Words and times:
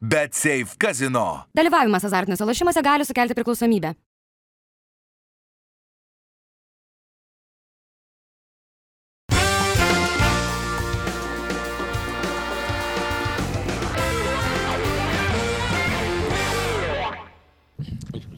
Bet 0.00 0.34
Safe 0.34 0.76
Casino. 0.78 1.42
Dalyvavimas 1.58 2.04
azartiniuose 2.06 2.46
lošimuose 2.46 2.82
gali 2.86 3.04
sukelti 3.04 3.34
priklausomybę. 3.34 3.96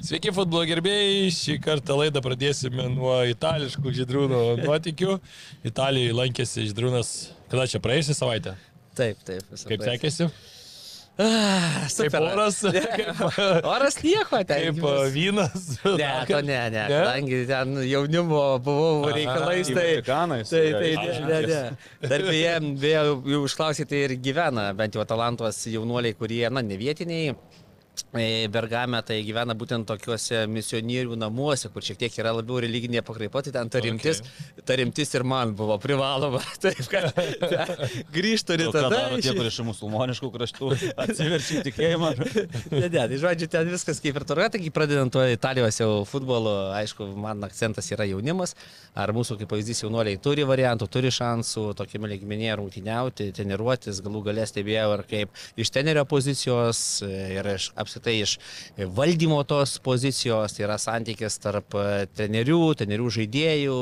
Sveiki, 0.00 0.32
futbolo 0.32 0.64
gerbėjai. 0.64 1.26
Šį 1.36 1.58
kartą 1.60 1.98
laidą 2.00 2.22
pradėsime 2.24 2.86
nuo 2.94 3.18
itališkų 3.34 3.92
žydrūno 3.98 4.40
nuotikių. 4.62 5.18
Italijoje 5.68 6.16
lankėsi 6.16 6.64
žydrūnas, 6.70 7.12
kada 7.52 7.68
čia 7.68 7.82
praėjusią 7.84 8.16
savaitę? 8.16 8.56
Taip, 8.96 9.20
taip. 9.28 9.44
Kaip 9.68 9.84
sekėsi? 9.84 10.30
Ah, 11.20 11.84
Kaip 11.84 12.08
super. 12.08 12.22
oras? 12.32 12.58
Kaip, 12.74 13.18
Oras 13.74 13.96
nieko, 14.00 14.38
ten. 14.48 14.70
kaip 14.70 14.78
vynas? 15.12 15.66
Ne, 15.84 16.08
to 16.30 16.40
ne, 16.46 16.60
ne. 16.72 16.84
Kadangi 16.88 17.40
ten 17.50 17.74
jaunimo 17.84 18.40
buvau 18.64 19.04
Aha, 19.04 19.16
reikalais, 19.18 19.68
į 19.68 19.76
tai... 19.76 19.86
Vatikanais, 19.98 20.48
Tai, 20.54 20.62
tai, 20.78 20.90
iš 20.96 21.20
ne, 21.20 21.28
ne, 21.28 21.40
ne. 21.50 22.08
Dar 22.08 22.24
beje, 22.24 22.54
beje, 22.80 23.02
jau 23.34 23.42
išklausyti 23.50 24.00
ir 24.06 24.16
gyvena, 24.24 24.70
bent 24.78 24.96
jau 24.96 25.04
Atalantos 25.04 25.60
jaunuoliai, 25.68 26.16
kurie, 26.16 26.46
na, 26.48 26.64
ne 26.64 26.80
vietiniai. 26.80 27.34
E, 28.14 28.48
Bergame 28.52 29.00
tai 29.06 29.20
gyvena 29.26 29.54
būtent 29.58 29.86
tokiuose 29.88 30.44
misionierių 30.50 31.16
namuose, 31.20 31.70
kur 31.72 31.84
šiek 31.84 31.98
tiek 32.00 32.18
yra 32.20 32.32
labiau 32.36 32.60
religinė 32.62 33.02
pakraipa, 33.06 33.42
tai 33.46 33.52
ten 33.54 33.70
ta 33.72 33.82
rimtis, 33.82 34.22
okay. 34.24 34.64
ta 34.66 34.76
rimtis 34.80 35.14
ir 35.16 35.24
man 35.26 35.54
buvo 35.58 35.76
privaloma. 35.82 36.42
Taip, 36.62 36.80
kad 36.90 37.16
grįžtų 38.16 38.56
ir 38.58 38.64
tada. 38.68 38.90
daro 38.94 39.20
tie, 39.20 39.34
kurie 39.36 39.52
iš 39.52 39.60
musulmoniškų 39.68 40.30
kraštų 40.36 40.72
atsiverčia 41.04 41.64
tikėjimą? 41.68 42.12
Ne, 42.74 42.86
ne, 42.86 42.90
tai 42.94 43.20
žodžiu, 43.20 43.50
ten 43.52 43.70
viskas 43.70 44.02
kaip 44.02 44.20
ir 44.20 44.26
toliau, 44.28 44.50
taigi 44.52 44.72
pradedant 44.74 45.12
tuo 45.14 45.24
Italijos 45.28 45.80
jau 45.82 45.90
futbolu, 46.08 46.54
aišku, 46.78 47.10
man 47.20 47.44
akcentas 47.46 47.90
yra 47.94 48.08
jaunimas, 48.08 48.56
ar 48.98 49.14
mūsų 49.16 49.38
kaip 49.40 49.52
pavyzdys 49.52 49.84
jaunuoliai 49.84 50.20
turi 50.22 50.46
variantų, 50.48 50.90
turi 50.90 51.12
šansų 51.14 51.70
tokiame 51.78 52.10
lygmenyje 52.14 52.58
rungtyniauti, 52.60 53.30
treniruotis, 53.36 54.02
galų 54.04 54.24
galės 54.30 54.52
stebėjau 54.54 54.88
ir 54.96 55.04
kaip 55.10 55.40
iš 55.60 55.72
tenerio 55.74 56.04
pozicijos 56.08 56.80
ir 57.06 57.46
iš, 57.54 57.70
apskritai 57.82 58.16
iš 58.24 58.36
valdymo 58.96 59.40
tos 59.48 59.78
pozicijos, 59.84 60.56
tai 60.56 60.66
yra 60.68 60.78
santykis 60.80 61.40
tarp 61.42 61.76
e, 61.78 61.86
trenerių, 62.16 62.62
trenerių 62.80 63.14
žaidėjų, 63.20 63.80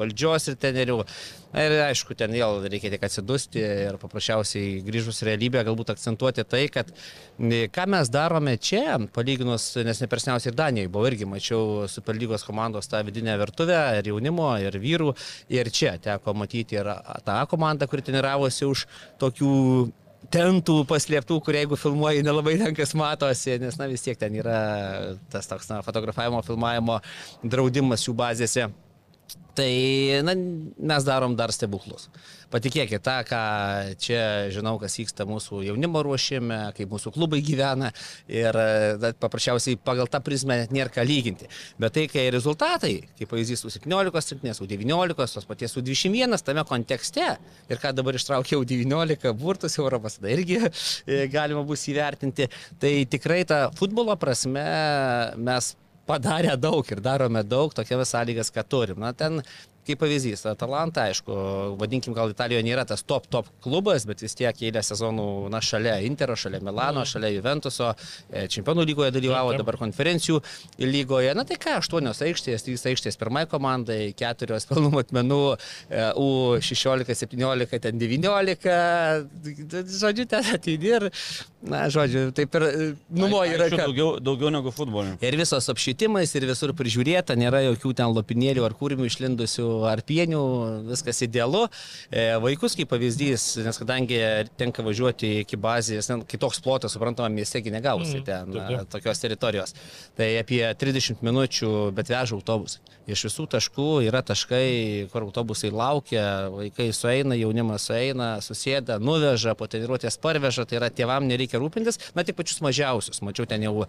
valdžios 0.00 0.50
ir 0.50 0.58
trenerių. 0.60 1.02
Na 1.50 1.64
Ir 1.66 1.72
aišku, 1.82 2.14
ten 2.14 2.30
vėl 2.30 2.60
reikia 2.70 2.92
tik 2.92 3.02
atsidusti 3.02 3.58
ir 3.58 3.96
paprasčiausiai 3.98 4.84
grįžus 4.86 5.24
realybę 5.26 5.64
galbūt 5.66 5.90
akcentuoti 5.90 6.44
tai, 6.46 6.60
kad 6.70 6.92
e, 6.94 7.64
ką 7.74 7.86
mes 7.90 8.10
darome 8.12 8.54
čia, 8.54 9.00
palyginus, 9.10 9.72
nes 9.82 9.98
nepersniausiai 10.04 10.52
ir 10.52 10.58
Danijoje 10.60 10.92
buvo 10.94 11.10
irgi, 11.10 11.26
mačiau 11.26 11.88
Superlygos 11.90 12.46
komandos 12.46 12.86
tą 12.90 13.02
vidinę 13.06 13.34
virtuvę 13.40 13.80
ir 13.98 14.12
jaunimo, 14.12 14.52
ir 14.62 14.78
vyrų, 14.78 15.10
ir 15.50 15.72
čia 15.74 15.96
teko 15.98 16.36
matyti 16.38 16.78
ir 16.78 16.92
tą 17.26 17.40
komandą, 17.50 17.90
kuri 17.90 18.06
treniravosi 18.06 18.70
už 18.70 18.86
tokių 19.18 19.54
tentų 20.28 20.82
paslėptų, 20.90 21.40
kur 21.44 21.56
jeigu 21.56 21.78
filmuoji 21.80 22.24
nelabai 22.26 22.56
ten 22.60 22.76
kas 22.76 22.92
matosi, 22.98 23.56
nes 23.62 23.78
na 23.80 23.88
vis 23.90 24.04
tiek 24.04 24.18
ten 24.20 24.36
yra 24.36 24.60
tas 25.32 25.48
toks 25.50 25.70
na, 25.72 25.80
fotografavimo, 25.86 26.42
filmavimo 26.46 27.00
draudimas 27.42 28.04
jų 28.06 28.14
bazėse. 28.20 28.68
Tai 29.54 30.22
na, 30.24 30.34
mes 30.92 31.04
darom 31.04 31.34
dar 31.36 31.52
stebuklus. 31.52 32.08
Patikėkit, 32.50 33.02
tą, 33.06 33.16
ką 33.28 33.40
čia 34.02 34.22
žinau, 34.54 34.74
kas 34.82 34.96
vyksta 34.98 35.26
mūsų 35.28 35.60
jaunimo 35.68 36.02
ruošime, 36.06 36.58
kaip 36.74 36.90
mūsų 36.90 37.12
klubai 37.14 37.38
gyvena 37.46 37.92
ir 38.30 38.56
na, 39.02 39.12
paprasčiausiai 39.22 39.78
pagal 39.78 40.10
tą 40.10 40.22
prizmę 40.24 40.56
net 40.62 40.74
nėra 40.74 40.90
ką 40.94 41.04
lyginti. 41.06 41.50
Bet 41.82 41.94
tai, 41.98 42.06
kai 42.10 42.26
rezultatai, 42.34 42.94
kaip 43.18 43.30
pavyzdys, 43.30 43.62
su 43.62 43.70
17 43.74 44.24
silpnės, 44.26 44.58
su 44.62 44.66
19, 44.70 45.18
tos 45.18 45.46
paties 45.50 45.76
su 45.76 45.84
21 45.84 46.42
tame 46.46 46.64
kontekste 46.66 47.28
ir 47.70 47.82
ką 47.82 47.94
dabar 47.94 48.18
ištraukiau 48.18 48.64
19 48.72 49.34
burtus 49.38 49.78
Europos, 49.78 50.18
tada 50.18 50.34
irgi 50.34 50.58
e, 50.64 51.26
galima 51.30 51.62
bus 51.66 51.86
įvertinti, 51.90 52.50
tai 52.82 52.96
tikrai 53.10 53.44
tą 53.46 53.66
futbolo 53.78 54.16
prasme 54.18 54.66
mes 55.38 55.74
padarę 56.10 56.56
daug 56.58 56.90
ir 56.90 57.00
darome 57.04 57.42
daug 57.46 57.74
tokiamis 57.76 58.14
sąlygas, 58.14 58.50
kad 58.54 58.68
turim. 58.68 58.98
Na, 59.04 59.12
ten, 59.14 59.42
kaip 59.90 60.00
pavyzdys, 60.02 60.44
Atalanta, 60.50 61.08
aišku, 61.10 61.34
vadinkim, 61.80 62.14
gal 62.16 62.32
Italijoje 62.32 62.64
nėra 62.66 62.86
tas 62.88 63.02
top, 63.06 63.26
top 63.30 63.48
klubas, 63.64 64.06
bet 64.08 64.22
vis 64.24 64.36
tiek 64.38 64.62
eilę 64.68 64.82
sezonų, 64.86 65.26
na, 65.52 65.60
šalia 65.64 65.98
Intero, 66.06 66.36
šalia 66.38 66.62
Milano, 66.64 67.04
šalia 67.08 67.32
Juventuso, 67.34 67.92
e, 68.30 68.46
čempionų 68.50 68.86
lygoje 68.88 69.14
dalyvavo, 69.14 69.54
dabar 69.58 69.78
konferencijų 69.80 70.40
lygoje. 70.80 71.34
Na, 71.36 71.44
tai 71.48 71.58
ką, 71.60 71.78
aštuonios 71.80 72.22
aikštės, 72.24 72.64
trys 72.66 72.86
aikštės 72.90 73.18
pirmai 73.20 73.46
komandai, 73.50 74.12
keturios 74.16 74.68
pelnų 74.70 74.92
matmenų, 74.96 75.42
e, 75.90 76.06
U16, 76.20 77.14
17, 77.24 77.82
ten 77.86 78.00
19, 78.00 78.80
žodžiu, 80.00 80.26
ten 80.30 80.52
ateini 80.54 80.92
ir, 80.94 81.08
na, 81.66 81.84
žodžiu, 81.92 82.28
taip 82.36 82.54
ir 82.58 82.66
e, 82.68 82.88
numoji 83.14 83.58
ranka. 83.60 83.82
Daugiau, 83.84 84.14
daugiau 84.22 84.52
negu 84.54 84.72
futbolininkų. 84.74 85.24
Ir 85.26 85.38
visos 85.40 85.68
apšvietimais, 85.72 86.34
ir 86.36 86.46
visur 86.50 86.74
prižiūrėta, 86.76 87.36
nėra 87.38 87.62
jokių 87.70 87.94
ten 87.98 88.14
lopinėlių 88.16 88.64
ar 88.66 88.76
kūrimių 88.78 89.08
išlindusių, 89.10 89.68
ar 89.88 90.02
pienių, 90.06 90.40
viskas 90.90 91.22
idealu. 91.26 91.66
E, 92.10 92.26
vaikus 92.42 92.76
kaip 92.78 92.90
pavyzdys, 92.92 93.46
nes 93.64 93.78
kadangi 93.80 94.18
tenka 94.60 94.84
važiuoti 94.86 95.40
iki 95.44 95.58
bazės, 95.60 96.10
kitoks 96.30 96.60
plotas, 96.64 96.94
suprantama, 96.96 97.30
miestegi 97.32 97.72
negausi 97.72 98.18
Mhm, 98.20 98.24
ten 98.26 98.52
taip, 98.52 98.62
a, 98.62 98.68
taip. 98.80 98.90
tokios 98.96 99.20
teritorijos. 99.22 99.74
Tai 100.18 100.28
apie 100.40 100.62
30 100.74 101.22
minučių, 101.24 101.92
bet 101.94 102.10
veža 102.10 102.34
autobusai. 102.36 102.80
Iš 103.10 103.24
visų 103.26 103.46
taškų 103.50 103.86
yra 104.06 104.20
taškai, 104.22 105.08
kur 105.10 105.24
autobusai 105.26 105.70
laukia, 105.74 106.48
vaikai 106.52 106.90
sueina, 106.94 107.34
jaunimas 107.38 107.88
sueina, 107.88 108.28
susėda, 108.44 108.98
nuveža, 109.02 109.56
po 109.58 109.66
treniruotės 109.66 110.18
parveža, 110.22 110.66
tai 110.68 110.78
yra 110.78 110.90
tėvam 110.94 111.26
nereikia 111.26 111.58
rūpintis, 111.58 111.98
na 112.14 112.22
tik 112.26 112.36
pačius 112.38 112.60
mažiausius. 112.62 113.22
Mačiau 113.26 113.48
ten 113.50 113.62
jau 113.66 113.86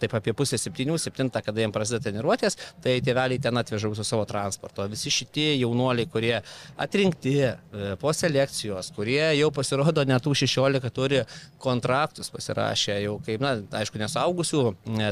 taip 0.00 0.14
apie 0.16 0.32
pusę 0.36 0.56
septynių, 0.60 0.96
septintą, 1.02 1.42
kada 1.44 1.60
jiems 1.64 1.74
prasideda 1.74 2.06
treniruotės, 2.08 2.56
tai 2.84 2.96
tėveliai 3.04 3.40
ten 3.42 3.60
atveža 3.60 3.92
su 3.98 4.04
savo 4.08 4.24
transporto. 4.28 4.86
Visi 4.88 5.10
šitie 5.22 5.54
jaunuoliai, 5.60 6.10
kurie 6.10 6.34
atrinkti 6.80 7.36
e, 7.46 7.54
po 8.00 8.12
selekcijos, 8.16 8.92
kurie 8.96 9.22
jau 9.38 9.50
pasirodo 9.54 10.04
netų 10.08 10.34
16 10.42 10.92
turi 10.94 11.22
kontraktus 11.62 12.32
pasirašę 12.34 12.98
jau 13.04 13.16
kaip, 13.24 13.42
na, 13.42 13.56
aišku, 13.82 14.00
nesaugusių, 14.02 14.62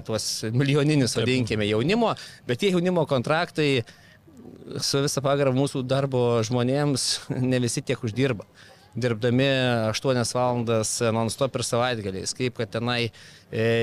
tuos 0.06 0.28
milijoninius, 0.50 1.16
vadinkime, 1.18 1.68
jaunimo, 1.70 2.14
bet 2.48 2.62
tie 2.62 2.74
jaunimo 2.74 3.06
kontraktai 3.08 3.70
su 4.80 5.02
visą 5.04 5.22
pagarbą 5.24 5.56
mūsų 5.58 5.84
darbo 5.88 6.24
žmonėms 6.46 7.06
ne 7.52 7.62
visi 7.62 7.82
tiek 7.82 8.02
uždirba. 8.04 8.46
Dirbdami 8.90 9.46
8 9.92 10.24
valandas 10.34 10.96
non-stop 11.14 11.54
ir 11.60 11.64
savaitgaliais, 11.66 12.34
kaip 12.34 12.56
kad 12.58 12.72
tenai 12.74 13.04
e, 13.06 13.10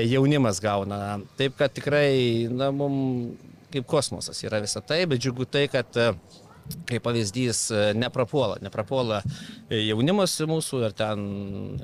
jaunimas 0.04 0.60
gauna. 0.60 1.20
Taip 1.40 1.56
kad 1.56 1.72
tikrai, 1.72 2.48
na, 2.52 2.68
mums 2.76 3.56
kaip 3.72 3.88
kosmosas 3.88 4.42
yra 4.46 4.60
visą 4.64 4.82
tai, 4.84 5.04
bet 5.10 5.22
džiugu 5.22 5.46
tai, 5.50 5.66
kad 5.72 5.96
e, 6.00 6.10
kaip 6.88 7.04
pavyzdys 7.04 7.62
e, 7.72 7.82
neprapuola, 7.96 8.58
neprapuola 8.64 9.22
e, 9.68 9.80
jaunimas 9.88 10.36
mūsų 10.48 10.84
ir 10.86 10.94
ten 10.96 11.26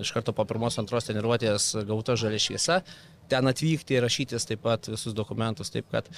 iš 0.04 0.12
karto 0.16 0.34
po 0.36 0.46
pirmos 0.48 0.78
antros 0.80 1.08
treniruotės 1.08 1.70
gauta 1.88 2.16
žalia 2.20 2.40
šviesa, 2.42 2.80
ten 3.28 3.48
atvykti 3.48 3.96
ir 3.96 4.04
rašytis 4.04 4.48
taip 4.48 4.64
pat 4.64 4.90
visus 4.92 5.16
dokumentus, 5.16 5.72
taip 5.72 5.88
kad 5.92 6.08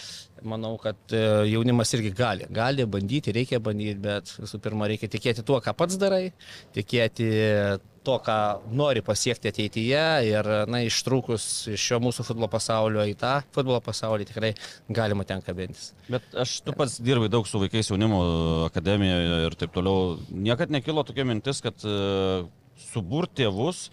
manau, 0.42 0.74
kad 0.82 0.98
jaunimas 1.46 1.94
irgi 1.94 2.10
gali, 2.18 2.48
gali 2.50 2.86
bandyti, 2.90 3.34
reikia 3.34 3.62
bandyti, 3.62 4.00
bet 4.02 4.32
visų 4.40 4.62
pirma 4.62 4.90
reikia 4.90 5.10
tikėti 5.12 5.46
tuo, 5.46 5.60
ką 5.62 5.74
pats 5.78 5.98
darai, 6.02 6.24
tikėti 6.74 7.30
to, 8.06 8.16
ką 8.22 8.38
nori 8.76 9.02
pasiekti 9.04 9.50
ateityje 9.52 10.04
ir, 10.28 10.50
na, 10.70 10.82
ištrūkus 10.86 11.46
iš 11.74 11.86
šio 11.90 12.00
mūsų 12.04 12.26
futbolo 12.28 12.48
pasaulio 12.52 13.04
į 13.10 13.16
tą 13.20 13.34
futbolo 13.54 13.80
pasaulį 13.84 14.28
tikrai 14.30 14.52
galima 14.88 15.26
ten 15.28 15.42
kabintis. 15.44 15.92
Bet 16.10 16.34
aš 16.38 16.60
tu 16.66 16.74
pats 16.76 16.98
dirbai 17.02 17.30
daug 17.32 17.48
su 17.48 17.60
vaikais 17.62 17.90
jaunimo 17.92 18.20
akademijoje 18.68 19.40
ir 19.48 19.58
taip 19.58 19.74
toliau. 19.74 20.16
Niekad 20.30 20.74
nekilo 20.74 21.04
tokia 21.06 21.26
mintis, 21.28 21.62
kad 21.64 21.82
e, 21.86 22.44
suburti 22.92 23.42
tėvus, 23.42 23.88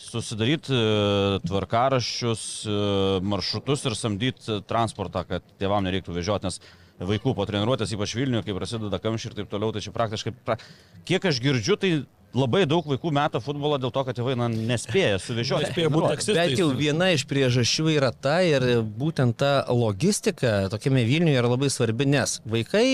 susidaryti 0.00 0.72
e, 0.72 1.38
tvarkaraščius, 1.46 2.42
e, 2.68 2.80
maršrutus 3.26 3.86
ir 3.88 3.96
samdyti 3.98 4.60
transportą, 4.68 5.24
kad 5.28 5.46
tėvam 5.60 5.84
nereiktų 5.86 6.16
vežioti, 6.16 6.50
nes 6.50 6.60
vaikų 6.96 7.34
po 7.36 7.44
treniruotės, 7.48 7.92
ypač 7.92 8.14
Vilniuje, 8.16 8.46
kai 8.46 8.56
prasideda 8.56 9.00
kamščiai 9.02 9.32
ir 9.32 9.38
taip 9.40 9.50
toliau, 9.52 9.72
tai 9.74 9.82
čia 9.84 9.92
praktiškai, 9.92 10.32
pra... 10.46 10.56
kiek 11.08 11.28
aš 11.28 11.40
girdžiu, 11.44 11.76
tai 11.80 11.90
labai 12.36 12.64
daug 12.68 12.86
vaikų 12.86 13.12
meta 13.16 13.40
futbolą 13.42 13.78
dėl 13.82 13.92
to, 13.94 14.04
kad 14.06 14.18
tėvai 14.18 14.36
na, 14.38 14.48
nespėja 14.50 15.20
suvežioti. 15.22 15.70
Nespėja 15.70 15.92
būt 15.94 16.08
taksistais. 16.12 16.38
Bet 16.52 16.60
jau 16.60 16.68
viena 16.76 17.10
iš 17.14 17.26
priežasčių 17.30 17.88
yra 17.96 18.12
ta 18.12 18.38
ir 18.46 18.66
būtent 18.84 19.38
ta 19.40 19.54
logistika 19.72 20.66
tokiame 20.72 21.06
Vilniuje 21.08 21.40
yra 21.40 21.50
labai 21.52 21.72
svarbi, 21.72 22.08
nes 22.12 22.38
vaikai 22.46 22.86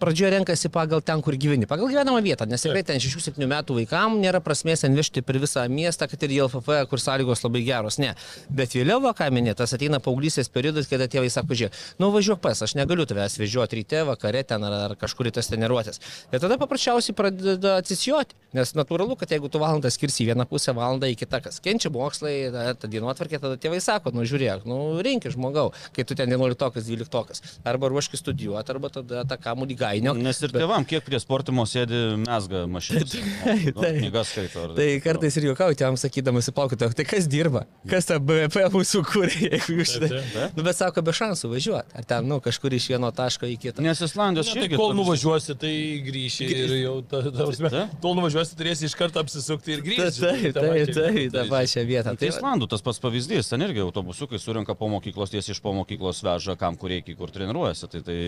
pradžioje 0.00 0.30
renkasi 0.36 0.68
pagal 0.72 1.00
ten, 1.00 1.22
kur 1.24 1.36
gyveni, 1.40 1.66
pagal 1.68 1.88
gyvenamą 1.90 2.20
vietą, 2.24 2.46
nes 2.48 2.62
tikrai 2.62 2.82
ten 2.86 3.00
6-7 3.00 3.46
metų 3.48 3.76
vaikam 3.80 4.18
nėra 4.20 4.42
prasmės 4.44 4.84
ten 4.84 4.96
vežti 4.96 5.22
per 5.24 5.38
visą 5.40 5.64
miestą, 5.72 6.08
kad 6.10 6.22
ir 6.26 6.34
į 6.36 6.40
LFF, 6.46 6.82
kur 6.90 7.00
sąlygos 7.00 7.44
labai 7.46 7.62
geros, 7.66 7.98
ne. 8.02 8.12
Bet 8.48 8.76
vėliau, 8.76 9.00
ką 9.16 9.30
minėtas, 9.32 9.72
ateina 9.76 10.00
paauglysės 10.04 10.52
periodas, 10.52 10.88
kada 10.90 11.08
tėvai 11.10 11.30
sako, 11.32 11.56
žiūrėk, 11.56 11.80
nu 12.02 12.10
važiuok 12.14 12.42
pas, 12.44 12.60
aš 12.66 12.76
negaliu 12.76 13.06
tavęs 13.08 13.38
vežioti 13.40 13.80
ryte, 13.80 14.02
vakare 14.08 14.44
ten 14.44 14.64
ar, 14.68 14.76
ar 14.90 14.96
kažkur 15.00 15.30
į 15.30 15.36
tas 15.38 15.48
treniruotės. 15.52 16.02
Ir 16.32 16.44
tada 16.44 16.58
paprasčiausiai 16.60 17.16
pradeda 17.16 17.78
atsisijoti, 17.80 18.36
nes 18.56 18.72
natūralu, 18.76 19.16
kad 19.20 19.32
jeigu 19.32 19.48
tu 19.52 19.60
valandą 19.62 19.90
skirsi 19.92 20.26
vieną 20.28 20.46
pusę, 20.50 20.74
valandą 20.76 21.08
į 21.12 21.16
kitą, 21.20 21.40
kas 21.44 21.60
kenčia 21.64 21.92
mokslai, 21.92 22.34
ta, 22.52 22.66
ta 22.80 22.90
dienotvarkė, 22.90 23.40
tada 23.42 23.60
tėvai 23.60 23.80
sako, 23.84 24.12
nu 24.16 24.24
žiūrėk, 24.28 24.64
nu 24.68 24.78
rinkis 25.04 25.36
žmogau, 25.36 25.70
kai 25.96 26.04
tu 26.08 26.16
ten 26.18 26.32
11, 26.32 26.56
12, 26.56 27.42
arba 27.66 27.90
ruoškis 27.92 28.22
studijuoti, 28.22 28.74
arba 28.74 28.92
tada 28.92 29.24
tą 29.28 29.38
kamuolį 29.40 29.76
gainio. 29.86 30.12
Nes 30.18 30.42
ir 30.42 30.52
Bet- 30.52 30.62
tėvam, 30.64 30.84
kiek 30.88 31.04
prie 31.06 31.20
sportimo 31.22 31.64
sėdi 31.68 32.02
mesga 32.26 32.64
mašinas. 32.68 33.14
Taip, 33.46 33.72
Nu, 33.76 33.82
taip. 33.82 33.98
Knygas 34.02 34.30
skaito. 34.34 34.62
ar- 34.66 34.74
Tai 34.76 34.88
kartais 35.04 35.36
ir 35.38 35.46
juokauju, 35.50 35.76
jam 35.80 35.96
sakydamas, 36.00 36.48
įplaukite, 36.50 36.88
tai 36.98 37.04
kas 37.08 37.26
dirba, 37.30 37.64
kas 37.88 38.06
tą 38.08 38.18
BVP 38.20 38.66
mūsų 38.74 39.02
kūrė, 39.08 39.36
jeigu 39.50 39.76
jūs 39.80 39.94
šitą. 39.96 40.20
Nu, 40.56 40.64
bet 40.66 40.76
sako, 40.78 41.02
be 41.06 41.14
šansų 41.16 41.50
važiuoti. 41.54 41.94
Ar 41.96 42.04
ten, 42.08 42.26
nu, 42.30 42.38
kažkur 42.44 42.74
iš 42.76 42.88
vieno 42.92 43.10
taško 43.14 43.48
į 43.50 43.56
kitą. 43.62 43.84
Nes 43.84 44.00
Islandijos 44.04 44.50
Ne, 44.56 44.66
tai 44.66 44.78
kol 44.80 44.94
nuvažiuosi, 44.98 45.56
tai 45.60 45.72
grįši 46.06 46.48
ir 46.56 46.74
jau, 46.82 46.94
ta, 47.06 47.20
ta, 47.28 47.46
Taip. 47.52 47.94
kol 48.02 48.16
nuvažiuosi, 48.18 48.56
turėsi 48.58 48.88
iš 48.88 48.94
karto 48.98 49.20
apsisukti 49.22 49.74
ir 49.76 49.82
grįžti. 49.84 50.22
taip, 50.24 50.56
taip, 50.56 50.92
taip, 50.96 51.20
tą 51.34 51.44
pačią 51.50 51.84
vietą. 51.88 52.14
Tai 52.16 52.22
Tai, 52.26 52.30
Islandų 52.32 52.68
tas 52.72 52.82
pats 52.86 52.98
pavyzdys, 53.02 53.50
ten 53.52 53.62
irgi 53.66 53.82
autobusukai 53.84 54.38
surinka 54.42 54.74
po 54.78 54.88
mokyklos, 54.92 55.30
tiesiai 55.34 55.54
iš 55.56 55.60
po 55.62 55.72
mokyklos 55.76 56.22
veža, 56.26 56.56
kam 56.58 56.76
kur 56.80 56.90
reikia, 56.90 57.14
kur 57.18 57.30
treniruojasi. 57.34 57.90
Tai, 57.92 58.00
tai 58.06 58.18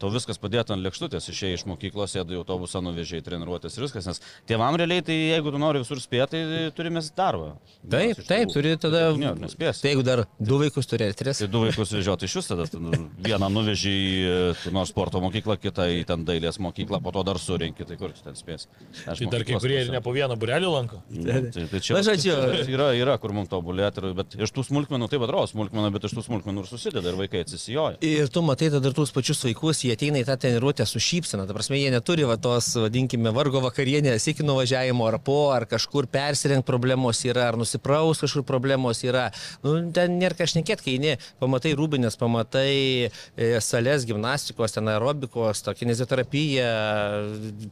to 0.00 0.10
viskas 0.14 0.38
padėta 0.40 0.72
ant 0.76 0.84
lėkštutės, 0.94 1.26
išėjai 1.30 1.58
iš 1.58 1.64
mokyklos, 1.66 2.12
sėdai 2.14 2.36
į 2.36 2.40
autobusą, 2.42 2.80
nuvežėjai 2.84 3.24
treniruotės 3.26 3.76
ir 3.76 3.84
viskas. 3.84 4.06
Nes 4.06 4.20
tėvam 4.48 4.76
realiai, 4.78 5.02
tai 5.02 5.14
jeigu 5.14 5.50
tu 5.50 5.58
nori 5.58 5.82
visur 5.82 6.00
spėti, 6.00 6.38
tai 6.38 6.60
turime 6.76 7.02
darbą. 7.16 7.54
taip, 7.90 8.20
taip, 8.28 8.52
turi 8.54 8.76
tada... 8.78 9.12
Ne, 9.18 9.34
nespėsi. 9.42 9.82
Tai 9.82 9.92
jeigu 9.92 10.04
dar 10.06 10.24
du 10.38 10.58
vaikus 10.60 10.86
turi, 10.86 11.08
ar 11.10 11.16
tris. 11.18 11.42
Tai 11.42 11.48
du 11.50 11.64
vaikus 11.64 11.92
vežioti 11.94 12.28
iš 12.28 12.36
jūs 12.38 12.50
tada, 12.50 12.66
tu, 12.70 12.80
nu, 12.82 12.92
vieną 13.24 13.50
nuveži 13.52 13.94
į 13.94 14.70
nors 14.74 14.92
sporto 14.94 15.20
mokyklą, 15.24 15.58
kitą 15.62 15.88
į 15.90 16.04
ten 16.08 16.24
dailės 16.28 16.60
mokyklą, 16.62 17.00
po 17.02 17.14
to 17.14 17.24
dar 17.26 17.40
surinki, 17.42 17.86
tai 17.88 17.98
kur 18.00 18.14
tu 18.14 18.22
ten 18.24 18.38
spėsi. 18.38 18.70
Aš 19.10 19.24
Tai 19.24 19.30
dar 19.34 19.46
kai 19.46 19.58
kurie 19.58 19.80
ir 19.82 19.92
ne 19.92 20.02
po 20.04 20.14
vieną 20.14 20.38
burelį 20.38 20.70
lanko. 20.70 21.02
Tai, 21.10 21.66
tai 21.72 21.82
čia 21.82 21.98
Na, 21.98 22.04
žodžiu. 22.06 22.36
yra, 22.70 22.90
yra, 22.98 23.16
kur 23.22 23.34
mums 23.36 23.50
tobulėti, 23.52 24.12
bet 24.16 24.36
iš 24.38 24.52
tų 24.54 24.66
smulkmenų, 24.68 25.08
taip 25.12 25.24
atrodo 25.26 25.50
smulkmenų, 25.50 25.92
bet 25.96 26.08
iš 26.08 26.16
tų 26.18 26.26
smulkmenų 26.28 26.64
ir 26.64 26.70
susideda 26.70 27.12
ir 27.12 27.18
vaikai 27.18 27.44
atsisijoja. 27.44 28.00
Ir 28.04 28.30
tu 28.32 28.42
matai 28.44 28.70
tada 28.74 28.90
ir 28.90 28.96
tuos 28.96 29.12
pačius 29.14 29.44
vaikus, 29.46 29.84
jie 29.86 29.94
ateina 29.96 30.20
į 30.20 30.26
tą 30.28 30.36
treniruotę 30.44 30.83
su 30.88 31.00
šypsena. 31.02 31.46
Ta 31.48 31.54
prasme, 31.56 31.78
jie 31.80 31.90
neturi 31.94 32.26
va, 32.28 32.36
tos, 32.40 32.70
vadinkime, 32.78 33.32
vargo 33.34 33.62
vakarienės 33.64 34.28
iki 34.30 34.46
nuvažiavimo 34.46 35.06
ar 35.08 35.18
po, 35.24 35.38
ar 35.54 35.66
kažkur 35.70 36.08
persirengti 36.12 36.66
problemos 36.68 37.22
yra, 37.26 37.48
ar 37.52 37.58
nusipraus 37.60 38.22
kažkur 38.24 38.44
problemos 38.48 39.02
yra. 39.06 39.28
Nu, 39.64 39.76
ten 39.96 40.18
nėra 40.20 40.38
ką 40.38 40.48
šnekėti, 40.54 40.86
kai 40.86 40.96
eini, 40.96 41.14
pamatai 41.42 41.74
rūbinės, 41.78 42.18
pamatai 42.20 42.74
e, 43.08 43.50
salės 43.64 44.06
gimnastikos, 44.08 44.76
ten 44.76 44.92
aerobikos, 44.92 45.64
to 45.64 45.74
kinezioterapija, 45.78 46.68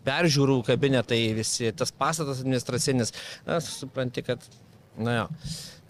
peržiūrų 0.07 0.63
kabinetai, 0.71 1.23
visi 1.39 1.73
tas 1.77 1.95
pastatas 1.95 2.43
administracinis. 2.45 3.15
Na, 3.47 3.61
supranti, 3.65 4.25
kad, 4.27 4.51
na 4.99 5.23
jo. 5.23 5.29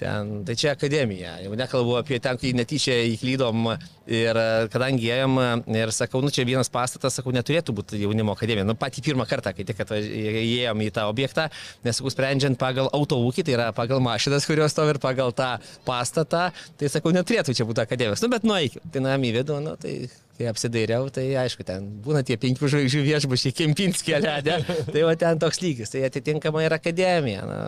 Ten, 0.02 0.40
tai 0.42 0.56
čia 0.58 0.72
akademija, 0.74 1.36
jau 1.44 1.52
nekalbu 1.54 1.94
apie 2.00 2.18
ten, 2.22 2.38
kai 2.40 2.50
netyčia 2.58 2.96
įklydom 3.12 3.68
ir 4.10 4.38
e, 4.38 4.46
kadangi 4.72 5.10
ėjom 5.14 5.38
ir 5.76 5.92
sakau, 5.94 6.22
nu 6.24 6.32
čia 6.34 6.46
vienas 6.48 6.70
pastatas, 6.72 7.18
sakau, 7.18 7.34
neturėtų 7.34 7.74
būti 7.76 8.00
jaunimo 8.02 8.36
akademija. 8.36 8.66
Nu 8.66 8.76
patį 8.78 9.04
pirmą 9.08 9.26
kartą, 9.30 9.54
kai 9.56 9.66
tik 9.68 9.82
įėjom 9.82 10.84
į 10.86 10.90
tą 10.96 11.06
objektą, 11.10 11.48
nes 11.86 12.00
sakau, 12.00 12.12
sprendžiant 12.14 12.58
pagal 12.60 12.90
autoūkį, 12.94 13.46
tai 13.46 13.56
yra 13.58 13.70
pagal 13.76 14.02
mašinas, 14.04 14.48
kurios 14.48 14.74
stovi 14.74 14.96
ir 14.96 15.02
pagal 15.02 15.34
tą 15.36 15.54
pastatą, 15.86 16.50
tai 16.80 16.92
sakau, 16.92 17.14
neturėtų 17.14 17.56
čia 17.56 17.68
būti 17.68 17.84
akademijos. 17.84 18.24
Nu 18.24 18.32
bet 18.32 18.46
nueikim, 18.48 18.84
tai 18.92 19.04
nam 19.04 19.28
į 19.28 19.36
vidų, 19.40 19.62
nu 19.64 19.78
tai 19.80 19.96
kai 20.42 20.48
apsidairiau, 20.50 21.08
tai 21.12 21.24
aišku, 21.38 21.64
ten 21.66 21.86
būna 22.04 22.22
tie 22.26 22.36
penkių 22.40 22.70
žvaigždžių 22.72 23.02
viešbučiai, 23.06 23.54
Kempinskė 23.56 24.18
ledė, 24.22 24.58
tai 24.88 25.04
va 25.06 25.14
ten 25.18 25.40
toks 25.42 25.60
lygis, 25.62 25.92
tai 25.92 26.04
atitinkamai 26.08 26.64
ir 26.66 26.76
akademija, 26.76 27.44
na, 27.48 27.58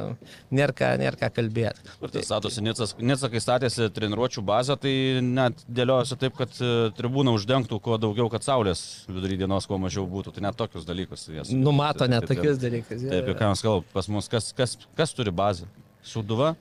nėra 0.55 0.75
ką, 0.77 0.91
nėra 1.01 1.21
ką 1.21 1.31
kalbėti. 1.39 1.85
Ir 2.01 2.15
tai 2.15 2.25
statosi 2.27 2.65
Nica, 2.65 3.31
kai 3.31 3.43
statėsi 3.43 3.91
treniruočio 3.95 4.45
bazę, 4.47 4.79
tai 4.81 4.95
net 5.25 5.65
dėliojasi 5.69 6.19
taip, 6.25 6.35
kad 6.41 6.59
e, 6.65 6.71
tribūna 6.99 7.33
uždengtų 7.37 7.79
kuo 7.85 7.97
daugiau, 8.01 8.27
kad 8.33 8.45
saulės 8.47 8.83
vidury 9.09 9.37
dienos 9.41 9.69
kuo 9.71 9.79
mažiau 9.83 10.05
būtų. 10.11 10.33
Tai 10.37 10.45
net 10.49 10.59
tokius 10.59 10.87
dalykus. 10.89 11.29
jas- 11.33 11.53
Numato 11.55 12.09
net 12.11 12.27
tokius 12.29 12.59
dalykus. 12.63 13.05
Taip, 13.13 13.29
ir 13.31 13.39
ką 13.39 13.51
mes 13.53 13.63
kalbame, 13.65 13.91
pas 13.95 14.09
mus 14.09 14.29
kas, 14.33 14.53
kas, 14.57 14.77
kas 14.99 15.13
turi 15.17 15.31
bazę? 15.35 15.69
Suduva? 16.05 16.55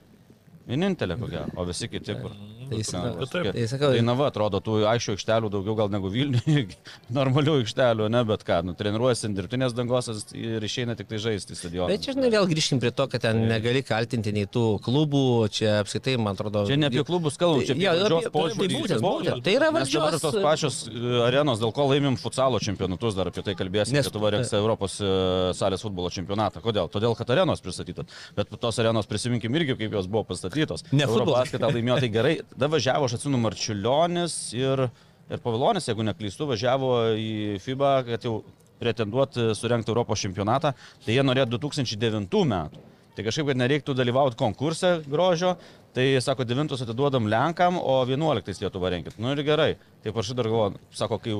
Vienintelė, 0.68 1.18
ko 1.20 1.26
gero, 1.28 1.50
o 1.60 1.64
visi 1.68 1.88
kiti 1.92 2.14
kur. 2.16 2.32
Tai 2.70 2.82
sakau, 2.86 3.26
taip. 3.30 3.48
tai 3.54 3.66
sakau, 3.70 3.90
Tai 3.94 4.02
na 4.06 4.14
va, 4.18 4.28
atrodo, 4.32 4.60
tų 4.64 4.76
aikščių 4.90 5.14
aikštelių 5.16 5.50
daugiau 5.52 5.74
gal 5.78 5.90
negu 5.92 6.10
Vilniuje, 6.12 6.64
normalių 7.18 7.58
aikštelių, 7.62 8.08
ne, 8.12 8.22
bet 8.28 8.44
ką, 8.46 8.60
nu, 8.68 8.74
treniruojasi 8.78 9.28
ant 9.28 9.38
dirbtinės 9.38 9.74
dangos 9.76 10.08
ir 10.34 10.64
išeina 10.64 10.96
tik 10.98 11.08
tai 11.10 11.18
žaisti 11.22 11.56
stadioną. 11.58 11.88
Bet 11.92 12.04
čia 12.06 12.14
žinai, 12.16 12.30
vėl 12.34 12.48
grįžkim 12.50 12.80
prie 12.82 12.90
to, 12.94 13.06
kad 13.12 13.22
ten 13.26 13.44
negali 13.50 13.82
kaltinti 13.86 14.32
nei 14.34 14.46
tų 14.50 14.64
klubų, 14.84 15.22
čia 15.54 15.78
apskritai, 15.82 16.16
man 16.20 16.34
atrodo. 16.38 16.64
Čia 16.68 16.78
ne 16.80 16.88
apie 16.90 17.04
klubus 17.06 17.36
kalbam, 17.40 17.62
čia 17.66 17.74
apie 17.76 17.84
Jo, 17.84 17.94
valdžios 18.00 18.28
apie- 18.28 18.34
požiūrį. 18.34 18.82
tai 18.88 18.98
būtent. 19.04 19.42
Tai 19.44 19.54
yra 19.58 19.70
Nes 19.74 19.92
dabar 19.92 20.12
valdžios- 20.14 20.24
tos 20.24 20.38
pačios 20.44 20.76
e, 20.88 21.04
arenos, 21.28 21.60
dėl 21.62 21.72
ko 21.76 21.86
laimim 21.90 22.16
futsalo 22.20 22.60
čempionatus, 22.62 23.14
dar 23.18 23.28
apie 23.32 23.42
tai 23.44 23.54
kalbėsime. 23.58 23.98
Nes- 24.00 24.08
Lietuva 24.08 24.30
rengs 24.34 24.52
Europos 24.56 24.98
e, 25.02 25.08
salės 25.58 25.82
futbolo 25.84 26.10
čempionatą. 26.14 26.62
Kodėl? 26.64 26.88
Todėl, 26.92 27.14
kad 27.18 27.30
arenos 27.34 27.60
pristatytos. 27.64 28.06
Bet 28.36 28.48
tos 28.60 28.78
arenos 28.82 29.06
prisiminkim 29.10 29.54
irgi, 29.58 29.76
kaip 29.78 29.92
jos 29.98 30.06
buvo 30.10 30.24
pastatytos. 30.30 30.84
Ne 30.92 31.06
futbolas. 31.06 31.48
Eurobasket 31.50 31.60
laimėjo 31.64 31.98
tai 32.04 32.08
gerai. 32.14 32.34
Da 32.64 32.68
važiavo, 32.72 33.04
aš 33.04 33.18
atsimenu, 33.18 33.42
Marčiulionis 33.44 34.34
ir, 34.56 34.86
ir 35.28 35.40
Pavilonis, 35.44 35.84
jeigu 35.90 36.06
neklystu, 36.08 36.46
važiavo 36.48 36.94
į 37.20 37.58
FIBA, 37.60 37.90
kad 38.06 38.24
jau 38.24 38.38
pretenduoti 38.80 39.50
surenkti 39.52 39.92
Europos 39.92 40.22
čempionatą. 40.24 40.70
Tai 41.04 41.12
jie 41.12 41.24
norėjo 41.28 41.50
2009 41.58 42.40
metų. 42.54 42.80
Tai 43.14 43.24
kažkaip, 43.26 43.50
kad 43.50 43.60
nereiktų 43.60 43.92
dalyvauti 43.98 44.40
konkurse 44.40 44.94
grožio, 45.04 45.52
tai 45.94 46.06
sako, 46.24 46.46
9 46.48 46.72
atiduodam 46.72 47.28
Lenkam, 47.28 47.76
o 47.76 47.98
11 48.08 48.64
Lietuva 48.64 48.94
renkit. 48.96 49.20
Nu 49.20 49.36
ir 49.36 49.44
gerai. 49.44 49.74
Taip 50.02 50.16
aš 50.24 50.32
dar 50.32 50.48
galvoju, 50.48 50.80
sako, 50.96 51.20
kai 51.20 51.36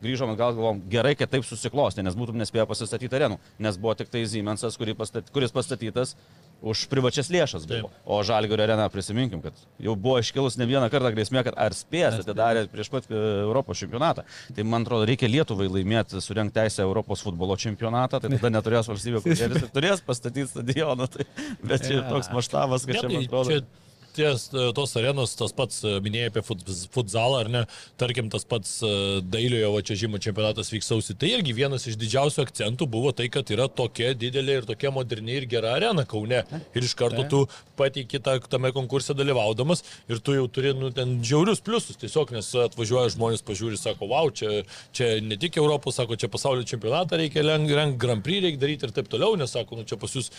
grįžom 0.00 0.32
atgal, 0.32 0.56
galvom, 0.56 0.80
gerai, 0.88 1.12
kad 1.20 1.28
taip 1.30 1.44
susiklosti, 1.44 2.02
nes 2.08 2.16
būtum 2.16 2.40
nespėję 2.40 2.64
pasistatyti 2.72 3.20
arenų, 3.20 3.36
nes 3.68 3.76
buvo 3.76 3.94
tik 4.00 4.08
tai 4.16 4.24
Siemensas, 4.32 4.80
kuris 4.80 5.52
pastatytas 5.52 6.16
už 6.64 6.86
privačias 6.88 7.28
lėšas. 7.32 7.66
Buvo. 7.68 7.90
O 8.08 8.20
Žalgirio 8.26 8.64
arena, 8.64 8.86
prisiminkim, 8.92 9.42
kad 9.44 9.58
jau 9.82 9.94
buvo 10.00 10.16
iškilus 10.22 10.56
ne 10.60 10.66
vieną 10.68 10.88
kartą 10.92 11.12
grėsmė, 11.14 11.44
kad 11.46 11.58
ar 11.60 11.76
spės 11.76 12.18
atidarė 12.22 12.64
prieš 12.72 12.90
pat 12.92 13.08
e, 13.10 13.20
Europos 13.44 13.82
čempionatą. 13.82 14.24
Tai 14.56 14.66
man 14.68 14.86
atrodo, 14.86 15.06
reikia 15.10 15.30
Lietuvai 15.30 15.68
laimėti, 15.68 16.22
surenkti 16.24 16.58
teisę 16.62 16.84
Europos 16.86 17.24
futbolo 17.24 17.58
čempionatą, 17.60 18.22
tai 18.22 18.32
tada 18.36 18.52
neturės 18.56 18.88
valstybė, 18.90 19.22
kuris 19.24 19.70
turės 19.74 20.04
pastatyti 20.04 20.48
stadioną. 20.50 21.08
Tai, 21.14 21.28
bet 21.62 21.88
čia 21.88 22.00
toks 22.08 22.32
maštabas, 22.34 22.88
kad 22.88 23.02
čia 23.02 23.08
tai 23.08 23.16
man 23.18 23.28
atrodo. 23.28 23.52
čia 23.52 23.83
ties 24.14 24.46
e, 24.52 24.66
tos 24.76 24.94
arenos, 24.98 25.34
tas 25.38 25.54
pats 25.56 25.82
e, 25.84 25.96
minėjai 26.04 26.30
apie 26.30 26.42
fut, 26.46 26.62
futzalą, 26.94 27.42
ar 27.44 27.50
ne, 27.52 27.62
tarkim, 28.00 28.30
tas 28.32 28.46
pats 28.48 28.76
e, 28.84 28.92
dailiojo 29.34 29.72
va 29.74 29.82
čia 29.86 29.98
žymo 30.04 30.20
čempionatas 30.22 30.72
vyks 30.72 30.90
sausį, 30.92 31.16
tai 31.20 31.32
irgi 31.36 31.54
vienas 31.56 31.86
iš 31.90 31.98
didžiausių 32.00 32.44
akcentų 32.44 32.88
buvo 32.90 33.12
tai, 33.16 33.28
kad 33.32 33.50
yra 33.54 33.68
tokia 33.68 34.12
didelė 34.18 34.60
ir 34.60 34.68
tokia 34.70 34.92
moderni 34.94 35.38
ir 35.40 35.48
gera 35.50 35.74
arena 35.78 36.06
Kaune. 36.08 36.42
Ir 36.74 36.86
iš 36.86 36.94
karto 36.98 37.24
tu 37.30 37.42
pateiki 37.78 38.20
tame 38.22 38.70
konkurse 38.74 39.16
dalyvaudamas 39.16 39.84
ir 40.10 40.20
tu 40.24 40.36
jau 40.36 40.46
turi, 40.50 40.74
nu, 40.78 40.90
ten 40.94 41.16
žiaurius 41.24 41.62
pliusus, 41.64 41.98
tiesiog, 42.00 42.34
nes 42.36 42.50
atvažiuoja 42.66 43.12
žmonės, 43.14 43.44
pažiūri, 43.46 43.78
sako, 43.80 44.08
wow, 44.12 44.30
čia, 44.34 44.62
čia 44.94 45.14
ne 45.24 45.38
tik 45.40 45.58
Europos, 45.60 45.98
sako, 45.98 46.18
čia 46.20 46.30
pasaulio 46.32 46.66
čempionatą 46.68 47.18
reikia 47.20 47.44
rengti, 47.46 47.98
Grand 48.00 48.24
Prix 48.24 48.44
reikia 48.44 48.62
daryti 48.62 48.88
ir 48.88 48.94
taip 48.94 49.10
toliau, 49.12 49.38
nes 49.40 49.52
sako, 49.54 49.80
nu, 49.80 49.86
čia 49.88 49.98
pas 50.00 50.14
jūs 50.14 50.30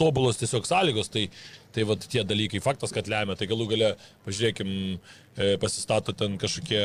tobulos 0.00 0.40
tiesiog 0.40 0.68
sąlygos. 0.68 1.12
Tai, 1.12 1.26
Tai 1.76 1.84
vad 1.84 2.04
tie 2.08 2.24
dalykai, 2.24 2.62
faktas, 2.64 2.94
kad 2.96 3.08
lemia, 3.12 3.36
tai 3.36 3.50
galų 3.50 3.66
gale, 3.74 3.90
pažiūrėkim, 4.24 4.70
pasistato 5.60 6.14
ten 6.16 6.38
kažkokie 6.40 6.82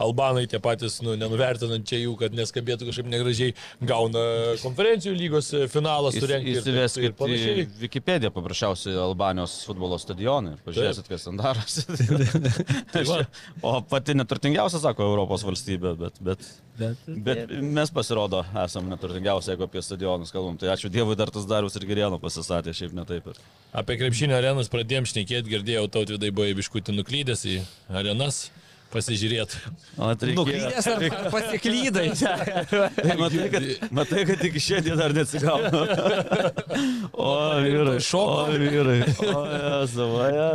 albanai, 0.00 0.46
tie 0.48 0.60
patys, 0.62 0.98
nu, 1.04 1.14
nenuvertinant 1.18 1.84
čia 1.88 2.00
jų, 2.00 2.14
kad 2.20 2.34
neskabėtų 2.36 2.88
kažkaip 2.88 3.10
negražiai, 3.12 3.54
gauna 3.84 4.22
konferencijų 4.62 5.12
lygos 5.18 5.50
e, 5.56 5.66
finalą 5.70 6.12
Įs- 6.12 6.22
surengti. 6.22 6.54
ir 6.56 6.64
taip- 6.64 7.02
ir 7.02 7.10
į 7.10 7.18
panašiai. 7.18 7.66
Wikipediją 7.82 8.32
paprasčiausiai 8.34 8.96
Albanijos 9.00 9.58
futbolo 9.68 9.98
stadionai 10.00 10.56
ir 10.56 10.64
pažiūrėsit, 10.64 11.10
kas 11.10 11.28
ten 11.28 11.40
darosi. 11.40 11.84
va. 13.10 13.20
o 13.62 13.76
pati 13.92 14.16
neturtingiausia, 14.16 14.80
sako, 14.82 15.10
Europos 15.12 15.44
valstybė, 15.46 15.96
bet, 16.00 16.20
bet, 16.24 16.50
Bet, 16.80 16.96
bet 17.04 17.50
mes 17.60 17.90
pasirodo 17.92 18.40
esam 18.62 18.86
neturtingiausia, 18.88 19.52
jeigu 19.52 19.66
apie 19.66 19.82
stadionus 19.84 20.32
kalbam. 20.32 20.56
Tai 20.56 20.70
ačiū 20.72 20.88
Dievui 20.92 21.16
dar 21.18 21.28
tas 21.32 21.44
Darius 21.48 21.76
ir 21.76 21.84
Gerieno 21.84 22.16
pasistatė, 22.22 22.72
šiaip 22.76 22.94
ne 22.96 23.04
taip. 23.08 23.26
Ir... 23.28 23.40
Apie 23.76 23.98
krepšinio 24.00 24.38
arenas 24.38 24.70
pradėjom 24.72 25.08
šnekėti, 25.10 25.52
girdėjau, 25.52 25.84
tautvidai 25.92 26.30
buvo 26.32 26.48
biškutį 26.56 26.94
nuklydęs 26.96 27.44
į 27.50 27.58
arenas. 27.92 28.48
pasižiūrėti. 28.90 29.58
O 30.02 30.08
tai 30.18 30.32
Nuklydęs 30.34 30.86
ar 30.90 31.04
pasiklydai? 31.30 32.08
Tai 33.06 33.14
matai, 33.20 33.44
kad, 33.52 33.66
matai, 33.94 34.24
kad 34.26 34.42
iki 34.48 34.62
šiandien 34.64 34.98
dar 34.98 35.14
neatsigaunu. 35.14 35.84
O 37.20 37.30
vyrai, 37.62 38.00
Šoko. 38.02 38.48
O 38.48 38.58
vyrai. 38.58 38.98
O 39.30 39.44
jezu. 39.52 40.08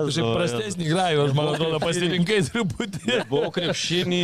Kažkaip 0.10 0.30
prastesnį 0.36 0.90
grajų, 0.90 1.24
aš 1.30 1.34
man 1.38 1.52
atrodo, 1.54 1.80
pasirinkai 1.84 2.42
truputį. 2.50 3.22
Buvau 3.32 3.52
krepšinį 3.56 4.22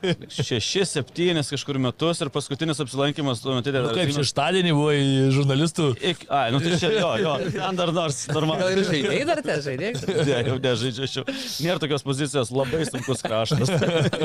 6-7 0.00 1.50
kažkur 1.50 1.78
metus 1.82 2.20
ir 2.24 2.30
paskutinis 2.32 2.80
apsilankimas 2.82 3.42
tuo 3.42 3.54
metu 3.56 3.72
dar... 3.74 3.84
Nu, 3.84 3.92
kaip 3.96 4.12
šeštadienį 4.16 4.72
buvo 4.76 4.92
į 4.96 5.30
žurnalistų. 5.34 5.88
Ik, 6.12 6.24
ai, 6.32 6.48
nu 6.54 6.60
tai 6.62 6.78
čia 6.80 6.90
jo, 6.94 7.10
jo, 7.20 7.34
ten 7.52 7.80
dar 7.80 7.92
nors 7.94 8.22
Gal 8.30 8.36
ir 8.36 8.40
normaliai. 8.40 8.84
žaidėjai 8.88 9.26
dar 9.28 9.42
te 9.44 9.56
žaidėjai? 9.66 10.16
Ne, 10.30 10.38
jau 10.48 10.56
nežaidžiu, 10.64 11.06
aš 11.08 11.16
jau. 11.18 11.24
Nėra 11.66 11.82
tokios 11.82 12.04
pozicijos, 12.06 12.52
labai 12.54 12.82
sunkus 12.88 13.24
kraštas. 13.26 13.72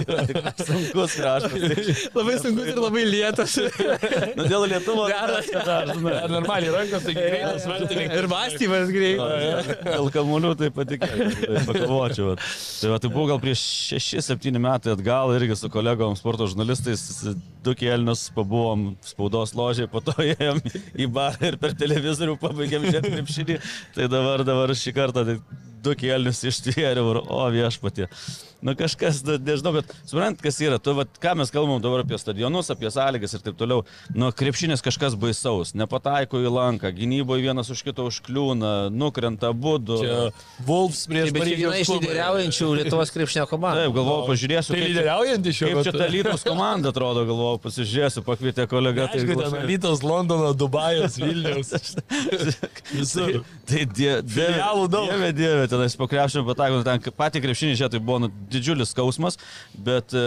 Sunkus 0.69 1.17
kraštas. 1.19 2.07
Labai 2.15 2.37
sunkus 2.41 2.71
ir 2.71 2.79
labai 2.79 3.03
lietas. 3.09 3.57
Nu, 4.35 4.47
dėl 4.47 4.67
Lietuvos. 4.71 5.11
Ar 5.15 6.31
normaliai 6.31 6.73
rankos, 6.73 7.05
tai 7.05 7.15
greitas, 7.17 7.67
vertininkas. 7.69 8.21
Ir 8.21 8.29
mąstymas 8.31 8.93
greitas. 8.95 9.71
Dėl 9.85 10.09
kamuolių 10.15 10.53
tai 10.59 10.71
patikėjau, 10.75 11.29
tai 11.41 11.63
pakovočiau. 11.67 12.35
Tai, 12.39 12.91
va, 12.93 12.99
tai 13.01 13.11
buvo 13.11 13.27
gal 13.33 13.41
prieš 13.43 13.65
6-7 13.95 14.59
metai 14.61 14.95
atgal 14.95 15.33
irgi 15.35 15.57
su 15.65 15.69
kolegom 15.73 16.13
sporto 16.17 16.45
žurnalistais, 16.49 17.01
du 17.65 17.73
kėlinius 17.77 18.27
pabuvom 18.35 18.91
spaudos 19.05 19.55
ložiai, 19.57 19.89
po 19.89 20.01
to 20.05 20.13
ėjom 20.35 20.61
į 21.01 21.07
barą 21.09 21.49
ir 21.49 21.57
per 21.61 21.73
televizorių 21.79 22.37
pabaigėm 22.41 22.85
žiūrėti 22.85 23.13
krepšinį. 23.15 23.55
Tai 23.95 24.09
dabar, 24.11 24.45
dabar 24.45 24.75
šį 24.77 24.93
kartą 24.93 25.25
tai 25.25 25.39
du 25.85 25.95
kėlinius 26.01 26.43
ištvėriau 26.51 27.13
ir 27.13 27.21
o 27.23 27.45
viešpatė. 27.53 28.09
Nu 28.65 28.73
kažkas, 28.73 29.19
nu, 29.27 29.35
nežinau, 29.45 29.75
bet 29.75 29.91
suprant, 30.09 30.39
kas 30.41 30.55
yra. 30.63 30.79
Tu, 30.81 30.93
vat, 30.97 31.09
ką 31.21 31.35
mes 31.37 31.51
kalbam 31.53 31.77
dabar 31.83 32.01
apie 32.01 32.17
stadionus, 32.17 32.71
apie 32.73 32.89
sąlygas 32.89 33.35
ir 33.37 33.43
taip 33.45 33.57
toliau. 33.59 33.83
Nu, 34.15 34.31
krepšinis 34.33 34.81
kažkas 34.81 35.13
baisaus. 35.21 35.75
Nepataiko 35.77 36.39
į 36.41 36.49
lanką, 36.49 36.89
gynyboje 36.95 37.43
vienas 37.45 37.69
už 37.69 37.83
kito 37.85 38.07
užkliūna, 38.09 38.71
nukrenta 38.89 39.51
būdu. 39.53 39.99
Wolfs 40.65 41.03
prieš 41.11 41.29
Bet 41.35 41.45
čia 41.45 41.59
viena 41.59 41.81
iš 41.83 41.91
lyderiaujančių 41.93 42.69
Lietuvos 42.79 43.13
krepšinio 43.13 43.45
komandų. 43.51 43.83
Taip, 43.83 43.93
galvoju, 43.99 44.25
pažiūrėsiu, 44.31 44.73
Tai 44.73 44.81
lyderiaujanti 44.81 45.55
šiuo 45.59 45.69
kaip 45.69 45.77
metu. 45.81 45.91
čia 45.91 46.01
ta 46.01 46.09
Lytos 46.15 46.47
komanda 46.47 46.93
atrodo, 46.95 47.27
galvoju, 47.29 47.61
pasižiūrėsiu, 47.67 48.25
pakvietė 48.25 48.65
kolega. 48.71 49.11
tai 49.13 49.21
ten. 49.29 49.59
Lytos, 49.69 50.01
Londono, 50.01 50.55
Dubajos, 50.57 51.19
Vilniaus. 51.21 51.75
Visur. 52.95 53.43
Tai 53.69 53.85
die, 53.93 54.11
dieve, 54.25 54.57
dieve, 54.89 55.31
dieve, 55.37 55.69
tenais 55.75 55.97
po 55.99 56.07
krepšinio 56.11 56.45
patako, 56.47 56.81
ten 56.87 57.15
patį 57.19 57.43
krepšinį 57.45 57.77
čia 57.79 57.91
tai 57.91 58.01
buvo 58.03 58.23
nu, 58.25 58.31
didžiulis 58.51 58.93
skausmas, 58.95 59.39
bet 59.75 60.15
e, 60.15 60.25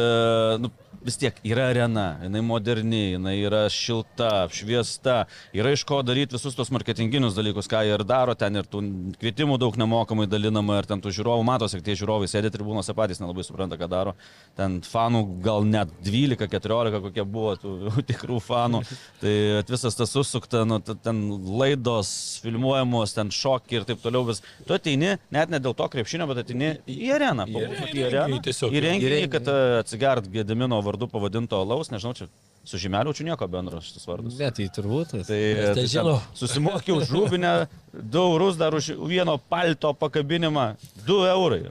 nu, 0.63 0.73
vis 1.09 1.19
tiek 1.21 1.41
yra 1.49 1.71
arena, 1.73 2.07
jinai 2.23 2.43
moderni, 2.45 3.03
jinai 3.17 3.35
yra 3.41 3.65
šilta, 3.73 4.45
apšviesta, 4.45 5.19
yra 5.57 5.73
iš 5.75 5.85
ko 5.89 6.01
daryti 6.07 6.37
visus 6.37 6.57
tos 6.59 6.71
marketinginius 6.75 7.37
dalykus, 7.39 7.69
ką 7.71 7.83
ir 7.89 8.05
daro, 8.09 8.37
ten 8.39 8.61
ir 8.61 8.69
tų 8.69 8.83
kvietimų 9.19 9.59
daug 9.61 9.77
nemokamai 9.81 10.29
dalinama, 10.31 10.79
ir 10.83 10.89
ten 10.91 11.01
tų 11.05 11.13
žiūrovų 11.19 11.47
matosi, 11.49 11.81
kad 11.81 11.89
tie 11.89 11.97
žiūrovai 11.99 12.29
sėdi 12.31 12.53
tribūnose 12.55 12.95
patys 12.99 13.23
nelabai 13.23 13.45
supranta, 13.47 13.79
ką 13.81 13.89
daro. 13.91 14.15
Ten 14.59 14.79
fanų 14.85 15.25
gal 15.45 15.65
net 15.69 15.93
12-14 16.07 17.01
kokie 17.09 17.25
buvo 17.25 17.55
tų 17.61 17.75
tikrų 18.11 18.41
fanų. 18.45 18.83
Tai 19.23 19.35
visas 19.69 19.97
tas 19.99 20.13
susukta, 20.15 20.65
nu, 20.69 20.81
ten 20.83 21.21
laidos 21.61 22.11
filmuojamos, 22.43 23.15
ten 23.17 23.31
šokiai 23.35 23.81
ir 23.81 23.87
taip 23.89 24.03
toliau. 24.05 24.25
Vis. 24.29 24.43
Tu 24.67 24.75
ateini 24.75 25.15
net 25.35 25.53
ne 25.53 25.61
dėl 25.63 25.77
to 25.79 25.87
krepšinio, 25.93 26.27
bet 26.31 26.43
ateini 26.43 26.75
į 26.91 27.13
areną. 27.17 27.47
Į 27.49 27.63
areną. 27.63 27.87
Į 27.89 28.09
renginį, 28.11 28.41
Į 28.69 28.83
renginį. 28.85 29.31
kad 29.33 29.49
e, 29.53 29.57
atsigert 29.79 30.27
Gedimino 30.33 30.81
vardu 30.83 30.98
pavadinto 31.07 31.61
alaus, 31.61 31.93
nežinau, 31.93 32.17
čia 32.19 32.27
su 32.69 32.79
žymeliu 32.79 33.15
čia 33.15 33.25
nieko 33.25 33.47
bendro 33.49 33.81
šitas 33.81 34.07
vardas. 34.09 34.37
Ne, 34.39 34.51
tai 34.53 34.67
turbūt. 34.75 35.15
Tai, 35.15 35.25
tai 35.29 35.75
tai 35.79 35.87
žino. 35.89 36.19
Susimokiau 36.37 36.99
už 37.01 37.13
rūbinę 37.15 37.53
2 37.95 38.25
eurus 38.25 38.59
dar 38.61 38.75
už 38.75 38.91
vieno 39.09 39.39
palto 39.39 39.95
pakabinimą 39.95 40.75
2 41.07 41.31
eurai. 41.33 41.63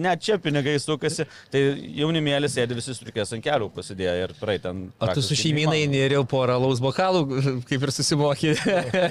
Net 0.00 0.22
čia 0.24 0.38
pinigai 0.42 0.76
sukasi, 0.82 1.26
tai 1.52 1.62
jaunimėlis 1.98 2.56
sėdi 2.56 2.76
visi 2.78 2.94
striukės 2.96 3.34
ant 3.36 3.44
kelių 3.44 3.68
pasidėję 3.74 4.26
ir 4.26 4.34
praeit 4.40 4.64
ten. 4.66 4.84
O 5.02 5.08
tu 5.14 5.24
su 5.24 5.36
šeimynai 5.38 5.84
neriau 5.90 6.24
porą 6.28 6.58
laus 6.62 6.80
bokalų, 6.82 7.24
kaip 7.68 7.86
ir 7.86 7.94
susimokė. 7.94 8.54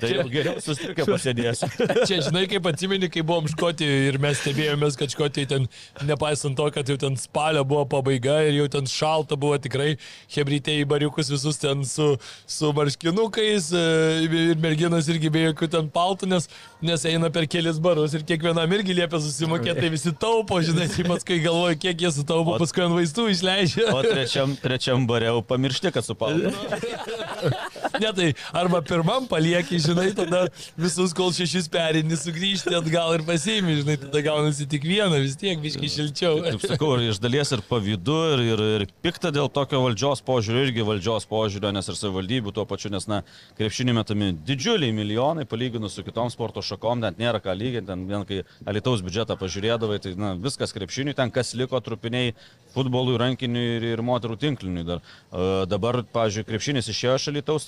Tai 0.02 0.12
jau 0.12 0.28
geriau 0.32 0.64
su 0.64 0.76
striukė 0.78 1.06
pasėdėsiu. 1.10 1.70
Čia, 2.08 2.22
žinai, 2.28 2.46
kaip 2.52 2.70
atsimeni, 2.72 3.10
kai 3.12 3.24
buvom 3.28 3.50
Škotijoje 3.52 4.12
ir 4.12 4.20
mes 4.24 4.40
stebėjomės, 4.42 4.98
kad 5.00 5.14
Škotijoje 5.14 5.52
ten, 5.52 5.68
nepaisant 6.08 6.58
to, 6.58 6.68
kad 6.74 6.90
jau 6.90 6.98
ten 7.02 7.18
spalio 7.20 7.64
buvo 7.68 7.86
pabaiga 7.96 8.40
ir 8.48 8.58
jau 8.62 8.68
ten 8.78 8.90
šalta 8.90 9.38
buvo 9.40 9.60
tikrai, 9.62 9.96
hebrytė 10.34 10.80
į 10.82 10.88
bariukus 10.90 11.32
visus 11.34 11.60
ten 11.62 11.84
su, 11.88 12.14
su 12.50 12.72
marškinukais 12.78 13.72
e, 13.76 13.86
ir 14.26 14.62
merginos 14.62 15.10
irgi 15.12 15.32
be 15.34 15.46
jokių 15.50 15.72
ten 15.76 15.92
paltų, 15.94 16.30
nes, 16.32 16.48
nes 16.86 17.06
eina 17.10 17.32
per 17.34 17.48
kelis 17.52 17.80
barus 17.82 18.16
ir 18.18 18.26
kiekvienam 18.28 18.78
irgi 18.78 18.96
liepia 18.98 19.22
susimokėti, 19.22 19.80
tai 19.82 19.92
visi 19.94 20.14
taupo, 20.22 20.60
žinai, 20.64 20.71
tai 20.78 21.06
paskui 21.08 21.40
galvoja, 21.44 21.78
kiek 21.80 22.06
jie 22.06 22.12
sutaupo, 22.16 22.58
paskui 22.62 22.86
ant 22.86 22.96
vaistų 22.98 23.28
išleidžia. 23.34 23.90
O 23.96 24.02
trečiam, 24.06 24.56
trečiam 24.60 25.08
bareu 25.10 25.44
pamiršti, 25.46 25.94
kad 25.96 26.08
supaldo. 26.08 26.52
Ne, 28.00 28.12
tai 28.16 28.28
arba 28.56 28.82
pirmam 28.86 29.28
palieki, 29.28 29.80
žinai, 29.84 30.12
tada 30.16 30.46
visus 30.80 31.14
kol 31.18 31.34
šešis 31.36 31.68
perini, 31.72 32.16
sugrįžti 32.20 32.76
atgal 32.78 33.16
ir 33.18 33.26
pasiimi, 33.28 33.78
žinai, 33.82 33.98
tada 34.02 34.22
gaunasi 34.26 34.68
tik 34.72 34.86
vieną, 34.88 35.20
vis 35.24 35.36
tiek 35.40 35.60
biškai 35.62 35.90
šilčiau. 35.92 36.40
Kaip 36.46 36.66
sakau, 36.72 36.94
ir 36.98 37.12
iš 37.12 37.22
dalies 37.24 37.52
ir 37.56 37.64
pavydu, 37.68 38.20
ir, 38.36 38.44
ir, 38.54 38.64
ir 38.78 38.86
pikta 39.04 39.34
dėl 39.36 39.52
tokio 39.54 39.82
valdžios 39.86 40.24
požiūrio, 40.28 40.64
irgi 40.68 40.88
valdžios 40.88 41.28
požiūrio, 41.32 41.74
nes 41.76 41.92
ir 41.92 42.00
savivaldybių 42.00 42.56
tuo 42.56 42.66
pačiu, 42.70 42.94
nes, 42.94 43.08
na, 43.12 43.22
krepšinį 43.60 43.98
metami 43.98 44.32
didžiuliai 44.48 44.96
milijonai, 44.96 45.48
palyginus 45.50 45.98
su 45.98 46.06
kitom 46.08 46.32
sporto 46.34 46.64
šakom, 46.66 47.04
net 47.04 47.20
nėra 47.22 47.44
ką 47.44 47.56
lyginti, 47.58 47.90
ten 47.92 48.08
vien 48.10 48.26
kai 48.30 48.42
Alitaus 48.70 49.04
biudžetą 49.06 49.38
pažiūrėdavai, 49.42 50.00
tai, 50.04 50.16
na, 50.20 50.34
viskas 50.40 50.76
krepšiniui, 50.76 51.18
ten 51.18 51.34
kas 51.34 51.56
liko 51.60 51.80
trupiniai 51.84 52.36
futbolui, 52.76 53.18
rankiniui 53.20 53.68
ir, 53.78 53.88
ir 53.96 54.04
moterų 54.06 54.38
tinkliniui 54.42 54.88
dar. 54.88 55.02
Uh, 55.32 55.64
dabar, 55.70 56.02
pavyzdžiui, 56.14 56.48
krepšinis 56.48 56.90
išėjo 56.92 57.18
iš 57.20 57.28
Alitaus. 57.34 57.68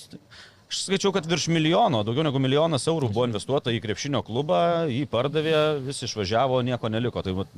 Aš 0.74 0.80
skaičiau, 0.88 1.12
kad 1.14 1.26
virš 1.30 1.46
milijono, 1.52 2.00
daugiau 2.06 2.24
negu 2.26 2.40
milijonas 2.42 2.88
eurų 2.90 3.12
buvo 3.12 3.26
investuota 3.28 3.70
į 3.70 3.82
krepšinio 3.84 4.24
klubą, 4.26 4.58
jį 4.90 5.04
pardavė, 5.12 5.58
visi 5.84 6.08
išvažiavo, 6.08 6.62
nieko 6.66 6.90
neliko. 6.90 7.22
Tai 7.22 7.36
vat, 7.42 7.52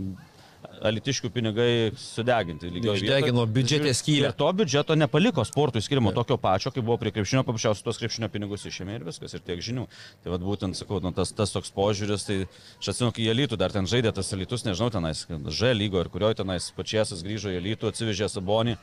alitiškių 0.84 1.30
pinigai 1.32 1.70
sudeginti. 2.00 2.68
Išdegino 2.80 3.44
biudžete 3.50 3.92
skylę. 3.96 4.30
Ir 4.30 4.36
to 4.36 4.48
biudžeto 4.56 4.96
nepaliko 4.98 5.44
sportui 5.46 5.82
skirimo 5.84 6.12
tokio 6.16 6.36
pačio, 6.40 6.72
kaip 6.74 6.84
buvo 6.86 6.98
prie 7.00 7.12
krepšinio, 7.14 7.44
paprasčiausiai 7.46 7.86
tos 7.86 8.00
krepšinio 8.02 8.28
pinigus 8.32 8.66
išėmė 8.68 8.98
ir 8.98 9.06
viskas, 9.08 9.36
ir 9.36 9.44
tiek 9.46 9.62
žinių. 9.64 9.86
Tai 10.24 10.34
vad 10.34 10.44
būtent, 10.46 10.78
sakau, 10.78 11.00
nu, 11.04 11.12
tas, 11.16 11.32
tas 11.36 11.54
toks 11.54 11.72
požiūris, 11.76 12.26
tai 12.28 12.38
aš 12.80 12.92
atsimenu, 12.92 13.14
kai 13.16 13.26
jie 13.28 13.36
lytų 13.40 13.60
dar 13.60 13.74
ten 13.74 13.88
žaidė 13.90 14.12
tas 14.16 14.32
elitus, 14.36 14.66
nežinau, 14.68 14.90
tenais, 14.94 15.26
Ž 15.56 15.74
lygo 15.76 16.02
ir 16.02 16.12
kurioje 16.12 16.40
tenais 16.42 16.70
pačiasis 16.76 17.24
grįžo 17.26 17.54
į 17.54 17.62
lytų, 17.70 17.92
atsivežė 17.92 18.30
Sabonį, 18.32 18.76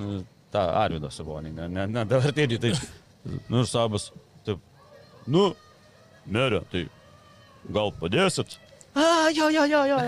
nu, 0.00 0.20
tą 0.54 0.66
Arvidą 0.84 1.10
Sabonį, 1.12 1.54
ne, 1.58 1.70
ne, 1.72 1.88
ne 1.90 2.06
dabartinį, 2.08 2.60
tai, 2.62 2.74
nu 3.24 3.62
ir 3.62 3.70
Sabas, 3.70 4.10
taip, 4.46 4.60
nu, 5.26 5.50
merė, 6.26 6.62
tai 6.72 6.86
gal 7.72 7.92
padėsit? 8.00 8.58
A, 8.94 9.28
jo, 9.34 9.48
jo, 9.50 9.64
jo, 9.66 9.80
jo. 9.90 9.98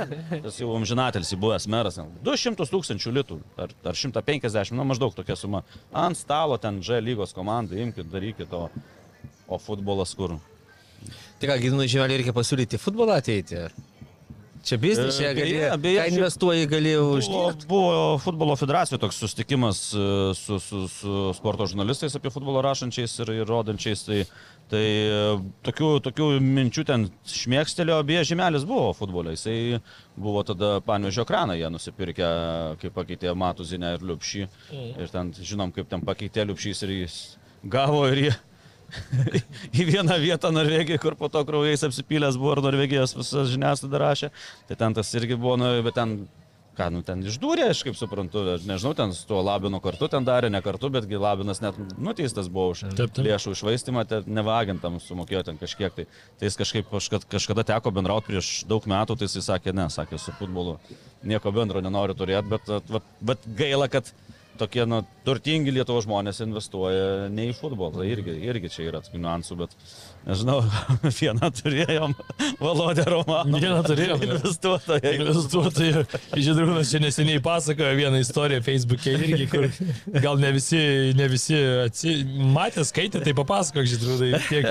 Tas 0.45 0.61
jau 0.61 0.69
amžinatelis 0.77 1.33
įbuvęs 1.35 1.65
meras. 1.73 1.97
ten 1.99 2.13
200 2.23 2.69
tūkstančių 2.71 3.13
litų 3.17 3.39
ar, 3.59 3.73
ar 3.83 3.99
150, 3.99 4.77
na 4.79 4.85
maždaug 4.87 5.17
tokia 5.17 5.35
suma. 5.35 5.65
Ant 5.91 6.19
stalo 6.19 6.55
ten 6.63 6.79
Ž 6.87 7.01
lygos 7.03 7.35
komanda, 7.35 7.75
imkite, 7.75 8.07
darykite, 8.13 8.55
o, 8.55 8.71
o 9.51 9.59
futbolas 9.59 10.15
kur. 10.15 10.37
Tai 11.41 11.51
ką, 11.51 11.59
Gidinui 11.65 11.89
žymelį 11.91 12.21
reikia 12.23 12.37
pasiūlyti 12.37 12.79
futbolą 12.79 13.19
ateiti? 13.19 13.67
Čia 14.67 14.77
biznis, 14.83 15.15
E, 15.15 15.23
čia 15.23 15.29
gali, 15.37 15.55
beje, 15.79 16.01
ką 16.03 16.07
investuoji, 16.17 16.67
gali 16.67 16.93
Buvo, 16.99 17.19
uždirbti. 17.21 17.67
buvo 17.71 17.91
futbolo 18.19 18.57
federacijų 18.59 18.99
toks 18.99 19.21
sustikimas 19.23 19.83
e, 19.95 20.07
su, 20.35 20.59
su, 20.59 20.81
su 20.91 21.19
sporto 21.39 21.69
žurnalistais 21.71 22.17
apie 22.19 22.33
futbolą 22.35 22.65
rašančiais 22.67 23.15
ir, 23.23 23.31
ir 23.43 23.47
rodančiais. 23.47 24.03
Tai, 24.09 24.19
tai 24.73 24.83
e, 24.83 25.21
tokių, 25.69 25.91
tokių 26.09 26.27
minčių 26.43 26.85
ten 26.89 27.07
šmėkstelio, 27.31 28.01
beje, 28.09 28.25
žymelis 28.33 28.67
buvo 28.67 28.91
futbole. 28.99 29.37
Jisai 29.37 29.79
buvo 30.19 30.43
tada 30.49 30.81
panvežio 30.83 31.23
kraną, 31.31 31.55
jie 31.61 31.71
nusipirkę, 31.71 32.33
kai 32.83 32.91
pakeitė 32.99 33.37
Matuzinę 33.39 33.95
ir 34.01 34.03
Liupšį. 34.11 34.45
Ir 34.99 35.15
ten 35.15 35.31
žinom, 35.39 35.71
kaip 35.79 35.87
ten 35.95 36.03
pakeitė 36.03 36.49
Liupšys 36.51 36.83
ir 36.89 36.97
jis 37.05 37.21
gavo 37.63 38.03
ir 38.11 38.25
jie. 38.27 38.35
į 39.81 39.87
vieną 39.91 40.17
vietą 40.23 40.53
Norvegijoje, 40.55 41.03
kur 41.03 41.17
po 41.19 41.31
to 41.33 41.43
kraujais 41.47 41.85
apsipylęs 41.87 42.39
buvo 42.41 42.57
ir 42.57 42.65
Norvegijos 42.69 43.17
visas 43.19 43.53
žiniasklaida 43.53 44.03
rašė. 44.03 44.33
Tai 44.69 44.81
ten 44.83 44.97
tas 44.97 45.13
irgi 45.19 45.39
buvo, 45.39 45.57
nu, 45.61 45.71
bet 45.85 45.97
ten, 45.99 46.15
ką, 46.77 46.89
nu, 46.95 47.03
ten 47.07 47.25
išdūrė, 47.27 47.71
aš 47.73 47.83
kaip 47.87 47.97
suprantu, 47.99 48.45
aš 48.55 48.67
nežinau, 48.69 48.93
ten 48.99 49.15
su 49.17 49.25
tuo 49.29 49.41
Labinu 49.45 49.81
kartu 49.85 50.09
ten 50.13 50.27
darė, 50.27 50.51
ne 50.53 50.61
kartu, 50.65 50.91
betgi 50.93 51.21
Labinas 51.21 51.63
net 51.65 51.79
nuteistas 51.97 52.51
buvo 52.53 52.75
už 52.75 52.85
Taip, 52.93 53.15
taip. 53.17 53.25
lėšų 53.27 53.57
išvaistimą, 53.57 54.07
ten 54.11 54.31
nevagintam 54.39 55.01
sumokėjo 55.03 55.47
ten 55.51 55.61
kažkiek. 55.61 55.95
Tai, 55.97 56.07
tai 56.39 56.51
jis 56.51 56.61
kažkaip 56.61 56.93
kažkada, 56.93 57.29
kažkada 57.37 57.67
teko 57.73 57.93
bendrauti 57.97 58.33
prieš 58.33 58.55
daug 58.71 58.87
metų, 58.89 59.19
tai 59.19 59.31
jis 59.31 59.51
sakė, 59.51 59.75
ne, 59.77 59.89
sakė, 59.93 60.21
su 60.21 60.35
futbolu 60.39 60.79
nieko 61.27 61.53
bendro 61.55 61.83
nenoriu 61.83 62.15
turėti, 62.19 62.55
bet, 62.55 62.73
bet, 62.93 63.13
bet 63.33 63.49
gaila, 63.59 63.89
kad 63.91 64.13
tokie 64.59 64.85
nu, 64.89 65.03
turtingi 65.27 65.75
Lietuvo 65.75 66.03
žmonės 66.05 66.43
investuoja 66.45 67.29
ne 67.33 67.49
į 67.51 67.57
futbolą. 67.59 68.05
Irgi, 68.09 68.37
irgi 68.49 68.73
čia 68.73 68.89
yra 68.91 69.03
niuansų, 69.13 69.59
bet 69.63 69.77
nežinau, 70.27 70.61
vieną 71.21 71.49
turėjom, 71.55 72.15
Valodė 72.61 73.05
Romaną. 73.11 73.61
Vieną 73.63 73.83
turėjom. 73.87 74.23
Investuotoją. 74.27 75.13
Investuotojai, 75.21 76.05
Žydrūnas 76.47 76.91
čia 76.93 77.01
neseniai 77.03 77.41
pasakojo 77.45 77.93
vieną 77.99 78.21
istoriją 78.25 78.63
Facebook'e 78.67 79.15
irgi, 79.17 79.47
kur 79.53 79.69
gal 80.25 80.41
ne 80.43 80.51
visi, 80.57 80.81
ne 81.19 81.29
visi 81.33 81.57
atsi... 81.87 82.17
matė, 82.57 82.85
skaitė, 82.89 83.23
tai 83.25 83.35
papasakok 83.39 83.87
Žydrūnai. 83.93 84.43
Tiek, 84.51 84.69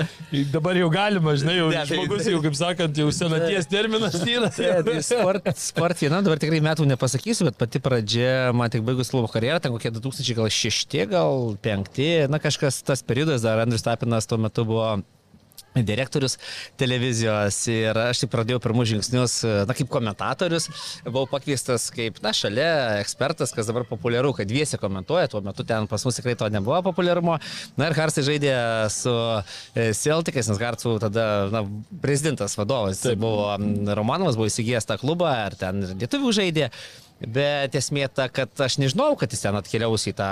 dabar 0.52 0.78
jau 0.78 0.90
galima, 0.92 1.36
žinai, 1.40 1.56
jau 1.60 1.70
Ne, 1.72 1.82
tai- 1.82 1.98
žmogus 2.00 2.28
jau, 2.30 2.42
kaip 2.44 2.58
sakant, 2.58 3.00
jau 3.02 3.08
senaties 3.14 3.68
terminas 3.70 4.16
yra. 4.22 4.50
Tai 4.86 4.98
sport, 5.04 5.50
sport 5.60 6.04
viena, 6.04 6.20
dabar 6.26 6.40
tikrai 6.42 6.60
metų 6.64 6.86
nepasakysiu, 6.92 7.48
bet 7.50 7.58
pati 7.60 7.80
pradžia, 7.82 8.52
man 8.56 8.72
tik 8.72 8.84
baigus 8.86 9.10
klubo 9.12 9.30
karjerą, 9.32 9.60
ten 9.64 9.74
kokie 9.74 9.92
2006, 9.94 10.96
gal 11.10 11.54
5, 11.64 12.02
na 12.32 12.40
kažkas 12.42 12.82
tas 12.86 13.02
periodas, 13.06 13.44
dar 13.46 13.62
Andrius 13.64 13.84
Tapinas 13.86 14.28
tuo 14.28 14.38
metu 14.42 14.64
buvo 14.68 14.88
direktorius 15.84 16.38
televizijos 16.80 17.58
ir 17.72 17.98
aš 18.06 18.22
tik 18.24 18.32
pradėjau 18.32 18.60
pirmus 18.64 18.90
žingsnius, 18.90 19.36
na 19.68 19.76
kaip 19.76 19.90
komentatorius, 19.92 20.68
buvau 21.04 21.26
pakviestas 21.30 21.88
kaip, 21.94 22.20
na 22.24 22.32
šalia 22.36 22.70
ekspertas, 23.02 23.52
kas 23.56 23.68
dabar 23.68 23.86
populiaru, 23.88 24.32
kad 24.36 24.48
dviesi 24.48 24.80
komentuoja, 24.80 25.30
tuo 25.32 25.42
metu 25.44 25.66
ten 25.66 25.88
pas 25.90 26.04
mus 26.06 26.18
tikrai 26.18 26.36
to 26.38 26.48
nebuvo 26.52 26.80
populiarumo. 26.90 27.38
Na 27.76 27.90
ir 27.90 27.96
Harsai 27.96 28.24
žaidė 28.26 28.54
su 28.92 29.14
e, 29.14 29.90
Celticais, 29.96 30.50
nes 30.50 30.62
Harsų 30.62 30.96
tada, 31.02 31.26
na, 31.52 31.64
prezidentas 32.02 32.56
vadovas 32.58 33.02
Taip. 33.04 33.20
buvo 33.22 33.50
Romanovas, 33.96 34.38
buvo 34.38 34.50
įsigijęs 34.50 34.88
tą 34.88 34.98
klubą, 35.00 35.32
ar 35.46 35.58
ten 35.58 35.84
lietuvių 35.96 36.34
žaidė. 36.40 36.70
Bet 37.16 37.72
esmė 37.78 38.10
ta, 38.12 38.26
kad 38.28 38.52
aš 38.60 38.74
nežinau, 38.76 39.14
kad 39.16 39.32
jis 39.32 39.40
ten 39.40 39.56
atkeliaus 39.56 40.02
į 40.10 40.12
tą 40.18 40.26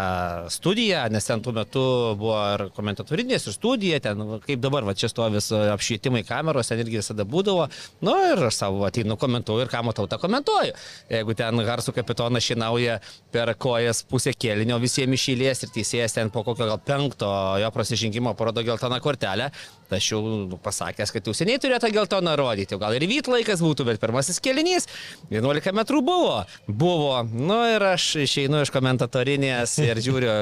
studiją, 0.52 1.06
nes 1.08 1.24
ten 1.24 1.40
tuo 1.40 1.54
metu 1.56 1.84
buvo 2.20 2.36
ir 2.52 2.64
komentatorinės, 2.76 3.46
ir 3.48 3.54
studija, 3.56 4.00
ten 4.04 4.20
kaip 4.44 4.60
dabar, 4.60 4.84
va 4.84 4.92
čia 4.92 5.08
stovi 5.08 5.40
su 5.40 5.56
apšvietimai 5.56 6.20
kameros, 6.28 6.68
ten 6.68 6.82
irgi 6.84 7.00
visada 7.00 7.24
būdavo. 7.24 7.70
Na 8.04 8.10
nu, 8.10 8.16
ir 8.34 8.44
aš 8.50 8.58
savo 8.60 8.84
ateinu 8.84 9.16
komentuoju 9.16 9.64
ir 9.64 9.72
ką 9.72 9.80
matau, 9.88 10.04
tą 10.10 10.18
komentuoju. 10.20 10.76
Jeigu 11.14 11.38
ten 11.40 11.64
garsų 11.64 11.96
kapitonas 11.96 12.44
šinauja 12.44 12.98
per 13.32 13.54
kojas 13.56 14.04
pusę 14.04 14.36
kėlinio 14.36 14.76
visiems 14.82 15.16
išėlės 15.16 15.64
ir 15.64 15.72
teisėjas 15.78 16.18
ten 16.18 16.32
po 16.34 16.44
kokio 16.44 16.68
gal 16.68 16.82
penkto 16.84 17.32
jo 17.64 17.72
prasižengimo 17.72 18.36
parodo 18.36 18.60
geltoną 18.66 19.00
kortelę, 19.00 19.48
aš 19.92 20.10
jau 20.12 20.20
nu, 20.24 20.58
pasakęs, 20.64 21.12
kad 21.14 21.26
jau 21.28 21.34
seniai 21.36 21.60
turėtų 21.62 21.90
geltoną 21.94 22.36
rodyti, 22.40 22.78
gal 22.80 22.96
ir 22.96 23.04
vyt 23.10 23.28
laikas 23.30 23.62
būtų, 23.64 23.88
bet 23.88 24.00
pirmasis 24.02 24.40
kėlinys 24.44 24.88
11 25.34 25.74
metrų 25.76 26.00
buvo. 26.06 26.38
Buvo. 26.66 27.18
Nu 27.32 27.60
ir 27.74 27.84
aš 27.94 28.14
išeinu 28.24 28.62
iš 28.64 28.72
komentatorinės 28.74 29.76
ir 29.84 30.00
žiūriu 30.04 30.34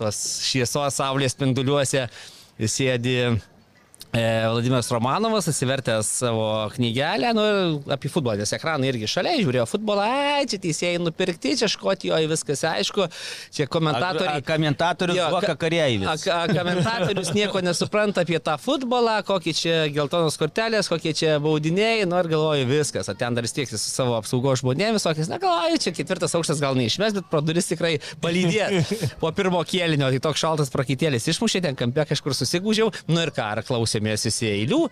tos 0.00 0.18
šviesos 0.48 0.96
saulės 0.96 1.36
spinduliuose 1.36 2.08
sėdi 2.60 3.16
Vladimiras 4.12 4.88
Romanovas, 4.90 5.48
atsivertęs 5.48 6.06
savo 6.18 6.68
knygelę, 6.74 7.34
nu, 7.34 7.42
apie 7.92 8.08
futbolą, 8.10 8.34
nes 8.40 8.50
ekranai 8.56 8.88
irgi 8.90 9.06
šalia, 9.06 9.36
žiūrėjo 9.38 9.66
futbolą, 9.70 10.02
ai, 10.02 10.46
čia 10.50 10.58
teisėjai 10.58 10.98
nupirkti, 10.98 11.52
čia 11.60 11.68
Škotijoje 11.70 12.26
viskas 12.30 12.64
aišku, 12.66 13.06
čia 13.54 13.68
komentatoriai. 13.70 14.42
Komentatorius 14.42 15.14
Jo, 15.20 15.28
ka- 15.44 15.54
Kareivis. 15.62 16.08
A, 16.10 16.16
a, 16.34 16.40
komentatorius 16.50 17.30
nieko 17.36 17.62
nesupranta 17.62 18.24
apie 18.26 18.40
tą 18.42 18.56
futbolą, 18.58 19.20
kokie 19.28 19.54
čia 19.54 19.76
geltonos 19.94 20.34
kortelės, 20.42 20.90
kokie 20.90 21.14
čia 21.14 21.36
baudiniai, 21.38 22.02
nu 22.10 22.18
ir 22.18 22.30
galvoju 22.34 22.66
viskas, 22.66 23.06
o 23.06 23.14
ten 23.14 23.38
dar 23.38 23.46
stieksis 23.46 23.78
su 23.86 23.94
savo 23.94 24.18
apsaugos 24.18 24.64
žmonėmis, 24.64 25.06
tokiais, 25.06 25.30
na 25.30 25.38
galvoju, 25.38 25.78
čia 25.86 25.94
ketvirtas 25.94 26.34
aukštas 26.34 26.58
gal 26.58 26.74
neišmes, 26.74 27.14
bet 27.20 27.30
pro 27.30 27.44
duris 27.46 27.70
tikrai 27.70 27.94
palydės 28.24 28.90
po 29.22 29.30
pirmo 29.38 29.62
kėlinio, 29.62 30.10
tai 30.10 30.18
toks 30.26 30.42
šaltas 30.42 30.74
prakitėlis 30.74 31.30
išmušė, 31.30 31.62
ten 31.68 31.78
kampe 31.78 32.08
kažkur 32.10 32.34
susigūžiau, 32.34 32.90
nu 33.14 33.22
ir 33.22 33.30
ką, 33.38 33.46
ar 33.54 33.62
klausėmės 34.00 34.26
visi 34.26 34.48
eilių, 34.48 34.88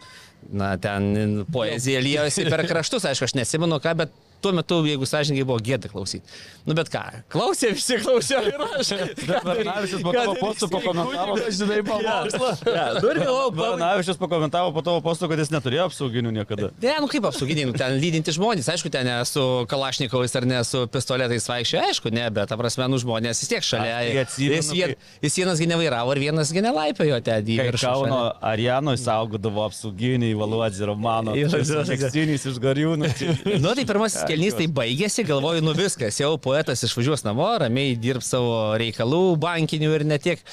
na 0.53 0.77
ten 0.79 1.45
poezija 1.53 2.01
liejosi 2.01 2.49
per 2.49 2.67
kraštus, 2.69 3.05
aišku, 3.09 3.25
aš 3.29 3.35
nesimenu 3.35 3.81
ką, 3.81 3.97
bet 4.05 4.13
tuo 4.43 4.53
metu, 4.57 4.81
jeigu 4.87 5.07
sąžininkai 5.09 5.47
buvo 5.49 5.59
gėda 5.65 5.91
klausyti. 5.91 6.39
Nu 6.69 6.75
bet 6.77 6.91
ką, 6.93 7.01
klausė 7.33 7.71
visi, 7.73 7.97
klausė 8.03 8.43
ir 8.51 8.61
aš. 8.61 8.91
Varnavičius 9.49 10.03
po 10.05 10.13
tavo 10.13 10.35
postų 10.37 10.69
pakomentavo. 10.73 11.37
Žinai, 11.59 11.79
pamokslą. 11.89 12.51
Nu 12.99 13.13
ir 13.13 13.21
galvojau, 13.23 13.53
pabaigai. 13.53 13.71
Varnavičius 13.73 14.21
pakomentavo 14.21 14.75
po 14.77 14.85
tavo 14.85 15.01
postų, 15.05 15.31
kad 15.33 15.43
jis 15.43 15.53
neturėjo 15.55 15.87
apsauginių 15.89 16.35
niekada. 16.41 16.71
Ne, 16.83 16.95
nu 17.01 17.09
kaip 17.11 17.29
apsauginiai, 17.31 17.71
nu, 17.71 17.77
ten 17.79 17.97
lydinti 18.03 18.35
žmonės, 18.37 18.69
aišku, 18.75 18.93
ten 18.93 19.09
ne 19.09 19.17
su 19.29 19.45
kalašnikovais 19.71 20.37
ar 20.39 20.49
ne 20.51 20.61
su 20.69 20.85
pistoletais 20.93 21.49
vaikščioja, 21.49 21.89
aišku, 21.89 22.13
ne, 22.15 22.27
bet, 22.37 22.51
ta 22.53 22.59
prasme, 22.61 22.89
nu 22.93 23.01
žmonės 23.01 23.41
vis 23.43 23.53
tiek 23.55 23.65
šalia. 23.65 23.97
Aš 24.25 24.37
tai 24.37 24.51
jis, 24.51 24.71
vien, 24.77 24.95
jis 25.25 25.41
vienas 25.41 25.63
gi 25.63 25.71
nevairavo 25.73 26.13
ir 26.15 26.23
vienas 26.27 26.53
gi 26.53 26.65
nelaipėjo 26.65 27.23
ten 27.25 27.49
į 27.49 27.59
viršų. 27.71 27.89
Kauno 27.89 28.21
Arianoje 28.45 29.01
saugodavo 29.03 29.65
apsauginiai 29.71 30.37
Valuodzi 30.39 30.85
Romano. 30.89 31.33
Tekstinis 31.33 32.45
iš 32.53 32.61
gariūnų. 32.63 33.09
Nu, 33.63 33.73
tai 33.73 33.87
pirmasis 33.89 34.28
kelnys 34.29 34.57
tai 34.59 34.67
baigėsi, 34.81 35.25
galvoju, 35.29 35.65
nu 35.67 35.75
viskas, 35.79 36.19
jau 36.21 36.35
poetas 36.43 36.85
išvažiuos 36.87 37.25
namo, 37.27 37.49
ramiai 37.65 37.97
dirbs 38.01 38.31
savo 38.35 38.59
reikalų, 38.81 39.23
bankinių 39.43 39.95
ir 39.99 40.07
ne 40.09 40.21
tiek. 40.23 40.45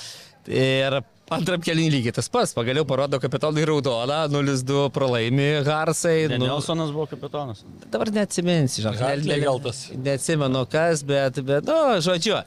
Ir 0.45 0.99
antram 1.33 1.63
kelnį 1.65 1.88
lygiai 1.93 2.13
tas 2.13 2.27
pats, 2.29 2.53
pagaliau 2.53 2.85
parodo 2.88 3.17
kapitonai 3.21 3.65
raudoną, 3.65 4.19
0-2 4.29 4.89
pralaimi 4.93 5.47
Harsai. 5.65 6.27
Ne, 6.29 6.38
nu, 6.38 6.49
Nelsonas 6.51 6.93
buvo 6.93 7.07
kapitonas. 7.09 7.63
Dabar 7.89 8.11
neatsiminsi, 8.13 8.85
ne- 8.85 9.39
gal 9.41 9.61
tas. 9.63 9.88
Neatsimenu 9.95 10.65
kas, 10.69 11.01
bet, 11.07 11.41
bet, 11.47 11.65
nu, 11.65 11.97
žodžiu. 12.05 12.43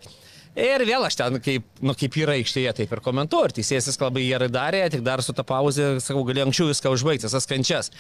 Ir 0.59 0.83
vėl 0.83 1.05
aš 1.07 1.15
ten, 1.21 1.37
kaip, 1.43 1.67
nu, 1.87 1.95
kaip 1.95 2.17
yra 2.19 2.35
aikštėje, 2.35 2.73
taip 2.81 2.95
ir 2.95 3.03
komentuoju. 3.05 3.51
Ir 3.51 3.55
teisėjas 3.61 4.01
labai 4.01 4.25
gerai 4.27 4.49
darė, 4.51 4.81
tik 4.91 5.05
dar 5.07 5.23
su 5.23 5.35
tą 5.37 5.45
pauzę, 5.47 5.87
sakau, 6.03 6.25
galėjau 6.27 6.49
anksčiau 6.49 6.71
viską 6.73 6.93
užbaigti, 6.97 7.29
visas 7.29 7.47
kančias. 7.47 7.93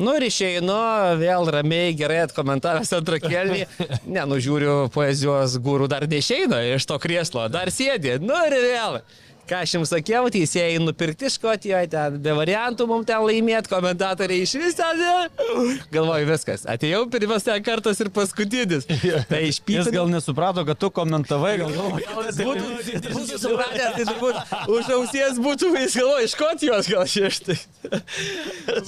Nu 0.00 0.14
ir 0.16 0.24
išeinu, 0.24 0.78
vėl 1.20 1.50
ramiai, 1.52 1.92
gerai 1.98 2.22
atkomentavęs 2.24 2.94
antrą 2.96 3.20
kelnį. 3.20 3.66
Ne, 4.08 4.24
nu 4.30 4.40
žiūriu, 4.40 4.86
poezijos 4.94 5.58
gūrų 5.60 5.90
dar 5.92 6.08
neišeina 6.08 6.62
iš 6.72 6.88
to 6.88 6.96
krieslo, 7.02 7.44
dar 7.52 7.68
sėdi. 7.74 8.16
Nu 8.22 8.38
ir 8.48 8.56
vėl. 8.64 9.00
Ką 9.46 9.60
aš 9.62 9.76
jums 9.76 9.90
sakiau, 9.92 10.24
teisėjai 10.34 10.80
nupirkti 10.82 11.28
Škotijoje, 11.30 11.86
ten 11.92 12.16
be 12.22 12.32
variantų 12.34 12.86
mums 12.90 13.06
ten 13.06 13.20
laimėti, 13.22 13.70
komentatoriai 13.70 14.42
iš 14.42 14.54
vis 14.58 14.74
ten. 14.74 14.98
ne? 14.98 15.76
Galvoju, 15.94 16.26
viskas. 16.32 16.64
Atėjau 16.66 17.04
pirmas 17.12 17.46
ten 17.46 17.62
kartas 17.62 18.00
ir 18.02 18.10
paskutinis. 18.10 18.88
Tai 19.30 19.38
Jis 19.44 19.60
išpytas. 19.60 19.92
gal 19.94 20.10
nesuprato, 20.10 20.64
kad 20.66 20.80
tu 20.82 20.90
komentavai, 20.90 21.52
gal 21.62 21.70
galvoji. 21.70 22.08
Būtų, 22.40 23.12
būtų 23.14 23.38
supratęs, 23.44 23.94
tai 23.94 24.06
turbūt 24.10 24.36
už 24.74 24.90
ausies 24.96 25.38
būtų, 25.46 25.70
jis 25.84 25.94
galvoja, 26.00 26.26
iš 26.26 26.34
Škotijos 26.36 26.90
gal 26.90 27.06
šeštai. 27.14 27.58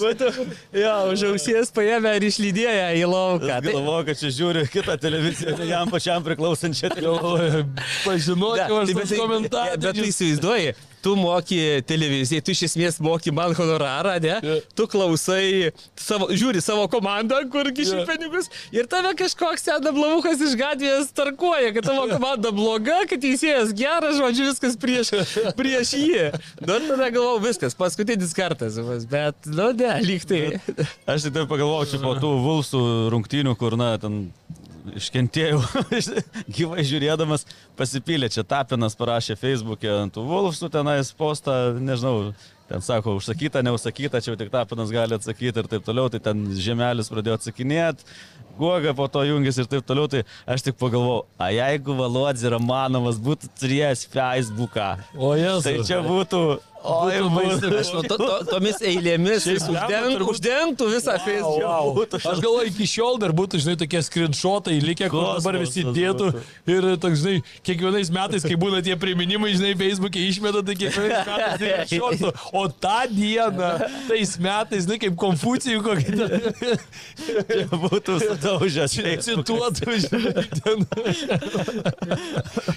Būtų, 0.02 0.28
jo, 0.82 0.94
už 1.14 1.22
ausies 1.30 1.70
paėmę 1.74 2.16
ir 2.18 2.26
išlydėję 2.28 2.88
į 2.98 3.06
lauką. 3.08 3.60
Tai, 3.62 3.72
Galvoju, 3.78 4.08
kad 4.10 4.20
čia 4.20 4.32
žiūri 4.34 4.66
kitą 4.72 4.98
televiziją, 5.00 5.54
ne 5.62 5.70
jam 5.70 5.90
pačiam 5.92 6.26
priklausančią 6.26 6.90
televiziją. 6.98 7.62
Pažinoti, 8.04 8.66
aš 8.66 8.68
tai 8.68 8.98
tas 8.98 8.98
bet 8.98 9.08
tai- 9.08 9.18
tu 10.42 10.47
įsivaizduoji, 10.48 10.74
tu 11.02 11.14
moki 11.16 11.58
televizijai, 11.86 12.42
tu 12.42 12.50
iš 12.50 12.64
esmės 12.66 12.96
moki 13.00 13.30
man 13.30 13.52
honorarą, 13.54 14.16
ne? 14.22 14.38
Jo. 14.42 14.56
Tu 14.74 14.86
klausai, 14.90 15.70
savo, 15.98 16.26
žiūri 16.34 16.60
savo 16.62 16.88
komandą, 16.90 17.38
kur 17.52 17.70
kiši 17.70 18.00
Jo. 18.00 18.06
pinigus 18.08 18.48
ir 18.74 18.88
tave 18.90 19.12
kažkoks 19.18 19.62
ten 19.68 19.86
ablamukas 19.86 20.40
iš 20.42 20.56
gatvės 20.58 21.12
tarkuoja, 21.14 21.70
kad 21.76 21.86
tavo 21.86 22.08
komanda 22.14 22.50
bloga, 22.54 23.04
kad 23.08 23.22
teisėjas 23.22 23.70
geras, 23.78 24.18
žodžiu, 24.18 24.48
viskas 24.50 24.76
prieš, 24.80 25.12
prieš 25.58 25.94
jį. 25.94 26.24
Nu, 26.66 26.74
ir 26.80 26.88
tada 26.90 27.10
galvojau, 27.14 27.44
viskas, 27.46 27.78
paskutinis 27.78 28.34
kartas, 28.36 28.80
bet, 29.10 29.38
nu, 29.46 29.70
ne, 29.78 29.94
lyg 30.02 30.26
tai. 30.28 30.42
Aš 31.06 31.28
tik 31.28 31.36
taip 31.38 31.46
pagalvojau, 31.50 31.86
čia 31.94 32.02
po 32.02 32.16
tų 32.18 32.34
Vulsų 32.42 32.82
rungtynių, 33.14 33.54
kur, 33.60 33.78
na, 33.78 33.94
ten 34.02 34.24
iškentėjau, 34.96 35.60
gyvai 36.56 36.84
žiūrėdamas, 36.88 37.44
pasipylė, 37.78 38.30
čia 38.32 38.44
Tapinas 38.48 38.96
parašė 38.98 39.36
Facebook'e 39.40 39.90
ant 40.04 40.16
Vulsų 40.16 40.70
tenais 40.72 41.10
postą, 41.16 41.56
nežinau, 41.80 42.32
ten 42.68 42.82
sako, 42.84 43.16
užsakyta, 43.20 43.62
neužsakyta, 43.64 44.20
čia 44.24 44.32
jau 44.32 44.38
tik 44.40 44.50
Tapinas 44.54 44.92
gali 44.94 45.16
atsakyti 45.16 45.62
ir 45.62 45.70
taip 45.70 45.86
toliau, 45.86 46.08
tai 46.12 46.20
ten 46.24 46.46
žemelis 46.56 47.08
pradėjo 47.12 47.38
atsakinėti. 47.40 48.04
Guoga 48.58 48.90
po 48.98 49.04
to 49.06 49.20
jungėsi 49.22 49.62
ir 49.62 49.68
taip 49.70 49.84
toliau, 49.86 50.08
tai 50.10 50.24
aš 50.50 50.64
tik 50.66 50.78
pagalvojau, 50.80 51.28
a 51.38 51.52
jeigu 51.54 51.94
Valodzi 51.94 52.50
Romanovas 52.50 53.20
būtų 53.22 53.52
turėjęs 53.60 54.02
Facebooką, 54.10 54.88
O 55.14 55.30
jas. 55.38 55.62
tai 55.62 55.76
čia 55.86 56.00
būtų, 56.02 56.40
oi, 56.84 57.18
būtų. 57.34 57.70
Aš 57.78 57.90
nu, 57.94 58.02
to, 58.06 58.16
to, 58.20 58.36
tomis 58.48 58.78
eilėmis 58.84 59.46
jis 59.48 59.64
uždengtų, 59.68 60.26
uždengtų 60.32 60.88
visą 60.92 61.16
Facebooką. 61.24 61.68
Wow. 61.68 62.06
Aš 62.18 62.42
galvoju, 62.44 62.70
iki 62.70 62.86
šiol 62.88 63.18
dar 63.22 63.34
būtų, 63.36 63.60
žinai, 63.64 63.76
tokie 63.80 64.02
screenshotai 64.06 64.78
likę, 64.82 65.08
kur 65.12 65.26
dabar 65.38 65.58
visi 65.62 65.84
dėtų. 65.86 66.30
Ir, 66.70 66.88
toks, 67.02 67.22
žinai, 67.24 67.42
kiekvienais 67.66 68.12
metais, 68.14 68.46
kai 68.46 68.58
būna 68.60 68.82
tie 68.86 68.96
priminimai, 69.00 69.52
žinai, 69.56 69.74
Facebook'e 69.78 70.22
išmeta, 70.28 70.62
tai 70.66 70.76
kiekvienais 70.78 71.26
metais 71.28 71.58
tai 71.62 71.86
šoktų. 71.92 72.32
O 72.58 72.64
tą 72.70 73.00
dieną, 73.12 73.72
tais 74.08 74.36
metais, 74.42 74.88
na, 74.88 75.00
kaip 75.02 75.18
konfucijų 75.18 75.82
kokį 75.86 76.10
ten. 76.18 76.28
Būtų 77.88 78.18
sudaužęs. 78.22 78.96
Cituotų, 79.28 79.98
žinai, 80.06 80.46
ten. 80.58 80.86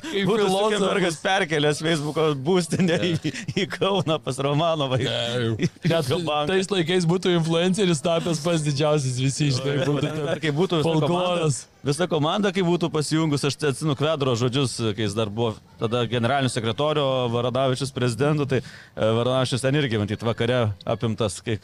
Kaip 0.10 0.26
filosofas. 0.26 1.22
Perkelęs 1.22 1.82
Facebook'o 1.84 2.32
būstinę 2.40 2.98
į, 3.12 3.14
į 3.56 3.66
Kauną 3.92 4.20
pas 4.20 4.40
Romanovą. 4.40 4.98
Net 4.98 6.08
tais 6.48 6.70
laikais 6.72 7.06
būtų 7.10 7.34
influenceris 7.36 8.00
tapęs 8.04 8.40
pas 8.44 8.64
didžiausias 8.64 9.18
visi, 9.20 9.50
žinai, 9.52 9.82
būtų 9.84 10.04
ten 10.06 10.22
Dar 10.30 10.40
kai 10.44 10.52
būtų 10.56 10.80
folkloras. 10.86 11.66
visa 11.84 12.08
komanda, 12.08 12.54
kai 12.56 12.64
būtų 12.64 12.92
pasijungus, 12.94 13.44
aš 13.48 13.58
atsimenu 13.72 13.98
Kvedro 14.00 14.36
žodžius, 14.40 14.78
kai 14.96 15.08
jis 15.08 15.16
dar 15.18 15.32
buvo 15.34 15.58
tada 15.82 16.06
generaliniu 16.08 16.52
sekretoriu, 16.54 17.04
Varadavičius 17.34 17.92
prezidentu, 17.96 18.48
tai 18.48 18.62
e, 18.62 18.64
Varadavičius 18.96 19.66
ten 19.66 19.76
irgi, 19.82 20.00
matyt, 20.00 20.24
vakare 20.24 20.62
apimtas, 20.86 21.42
kai 21.44 21.60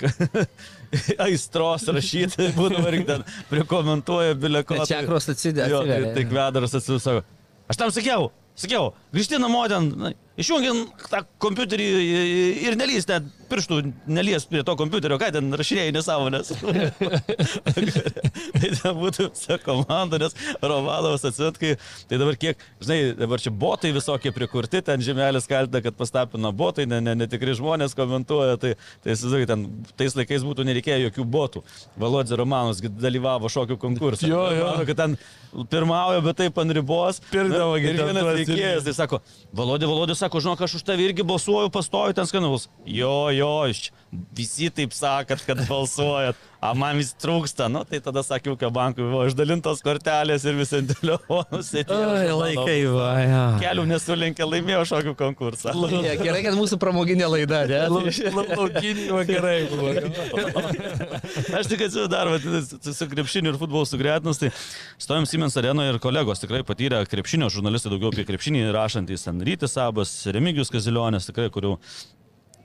aistros 1.27 1.87
rašyti, 1.87 2.51
būtų 2.59 2.83
varg 2.83 3.07
ten, 3.07 3.25
prikomentuoja 3.53 4.35
bileko. 4.35 4.83
Čia 4.83 5.03
akros 5.05 5.31
atsidė. 5.31 5.69
Jo, 5.71 5.85
tai, 5.87 6.03
tai 6.17 6.27
Kvedras 6.27 6.75
atsisako. 6.81 7.23
Aš 7.71 7.79
tam 7.79 7.91
sakiau, 7.95 8.31
sakiau, 8.55 8.91
grįžti 9.15 9.39
namo 9.43 9.63
ten, 9.71 9.91
na, 9.99 10.15
išjungi 10.37 10.73
tą 11.11 11.23
kompiuterį 11.43 11.87
ir 12.67 12.77
nelys 12.79 13.07
ten 13.09 13.27
pirštų, 13.47 13.79
nelys 14.11 14.45
prie 14.49 14.61
to 14.67 14.75
kompiuterio, 14.79 15.17
ką 15.21 15.29
ten 15.35 15.49
rašinėjai 15.57 15.93
nesąmonės. 15.95 16.51
tai 18.57 18.71
ten 18.75 18.97
būtų 18.97 19.29
visa 19.31 19.57
komanda, 19.63 20.19
nes 20.21 20.35
Romanovas 20.61 21.25
atsitkai, 21.29 21.75
tai 22.09 22.19
dabar 22.19 22.37
kiek, 22.39 22.61
žinai, 22.83 22.99
dabar 23.19 23.41
čia 23.43 23.53
botai 23.55 23.93
visokie 23.95 24.33
prikurti, 24.35 24.83
ten 24.85 25.03
žemelis 25.03 25.47
kaltina, 25.49 25.81
kad 25.85 25.97
pastapino 25.99 26.51
botai, 26.55 26.87
ne, 26.89 26.99
ne, 27.03 27.15
netikri 27.23 27.55
žmonės 27.57 27.95
komentuoja, 27.97 28.59
tai, 28.61 28.75
tai 29.03 29.15
įsivaizduoju, 29.15 29.49
ten 29.49 29.65
tais 29.99 30.17
laikais 30.19 30.45
būtų 30.47 30.67
nereikėję 30.67 31.07
jokių 31.07 31.27
botų. 31.37 31.63
Valodė 31.99 32.39
Romanovas 32.39 32.83
dalyvavo 32.83 33.51
šokių 33.51 33.79
konkursą. 33.81 34.27
Jo, 34.27 34.43
jo. 34.55 34.71
Mano, 34.73 34.87
kad 34.87 34.99
ten 34.99 35.17
pirmauja, 35.71 36.21
bet 36.25 36.39
taip 36.43 36.59
ant 36.61 36.75
ribos. 36.75 37.21
Pirkdavo 37.31 37.77
gi 37.79 37.91
ir 37.93 38.01
vienas 38.01 38.23
tuos 38.25 38.39
veikėjas, 38.41 38.85
tai 38.87 38.95
sako, 38.97 39.21
Valodė, 39.55 39.87
Valodė 39.89 40.17
sako, 40.17 40.26
žinok, 40.35 40.61
aš 40.61 40.79
už 40.79 40.83
tave 40.83 41.07
irgi 41.07 41.23
balsuoju, 41.23 41.71
pastoju 41.71 42.13
ten 42.17 42.27
skanalus. 42.27 42.67
Jo, 42.85 43.29
jo, 43.31 43.53
iš 43.71 43.87
čia. 43.87 43.95
Visi 44.37 44.69
taip 44.71 44.93
sakat, 44.95 45.41
kad 45.47 45.59
balsuojat. 45.69 46.37
A 46.57 46.71
man 46.73 46.97
vis 46.97 47.11
trūksta. 47.21 47.67
Nu, 47.69 47.83
tai 47.85 47.99
tada 48.01 48.23
sakiau, 48.25 48.55
kad 48.57 48.71
bankui 48.73 49.03
buvo 49.05 49.25
išdalintos 49.29 49.83
kortelės 49.85 50.41
ir 50.49 50.55
visi 50.57 50.79
ant 50.79 50.89
telefonų 50.95 51.59
sėdėjo. 51.67 52.07
Oi, 52.15 52.31
laikai, 52.39 52.77
va. 52.89 53.09
Ja. 53.21 53.41
Kelių 53.61 53.83
nesulinkė, 53.91 54.47
laimėjo 54.47 54.79
šokių 54.89 55.13
konkursą. 55.19 55.75
Ja, 56.01 56.15
gerai, 56.17 56.41
kad 56.47 56.57
mūsų 56.57 56.79
pramoginė 56.81 57.27
laida, 57.29 57.59
ne? 57.69 57.83
Laukiniai 57.93 59.11
vakarai 59.13 59.57
buvo. 59.69 59.93
Aš 61.59 61.69
tik 61.69 61.85
atsimenu 61.85 62.07
dar, 62.11 62.31
va, 62.31 62.39
su- 62.41 63.09
krepšiniu 63.11 63.53
ir 63.53 63.59
futbolu 63.61 63.85
sugretinus, 63.89 64.41
tai 64.41 64.49
stovim 65.01 65.27
Siemens 65.29 65.57
arenoje 65.61 65.93
ir 65.93 66.01
kolegos 66.03 66.41
tikrai 66.41 66.63
patyrę 66.67 67.03
krepšinio 67.11 67.51
žurnalistai 67.53 67.93
daugiau 67.93 68.09
apie 68.13 68.25
krepšinį 68.27 68.65
rašantys, 68.75 69.27
ten 69.27 69.45
Rytis 69.45 69.77
Sabas, 69.77 70.13
Remigijus 70.33 70.73
Kazilionės, 70.73 71.29
tikrai, 71.29 71.51
kurių 71.53 71.75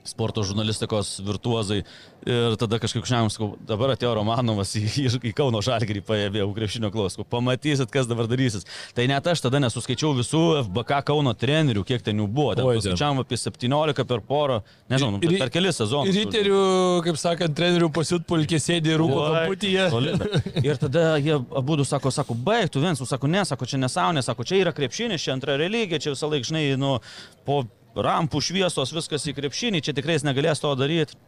sporto 0.07 0.43
žurnalistikos 0.43 1.17
virtuozai. 1.23 1.83
Ir 2.23 2.55
tada 2.55 2.77
kažkaip 2.79 3.03
šnekam, 3.07 3.27
sakau, 3.33 3.49
dabar 3.67 3.91
atėjo 3.97 4.13
Romanovas 4.15 4.69
į, 4.79 4.83
į, 5.03 5.09
į 5.27 5.31
Kauno 5.35 5.59
Žalgirį 5.63 6.03
paėmė 6.07 6.45
krepšinio 6.55 6.87
klausimų. 6.93 7.25
Pamatysit, 7.27 7.91
kas 7.91 8.07
dabar 8.07 8.29
darysis. 8.31 8.63
Tai 8.95 9.03
net 9.11 9.27
aš 9.27 9.43
tada 9.43 9.59
nesuskaičiau 9.63 10.13
visų 10.15 10.43
FBK 10.61 11.01
Kauno 11.09 11.33
trenerių, 11.35 11.83
kiek 11.87 12.05
ten 12.05 12.21
jų 12.23 12.29
buvo. 12.31 12.55
Ten 12.55 12.69
paskaičiavam 12.69 13.19
apie 13.25 13.39
17 13.41 14.07
per 14.07 14.23
porą, 14.23 14.61
nežinau, 14.91 15.17
nu, 15.17 15.21
Ir- 15.27 15.35
per 15.43 15.51
kelis 15.51 15.81
sezonus. 15.81 16.15
Riterių, 16.15 16.63
kaip 17.03 17.19
sakant, 17.19 17.57
trenerių 17.59 17.91
pasiutpulkė 17.95 18.61
sėdi 18.63 18.95
rūko 18.99 19.19
Oi, 19.19 19.35
kamputyje. 19.35 20.63
Ir 20.63 20.79
tada 20.79 21.05
jie 21.19 21.35
abu 21.35 21.79
sako, 21.83 22.11
sako, 22.13 22.39
baig, 22.39 22.71
tu 22.71 22.79
viens, 22.83 23.03
sako, 23.03 23.27
ne, 23.27 23.43
sako, 23.47 23.67
čia 23.67 23.83
nesąmonė, 23.83 24.23
sako, 24.23 24.47
čia 24.47 24.63
yra 24.63 24.71
krepšinis, 24.75 25.23
čia 25.27 25.35
antra 25.35 25.59
religija, 25.59 25.99
čia 25.99 26.15
visą 26.15 26.31
laiką, 26.31 26.53
žinai, 26.53 26.67
nu, 26.79 26.97
po 27.43 27.65
rampų 27.95 28.41
šviesos 28.41 28.95
viskas 28.95 29.27
į 29.29 29.35
krepšinį, 29.37 29.83
čia 29.85 29.93
tikrai 29.95 30.17
jis 30.17 30.27
negalės 30.27 30.63
to 30.63 30.73
daryti. 30.79 31.19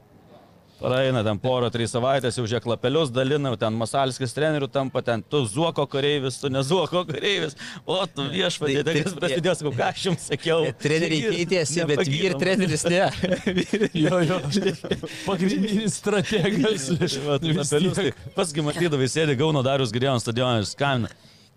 Praeina 0.75 1.21
ten 1.23 1.37
porą, 1.39 1.69
trys 1.71 1.93
savaitės, 1.95 2.35
jau 2.35 2.43
žiek 2.51 2.65
lapelius 2.67 3.07
dalina, 3.13 3.53
ten 3.55 3.77
Masalskis 3.79 4.35
trenerių 4.35 4.67
tampa, 4.67 4.99
ten 5.07 5.21
tu 5.23 5.39
zuoko 5.47 5.85
kareivis, 5.87 6.41
tu 6.41 6.51
ne 6.51 6.59
zuoko 6.67 7.05
kareivis, 7.07 7.55
o 7.87 8.01
tu 8.11 8.25
viešpatie, 8.33 8.81
tai 8.83 8.97
kas 8.99 9.15
prasidėjo, 9.15 9.53
sakau, 9.61 9.73
ką 9.77 9.87
aš 9.87 10.03
jums 10.09 10.27
sakiau. 10.33 10.67
Treneriai 10.83 11.31
keitėsi, 11.37 11.79
bet 11.87 12.03
vyr 12.11 12.35
treneris 12.41 12.83
ne. 12.91 13.05
Jo, 13.95 14.19
jo. 14.27 14.41
Pagrindinis 15.23 15.95
strategas. 16.01 16.89
Va, 17.23 17.39
tai 17.39 17.55
tai 17.95 18.09
Pasgi 18.35 18.65
matydavai, 18.65 19.07
sėdi 19.09 19.39
Gauno 19.39 19.63
Darius 19.63 19.95
Girėjonas 19.95 20.27
stadionas 20.27 20.67
ir 20.67 20.73
skambina. 20.75 21.13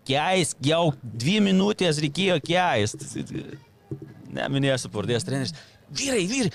Keisk, 0.09 0.61
jau 0.65 0.93
dvi 1.03 1.41
minutės 1.51 1.99
reikėjo 2.01 2.39
keist. 2.47 3.03
Neminėsiu 4.37 4.91
pavardės 4.93 5.25
treneris. 5.27 5.55
Vyrai, 5.89 6.25
vyrai, 6.29 6.53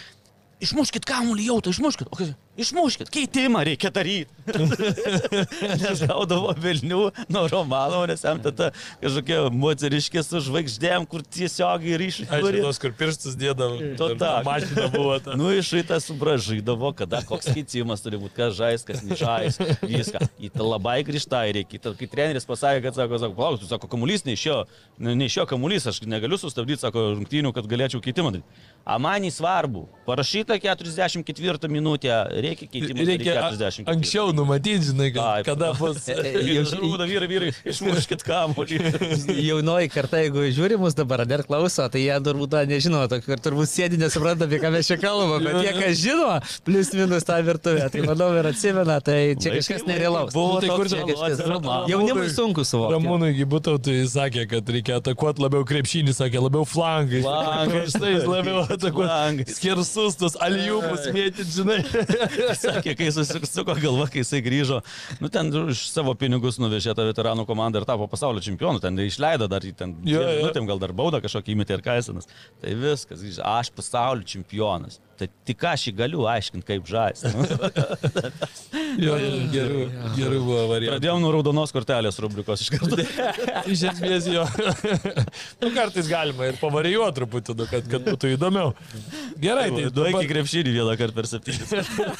išmuškit 0.63 1.07
kamuolį 1.09 1.47
jau, 1.49 1.59
tai 1.65 1.73
išmuškit. 1.73 2.11
O, 2.11 2.19
kas- 2.19 2.35
Išmuškit, 2.53 3.09
keitimą 3.09 3.63
reikia 3.65 3.89
daryti. 3.89 4.29
nes 5.81 6.01
gaudavo 6.05 6.51
Vilnių 6.61 6.99
nuo 7.33 7.41
Romanovo, 7.49 8.03
nes 8.09 8.21
jam 8.25 8.37
tada 8.43 8.67
kažkokie 9.01 9.37
moteriškė 9.57 10.21
su 10.25 10.41
žvaigždėm, 10.45 11.07
kur 11.09 11.23
tiesiogiai 11.25 11.97
ryšį 12.01 12.27
Aš 12.27 12.43
turi. 12.43 12.61
tos, 12.61 12.79
kur 12.83 12.93
pirštus 12.99 13.37
dėdavo. 13.39 13.79
To 13.97 14.09
tak. 14.19 14.45
Mašina 14.45 14.85
buvo 14.93 15.15
ta. 15.23 15.37
Nu, 15.39 15.49
iš 15.55 15.71
šitą 15.73 15.97
subražydavo, 16.03 16.91
kada 16.99 17.23
koks 17.25 17.49
keitimas 17.55 18.03
turi 18.05 18.19
būti, 18.21 18.35
kas 18.37 18.53
žais, 18.59 18.85
kas 18.85 19.01
nežais, 19.07 19.57
viską. 19.81 20.21
Į 20.43 20.51
tą 20.53 20.67
labai 20.67 20.99
grįžtai 21.07 21.47
reikia. 21.57 21.81
Ta- 21.87 21.95
Kai 21.97 22.09
treneris 22.11 22.45
pasakė, 22.49 22.83
kad 22.85 22.97
sako, 22.99 23.17
sako 23.21 23.37
palauk, 23.37 23.61
tu 23.63 23.69
sako, 23.69 23.89
kamuolys 23.91 24.25
neišėjo, 24.27 24.59
ne- 25.07 25.17
neišėjo 25.23 25.47
kamuolys, 25.55 25.87
aš 25.89 26.03
negaliu 26.09 26.37
sustabdyti, 26.41 26.83
sako, 26.85 27.13
rungtynių, 27.17 27.53
kad 27.55 27.65
galėčiau 27.71 28.01
keitimą 28.03 28.35
daryti. 28.35 28.61
A 28.83 28.97
man 28.99 29.23
į 29.23 29.29
svarbu, 29.31 29.85
parašyta 30.03 30.57
44 30.59 31.69
minutė, 31.71 32.11
reikia 32.43 32.65
keitimą 32.67 33.05
Reikia 33.07 33.31
a- 33.39 33.51
44. 33.55 33.85
anksčiau 33.87 34.33
numatyti, 34.35 34.89
žinai, 34.89 35.07
kad, 35.15 35.23
Taip. 35.23 35.45
kada 35.47 35.69
bus. 35.79 36.01
Žinau, 36.03 36.89
vyrai, 37.07 37.29
vyrai, 37.31 37.51
išmuškit 37.63 38.25
kamuolį. 38.27 38.79
Jaunoji 39.47 39.87
karta, 39.93 40.19
jeigu 40.25 40.43
žiūri 40.57 40.75
mus 40.81 40.97
dabar, 40.99 41.23
ar 41.23 41.29
dar 41.31 41.43
klauso, 41.47 41.85
tai 41.93 42.01
jie 42.03 42.17
turbūt 42.25 42.51
dar 42.51 42.67
nežino, 42.67 43.05
to- 43.07 43.21
ir 43.23 43.39
turbūt 43.45 43.71
sėdi 43.71 43.95
nesupranta, 44.01 44.43
apie 44.49 44.59
ką 44.59 44.73
mes 44.75 44.91
čia 44.91 44.97
kalbame, 44.99 45.39
bet 45.47 45.55
tie, 45.63 45.71
kas 45.79 46.03
žino, 46.03 46.27
plus 46.67 46.91
minus 46.99 47.23
tą 47.23 47.39
virtuvę, 47.47 47.87
tai 47.95 48.03
manau 48.03 48.29
ir 48.35 48.51
atsimena, 48.51 48.99
tai 48.99 49.35
čia 49.39 49.55
kažkas 49.55 49.87
nerealaus. 49.87 50.35
Buvo 50.35 50.59
Tai 50.59 50.67
kur 50.75 50.91
čia 50.91 51.07
kažkas-. 51.07 51.87
Jaunimui 51.87 52.27
sunku 52.35 52.67
suvokti. 52.67 52.99
Ramūnui 52.99 53.31
Gibutautui 53.39 54.03
sakė, 54.11 54.43
kad 54.57 54.67
reikia 54.75 54.99
atakuoti 54.99 55.39
labiau 55.47 55.63
krepšinį, 55.63 56.11
sakė, 56.19 56.43
labiau 56.43 56.67
flangais. 56.67 57.23
Flangai. 57.23 57.87
Štai 57.87 58.13
labiau 58.27 58.67
Flangais. 58.81 59.55
Skersus, 59.57 60.17
tos 60.19 60.37
alijupus 60.41 61.07
mėtyti, 61.13 61.45
žinai. 61.57 61.79
Sakė, 62.59 62.95
kai 62.99 63.09
susisuko 63.13 63.75
galva, 63.79 64.07
kai 64.11 64.23
jisai 64.23 64.41
grįžo, 64.45 64.81
nu 65.21 65.31
ten 65.33 65.51
už 65.63 65.85
savo 65.91 66.15
pinigus 66.19 66.59
nuvežė 66.61 66.95
tą 66.97 67.07
veteranų 67.09 67.47
komandą 67.49 67.81
ir 67.81 67.87
tapo 67.89 68.07
pasaulio 68.11 68.43
čempionu, 68.43 68.81
ten 68.83 68.97
išleido 69.03 69.49
dar 69.51 69.65
į 69.65 69.73
ten, 69.79 69.95
nu, 70.03 70.51
ten 70.55 70.69
gal 70.69 70.81
dar 70.81 70.95
baudą 70.95 71.21
kažkokį 71.23 71.55
įmetė 71.55 71.79
ir 71.79 71.85
kaisinas. 71.85 72.29
Tai 72.61 72.75
viskas, 72.79 73.23
grįžo, 73.23 73.43
aš 73.53 73.73
pasaulio 73.75 74.27
čempionas. 74.33 74.99
Tai 75.19 75.27
tik 75.47 75.63
aš 75.69 75.87
jį 75.89 75.93
galiu 75.97 76.25
aiškinti, 76.29 76.65
kaip 76.67 76.87
žais. 76.89 77.23
Jo, 78.93 79.15
jo, 79.17 79.29
gerų, 79.49 79.83
gerų 80.13 80.39
buvo 80.43 80.63
variantų. 80.69 80.93
Pradėjom 80.93 81.21
nuo 81.23 81.31
raudonos 81.33 81.71
kortelės 81.73 82.19
rubrikos 82.21 82.61
iš 82.61 82.69
karto. 82.75 82.99
Iš 83.73 83.85
esmės 83.89 84.27
jo. 84.29 84.43
nu, 85.61 85.71
kartais 85.73 86.09
galima 86.09 86.51
ir 86.51 86.59
pavarijuoti 86.61 87.17
truputį, 87.17 87.55
nu, 87.57 87.67
kad, 87.71 87.87
kad 87.89 88.05
būtų 88.05 88.33
įdomiau. 88.35 88.73
Gerai, 89.43 89.67
tai 89.75 89.83
Du 89.93 90.03
iki 90.05 90.13
dabar... 90.13 90.27
krepšinį 90.31 90.71
vieną 90.77 90.93
kartą 90.99 91.15
per 91.17 91.27
septynis. 91.29 91.69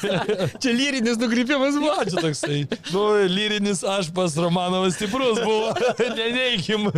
Čia 0.62 0.70
lyrinis 0.76 1.16
nukrypimas 1.20 1.78
buvo. 1.80 1.96
Čia 2.10 2.18
toksai, 2.24 2.60
nu, 2.92 3.04
lyrinis 3.32 3.80
aš 3.96 4.10
pas 4.16 4.36
Romanovas 4.40 4.94
stiprus 4.98 5.40
buvo, 5.44 5.72
neneikim. 6.18 6.90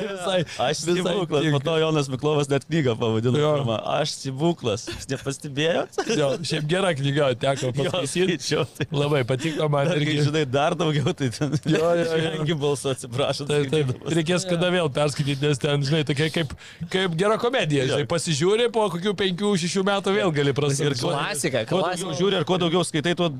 visai, 0.00 0.44
Aš 0.58 0.76
stebuklas, 0.84 1.44
po 1.52 1.58
to 1.64 1.76
Jonas 1.78 2.08
Miklovas 2.08 2.48
net 2.50 2.64
knygą 2.68 2.94
pavadino. 3.00 3.38
Jo. 3.38 3.52
pirmą. 3.58 3.78
Aš 3.98 4.14
stebuklas. 4.18 4.86
Jūs 4.90 5.08
nepastebėjot? 5.10 6.00
Jo, 6.18 6.28
šiaip 6.46 6.66
gera 6.70 6.92
knyga, 6.96 7.30
teko 7.40 7.70
Jo, 7.70 7.90
paskaityti. 7.92 8.60
tai- 8.78 8.88
Labai 9.00 9.22
patiko 9.28 9.68
man 9.72 9.86
Dar, 9.88 9.96
kai 9.98 10.04
irgi. 10.06 10.24
žinai, 10.28 10.44
dar 10.50 10.74
daugiau, 10.78 11.12
tai 11.16 11.30
ten. 11.34 11.54
Jo, 11.64 11.92
jo, 11.96 12.04
jo. 12.04 12.30
Vengi 12.36 12.54
balsu, 12.60 12.90
atsiprašau. 12.92 13.46
Taip, 13.50 13.70
taip. 13.72 13.92
Reikės 14.10 14.46
kada 14.48 14.70
vėl 14.74 14.90
perskaityti, 14.92 15.40
nes 15.44 15.58
ten, 15.62 15.82
žinai, 15.86 16.02
tokia 16.08 16.30
kaip, 16.34 16.52
kaip 16.92 17.16
gera 17.30 17.40
komedija. 17.40 17.86
Žinai, 17.94 18.06
pasižiūri, 18.10 18.68
po 18.74 18.88
kokių 18.92 19.14
penkių, 19.22 19.54
šešių 19.64 19.86
metų 19.86 20.18
vėl 20.18 20.34
gali 20.34 20.52
Ir 20.52 20.58
prasidėti. 20.58 21.02
Klasika, 21.06 21.64
Kuo 21.70 21.82
daugiau 21.82 21.96
klasika. 21.96 22.20
žiūri 22.20 22.40
ir 22.40 22.48
kuo 22.48 22.60
daugiau 22.60 22.86
skaitai, 22.86 23.16
tuo 23.18 23.30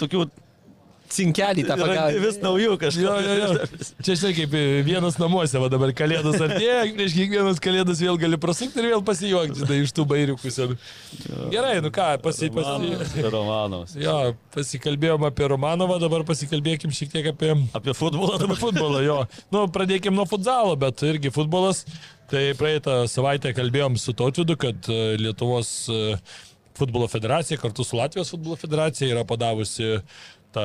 tokių 0.00 0.28
cinkelį 1.06 1.62
tą 1.68 1.76
pagavai. 1.78 2.16
Vis 2.18 2.40
naujų 2.42 2.72
kažką. 2.82 3.02
Jo, 3.04 3.12
jo, 3.22 3.34
jo. 3.38 3.66
Čia 4.02 4.16
žinai, 4.18 4.32
kaip 4.40 4.56
vienas 4.88 5.18
namuose, 5.22 5.54
va 5.62 5.68
dabar 5.70 5.92
kalėdas 5.94 6.34
artėja, 6.42 6.80
prieš 6.96 7.14
kiekvienas 7.14 7.60
kalėdas 7.62 8.02
vėl 8.02 8.18
gali 8.18 8.38
prasukti 8.42 8.82
ir 8.82 8.88
vėl 8.90 9.04
pasijuokti, 9.06 9.60
žinai, 9.62 9.78
iš 9.84 9.94
tų 9.94 10.06
bairiukų 10.10 10.52
senų. 10.56 10.78
Gerai, 11.54 11.76
nu 11.84 11.92
ką, 11.94 12.08
pasi, 12.24 12.50
pasi... 12.50 13.22
Romanovas. 13.22 13.94
Jo, 14.02 14.34
pasikalbėjom 14.56 15.28
apie 15.30 15.46
Romanovą, 15.54 16.00
dabar 16.02 16.26
pasikalbėkim 16.26 16.90
šiek 16.98 17.14
tiek 17.14 17.30
apie... 17.30 17.54
Apie 17.76 17.94
futbolą 17.94 18.40
Apie 18.42 18.58
futbolą, 18.58 19.06
jo. 19.06 19.20
Nu, 19.54 19.68
pradėkim 19.70 20.14
nuo 20.16 20.26
futzalo, 20.26 20.74
bet 20.80 21.06
irgi 21.06 21.30
futbolas. 21.30 21.84
Tai 22.26 22.42
praeitą 22.58 23.04
savaitę 23.06 23.52
kalbėjom 23.54 23.94
su 24.02 24.10
Tautvidu, 24.16 24.56
kad 24.58 24.88
e, 24.90 25.14
Lietuvos 25.20 25.68
e, 25.86 26.16
futbolo 26.74 27.06
federacija 27.06 27.58
kartu 27.62 27.84
su 27.86 27.94
Latvijos 28.00 28.32
futbolo 28.34 28.56
federacija 28.58 29.12
yra 29.12 29.22
padavusi 29.28 30.00
tą 30.56 30.64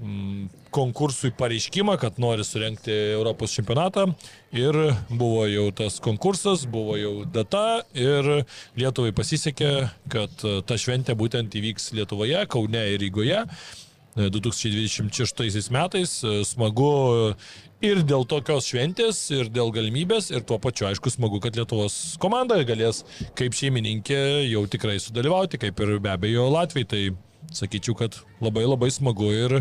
mm, 0.00 0.46
konkursui 0.72 1.34
pareiškimą, 1.36 1.98
kad 2.00 2.16
nori 2.22 2.46
surenkti 2.46 2.94
Europos 3.18 3.52
čempionatą 3.52 4.06
ir 4.56 4.78
buvo 5.10 5.44
jau 5.50 5.68
tas 5.76 6.00
konkursas, 6.00 6.64
buvo 6.72 6.96
jau 6.96 7.14
data 7.28 7.82
ir 7.92 8.46
Lietuvai 8.80 9.12
pasisekė, 9.12 9.72
kad 10.08 10.40
e, 10.40 10.56
ta 10.64 10.80
šventė 10.80 11.18
būtent 11.20 11.52
įvyks 11.60 11.92
Lietuvoje, 12.00 12.46
Kaune 12.48 12.88
ir 12.94 13.02
Rygoje. 13.04 13.44
2026 14.14 15.72
metais. 15.74 16.20
Smagu 16.46 17.34
ir 17.82 18.02
dėl 18.06 18.26
tokios 18.28 18.68
šventės, 18.70 19.18
ir 19.34 19.50
dėl 19.52 19.72
galimybės, 19.74 20.30
ir 20.34 20.44
tuo 20.46 20.58
pačiu, 20.62 20.88
aišku, 20.90 21.12
smagu, 21.12 21.40
kad 21.42 21.56
Lietuvos 21.58 22.16
komanda 22.22 22.60
galės 22.66 23.02
kaip 23.38 23.56
šeimininkė 23.56 24.20
jau 24.50 24.64
tikrai 24.70 24.98
sudalyvauti, 25.02 25.60
kaip 25.62 25.80
ir 25.84 25.98
be 26.04 26.12
abejo 26.14 26.48
Latvijai. 26.54 26.88
Tai 26.94 27.02
sakyčiau, 27.54 27.96
kad 27.98 28.16
labai 28.42 28.64
labai 28.66 28.90
smagu 28.92 29.28
ir 29.34 29.58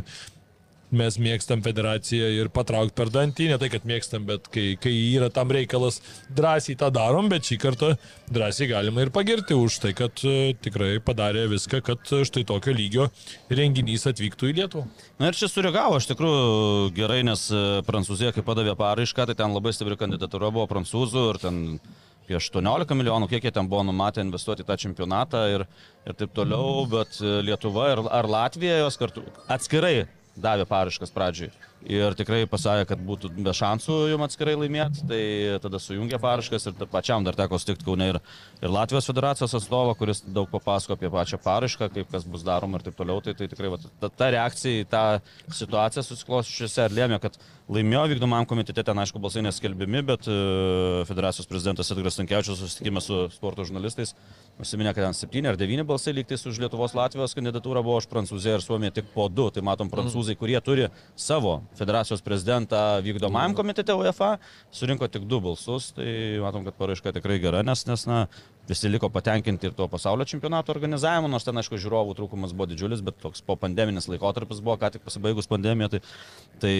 mes 0.95 1.17
mėgstam 1.21 1.63
federaciją 1.65 2.29
ir 2.37 2.49
patraukti 2.53 2.95
per 2.97 3.11
dantį, 3.13 3.49
ne 3.51 3.57
tai, 3.61 3.69
kad 3.73 3.85
mėgstam, 3.87 4.25
bet 4.27 4.47
kai, 4.53 4.73
kai 4.81 4.93
yra 5.15 5.29
tam 5.33 5.51
reikalas, 5.53 5.99
drąsiai 6.35 6.77
tą 6.79 6.89
darom, 6.93 7.29
bet 7.31 7.49
šį 7.49 7.57
kartą 7.61 7.91
drąsiai 8.33 8.69
galima 8.71 9.03
ir 9.03 9.11
pagirti 9.15 9.57
už 9.57 9.79
tai, 9.83 9.93
kad 9.97 10.23
e, 10.27 10.53
tikrai 10.63 10.95
padarė 11.03 11.47
viską, 11.51 11.81
kad 11.85 12.13
e, 12.13 12.23
štai 12.29 12.45
tokio 12.49 12.75
lygio 12.75 13.09
renginys 13.51 14.07
atvyktų 14.09 14.51
į 14.51 14.55
Lietuvą. 14.61 14.87
Na 15.21 15.31
ir 15.31 15.37
čia 15.37 15.49
sureagavo 15.51 15.99
iš 15.99 16.09
tikrųjų 16.13 16.93
gerai, 16.97 17.21
nes 17.27 17.49
e, 17.51 17.65
Prancūzija, 17.87 18.33
kai 18.35 18.45
padavė 18.45 18.77
paraišką, 18.79 19.27
tai 19.29 19.37
ten 19.39 19.53
labai 19.55 19.75
stipri 19.75 19.99
kandidatūra 19.99 20.53
buvo 20.53 20.69
prancūzų 20.71 21.27
ir 21.33 21.43
ten 21.43 21.61
apie 22.23 22.37
18 22.39 22.95
milijonų, 22.95 23.27
kiek 23.27 23.43
jie 23.43 23.51
ten 23.51 23.67
buvo 23.67 23.83
numatę 23.83 24.23
investuoti 24.23 24.63
tą 24.63 24.77
čempionatą 24.79 25.43
ir, 25.51 25.65
ir 26.07 26.15
taip 26.15 26.31
toliau, 26.35 26.85
bet 26.87 27.19
Lietuva 27.19 27.89
ir, 27.91 28.03
ar 28.07 28.29
Latvija 28.31 28.79
jos 28.85 28.99
kartu 29.01 29.25
atskirai 29.51 30.05
davė 30.37 30.65
paraškas 30.69 31.13
pradžiui. 31.13 31.51
Ir 31.83 32.15
tikrai 32.15 32.45
pasakė, 32.47 32.85
kad 32.93 33.01
būtų 33.03 33.33
be 33.43 33.51
šansų 33.55 33.95
jums 34.13 34.29
atskirai 34.29 34.53
laimėti, 34.55 35.03
tai 35.09 35.23
tada 35.63 35.81
sujungė 35.83 36.15
paraškas 36.23 36.69
ir 36.69 36.85
pačiam 36.91 37.25
dar 37.25 37.35
teko 37.35 37.59
sutikti 37.59 37.83
Kaune 37.83 38.07
ir, 38.13 38.19
ir 38.61 38.71
Latvijos 38.71 39.09
federacijos 39.09 39.57
atstovą, 39.59 39.95
kuris 39.99 40.23
daug 40.23 40.47
papasako 40.51 40.95
apie 40.95 41.11
pačią 41.11 41.41
parašką, 41.43 41.89
kaip 41.91 42.13
kas 42.13 42.23
bus 42.23 42.45
daroma 42.47 42.79
ir 42.79 42.85
taip 42.87 42.95
toliau. 42.99 43.19
Tai, 43.25 43.35
tai 43.35 43.49
tikrai 43.51 43.73
va, 43.73 43.81
ta, 43.99 44.07
ta 44.07 44.31
reakcija 44.31 44.85
į 44.85 44.87
tą 44.93 45.03
situaciją 45.59 46.05
susikloščiuose 46.07 46.87
ir 46.87 46.95
lėmė, 47.01 47.19
kad 47.23 47.35
laimėjo 47.73 48.05
vykdomam 48.13 48.47
komitete, 48.47 48.83
ten 48.87 49.03
aišku 49.03 49.19
balsai 49.23 49.43
neskelbimi, 49.43 50.05
bet 50.07 50.31
uh, 50.31 51.03
federacijos 51.09 51.51
prezidentas 51.51 51.91
Edgaras 51.91 52.19
Tankievičius 52.19 52.63
susitikime 52.63 53.03
su 53.03 53.25
sporto 53.35 53.67
žurnalistais 53.67 54.15
Užsiminė, 54.61 54.91
kad 54.93 55.07
ten 55.07 55.15
7 55.17 55.47
ar 55.49 55.57
9 55.57 55.81
balsai 55.89 56.11
lygtais 56.13 56.43
už 56.45 56.59
Lietuvos 56.61 56.93
Latvijos 56.93 57.33
kandidatūrą 57.33 57.81
buvo 57.81 57.95
už 57.97 58.05
Prancūziją 58.11 58.59
ir 58.59 58.61
Suomiją 58.61 58.93
tik 58.93 59.07
po 59.09 59.25
2. 59.25 59.49
Tai 59.55 59.63
matom 59.65 59.89
prancūzai, 59.89 60.35
kurie 60.37 60.59
turi 60.61 60.91
savo 61.17 61.55
federacijos 61.77 62.23
prezidentą 62.25 62.77
vykdomajam 63.05 63.55
komitete 63.57 63.95
UEFA, 63.97 64.37
surinko 64.71 65.07
tik 65.11 65.27
2 65.29 65.41
balsus. 65.43 65.91
Tai 65.97 66.09
matom, 66.43 66.65
kad 66.67 66.77
paraiška 66.79 67.15
tikrai 67.17 67.39
gera, 67.43 67.63
nes, 67.65 67.85
nes 67.89 68.05
na, 68.09 68.25
visi 68.69 68.89
liko 68.89 69.09
patenkinti 69.11 69.67
ir 69.67 69.73
tuo 69.75 69.87
pasaulio 69.91 70.25
čempionato 70.29 70.71
organizavimu, 70.71 71.27
nors 71.31 71.43
ten, 71.43 71.57
aišku, 71.59 71.75
žiūrovų 71.83 72.15
trūkumas 72.15 72.53
buvo 72.55 72.69
didžiulis, 72.71 73.01
bet 73.03 73.17
toks 73.19 73.43
po 73.43 73.57
pandeminis 73.59 74.07
laikotarpis 74.07 74.61
buvo, 74.63 74.77
ką 74.79 74.93
tik 74.95 75.03
pasibaigus 75.03 75.49
pandemija, 75.51 75.89
tai, 75.95 75.99
tai 76.63 76.73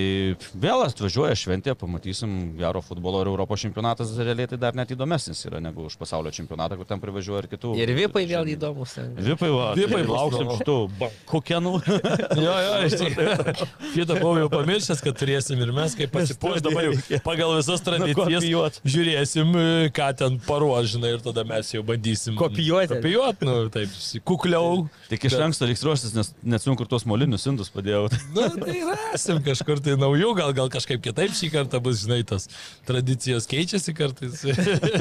vėl 0.64 0.86
atvažiuoja 0.86 1.36
šventė, 1.40 1.76
pamatysim 1.80 2.54
gero 2.60 2.80
futbolo 2.86 3.20
ir 3.26 3.32
Europos 3.34 3.66
čempionatas 3.66 4.14
realiai 4.20 4.48
tai 4.54 4.60
dar 4.62 4.78
net 4.80 4.94
įdomesnis 4.96 5.44
yra 5.50 5.60
negu 5.64 5.90
už 5.90 5.98
pasaulio 6.00 6.32
čempionatą, 6.36 6.78
kur 6.80 6.88
ten 6.88 7.04
privažiuoja 7.04 7.44
ir 7.44 7.50
kitų. 7.52 7.74
Ir 7.84 7.94
vipai 7.98 8.24
vėl 8.32 8.54
įdomus. 8.56 8.96
Vipai, 9.20 9.52
va, 9.52 9.68
Vipai 9.76 10.00
vipai 10.00 10.02
bus 10.08 10.16
lauksim 10.16 10.48
įdomu. 10.48 10.60
šitų 10.62 11.12
kokienų. 11.34 11.76
Jo, 12.44 12.54
jo, 12.60 12.72
iš 12.88 12.96
tikrųjų. 13.00 13.66
Šitą 13.94 14.16
buvau 14.18 14.34
jau 14.42 14.48
pamiršęs, 14.52 15.02
kad 15.06 15.16
turėsim 15.20 15.60
ir 15.64 15.72
mes, 15.76 15.94
kaip 15.98 16.12
pasipuoš 16.14 16.64
dabar 16.66 16.88
jau 16.88 17.20
pagal 17.24 17.54
visas 17.58 17.84
tradicijas. 17.86 18.80
Žiūrėsim, 18.84 19.54
e, 19.56 19.68
ką 19.96 20.10
ten 20.20 20.40
paruožina 20.48 21.12
ir 21.14 21.22
tada 21.24 21.46
mes 21.48 21.70
jau 21.78 21.84
bandysim. 21.88 22.36
Kopijuoti. 22.40 22.96
Kopijuoti, 22.98 23.48
nu, 23.48 23.56
taip, 23.74 23.94
kukliau. 24.28 24.86
Tik 25.12 25.28
iš 25.30 25.38
anksto 25.44 25.68
reiks 25.70 25.84
ruoštis, 25.86 26.14
nes 26.18 26.32
neatsimenu, 26.44 26.78
kur 26.82 26.90
tuos 26.92 27.06
molinius 27.10 27.48
indus 27.50 27.72
padėjau. 27.74 28.06
Na, 28.38 28.50
tai 28.58 28.78
rasim 28.90 29.42
kažkur 29.46 29.82
tai 29.84 29.98
naujų, 30.00 30.34
gal, 30.40 30.54
gal 30.58 30.72
kažkaip 30.74 31.04
kitaip 31.06 31.36
šį 31.38 31.52
kartą 31.54 31.82
bus, 31.84 32.04
žinai, 32.06 32.22
tas 32.28 32.48
tradicijos 32.88 33.48
keičiasi 33.50 33.96
kartais. 33.98 34.44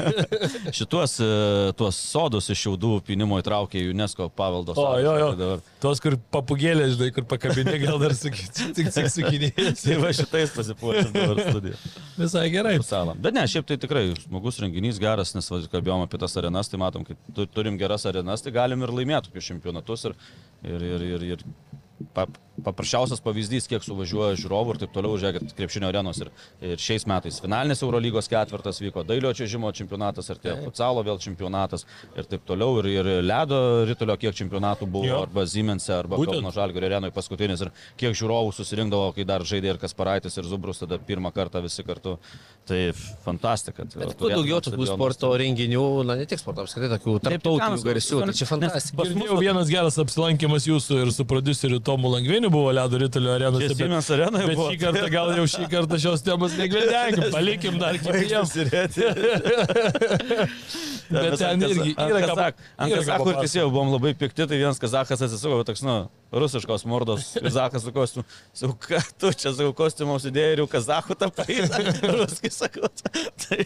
Šituos 0.77 1.17
e, 1.23 1.29
tuos 1.77 1.97
sodus 1.97 2.49
iš 2.53 2.63
šiaudų 2.65 2.93
pinimo 3.07 3.39
įtraukė 3.41 3.81
į 3.81 3.91
UNESCO 3.93 4.29
paveldo 4.33 4.75
O, 4.77 4.87
jo, 5.01 5.13
jo. 5.19 5.29
Tai 5.33 5.39
dabar- 5.41 5.63
Tos, 5.83 5.99
kur 6.03 6.15
papugėlė, 6.31 6.87
žinai, 6.93 7.09
kur 7.15 7.25
pakabinė, 7.27 7.75
gal 7.81 7.99
dar 8.01 8.13
sakyčiau, 8.15 8.71
tik 8.77 8.91
tik 8.95 9.09
sukinėjai. 9.11 9.73
Tai 9.83 9.97
va 9.99 10.11
šitais 10.15 10.53
pasipuošęs 10.55 11.11
dabar 11.11 11.41
studiją. 11.49 11.79
Visai 12.17 12.45
gerai. 12.53 12.75
Salą. 12.85 13.15
Bet 13.19 13.35
ne, 13.35 13.43
šiaip 13.49 13.67
tai 13.67 13.77
tikrai 13.81 14.05
smagus 14.21 14.59
renginys, 14.63 14.99
geras, 15.01 15.33
nes 15.35 15.49
kalbėjom 15.71 16.05
apie 16.05 16.19
tas 16.21 16.37
arenas, 16.39 16.62
tai 16.71 16.79
matom, 16.81 17.05
kad 17.07 17.19
tu, 17.35 17.45
turim 17.49 17.77
geras 17.81 18.05
arenas, 18.09 18.43
tai 18.43 18.53
galim 18.55 18.83
ir 18.85 18.93
laimėti 18.93 19.29
tokius 19.29 19.49
čempionatus. 19.51 20.07
Ir, 20.09 20.17
ir, 20.67 20.85
ir, 20.89 21.07
ir, 21.13 21.25
ir 21.35 21.45
paprasčiausias 22.63 23.21
pavyzdys, 23.23 23.65
kiek 23.69 23.81
suvažiuoja 23.81 24.37
žiūrovų 24.37 24.75
ir 24.75 24.79
taip 24.83 24.91
toliau, 24.93 25.15
žiūrėkit, 25.17 25.55
krepšinio 25.57 25.89
arenos. 25.89 26.19
Ir, 26.21 26.29
ir 26.61 26.81
šiais 26.81 27.07
metais 27.09 27.39
finalinis 27.41 27.81
Eurolygos 27.81 28.29
ketvirtas 28.29 28.77
vyko, 28.83 29.01
dailio 29.07 29.31
čiažimo 29.33 29.71
čempionatas, 29.73 30.29
ir 30.29 30.41
tie 30.43 30.53
futsalo 30.61 31.01
vėl 31.05 31.17
čempionatas 31.23 31.87
ir 32.13 32.29
taip 32.29 32.45
toliau. 32.45 32.77
Ir, 32.83 32.89
ir 32.93 33.09
ledo 33.25 33.59
rytulio 33.89 34.17
kiek 34.21 34.37
čempionatų 34.37 34.85
buvo, 34.85 35.09
Jo. 35.09 35.23
arba 35.25 35.47
Ziemense, 35.49 35.89
arba. 35.95 36.19
Kauno 36.21 36.53
Žalgirio 36.53 36.91
arenoje 36.91 37.15
paskutinis. 37.15 37.63
Ir 37.65 37.73
kiek 37.99 38.13
žiūrovų 38.21 38.53
susirinkdavo, 38.53 39.09
kai 39.17 39.25
dar 39.27 39.45
žaidė 39.47 39.73
ir 39.73 39.81
Kasparaitis, 39.81 40.37
ir 40.37 40.47
Zubrus, 40.49 40.83
tada 40.83 41.01
pirmą 41.01 41.33
kartą 41.33 41.61
visi 41.65 41.85
kartu. 41.85 42.19
Tai 42.69 42.79
fantastika. 43.25 43.83
Tai 43.89 44.05
Bet 44.05 44.13
kuo 44.19 44.29
daugiau 44.31 44.61
tokių 44.63 44.85
sporto 44.93 45.33
renginių, 45.41 45.83
na 46.07 46.15
ne 46.21 46.27
tik 46.29 46.39
sporto, 46.39 46.63
apskritai 46.63 46.93
tokių 46.95 47.17
tarptautinių 47.25 47.81
Taip, 47.81 47.87
garsių, 47.89 48.21
tai 48.23 48.37
čia 48.37 48.47
fantastika. 48.47 48.99
Pas 49.01 49.09
mus 49.11 49.17
Girdėjau 49.17 49.39
vienas 49.41 49.71
geras 49.71 49.99
apsilankimas 49.99 50.69
jūsų 50.69 51.01
ir 51.03 51.11
su 51.11 51.25
produceriu 51.27 51.81
Tomu 51.93 52.09
Langviniu 52.09 52.49
buvo 52.49 52.71
Ledo 52.73 52.97
Rytulio 52.97 53.35
arenose. 53.35 53.67
Čia 53.69 53.75
Siemens 53.83 54.07
arenoje 54.09 54.47
Bet 54.49 54.57
šį 54.57 54.77
kartą 54.81 55.09
gal 55.13 55.27
jau 55.37 55.43
šį 55.53 55.67
kartą 55.69 55.99
šios 56.01 56.23
temos 56.25 56.55
negvedenkim, 56.57 57.27
palikim 57.35 57.77
dar 57.77 57.99
kitiems. 58.01 58.55
Bet 61.13 61.35
ten 61.37 61.61
irgi 61.67 61.93
yra 61.93 62.21
ką 62.23 62.33
Ant 62.81 62.95
kazakų 62.95 62.95
ir 62.95 63.03
papasakot. 63.05 63.39
teisėjų 63.43 63.67
buvom 63.75 63.91
labai 63.93 64.13
pikti, 64.17 64.47
tai 64.49 64.57
vienas 64.57 64.81
kazachas 64.81 65.21
atsisuko, 65.27 65.59
bet 65.59 65.69
toks, 65.69 65.83
nu, 65.85 65.97
rusiškos 66.33 66.87
mordos, 66.89 67.27
kazakas 67.45 67.85
su 67.85 67.93
kostiumu. 67.93 68.25
Sakau, 68.57 68.77
ką 68.87 69.01
tu 69.21 69.33
čia 69.35 69.53
savo 69.53 69.75
kostiumą 69.77 70.17
užsidėjai 70.17 70.55
ir 70.55 70.63
jau 70.63 70.69
kazachų 70.71 71.19
tapai, 71.27 71.59
ruskiai 72.15 72.53
sakau. 72.55 72.89
Tai 73.45 73.61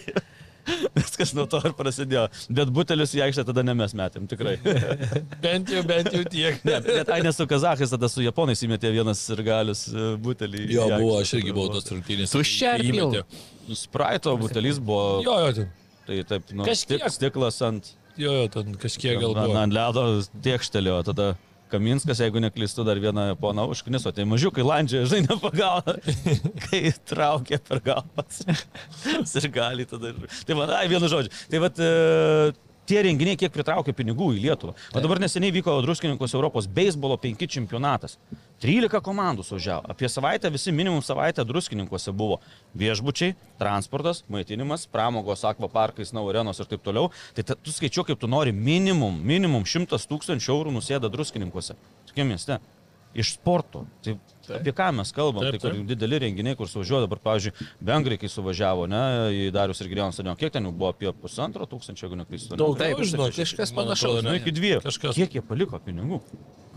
viskas 0.97 1.33
nuo 1.37 1.45
to 1.49 1.59
ir 1.65 1.73
prasidėjo. 1.77 2.25
Bet 2.59 2.71
butelius 2.75 3.13
į 3.17 3.23
aikštę 3.27 3.45
tada 3.49 3.63
ne 3.65 3.73
mes 3.77 3.93
metėm, 3.97 4.27
tikrai. 4.31 4.55
Bent 5.45 5.71
jau, 5.73 5.83
bent 5.87 6.09
jau 6.13 6.23
tiek. 6.29 6.59
Ne, 6.67 6.79
bet 6.85 7.11
ai 7.13 7.19
nesu 7.25 7.47
kazachais, 7.49 7.91
tada 7.93 8.09
su 8.11 8.23
japonais 8.25 8.61
įmetė 8.67 8.91
vienas 8.95 9.21
ir 9.33 9.43
galius 9.47 9.85
butelį. 10.23 10.65
į 10.67 10.77
Jo, 10.77 10.87
aikštę. 10.87 11.01
buvo, 11.03 11.19
aš 11.23 11.33
irgi 11.39 11.55
buvau 11.55 11.73
tos 11.77 11.87
rungtynės. 11.93 12.33
Tuščia 12.35 12.75
Įmetė. 12.83 13.23
Nu, 13.67 13.75
Spraito 13.77 14.33
butelis 14.39 14.77
buvo. 14.79 15.21
Jo, 15.25 15.39
jo, 15.47 15.53
ten. 15.61 15.71
Tai 16.07 16.19
taip, 16.29 16.51
nu, 16.55 16.63
Kažkiek. 16.63 17.01
stik, 17.03 17.15
stiklas 17.19 17.57
ant, 17.67 17.93
Jo, 18.17 18.31
jo, 18.33 18.45
ten 18.49 18.71
kažkiek 18.81 19.19
gal 19.21 19.35
ant, 19.37 19.43
buvo. 19.51 19.57
ant 19.61 19.75
ledo 19.75 20.03
tiekštelėjo, 20.45 21.01
tada 21.11 21.25
Kaminskas, 21.71 22.21
jeigu 22.23 22.41
neklystu, 22.43 22.85
dar 22.87 22.99
vieną 23.01 23.29
poną 23.41 23.67
užkniso, 23.73 24.13
tai 24.15 24.27
mažiukai 24.29 24.65
landžiai, 24.65 25.07
žinai, 25.09 25.27
nepagavo, 25.27 25.97
kai 26.67 26.93
traukė 27.09 27.59
per 27.67 27.83
galvas. 27.85 28.43
ir 29.41 29.49
gali 29.53 29.87
tada. 29.89 30.13
Tai 30.47 30.57
man, 30.59 30.71
ai, 30.79 30.87
vienu 30.91 31.09
žodžiu. 31.11 31.33
Tai 31.51 31.61
vat, 31.65 31.81
e, 31.83 32.53
tie 32.87 33.03
renginiai 33.03 33.39
kiek 33.39 33.53
pritraukia 33.53 33.95
pinigų 33.95 34.31
į 34.37 34.43
Lietuvą. 34.47 34.75
O 34.95 35.03
dabar 35.03 35.19
neseniai 35.21 35.53
vyko 35.59 35.79
Druskininkos 35.85 36.35
Europos 36.37 36.69
beisbolo 36.71 37.19
5 37.19 37.47
čempionatas. 37.57 38.17
13 38.63 39.01
komandų 39.05 39.45
suvažiavo. 39.45 39.85
Apie 39.93 40.09
savaitę 40.09 40.49
visi 40.53 40.71
minimum 40.73 41.03
savaitę 41.05 41.45
druskininkose 41.45 42.13
buvo 42.15 42.39
viešbučiai, 42.77 43.35
transportas, 43.59 44.23
maitinimas, 44.33 44.87
pramogos, 44.89 45.45
akvaparkai, 45.45 46.07
snau 46.09 46.25
arenos 46.31 46.61
ir 46.61 46.69
taip 46.71 46.81
toliau. 46.85 47.11
Tai 47.37 47.45
ta, 47.45 47.57
tu 47.57 47.73
skaičiuok, 47.73 48.09
kaip 48.11 48.23
tu 48.23 48.29
nori, 48.31 48.55
minimum, 48.55 49.19
minimum 49.21 49.67
100 49.67 50.01
tūkstančių 50.09 50.55
eurų 50.55 50.73
nusėda 50.79 51.11
druskininkose. 51.13 51.77
Tokia 52.09 52.25
mieste. 52.25 52.59
iš 53.17 53.33
sporto. 53.33 53.85
Tai 54.05 54.17
apie 54.55 54.71
ką 54.77 54.87
mes 54.95 55.11
kalbam? 55.15 55.43
Taip, 55.43 55.57
Tai 55.57 55.59
kur 55.63 55.75
taip. 55.75 55.85
dideli 55.91 56.19
renginiai, 56.23 56.55
kur 56.57 56.67
suvažiuoja 56.71 57.05
dabar, 57.07 57.19
pavyzdžiui, 57.25 57.67
Vengrai, 57.89 58.17
kai 58.21 58.29
suvažiavo, 58.31 58.87
ne, 58.89 59.01
į 59.35 59.51
Darius 59.55 59.81
ir 59.83 59.89
Grėjoną 59.91 60.15
stadioną, 60.15 60.37
kiek 60.39 60.53
ten 60.55 60.63
jų 60.69 60.71
buvo 60.77 60.91
apie 60.93 61.11
pusantro 61.13 61.65
tūkstančio, 61.67 62.07
jeigu 62.07 62.19
neklystu. 62.21 62.53
ne? 62.55 62.61
Daug, 62.61 62.77
Taip, 62.79 63.01
žinau, 63.03 63.27
kažkas 63.35 63.73
man 63.75 63.85
panašaus, 63.87 64.21
Nu, 64.23 64.31
ne? 64.31 64.37
iki 64.41 64.51
dviejų. 64.55 64.81
Kažkas. 64.87 65.15
Kiek 65.19 65.35
jie 65.39 65.41
paliko 65.41 65.79
pinigų? 65.83 66.21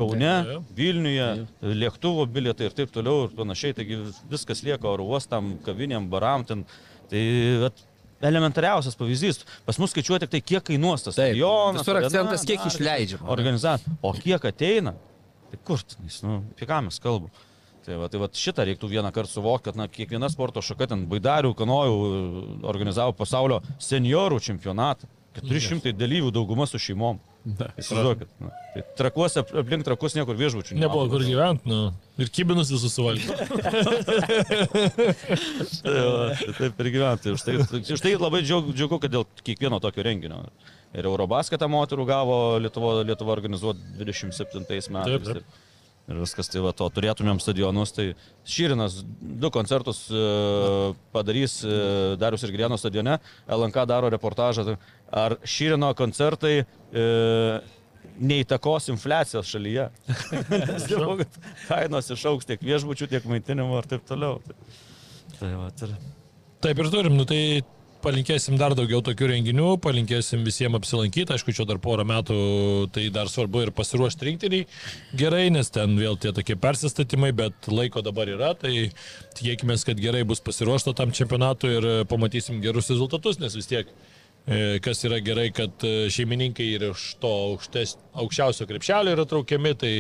Kaune, 0.01 0.21
Taip, 0.25 0.47
taip. 0.49 0.73
Vilniuje, 0.77 1.29
lėktuvo 1.77 2.25
bilietai 2.27 2.71
ir 2.71 2.73
taip 2.73 2.91
toliau 2.95 3.27
ir 3.27 3.35
panašiai. 3.37 3.75
Taigi 3.77 3.99
viskas 4.31 4.63
lieka 4.65 4.89
oro 4.89 5.05
uostam, 5.05 5.59
kavinėm, 5.67 6.07
baram 6.09 6.45
ten. 6.49 6.63
Tai 7.11 7.21
vat, 7.67 7.83
elementariausias 8.25 8.97
pavyzdys. 8.97 9.43
Pas 9.67 9.79
mus 9.81 9.93
skaičiuoja 9.93 10.23
tik 10.25 10.33
tai, 10.35 10.41
kiek 10.41 10.65
kainuos 10.71 11.05
tas 11.05 11.17
Taip, 11.19 11.35
stadionas. 11.35 11.83
visur 11.85 12.01
akcentas, 12.01 12.47
kiek 12.49 12.65
išleidžiama. 12.71 13.29
Organizacija. 13.33 13.93
O 14.05 14.13
kiek 14.17 14.45
ateina? 14.49 14.95
Tai 15.51 15.59
kur 15.67 15.81
nu, 16.25 16.41
apie 16.55 16.69
ką 16.69 16.81
mes 16.87 16.99
kalbam? 17.03 17.31
Tai 17.87 17.95
va, 17.97 18.09
tai 18.13 18.19
va 18.21 18.29
šitą 18.29 18.61
reiktų 18.69 18.87
vieną 18.93 19.09
kartą 19.15 19.31
suvokti, 19.39 19.65
kad 19.71 19.77
na, 19.81 19.87
kiekviena 19.89 20.29
sporto 20.33 20.61
šaka 20.65 20.85
ten 20.93 21.01
baidarių, 21.09 21.55
kanojų 21.57 21.97
organizavo 22.69 23.13
pasaulio 23.17 23.63
seniorų 23.81 24.37
čempionatą. 24.51 25.09
400 25.41 25.93
dalyvių 25.95 26.33
dauguma 26.35 26.65
su 26.67 26.75
šeimom. 26.83 27.21
Įsivaizduokit. 27.79 28.29
Tai 28.75 28.81
trakuose, 28.99 29.39
ap- 29.41 29.53
aplink 29.63 29.85
trakus 29.87 30.13
niekur 30.19 30.35
viešbučių. 30.37 30.75
Nebuvo 30.77 31.07
kur 31.09 31.23
gyventi, 31.25 31.71
nu. 31.71 31.93
Ir 32.21 32.29
kibinus 32.35 32.69
visus 32.75 32.93
suvaldė. 32.99 33.31
Tai 33.31 33.37
tai 36.51 36.53
Taip 36.59 36.83
ir 36.85 36.89
gyventi. 36.93 37.33
Tai, 37.47 37.55
už 37.95 38.01
tai 38.05 38.13
labai 38.19 38.43
džiaugiu, 38.45 38.99
kad 39.01 39.09
dėl 39.15 39.25
kiekvieno 39.47 39.79
tokio 39.81 40.03
renginio. 40.05 40.43
Ir 40.91 41.07
Eurobasketą 41.07 41.69
moterų 41.71 42.05
gavo 42.11 42.37
Lietuvo, 42.61 42.99
Lietuvo 43.07 43.31
organizuoti 43.33 43.81
27 44.03 44.67
metais. 44.67 44.91
Taip, 44.91 45.23
taip. 45.31 45.45
Ir, 46.11 46.19
viskas, 46.19 46.49
tai 46.51 46.63
va, 46.65 46.73
to 46.75 46.89
turėtumėm 46.91 47.39
stadionus. 47.43 47.93
Tai 47.95 48.09
Šyrinas 48.49 49.01
du 49.21 49.51
koncertus 49.55 50.09
e, 50.11 50.23
padarys 51.15 51.61
e, 51.63 51.75
Darius 52.19 52.43
ir 52.47 52.55
Grieno 52.57 52.79
stadione. 52.81 53.21
LNK 53.47 53.87
daro 53.87 54.11
reportažą. 54.11 54.67
Tai 54.67 54.79
Ar 55.11 55.37
Šyrino 55.47 55.91
koncertai 55.99 56.55
e, 56.61 57.05
neįtakos 58.21 58.91
infliacijos 58.91 59.49
šalyje? 59.51 59.89
Nes 60.71 60.87
to, 60.91 61.17
kad 61.23 61.41
kainos 61.69 62.11
išauks 62.15 62.49
tiek 62.49 62.63
viešbučių, 62.67 63.11
tiek 63.11 63.27
maitinimo 63.31 63.79
ir 63.79 63.91
taip 63.91 64.07
toliau. 64.11 64.41
Tai, 64.47 64.59
tai 65.39 65.53
va, 65.55 65.69
tai... 65.79 65.95
Taip 66.61 66.83
ir 66.83 66.91
turim, 66.93 67.15
nu 67.17 67.25
tai 67.25 67.41
palinkėsim 68.05 68.57
dar 68.61 68.75
daugiau 68.77 69.01
tokių 69.05 69.29
renginių, 69.31 69.67
palinkėsim 69.85 70.45
visiems 70.47 70.79
apsilankyti, 70.81 71.35
aišku, 71.35 71.55
čia 71.57 71.67
dar 71.69 71.81
porą 71.83 72.07
metų 72.09 72.37
tai 72.95 73.09
dar 73.15 73.31
svarbu 73.33 73.65
ir 73.67 73.73
pasiruošti 73.77 74.29
rinktiniai 74.29 74.67
gerai, 75.17 75.49
nes 75.55 75.73
ten 75.73 75.97
vėl 76.01 76.19
tie 76.21 76.33
tokie 76.37 76.57
persistatymai, 76.61 77.33
bet 77.37 77.69
laiko 77.71 78.05
dabar 78.05 78.31
yra, 78.33 78.55
tai 78.59 78.91
tikėkime, 79.39 79.77
kad 79.87 80.01
gerai 80.01 80.25
bus 80.29 80.43
pasiruošta 80.45 80.97
tam 80.99 81.13
čempionatui 81.17 81.75
ir 81.77 81.91
pamatysim 82.11 82.63
gerus 82.65 82.91
rezultatus, 82.93 83.41
nes 83.43 83.57
vis 83.59 83.71
tiek 83.71 83.93
e, 84.47 84.81
kas 84.85 85.05
yra 85.09 85.21
gerai, 85.25 85.51
kad 85.57 85.87
e, 85.87 86.09
šeimininkai 86.13 86.73
ir 86.79 86.89
iš 86.91 87.15
to 87.23 87.31
aukštes, 87.53 87.99
aukščiausio 88.25 88.69
krepšelio 88.71 89.17
yra 89.17 89.29
traukiami, 89.29 89.77
tai 89.79 89.95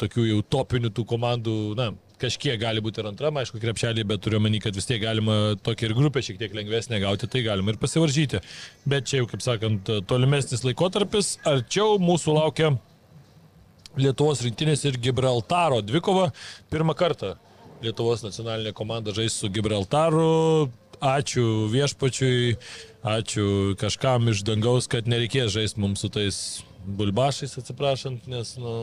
tokių 0.00 0.30
jau 0.30 0.40
topinių 0.56 0.94
tų 0.94 1.06
komandų, 1.14 1.58
na, 1.78 1.92
kažkiek 2.22 2.58
gali 2.60 2.82
būti 2.84 3.02
ir 3.02 3.08
antram, 3.10 3.38
aišku, 3.40 3.60
krepšelį, 3.62 4.04
bet 4.10 4.22
turiu 4.24 4.40
menį, 4.42 4.60
kad 4.64 4.76
vis 4.76 4.88
tiek 4.88 5.02
galima 5.02 5.56
tokia 5.64 5.88
ir 5.88 5.96
grupė 5.98 6.22
šiek 6.24 6.38
tiek 6.40 6.54
lengvesnė 6.56 7.00
gauti, 7.02 7.28
tai 7.30 7.44
galima 7.46 7.74
ir 7.74 7.80
pasivaržyti. 7.82 8.40
Bet 8.88 9.10
čia 9.10 9.22
jau, 9.22 9.28
kaip 9.30 9.44
sakant, 9.44 9.90
tolimesnis 10.10 10.64
laikotarpis, 10.66 11.36
arčiau 11.48 11.98
mūsų 12.02 12.36
laukia 12.38 12.74
Lietuvos 13.94 14.40
rinktinės 14.42 14.80
ir 14.88 14.96
Gibraltaro 14.98 15.78
dvikova. 15.86 16.32
Pirmą 16.72 16.96
kartą 16.98 17.36
Lietuvos 17.84 18.24
nacionalinė 18.24 18.72
komanda 18.74 19.14
žais 19.14 19.36
su 19.38 19.50
Gibraltaru. 19.54 20.70
Ačiū 21.04 21.68
viešpačiui, 21.70 22.54
ačiū 23.04 23.74
kažkam 23.78 24.30
iš 24.32 24.42
dangaus, 24.46 24.88
kad 24.90 25.10
nereikės 25.10 25.52
žaisti 25.52 25.82
mums 25.82 26.00
su 26.02 26.08
tais 26.10 26.38
bulbašais, 26.84 27.58
atsiprašant, 27.60 28.28
nes, 28.30 28.54
nu, 28.60 28.74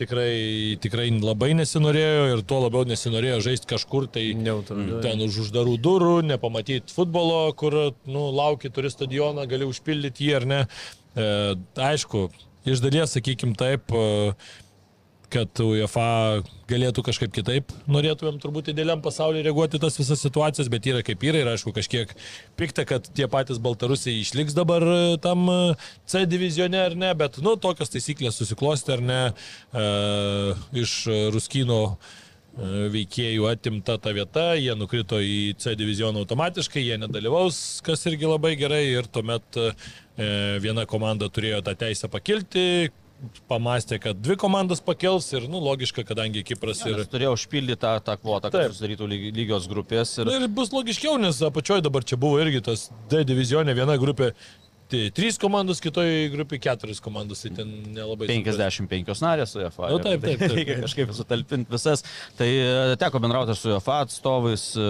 tikrai, 0.00 0.76
tikrai 0.82 1.08
labai 1.20 1.52
nesinorėjo 1.58 2.24
ir 2.34 2.42
tuo 2.48 2.62
labiau 2.64 2.86
nesinorėjo 2.88 3.40
žaisti 3.46 3.68
kažkur 3.70 4.08
tai 4.12 4.30
Neutraliuoju. 4.38 5.02
ten 5.04 5.22
už 5.26 5.42
uždarų 5.46 5.76
durų, 5.84 6.14
nepamatyti 6.30 6.94
futbolo, 6.94 7.42
kur, 7.58 7.76
nu, 8.08 8.28
lauki, 8.34 8.72
turi 8.72 8.92
stadioną, 8.92 9.46
gali 9.50 9.68
užpildyti 9.68 10.30
jį 10.30 10.38
ar 10.40 10.48
ne. 10.48 10.62
E, 11.14 11.28
aišku, 11.90 12.28
iš 12.68 12.82
dalies, 12.84 13.14
sakykim 13.16 13.54
taip, 13.58 13.92
e, 13.92 14.34
kad 15.30 15.60
UEFA 15.62 16.42
galėtų 16.70 17.04
kažkaip 17.06 17.32
kitaip, 17.34 17.72
norėtumėm 17.90 18.38
turbūt 18.42 18.70
idealiam 18.72 19.02
pasaulyje 19.02 19.44
reaguoti 19.46 19.80
tas 19.82 19.98
visas 19.98 20.22
situacijas, 20.22 20.70
bet 20.72 20.86
yra 20.90 21.02
kaip 21.06 21.22
yra 21.26 21.42
ir 21.42 21.50
aišku 21.52 21.72
kažkiek 21.76 22.12
pikta, 22.58 22.84
kad 22.88 23.06
tie 23.16 23.28
patys 23.30 23.60
baltarusiai 23.62 24.20
išliks 24.22 24.56
dabar 24.58 24.84
e, 24.84 25.00
tam 25.22 25.46
e, 25.50 25.58
C 26.10 26.24
divizione 26.30 26.80
ar 26.82 26.96
ne, 26.98 27.12
bet, 27.18 27.40
nu, 27.44 27.56
tokios 27.60 27.92
taisyklės 27.94 28.40
susiklosti 28.40 28.96
ar 28.96 29.04
ne 29.06 29.20
e, 29.30 29.86
iš 30.82 30.96
Ruskino 31.34 31.80
e, 31.86 32.88
veikėjų 32.94 33.50
atimta 33.50 33.98
ta 34.02 34.14
vieta, 34.16 34.52
jie 34.58 34.74
nukrito 34.78 35.22
į 35.22 35.56
C 35.62 35.76
divizioną 35.78 36.24
automatiškai, 36.26 36.82
jie 36.86 37.00
nedalyvaus, 37.02 37.80
kas 37.86 38.06
irgi 38.10 38.30
labai 38.30 38.56
gerai 38.60 38.86
ir 38.92 39.10
tuomet 39.10 39.64
viena 40.60 40.82
komanda 40.84 41.30
turėjo 41.32 41.62
tą 41.64 41.72
teisę 41.80 42.10
pakilti, 42.12 42.90
pamastė, 43.50 43.98
kad 44.02 44.18
dvi 44.22 44.36
komandos 44.40 44.80
pakels 44.84 45.26
ir, 45.34 45.46
nu, 45.50 45.60
logiška, 45.62 46.04
kadangi 46.08 46.42
Kipras 46.46 46.80
ir... 46.86 47.02
Ir 47.02 47.10
turėjau 47.10 47.34
užpildyti 47.36 47.80
tą, 47.82 47.92
tą 48.04 48.16
kvotą, 48.20 48.48
kad 48.50 48.56
Taip. 48.56 48.74
susidarytų 48.74 49.08
lyg- 49.10 49.28
lygios 49.36 49.68
grupės. 49.70 50.14
Ir... 50.20 50.30
Na 50.30 50.38
ir 50.40 50.48
bus 50.56 50.72
logiškiau, 50.74 51.18
nes 51.20 51.40
apačioje 51.46 51.84
dabar 51.86 52.06
čia 52.06 52.18
buvo 52.20 52.40
irgi 52.42 52.62
tas 52.70 52.88
D 53.12 53.22
divizionė 53.28 53.76
viena 53.78 53.98
grupė. 54.00 54.32
Tai 54.90 55.00
trys 55.14 55.36
komandos, 55.38 55.78
kitoje 55.78 56.24
grupėje 56.32 56.64
keturios 56.64 56.98
komandos, 57.02 57.44
tai 57.44 57.52
ten 57.54 57.68
nelabai. 57.94 58.26
55 58.26 59.20
narės 59.22 59.52
su 59.54 59.60
UEFA. 59.60 59.86
Nu, 59.92 60.00
taip, 60.02 60.24
taip, 60.24 60.40
taip. 60.42 60.54
Reikia 60.56 60.76
kažkaip 60.82 61.12
sutalpinti 61.14 61.70
visas. 61.70 62.02
Tai 62.38 62.48
e, 62.50 62.96
teko 62.98 63.20
bendrauti 63.22 63.54
su 63.54 63.70
UEFA 63.70 64.00
atstovais. 64.08 64.64
e, 64.74 64.88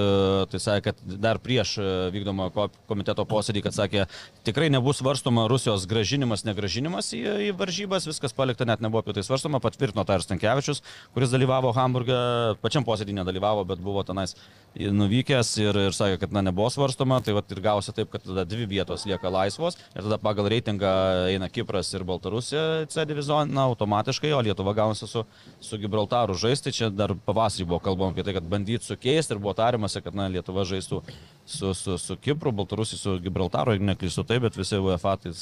Tai 0.50 0.60
sakė, 0.64 0.84
kad 0.94 1.02
dar 1.20 1.36
prieš 1.42 1.74
e, 1.82 1.88
vykdomą 2.14 2.46
ko- 2.54 2.70
komiteto 2.88 3.26
posėdį, 3.28 3.62
kad 3.66 3.76
sakė, 3.76 4.06
tikrai 4.48 4.70
nebus 4.72 5.02
svarstoma 5.02 5.44
Rusijos 5.52 5.84
gražinimas, 5.90 6.46
negražinimas 6.48 7.12
į, 7.12 7.20
į 7.50 7.52
varžybas. 7.60 8.08
Viskas 8.08 8.32
palikta, 8.32 8.64
net 8.64 8.80
nebuvo 8.80 9.04
apie 9.04 9.12
tai 9.18 9.26
svarstoma. 9.26 9.60
Patvirtino 9.60 10.06
tą 10.08 10.16
ir 10.16 10.24
Stankievičius, 10.24 10.80
kuris 11.12 11.34
dalyvavo 11.36 11.74
Hamburgė. 11.76 12.16
Pačiam 12.64 12.88
posėdį 12.88 13.18
nedalyvavo, 13.20 13.66
bet 13.68 13.84
buvo 13.84 14.00
tenais 14.08 14.32
nuvykęs 14.80 15.52
ir, 15.60 15.76
ir 15.90 15.94
sakė, 15.96 16.18
kad 16.24 16.32
na, 16.32 16.46
nebuvo 16.48 16.72
svarstoma. 16.72 17.20
Tai 17.26 17.36
vat 17.36 17.52
ir 17.52 17.60
gausi 17.68 17.92
taip, 17.92 18.08
kad 18.16 18.24
tada 18.24 18.46
dvi 18.48 18.64
vietos 18.70 19.04
lieka 19.10 19.28
laisvos. 19.36 19.76
Ir 19.90 20.04
tada 20.06 20.20
pagal 20.22 20.46
reitingą 20.52 20.90
eina 21.32 21.48
Kipras 21.50 21.88
ir 21.98 22.04
Baltarusija 22.06 22.86
C 22.86 23.02
divizioną 23.10 23.64
automatiškai, 23.72 24.30
o 24.36 24.38
Lietuva 24.46 24.70
gaunasi 24.78 25.08
su, 25.10 25.24
su 25.58 25.78
Gibraltaru 25.82 26.36
žaisti. 26.38 26.70
Čia 26.76 26.92
dar 26.94 27.16
pavasarį 27.26 27.66
buvo 27.66 27.80
kalbama 27.82 28.14
apie 28.14 28.22
tai, 28.22 28.36
kad 28.36 28.46
bandyt 28.46 28.86
sukeisti 28.86 29.34
ir 29.34 29.42
buvo 29.42 29.56
tariamasi, 29.58 30.04
kad 30.04 30.14
na, 30.14 30.28
Lietuva 30.30 30.62
žaistų 30.70 31.02
su, 31.42 31.74
su, 31.74 31.98
su 31.98 32.18
Kipru, 32.22 32.54
Baltarusija 32.54 33.02
su 33.02 33.16
Gibraltaru, 33.24 33.74
jeigu 33.74 33.90
neklystu 33.90 34.22
taip, 34.28 34.46
bet 34.46 34.60
visi 34.60 34.78
UEFA 34.78 35.16
tai 35.24 35.34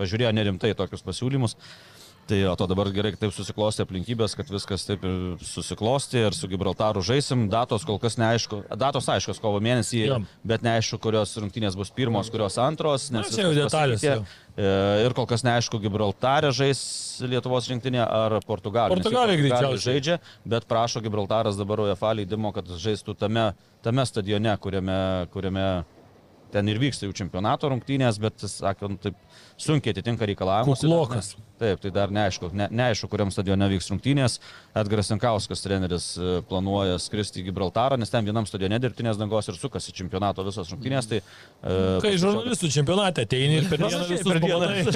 pažiūrėjo 0.00 0.32
nerimtai 0.38 0.72
tokius 0.80 1.04
pasiūlymus. 1.04 1.58
Tai 2.30 2.38
o 2.46 2.52
to 2.54 2.66
dabar 2.70 2.86
gerai, 2.94 3.10
taip 3.18 3.32
susiklosti 3.34 3.82
aplinkybės, 3.82 4.36
kad 4.38 4.50
viskas 4.52 4.84
taip 4.86 5.02
ir 5.02 5.14
susiklosti 5.42 6.20
ir 6.28 6.36
su 6.36 6.46
Gibraltaru 6.50 7.02
žaisim. 7.02 7.48
Datos 7.50 7.82
kol 7.88 7.98
kas 7.98 8.14
neaišku. 8.20 8.60
Datos 8.78 9.08
aiškios 9.10 9.40
kovo 9.42 9.58
mėnesį, 9.64 10.02
Jo. 10.06 10.18
bet 10.46 10.62
neaišku, 10.62 11.00
kurios 11.02 11.32
rungtynės 11.42 11.74
bus 11.74 11.90
pirmos, 11.90 12.30
kurios 12.30 12.54
antros. 12.62 13.08
Na, 13.10 13.24
Nes 13.24 13.34
čia 13.34 13.48
jau 13.48 13.52
detalės, 13.56 13.98
pasikeitė. 13.98 14.38
E, 14.54 15.06
Ir 15.08 15.14
kol 15.18 15.26
kas 15.26 15.42
neaišku, 15.46 15.80
Gibraltarė 15.82 16.54
žais 16.54 16.80
Lietuvos 17.26 17.66
rinktinė 17.72 18.04
ar 18.06 18.38
jau 18.38 18.42
Portugalija 18.46 18.94
Portugalija 18.94 19.40
greičiausiai. 19.42 19.84
žaidžia, 19.88 20.20
bet 20.46 20.70
prašo 20.70 21.02
Gibraltaras 21.02 21.58
dabar 21.58 21.82
UEFA 21.88 22.14
leidimo, 22.20 22.52
kad 22.54 22.70
žaistų 22.70 23.16
tame, 23.18 23.50
tame 23.82 24.06
stadione, 24.06 24.54
kuriame, 24.62 25.00
kuriame 25.34 25.66
ten 26.50 26.66
ir 26.66 26.80
vyksta 26.82 27.06
jų 27.06 27.14
čempionato 27.14 27.68
rungtynės, 27.70 28.18
bet, 28.22 28.42
sakant, 28.50 28.98
taip 29.04 29.18
sunkiai 29.60 29.94
atitinka 29.94 30.28
reikalavimus. 30.30 30.82
Kuklokas. 30.82 31.36
Taip, 31.60 31.76
tai 31.82 31.90
dar 31.92 32.08
neaišku, 32.08 32.48
ne, 32.56 32.70
neaišku, 32.72 33.04
kuriam 33.12 33.28
stadione 33.28 33.66
vyks 33.68 33.90
rungtynės. 33.92 34.38
Edgaras 34.80 35.10
Sankauskas 35.10 35.60
treneris 35.60 36.06
e, 36.16 36.38
planuoja 36.48 36.94
skristi 37.02 37.42
į 37.42 37.50
Gibraltarą, 37.50 37.98
nes 38.00 38.08
ten 38.08 38.24
vienam 38.24 38.46
stadione 38.48 38.78
dirbtinės 38.80 39.18
dangos 39.20 39.50
ir 39.52 39.58
sukasi 39.60 39.92
čempionato 39.92 40.40
visos 40.46 40.70
rungtynės. 40.72 41.10
Tai, 41.10 41.18
e, 41.20 41.74
Kai 42.00 42.14
žurnalistų 42.22 42.70
čempionate 42.78 43.26
ateini 43.28 43.60
ir 43.60 43.68
per 43.68 43.82
dieną 43.84 44.00
visus 44.08 44.24
per 44.24 44.40
pamatai. 44.40 44.86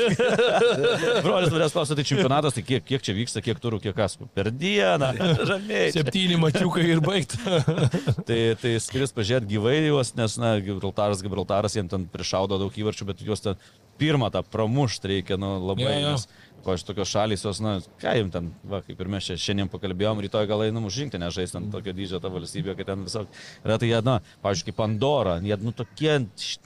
Brolis 1.26 1.52
manęs 1.52 1.76
klausė, 1.76 1.98
tai 2.00 2.08
čempionatas, 2.08 2.56
tai 2.56 2.64
kiek, 2.64 2.88
kiek 2.88 3.04
čia 3.04 3.18
vyksta, 3.20 3.44
kiek 3.44 3.60
turų, 3.60 3.82
kiek 3.84 3.98
kas 4.00 4.16
per 4.32 4.48
dieną. 4.48 5.12
Ramiai. 5.52 5.92
Septyni 5.92 6.40
mačiukai 6.40 6.88
ir 6.88 7.04
baigta. 7.04 7.60
Tai, 8.24 8.38
tai 8.56 8.70
skris 8.80 9.12
pažiūrėti 9.12 9.50
gyvai 9.50 9.74
juos, 9.90 10.14
nes, 10.16 10.36
na, 10.40 10.54
Gibraltaras, 10.64 11.20
Gibraltaras, 11.24 11.74
jiems 11.76 11.90
ten 11.92 12.06
prišaudo 12.08 12.56
daug 12.60 12.76
įvarčių, 12.78 13.06
bet 13.10 13.20
juos 13.26 13.42
ten 13.44 13.58
pirmą 14.00 14.30
tą 14.34 14.44
pramušti 14.46 15.16
reikia, 15.16 15.40
nu, 15.40 15.56
labai. 15.70 15.86
Jo, 15.86 16.00
jo. 16.00 16.14
Nes 16.14 16.28
Pavyzdžiui, 16.64 16.86
tokios 16.88 17.10
šalys, 17.12 17.44
jos, 17.44 17.60
na, 17.60 17.74
ką 18.00 18.12
jums 18.18 18.32
ten, 18.32 18.48
va, 18.68 18.80
kaip 18.84 19.00
ir 19.00 19.08
mes 19.12 19.26
čia 19.26 19.36
šiandien 19.40 19.68
pakalbėjom, 19.72 20.22
rytoj 20.24 20.46
gal 20.48 20.64
einam 20.64 20.86
užžingti, 20.88 21.20
nežaisti 21.20 21.58
ant 21.60 21.70
tokio 21.72 21.92
dydžio 21.96 22.20
tą 22.24 22.30
valstybę, 22.32 22.74
kad 22.78 22.88
ten 22.88 23.04
visok. 23.04 23.28
Yra 23.66 23.76
tai 23.80 23.90
jie, 23.90 24.00
na, 24.06 24.16
pavyzdžiui, 24.44 24.70
kaip 24.70 24.78
Pandora, 24.78 25.36
jie, 25.44 25.58
nu, 25.60 25.74
tokie, 25.76 26.14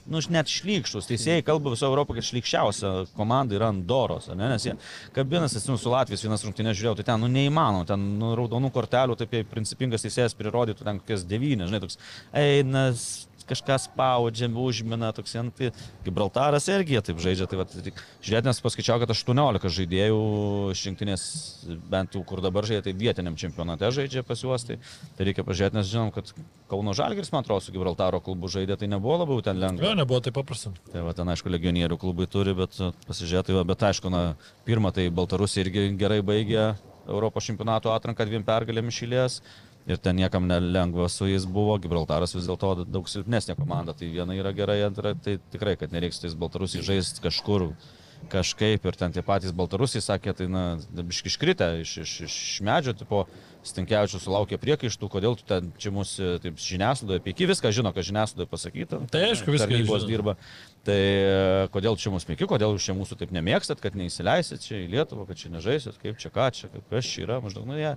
nu, 0.07 0.23
net 0.35 0.51
šlykštus. 0.51 1.09
Teisėjai 1.09 1.43
kalba 1.47 1.73
viso 1.75 1.89
Europoje, 1.89 2.21
kad 2.21 2.29
šlykščiausia 2.29 2.93
komanda 3.17 3.57
yra 3.59 3.71
Andoros, 3.73 4.29
ne? 4.31 4.51
nes 4.53 4.69
jie 4.69 4.77
kabinasi, 5.15 5.59
nu, 5.67 5.75
su 5.79 5.91
Latvijos 5.91 6.23
vienas 6.23 6.45
rungtynės 6.47 6.79
žiūrėjau, 6.79 6.99
tai 7.01 7.09
ten, 7.11 7.23
nu, 7.25 7.31
neįmanoma, 7.35 7.87
ten, 7.89 8.05
nu, 8.21 8.31
raudonų 8.39 8.71
kortelių, 8.75 9.19
taip, 9.19 9.35
principingas 9.51 10.07
teisėjas 10.07 10.37
prirodytų 10.39 10.87
ten 10.87 11.03
kokias 11.03 11.27
devynias, 11.27 11.71
žinai, 11.73 11.83
toks 11.83 11.99
einas 12.39 13.09
kažką 13.49 13.77
spaudžia, 13.81 14.49
užmina, 14.49 15.11
toks, 15.15 15.35
nu, 15.43 15.53
tai 15.55 15.71
Gibraltaras 16.05 16.69
irgi 16.71 16.97
jie 16.97 17.01
taip 17.09 17.21
žaidžia. 17.23 17.47
Tai, 17.49 17.61
va, 17.61 17.65
tai, 17.69 17.93
žiūrėt, 18.25 18.47
nes 18.47 18.61
paskaičiau, 18.63 18.99
kad 19.01 19.13
18 19.13 19.73
žaidėjų 19.79 20.21
iš 20.75 20.85
rinktinės, 20.89 21.23
bent 21.91 22.17
jau 22.17 22.23
kur 22.27 22.43
dabar 22.45 22.67
žaidžia, 22.69 22.87
tai 22.89 22.95
vietiniam 22.97 23.37
čempionate 23.39 23.91
žaidžia 23.95 24.25
pas 24.27 24.43
juos. 24.45 24.67
Tai, 24.67 24.79
tai 25.17 25.29
reikia 25.29 25.45
pažiūrėti, 25.47 25.79
nes 25.79 25.89
žinom, 25.89 26.13
kad 26.15 26.33
Kauno 26.69 26.93
Žalgiris, 26.93 27.31
man 27.33 27.41
atrodo, 27.45 27.65
su 27.65 27.73
Gibraltaro 27.73 28.21
klubu 28.21 28.51
žaidė, 28.51 28.77
tai 28.77 28.89
nebuvo 28.91 29.17
labai 29.23 29.39
ten 29.45 29.57
lengva. 29.61 29.87
Jo, 29.87 29.95
nebuvo 29.97 30.21
taip 30.25 30.37
paprasta. 30.37 30.73
Tai 30.93 31.07
va, 31.07 31.15
ten 31.17 31.31
aišku, 31.33 31.49
legionierių 31.49 31.97
klubai 32.01 32.29
turi, 32.29 32.53
bet 32.57 32.77
pasižiūrėti, 33.07 33.57
va, 33.57 33.65
bet 33.67 33.89
aišku, 33.89 34.11
na, 34.13 34.21
pirmą 34.67 34.93
tai 34.93 35.07
Baltarusija 35.09 35.65
irgi 35.65 35.89
gerai 35.97 36.21
baigė 36.25 36.75
Europos 37.09 37.47
čempionato 37.49 37.89
atranką 37.93 38.27
dviem 38.29 38.45
pergalėmis 38.45 38.93
išėlės. 38.93 39.39
Ir 39.89 39.97
ten 39.97 40.19
niekam 40.19 40.45
nelengva 40.45 41.07
su 41.09 41.25
jais 41.25 41.47
buvo, 41.49 41.77
Gibraltaras 41.81 42.35
vis 42.35 42.45
dėlto 42.45 42.85
daug 42.85 43.09
silpnesnė 43.09 43.55
komanda, 43.57 43.95
tai 43.97 44.11
viena 44.13 44.35
yra 44.37 44.53
gerai, 44.53 44.83
antra, 44.85 45.15
tai 45.17 45.39
tikrai, 45.53 45.73
kad 45.81 45.95
nereiks 45.95 46.21
tais 46.21 46.37
Baltarusiai 46.37 46.85
žaisti 46.85 47.25
kažkur 47.25 47.71
kažkaip 48.27 48.85
ir 48.85 48.97
ten 48.99 49.13
tie 49.15 49.23
patys 49.25 49.53
Baltarusiai 49.55 50.03
sakė, 50.03 50.33
tai 50.35 50.49
na, 50.51 50.63
biški 50.93 51.31
iškritę 51.31 51.69
iš, 51.81 51.95
iš, 52.03 52.15
iš 52.27 52.35
medžio, 52.65 52.93
tipo, 52.97 53.25
Stinkievičius 53.65 54.23
sulaukė 54.23 54.55
priekaištų, 54.59 55.09
kodėl 55.11 55.35
tu 55.35 55.43
ten 55.47 55.73
čia 55.81 55.91
mūsų 55.91 56.37
taip 56.43 56.61
žiniasklaidoje, 56.63 57.19
apie 57.19 57.33
iki 57.33 57.47
viską 57.49 57.73
žino, 57.75 57.91
kad 57.95 58.07
žiniasklaidoje 58.07 58.47
pasakyta. 58.47 59.01
Tai 59.11 59.23
aišku, 59.27 59.51
viską 59.51 59.67
tarnybos 59.67 60.05
dirba. 60.07 60.37
Tai 60.87 60.95
e, 60.95 61.65
kodėl 61.73 61.99
čia 61.99 62.13
mūsų 62.13 62.31
mėgi, 62.31 62.47
kodėl 62.47 62.77
jūs 62.77 62.87
čia 62.87 62.95
mūsų 62.95 63.19
taip 63.19 63.33
nemėgstat, 63.35 63.83
kad 63.83 63.99
neįsileisit 63.99 64.63
čia 64.63 64.79
į 64.79 64.87
Lietuvą, 64.95 65.27
kad 65.27 65.41
čia 65.41 65.51
nežaisit, 65.51 65.99
kaip 65.99 66.23
čia 66.23 66.31
ką 66.31 66.47
čia, 66.55 66.71
kaip 66.71 66.87
kas 66.87 67.11
čia 67.11 67.25
yra, 67.25 67.41
maždaug, 67.43 67.67
nu 67.67 67.75
jie 67.75 67.91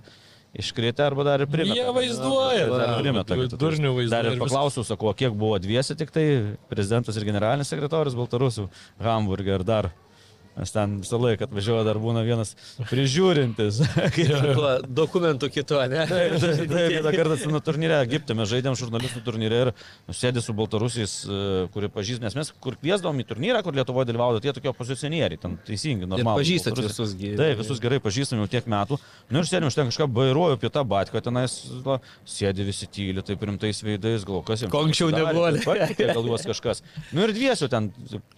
iškritę 0.53 1.05
arba 1.05 1.23
dar 1.25 1.41
ir 1.43 1.49
primeta. 1.49 1.75
Jie 1.79 1.93
vaizduoja, 1.95 2.65
Dar 2.69 2.83
dar, 2.87 3.01
primeta. 3.01 3.35
durnių 3.35 3.57
turi. 3.57 3.79
Dar 3.81 3.97
vaizduoja 3.97 4.33
ir 4.35 4.41
paklausiau, 4.43 4.85
sakau, 4.85 5.13
kiek 5.17 5.33
buvo 5.33 5.57
dviesi 5.61 5.95
tik 5.97 6.13
tai 6.13 6.25
prezidentas 6.69 7.17
ir 7.17 7.25
generalinis 7.25 7.71
sekretorius 7.73 8.17
Baltarusių 8.19 8.67
Hamburgė 9.01 9.57
ir 9.59 9.65
dar. 9.67 9.91
Nes 10.53 10.73
ten 10.73 10.99
visą 11.01 11.17
laiką 11.17 11.47
atvažiuoja 11.47 11.85
dar 11.87 11.97
būna 12.01 12.21
vienas 12.25 12.53
prižiūrintis. 12.89 13.79
Tuo 14.57 14.73
dokumentu 14.85 15.49
kitu, 15.49 15.79
ne? 15.89 16.03
Taip, 16.09 16.35
taip, 16.39 16.73
vieną 16.93 17.13
kartą 17.15 17.37
atsimenu 17.37 17.61
turnyre 17.65 17.97
Egipte, 18.03 18.35
mes 18.37 18.51
žaidėm 18.51 18.77
žurnalistų 18.77 19.23
turnyre 19.25 19.61
ir 19.63 19.71
sėdė 20.13 20.43
su 20.45 20.53
baltarusiais, 20.57 21.15
e, 21.25 21.39
kurie 21.73 21.89
pažįst, 21.93 22.21
nes 22.21 22.37
mes 22.37 22.53
kur 22.63 22.77
kviesdavom 22.77 23.23
į 23.23 23.27
turnyrą, 23.31 23.63
kur 23.65 23.73
Lietuvoje 23.77 24.11
dalyvavo, 24.11 24.41
tie 24.43 24.53
tokie 24.53 24.69
opozicionieriai, 24.69 25.41
ten 25.41 25.57
teisingi, 25.65 26.05
normalūs. 26.09 26.43
pažįstat 26.43 26.83
visus 26.83 27.15
gi. 27.17 27.33
Taip, 27.39 27.57
visus 27.63 27.81
gerai 27.81 28.01
pažįstam 28.03 28.43
jau 28.43 28.49
tiek 28.53 28.69
metų. 28.69 28.99
Nu 29.33 29.41
ir 29.41 29.49
sėdėm, 29.49 29.71
aš 29.71 29.79
ten 29.79 29.89
kažką 29.89 30.09
bairuoju 30.19 30.59
apie 30.59 30.69
tą 30.73 30.85
batką, 30.85 31.23
tenais 31.25 31.57
va, 31.85 31.97
sėdi 32.29 32.67
visi 32.67 32.89
tyli, 32.93 33.25
taip 33.25 33.41
rimtais 33.41 33.81
veidais, 33.85 34.25
gal 34.27 34.45
kas 34.45 34.61
jiems. 34.61 34.73
Ko 34.73 34.83
anksčiau 34.85 35.09
nebuvo, 35.13 35.49
Gal 36.13 36.27
juos 36.27 36.45
kažkas. 36.47 36.83
Nu 37.15 37.25
ir 37.25 37.33
dviesiu 37.35 37.69
ten 37.71 37.89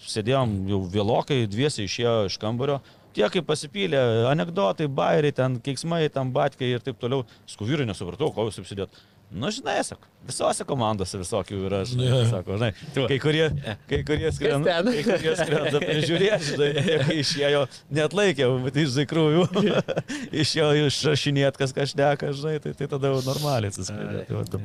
sėdėjom 0.05 0.55
jau 0.70 0.82
vėlokai, 0.91 1.41
dviesi 1.51 1.86
išėjo 2.06 2.30
iš 2.30 2.38
kambario. 2.39 2.80
Tie, 3.16 3.24
kaip 3.32 3.45
pasipylė, 3.47 4.28
anegdotai, 4.30 4.88
bairiai, 4.91 5.34
ten 5.34 5.60
keiksmai, 5.64 6.10
ten 6.12 6.32
batkai 6.36 6.74
ir 6.76 6.84
taip 6.84 6.99
toliau. 6.99 7.26
Skuvyrai 7.47 7.88
nesupratau, 7.88 8.32
ko 8.36 8.49
jūs 8.49 8.60
apsidėt. 8.60 8.91
Nu, 9.32 9.49
žinai, 9.51 9.80
sako, 9.84 10.07
visose 10.26 10.63
komandose 10.67 11.17
visokių 11.19 11.57
yra, 11.67 11.80
žinai, 11.88 12.05
Jo. 12.07 12.19
sako, 12.30 12.55
žinai, 12.59 12.69
kai 13.09 13.17
kurie, 13.21 13.47
kai 13.89 13.99
kurie 14.07 14.32
skrenda, 14.34 14.76
kai 14.86 15.03
kurie 15.05 15.34
skrenda 15.39 15.82
prižiūrėti, 15.82 16.47
žinai, 16.51 17.17
išėjo, 17.19 17.63
net 17.97 18.15
laikė, 18.15 18.47
bet 18.67 18.80
iš 18.84 18.95
tikrųjų, 19.01 19.45
išėjo 20.43 20.88
išrašinėti, 20.91 21.61
kas 21.61 21.76
kažneka, 21.76 22.32
žinai, 22.38 22.55
tai, 22.63 22.76
tai 22.80 22.89
tada 22.95 23.11
jau 23.11 23.21
normaliai 23.26 23.73
atsiskleidė. 23.73 24.26
Tai, 24.30 24.43
tai, 24.55 24.61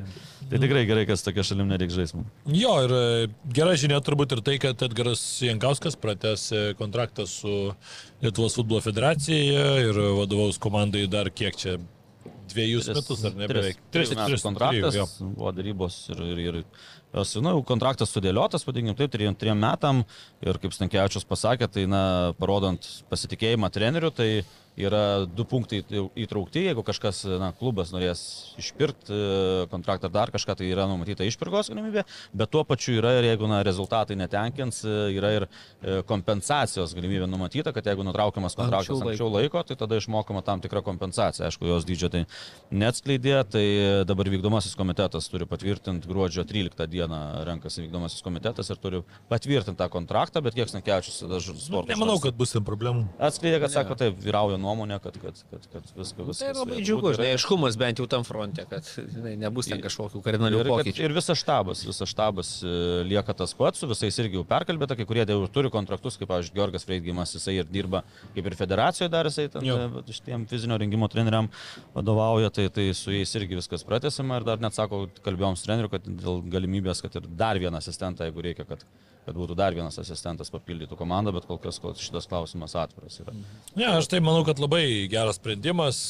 tai 0.52 0.62
tikrai 0.64 0.84
gerai, 0.88 1.06
kas 1.08 1.24
tokia 1.26 1.44
šalim 1.50 1.70
nereikia 1.72 1.98
žaisti. 2.02 2.24
Jo, 2.60 2.74
ir 2.86 2.96
e, 2.96 3.04
gera 3.56 3.76
žinia 3.80 4.00
turbūt 4.04 4.36
ir 4.36 4.44
tai, 4.46 4.58
kad 4.62 4.84
Edgaras 4.86 5.22
Jankauskas 5.44 5.96
pratęsė 6.00 6.70
kontraktą 6.80 7.26
su 7.30 7.72
Lietuvos 8.20 8.58
futbolo 8.60 8.82
federacija 8.84 9.64
ir 9.88 10.04
vadovaus 10.20 10.60
komandai 10.60 11.06
dar 11.10 11.32
kiek 11.32 11.56
čia 11.58 11.78
dviejus 12.52 12.90
metus, 12.92 13.24
ar 13.28 13.36
ne? 13.38 13.48
Beveik. 13.50 13.80
Tris, 13.90 14.10
tris 14.12 14.18
metų 14.18 14.40
kontraktas, 14.44 14.96
trijų, 14.96 15.30
buvo 15.36 15.52
darybos 15.56 16.00
ir, 16.14 16.24
ir, 16.30 16.42
ir 16.50 16.60
na, 17.12 17.54
jau 17.56 17.62
kontraktas 17.66 18.12
sudėliotas, 18.14 18.64
vadinkim 18.66 18.94
taip, 18.98 19.10
trim, 19.10 19.34
trim 19.34 19.58
metam. 19.58 20.04
Ir 20.44 20.60
kaip 20.62 20.74
Stankievičius 20.76 21.26
pasakė, 21.28 21.68
tai, 21.72 21.86
na, 21.90 22.02
parodant 22.38 22.86
pasitikėjimą 23.10 23.70
treneriu, 23.74 24.12
tai 24.14 24.30
yra 24.78 25.26
du 25.26 25.44
punktai 25.48 25.80
įtraukti, 26.18 26.62
jeigu 26.68 26.84
kažkas, 26.86 27.22
na, 27.40 27.50
klubas 27.56 27.90
norės 27.92 28.22
išpirkti 28.60 29.12
e, 29.12 29.64
kontraktą 29.72 30.08
ar 30.08 30.14
dar 30.14 30.32
kažką, 30.32 30.56
tai 30.60 30.68
yra 30.70 30.86
numatyta 30.88 31.26
išpirkos 31.26 31.72
galimybė, 31.72 32.04
bet 32.36 32.52
tuo 32.52 32.62
pačiu 32.68 32.96
yra 33.00 33.16
ir 33.18 33.26
jeigu, 33.32 33.48
na, 33.50 33.60
rezultatai 33.66 34.16
netenkins, 34.20 34.82
e, 34.86 34.96
yra 35.16 35.32
ir 35.36 35.46
e, 35.46 36.00
kompensacijos 36.08 36.94
galimybė 36.96 37.28
numatyta, 37.30 37.74
kad 37.76 37.90
jeigu 37.90 38.06
nutraukiamas 38.06 38.56
kontraktas 38.58 38.94
anksčiau, 38.94 39.10
anksčiau 39.10 39.32
laiko, 39.34 39.64
tai 39.66 39.76
tada 39.80 39.98
išmokama 40.00 40.44
tam 40.46 40.62
tikra 40.62 40.84
kompensacija. 40.86 41.50
Aišku, 41.50 41.66
jos 41.68 41.88
dydžio 41.88 42.12
tai 42.14 42.24
neatskleidė, 42.70 43.36
tai 43.50 43.66
dabar 44.08 44.30
vykdomasis 44.32 44.78
komitetas 44.78 45.28
turi 45.32 45.48
patvirtinti 45.50 46.08
gruodžio 46.08 46.46
13 46.48 46.86
dieną 46.90 46.99
renkasi 47.48 47.84
vykdomasis 47.84 48.24
komitetas 48.24 48.70
ir 48.70 48.80
turi 48.82 49.02
patvirtinti 49.30 49.78
tą 49.78 49.88
kontraktą, 49.92 50.42
bet 50.44 50.56
kiek 50.58 50.70
snakiačius 50.70 51.22
tada 51.22 51.40
sporto. 51.40 51.88
Nemanau, 51.90 52.18
kad 52.22 52.36
bus 52.36 52.54
ten 52.54 52.66
problemų. 52.66 53.06
Atskleidė, 53.30 53.60
kad 53.64 53.74
sako, 53.74 53.96
taip, 54.00 54.18
vyrauja 54.20 54.58
nuomonė, 54.60 55.00
kad, 55.02 55.16
kad, 55.22 55.40
kad, 55.52 55.68
kad 55.72 55.90
viskas. 55.96 56.42
Tai 56.42 56.52
labai 56.58 56.80
džiugu, 56.82 57.14
žinai, 57.16 57.32
aiškumas 57.36 57.78
bent 57.80 58.02
jau 58.02 58.08
tam 58.10 58.26
fronte, 58.26 58.66
kad 58.70 58.86
žinai, 58.96 59.36
nebus 59.40 59.70
ten 59.70 59.82
kažkokių 59.84 60.22
kardinalių 60.24 60.64
pokyčių. 60.68 61.06
ir 61.06 61.16
visas 61.16 61.40
štabas, 61.40 61.84
visas 61.88 62.10
štabas 62.10 62.52
e, 62.64 62.74
lieka 63.08 63.36
tas 63.36 63.54
pats, 63.56 63.80
su 63.80 63.88
visais 63.90 64.18
irgi 64.22 64.40
jau 64.40 64.44
perkalbėta, 64.48 64.98
kai 64.98 65.06
kurie 65.08 65.24
jau 65.24 65.40
turi 65.52 65.70
kontraktus, 65.72 66.18
kaip, 66.20 66.28
pavyzdžiui, 66.30 66.56
Georgas 66.58 66.86
Freidgimas, 66.88 67.34
jisai 67.36 67.60
ir 67.60 67.70
dirba 67.70 68.02
kaip 68.34 68.46
ir 68.46 68.56
federacijoje 68.58 69.10
dar 69.12 69.28
jisai 69.28 69.46
ten 69.52 69.64
e, 69.64 70.04
šitiem 70.10 70.46
fizinio 70.50 70.78
rengimo 70.80 71.08
treneriam 71.12 71.48
vadovauja, 71.94 72.50
tai, 72.54 72.68
tai 72.74 72.90
su 72.96 73.14
jais 73.14 73.34
irgi 73.38 73.58
viskas 73.60 73.84
pratęsima 73.86 74.40
ir 74.40 74.46
dar 74.48 74.60
net 74.62 74.76
sako, 74.76 75.04
kalbėjom 75.24 75.56
su 75.58 75.66
treneriu, 75.66 75.90
kad 75.92 76.04
dėl 76.06 76.42
galimybės, 76.50 76.89
kad 76.98 77.14
ir 77.14 77.28
dar 77.38 77.60
vieną 77.62 77.78
asistentą, 77.78 78.26
jeigu 78.26 78.42
reikia, 78.42 78.64
kad, 78.66 78.82
kad 79.26 79.36
būtų 79.38 79.54
dar 79.54 79.76
vienas 79.76 80.00
asistentas 80.02 80.50
papildytų 80.50 80.98
komandą, 80.98 81.30
bet 81.36 81.46
kol 81.46 81.60
kas 81.62 81.78
kol 81.78 81.94
šitas 81.94 82.26
klausimas 82.26 82.74
atviras 82.74 83.20
yra. 83.22 83.34
Ne, 83.78 83.86
aš 83.92 84.10
tai 84.10 84.18
manau, 84.18 84.42
kad 84.48 84.58
labai 84.58 85.06
geras 85.12 85.38
sprendimas. 85.38 86.00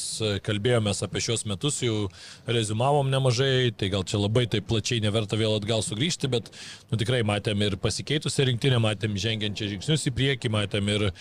Kalbėjomės 0.47 1.03
apie 1.05 1.21
šios 1.27 1.45
metus, 1.49 1.77
jau 1.85 2.07
rezumavom 2.49 3.13
nemažai, 3.13 3.69
tai 3.77 3.91
gal 3.93 4.07
čia 4.09 4.23
labai 4.23 4.47
taip 4.49 4.65
plačiai 4.71 5.03
neverta 5.05 5.37
vėl 5.37 5.59
atgal 5.59 5.85
sugrįžti, 5.85 6.31
bet 6.33 6.49
nu, 6.89 6.97
tikrai 6.97 7.21
matėm 7.27 7.61
ir 7.67 7.77
pasikeitusią 7.81 8.49
rinktinę, 8.49 8.81
matėm 8.81 9.19
žengiančią 9.21 9.75
žingsnius 9.75 10.09
į 10.09 10.17
priekį, 10.17 10.55
matėm 10.57 10.89
ir, 10.95 11.11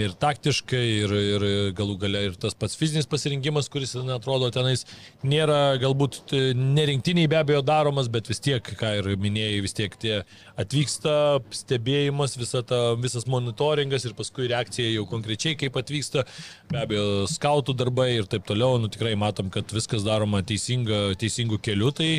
ir 0.00 0.14
taktiškai, 0.20 0.82
ir, 1.02 1.12
ir 1.36 1.44
galų 1.76 1.96
gale 2.00 2.22
ir 2.28 2.36
tas 2.40 2.56
pats 2.58 2.76
fizinis 2.78 3.08
pasirinkimas, 3.10 3.70
kuris, 3.72 3.94
na, 3.98 4.18
atrodo, 4.20 4.50
tenais 4.54 4.84
nėra 5.26 5.76
galbūt 5.82 6.20
t- 6.30 6.42
nerinktiniai 6.56 7.30
be 7.30 7.38
abejo 7.40 7.62
daromas, 7.66 8.10
bet 8.12 8.30
vis 8.30 8.42
tiek, 8.44 8.60
ką 8.80 8.92
ir 9.00 9.10
minėjai, 9.20 9.62
vis 9.64 9.76
tiek 9.76 9.96
tie 10.02 10.18
atvyksta 10.60 11.16
stebėjimas, 11.54 12.36
visa 12.40 12.62
ta, 12.66 12.80
visas 13.00 13.28
monitoringas 13.30 14.06
ir 14.08 14.16
paskui 14.18 14.50
reakcija 14.52 14.92
jau 14.94 15.06
konkrečiai, 15.10 15.56
kaip 15.60 15.78
atvyksta, 15.80 16.26
be 16.72 16.82
abejo, 16.82 17.08
skautų 17.30 17.76
darbai 17.76 18.12
ir 18.18 18.30
taip 18.30 18.46
toliau, 18.48 18.80
nu 18.82 18.92
tikrai 18.92 19.16
matom, 19.18 19.50
kad 19.54 19.72
viskas 19.74 20.06
daroma 20.06 20.42
teisinga, 20.46 21.16
teisingų 21.20 21.60
kelių, 21.64 21.92
tai 21.96 22.10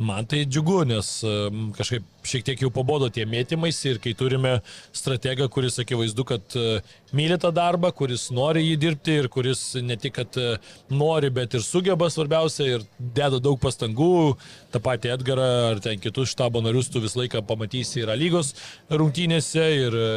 Man 0.00 0.24
tai 0.24 0.46
džiugu, 0.48 0.78
nes 0.88 1.08
em, 1.28 1.66
kažkaip 1.76 2.06
šiek 2.24 2.44
tiek 2.46 2.62
jau 2.64 2.70
pabodo 2.72 3.10
tie 3.12 3.26
mėtymais 3.28 3.76
ir 3.84 3.98
kai 4.00 4.14
turime 4.16 4.54
strategą, 4.96 5.44
kuris 5.52 5.76
akivaizdu, 5.82 6.24
kad 6.24 6.56
e, 6.56 6.80
myli 7.12 7.36
tą 7.42 7.50
darbą, 7.52 7.90
kuris 7.98 8.30
nori 8.32 8.62
jį 8.64 8.78
dirbti 8.80 9.18
ir 9.20 9.28
kuris 9.32 9.62
ne 9.84 9.98
tik, 10.00 10.16
kad 10.16 10.40
e, 10.40 10.56
nori, 10.88 11.28
bet 11.36 11.58
ir 11.58 11.66
sugeba 11.66 12.08
svarbiausia 12.08 12.70
ir 12.78 12.88
deda 12.96 13.42
daug 13.44 13.60
pastangų, 13.60 14.38
tą 14.72 14.80
patį 14.88 15.12
Edgarą 15.18 15.52
ar 15.74 15.84
ten 15.84 16.00
kitus 16.00 16.32
štabo 16.32 16.64
narius 16.64 16.88
tu 16.88 17.04
visą 17.04 17.20
laiką 17.20 17.44
pamatysi 17.44 18.00
ir 18.00 18.16
lygos 18.16 18.54
rungtynėse 18.88 19.70
ir 19.84 20.00
e, 20.00 20.10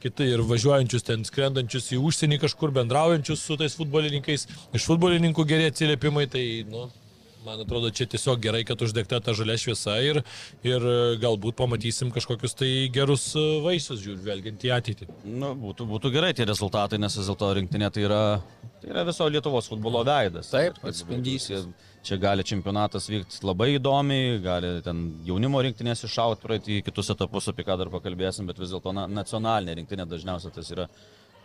kiti 0.00 0.32
ir 0.32 0.48
važiuojančius 0.48 1.04
ten 1.12 1.28
skrendančius 1.28 1.92
į 1.92 2.00
užsienį 2.08 2.40
kažkur 2.48 2.72
bendraujančius 2.72 3.44
su 3.44 3.60
tais 3.60 3.76
futbolininkais, 3.76 4.48
iš 4.72 4.88
futbolininkų 4.88 5.44
geri 5.44 5.68
atsiliepimai, 5.68 6.24
tai, 6.32 6.46
nu, 6.72 6.88
Man 7.46 7.60
atrodo, 7.62 7.92
čia 7.94 8.08
tiesiog 8.10 8.40
gerai, 8.42 8.64
kad 8.66 8.80
uždegta 8.82 9.20
ta 9.22 9.30
žalia 9.36 9.54
šviesa 9.60 9.92
ir, 10.02 10.18
ir 10.66 10.82
e, 10.82 10.94
galbūt 11.22 11.54
pamatysim 11.60 12.10
kažkokius 12.14 12.56
tai 12.58 12.70
gerus 12.90 13.28
e, 13.38 13.44
vaisius, 13.62 14.00
žvelgiant 14.02 14.64
į 14.66 14.72
ateitį. 14.74 15.06
Nu, 15.30 15.52
būtų, 15.60 15.86
būtų 15.92 16.10
gerai 16.16 16.32
tie 16.34 16.46
rezultatai, 16.48 16.98
nes 16.98 17.14
vis 17.14 17.28
dėlto 17.30 17.52
rinktinė 17.60 17.90
tai 17.94 18.02
yra, 18.08 18.22
tai 18.82 18.90
yra 18.90 19.04
viso 19.06 19.28
Lietuvos 19.30 19.70
futbolo 19.70 20.02
veidas. 20.08 20.50
Taip, 20.50 20.80
atspindys. 20.90 21.46
čia- 22.06 22.18
gali 22.22 22.42
čempionatas 22.46 23.06
vykti 23.10 23.38
labai 23.46 23.76
įdomiai, 23.76 24.40
gali 24.42 24.72
ten 24.82 25.04
jaunimo 25.26 25.62
rinktinės 25.62 26.02
iššauti 26.08 26.42
praeitį 26.42 26.80
į 26.80 26.84
kitus 26.88 27.14
etapus, 27.14 27.46
apie 27.52 27.66
ką 27.66 27.78
dar 27.78 27.92
pakalbėsim, 27.94 28.50
bet 28.50 28.58
vis 28.58 28.74
dėlto 28.74 28.94
na, 28.94 29.06
nacionalinė 29.06 29.78
rinktinė 29.80 30.08
dažniausiai 30.10 30.54
tas 30.54 30.74
yra 30.74 30.88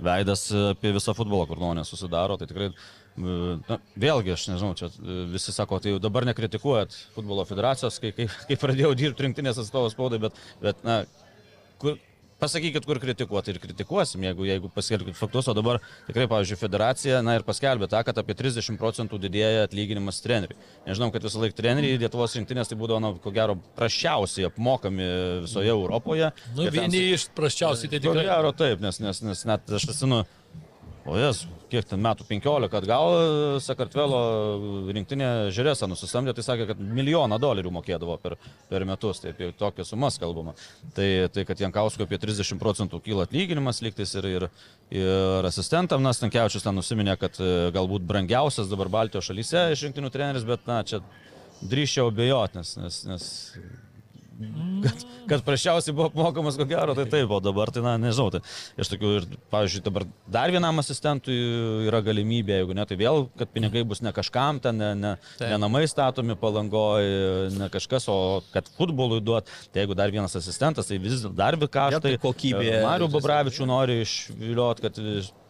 veidas 0.01 0.47
apie 0.71 0.91
visą 0.95 1.13
futbolą, 1.17 1.45
kur 1.49 1.59
nuomonė 1.61 1.85
susidaro. 1.85 2.37
Tai 2.39 2.47
tikrai, 2.49 2.71
e, 2.71 3.00
na, 3.17 3.79
vėlgi, 3.99 4.35
aš 4.35 4.45
nežinau, 4.53 4.75
čia 4.79 4.87
e, 4.91 5.17
visi 5.33 5.51
sako, 5.55 5.81
tai 5.83 5.95
jau 5.95 5.99
dabar 6.03 6.25
nekritikuojat 6.29 6.95
futbolo 7.15 7.43
federacijos, 7.49 7.99
kai, 8.03 8.13
kai, 8.15 8.29
kai 8.47 8.59
pradėjau 8.61 8.93
dirbti 8.97 9.27
rinktinės 9.27 9.59
atstovas 9.65 9.97
spaudai, 9.97 10.21
bet, 10.23 10.39
bet 10.63 10.79
na, 10.87 11.01
kur, 11.81 11.97
pasakykit, 12.41 12.85
kur 12.89 12.97
kritikuoti 12.97 13.53
ir 13.53 13.59
kritikuosim, 13.61 14.23
jeigu, 14.25 14.45
jeigu 14.49 14.69
paskelbkit 14.73 15.17
faktus, 15.19 15.45
o 15.51 15.53
dabar 15.53 15.77
tikrai, 16.07 16.25
pavyzdžiui, 16.31 16.57
federacija, 16.57 17.19
na 17.25 17.35
ir 17.37 17.45
paskelbė 17.45 17.85
tą, 17.91 18.01
kad 18.07 18.17
apie 18.17 18.33
30 18.39 18.79
procentų 18.81 19.19
didėja 19.21 19.67
atlyginimas 19.67 20.23
treneriui. 20.25 20.57
Nežinau, 20.87 21.11
kad 21.13 21.27
visą 21.27 21.43
laiką 21.43 21.59
treneriai 21.59 21.99
Lietuvos 22.01 22.33
rinktinės 22.39 22.71
tai 22.71 22.79
būdavo, 22.81 23.03
na, 23.03 23.13
ko 23.21 23.33
gero, 23.35 23.59
prašiausiai 23.77 24.49
apmokami 24.49 25.11
visoje 25.45 25.69
Europoje. 25.69 26.31
Nu, 26.55 26.65
Ir 26.65 26.73
ten 26.73 26.87
vieni 26.87 27.11
iš 27.13 27.27
prasčiausiai 27.37 27.91
tai 27.93 28.01
Ko 28.01 28.09
tikrai. 28.09 28.25
gero 28.31 28.55
taip, 28.57 28.81
nes, 28.81 28.97
nes, 29.03 29.21
nes 29.27 29.45
net 29.51 29.77
aš 29.77 29.91
atsimenu, 29.93 30.23
o 31.05 31.15
jas, 31.17 31.43
kiek 31.71 31.87
ten 31.87 32.01
metų, 32.03 32.25
15 32.29 32.77
atgal 32.77 33.15
Sakartvelo 33.63 34.19
rinktinė 34.93 35.29
Žerėsa 35.55 35.87
nusisamdė, 35.89 36.35
tai 36.37 36.45
sakė, 36.45 36.67
kad 36.71 36.81
milijoną 36.81 37.39
dolerių 37.41 37.71
mokėdavo 37.77 38.17
per, 38.21 38.35
per 38.69 38.85
metus, 38.87 39.23
tai 39.23 39.33
apie 39.33 39.51
tokias 39.57 39.91
sumas 39.93 40.19
kalbama. 40.21 40.53
Tai, 40.97 41.07
tai 41.33 41.45
kad 41.49 41.63
Jankausko 41.63 42.05
apie 42.05 42.19
30 42.21 42.61
procentų 42.61 43.01
kyla 43.05 43.25
atlyginimas 43.27 43.81
lygtis 43.85 44.13
ir, 44.19 44.29
ir, 44.29 44.47
ir 45.01 45.49
asistentam, 45.49 46.03
nas 46.05 46.21
Tankievičius 46.21 46.67
ten 46.67 46.77
nusiminė, 46.77 47.17
kad 47.21 47.39
e, 47.41 47.51
galbūt 47.75 48.05
brangiausias 48.07 48.69
dabar 48.71 48.91
Baltijos 49.01 49.31
šalyse 49.31 49.69
iš 49.73 49.87
rinktinių 49.87 50.13
treneris, 50.13 50.47
bet 50.47 50.67
na, 50.69 50.81
čia 50.87 51.01
drįščiau 51.61 52.11
abejoti, 52.11 52.61
nes, 52.61 52.75
nes, 52.81 53.01
nes 53.09 53.31
kad, 54.83 55.03
kad 55.29 55.43
prašiausiai 55.45 55.95
buvo 55.95 56.09
apmokamas, 56.09 56.57
ko 56.59 56.67
gero, 56.69 56.95
tai 56.97 57.05
taip, 57.09 57.31
o 57.31 57.39
dabar 57.43 57.71
tai, 57.73 57.83
na, 57.85 57.95
nežinau, 58.01 58.29
tai 58.33 58.41
iš 58.81 58.91
tokių 58.93 59.11
ir, 59.19 59.27
pavyzdžiui, 59.53 59.83
dabar 59.85 60.05
dar 60.31 60.53
vienam 60.53 60.81
asistentui 60.81 61.37
yra 61.89 62.01
galimybė, 62.05 62.61
jeigu 62.61 62.77
ne, 62.77 62.85
tai 62.89 62.97
vėl, 62.99 63.25
kad 63.39 63.51
pinigai 63.53 63.83
bus 63.87 64.03
ne 64.05 64.13
kažkam, 64.15 64.61
ten 64.63 64.79
ne, 64.81 64.91
ne, 64.97 65.13
ne 65.41 65.59
namai 65.61 65.83
statomi 65.91 66.37
palangoje, 66.39 67.51
ne 67.57 67.69
kažkas, 67.73 68.07
o 68.11 68.17
kad 68.53 68.69
futbolui 68.77 69.21
duot, 69.23 69.49
tai 69.71 69.85
jeigu 69.85 69.97
dar 69.97 70.13
vienas 70.13 70.35
asistentas, 70.39 70.89
tai 70.89 70.99
vis 71.01 71.25
dar 71.37 71.59
vi 71.59 71.69
kaštai. 71.71 72.01
tai 72.01 72.17
kokybė. 72.21 72.81
Mariu 72.85 73.11
Babravičių 73.11 73.69
nori 73.69 74.01
išviliot, 74.05 74.83
kad 74.83 74.99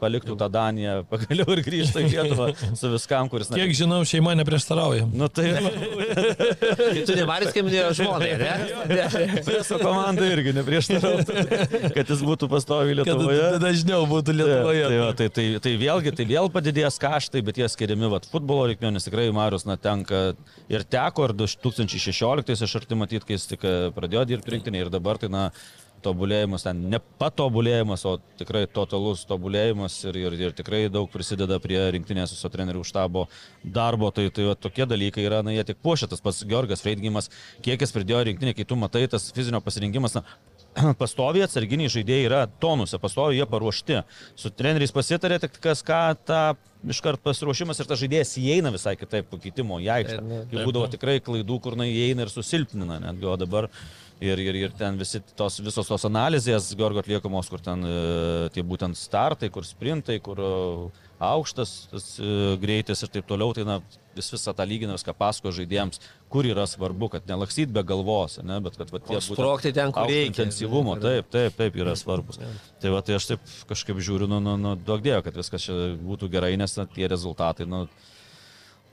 paliktų 0.02 0.36
tą 0.40 0.50
Daniją, 0.52 0.98
pagaliau 1.12 1.48
ir 1.56 1.62
grįžtų 1.66 2.04
į 2.04 2.12
Lietuvą 2.16 2.50
su 2.80 2.92
viskam, 2.92 3.30
kuris... 3.32 3.52
Kiek 3.54 3.74
žinau, 3.78 4.02
šeima 4.08 4.34
neprieštarauja. 4.42 5.08
Nu 5.14 5.30
tai 5.32 5.52
Tai 5.62 7.04
tu 7.08 7.16
nevaris, 7.18 7.52
kaip 7.54 7.66
minėjo 7.68 7.92
žmonai, 8.02 8.32
ne? 8.40 8.54
Preso 9.46 9.78
komanda 9.82 10.26
irgi 10.32 10.54
neprieštarautų, 10.58 11.46
kad 11.96 12.12
jis 12.12 12.24
būtų 12.26 12.50
pastovi 12.52 12.96
Kad 12.96 13.02
Lietuvoje. 13.02 13.48
dažniau 13.64 14.06
būtų 14.10 14.36
Lietuvoje. 14.38 14.86
Tai, 14.88 15.00
va, 15.02 15.10
tai, 15.18 15.28
tai, 15.34 15.46
tai 15.64 15.74
vėlgi, 15.82 16.14
tai 16.18 16.28
vėl 16.30 16.50
padidės 16.54 17.00
kaštai, 17.02 17.44
bet 17.48 17.62
jie 17.62 17.70
skiriami 17.72 18.10
vat, 18.12 18.28
futbolo 18.32 18.68
reikmėm, 18.72 18.96
nes 18.98 19.08
tikrai 19.08 19.30
Marius, 19.36 19.68
na, 19.70 19.78
tenka 19.82 20.24
ir 20.72 20.86
teko, 20.88 21.30
ir 21.30 21.36
2016 21.42 22.66
aš 22.68 22.78
arti 22.82 22.98
matyti, 23.00 23.28
kai 23.28 23.38
jis 23.38 23.50
tik 23.54 23.66
e, 23.68 23.76
pradėjo 23.96 24.26
dirbti 24.34 24.56
rinktinį 24.56 24.86
ir 24.86 24.94
dabar 24.94 25.20
tai, 25.22 25.32
na, 25.32 25.50
tobulėjimas, 26.04 26.66
ten 26.66 26.84
ne 26.92 27.00
patobulėjimas, 27.22 28.06
o 28.10 28.16
tikrai 28.40 28.64
totalus 28.72 29.24
tobulėjimas 29.30 29.98
ir, 30.10 30.20
ir, 30.24 30.38
ir 30.48 30.56
tikrai 30.58 30.84
daug 30.94 31.10
prisideda 31.12 31.60
prie 31.64 31.80
rinktinės 31.96 32.36
viso 32.36 32.52
trenerių 32.54 32.84
štabo 32.88 33.28
darbo. 33.64 34.12
Tai, 34.16 34.28
tai 34.36 34.50
va, 34.50 34.56
tokie 34.60 34.88
dalykai 34.90 35.28
yra, 35.28 35.42
na, 35.46 35.56
jie 35.56 35.66
tik 35.72 35.82
puošia 35.84 36.10
tas 36.12 36.24
pats 36.24 36.44
Georgas 36.48 36.84
Freidgimas, 36.86 37.32
kiek 37.66 37.82
jis 37.82 37.96
pridėjo 37.96 38.26
rinktinį, 38.32 38.56
kai 38.58 38.68
tu 38.68 38.80
matai 38.80 39.06
tas 39.12 39.30
fizinio 39.36 39.62
pasirinkimas, 39.64 40.20
na, 40.20 40.26
pastoviai 41.02 41.46
atsarginiai 41.46 41.92
žaidėjai 41.92 42.28
yra 42.28 42.42
tonuse, 42.64 43.00
pastoviai 43.02 43.42
jie 43.42 43.48
paruošti. 43.50 44.02
Su 44.40 44.52
treneriais 44.56 44.94
pasitarė, 44.96 45.40
tik 45.44 45.58
kas 45.64 45.84
ką 45.86 46.02
tą 46.28 46.44
iškart 46.90 47.22
pasiruošimas 47.26 47.82
ir 47.82 47.90
tas 47.90 48.00
žaidėjas 48.02 48.36
įeina 48.42 48.72
visai 48.74 48.96
kitaip 49.00 49.30
pakeitimo 49.32 49.80
į 49.84 49.90
aikštę. 49.98 50.22
Jau 50.54 50.68
būdavo 50.70 50.88
tikrai 50.94 51.20
klaidų, 51.24 51.60
kur 51.64 51.78
na 51.80 51.88
įeina 51.90 52.26
ir 52.26 52.34
susilpnina, 52.34 53.02
netgi 53.04 53.30
o 53.30 53.36
dabar 53.40 53.70
ir, 54.22 54.40
ir, 54.40 54.58
ir 54.68 54.74
ten 54.78 55.00
visi 55.00 55.22
tos, 55.38 55.60
visos 55.64 55.90
tos 55.90 56.06
analizės 56.08 56.70
Gorgo 56.78 57.02
atliekamos, 57.02 57.50
kur 57.52 57.64
ten 57.64 57.82
e, 57.88 57.96
tie 58.54 58.64
būtent 58.66 58.98
startai, 58.98 59.50
kur 59.54 59.66
sprintai, 59.66 60.20
kur 60.24 60.40
e, 60.42 60.52
aukštas 61.22 61.74
tas, 61.92 62.08
e, 62.22 62.54
greitis 62.62 63.02
ir 63.02 63.12
taip 63.14 63.28
toliau, 63.30 63.56
tai 63.58 63.66
na, 63.68 63.80
vis 64.16 64.30
visą 64.34 64.54
tą 64.56 64.68
lyginą, 64.68 64.96
viską 64.98 65.16
pasako 65.18 65.54
žaidėjams, 65.56 66.02
kur 66.32 66.48
yra 66.48 66.68
svarbu, 66.70 67.12
kad 67.16 67.28
nelaksyt 67.30 67.74
be 67.74 67.84
galvos, 67.88 68.38
ne, 68.46 68.60
bet 68.64 68.78
kad 68.80 68.94
va, 68.94 69.02
tie 69.10 69.18
O 69.18 69.24
sprogti 69.26 69.74
ten, 69.76 69.94
kur 69.96 70.10
reikia. 70.10 70.32
intensyvumo, 70.34 70.98
taip, 71.02 71.30
taip, 71.34 71.58
taip 71.58 71.82
yra 71.82 71.98
svarbus. 72.00 72.42
Tai 72.84 72.96
va, 72.96 73.04
tai 73.06 73.18
aš 73.18 73.34
taip 73.34 73.54
kažkaip 73.72 74.02
žiūriu, 74.04 74.30
nu, 74.32 74.42
nu, 74.44 74.58
nu 74.60 74.78
daug 74.80 75.04
dėjo, 75.04 75.24
kad 75.26 75.38
viskas 75.42 75.66
čia 75.68 75.78
būtų 76.02 76.32
gerai, 76.34 76.54
nes 76.62 76.78
na, 76.78 76.88
tie 76.90 77.10
rezultatai, 77.12 77.70
nu, 77.70 77.86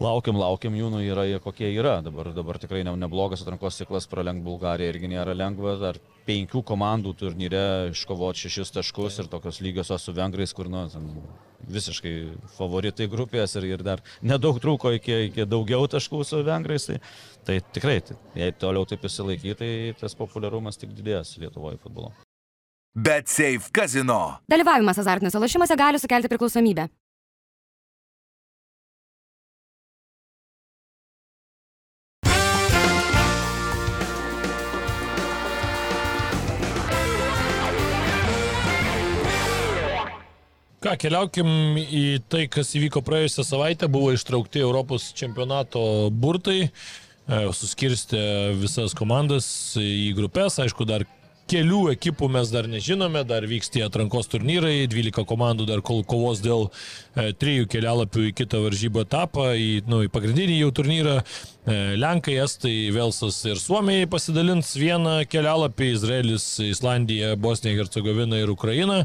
laukiam, 0.02 0.38
laukiam 0.38 0.76
jų, 0.78 0.90
nu, 0.92 1.00
yra 1.04 1.24
jie 1.28 1.38
kokie 1.42 1.68
yra. 1.72 1.98
Dabar, 2.04 2.30
dabar 2.34 2.58
tikrai 2.60 2.84
ne, 2.86 2.94
neblogas 2.98 3.42
atrankos 3.44 3.78
ciklas 3.80 4.08
pralenk 4.10 4.44
Bulgariją 4.46 4.92
irgi 4.92 5.10
nėra 5.12 5.34
lengva. 5.36 5.76
Dar 5.80 5.98
penkių 6.28 6.62
komandų 6.66 7.14
turnyre 7.18 7.62
iškovoti 7.92 8.46
šešis 8.46 8.74
taškus 8.76 9.22
ir 9.22 9.30
tokios 9.32 9.60
lygiosios 9.64 10.04
su 10.04 10.14
vengrais, 10.16 10.54
kur 10.56 10.70
nu, 10.72 10.84
ten, 10.92 11.10
visiškai 11.68 12.14
favoritai 12.56 13.08
grupės 13.10 13.56
ir, 13.58 13.68
ir 13.74 13.84
dar 13.86 14.04
nedaug 14.22 14.60
trūko 14.62 14.94
iki, 14.98 15.18
iki 15.30 15.48
daugiau 15.48 15.88
taškų 15.90 16.22
su 16.26 16.44
vengrais. 16.46 16.88
Tai, 16.88 17.00
tai 17.48 17.58
tikrai, 17.74 17.98
tai, 18.06 18.18
jei 18.38 18.54
toliau 18.54 18.86
taip 18.88 19.04
įsilaikyti, 19.08 19.58
tai 19.58 19.72
tas 20.00 20.16
populiarumas 20.18 20.80
tik 20.80 20.94
didės 20.96 21.36
Lietuvoje 21.42 21.80
futbolo. 21.82 22.14
Bet 22.98 23.28
Safe 23.30 23.70
Casino. 23.74 24.40
Dalyvavimas 24.50 24.98
azartiniuose 24.98 25.38
lošimuose 25.38 25.76
gali 25.78 26.00
sukelti 26.02 26.30
priklausomybę. 26.32 26.88
Ką, 40.78 40.92
keliaukim 40.94 41.48
į 41.82 42.02
tai, 42.30 42.44
kas 42.46 42.68
įvyko 42.78 43.00
praėjusią 43.02 43.42
savaitę. 43.42 43.88
Buvo 43.90 44.12
ištraukti 44.14 44.60
Europos 44.62 45.08
čempionato 45.18 45.80
burtai, 46.14 46.68
e, 46.68 47.40
suskirstė 47.50 48.20
visas 48.60 48.94
komandas 48.94 49.48
į 49.74 50.12
grupės, 50.14 50.60
aišku, 50.62 50.86
dar 50.86 51.02
kelių 51.48 51.80
ekipų 51.94 52.28
mes 52.32 52.50
dar 52.52 52.68
nežinome, 52.70 53.22
dar 53.28 53.46
vyks 53.48 53.70
tie 53.72 53.84
atrankos 53.86 54.28
turnyrai, 54.30 54.86
12 54.90 55.24
komandų 55.28 55.66
dar 55.68 55.82
kol 55.84 56.02
kovos 56.06 56.42
dėl 56.44 56.66
e, 56.68 57.30
trijų 57.38 57.68
kelialapių 57.72 58.26
į 58.28 58.32
kitą 58.38 58.60
varžybų 58.64 59.04
etapą, 59.06 59.50
į, 59.56 59.70
nu, 59.88 60.02
į 60.06 60.10
pagrindinį 60.12 60.58
jau 60.60 60.72
turnyrą. 60.78 61.14
E, 61.22 61.78
Lenkai, 62.00 62.36
Estai, 62.44 62.74
Velsas 62.94 63.38
ir 63.48 63.60
Suomijai 63.60 64.08
pasidalins 64.10 64.74
vieną 64.78 65.14
kelialapį, 65.30 65.88
Izraelis, 65.96 66.50
Islandija, 66.64 67.32
Bosnija, 67.40 67.78
Hercegovina 67.80 68.42
ir 68.42 68.52
Ukraina 68.52 69.02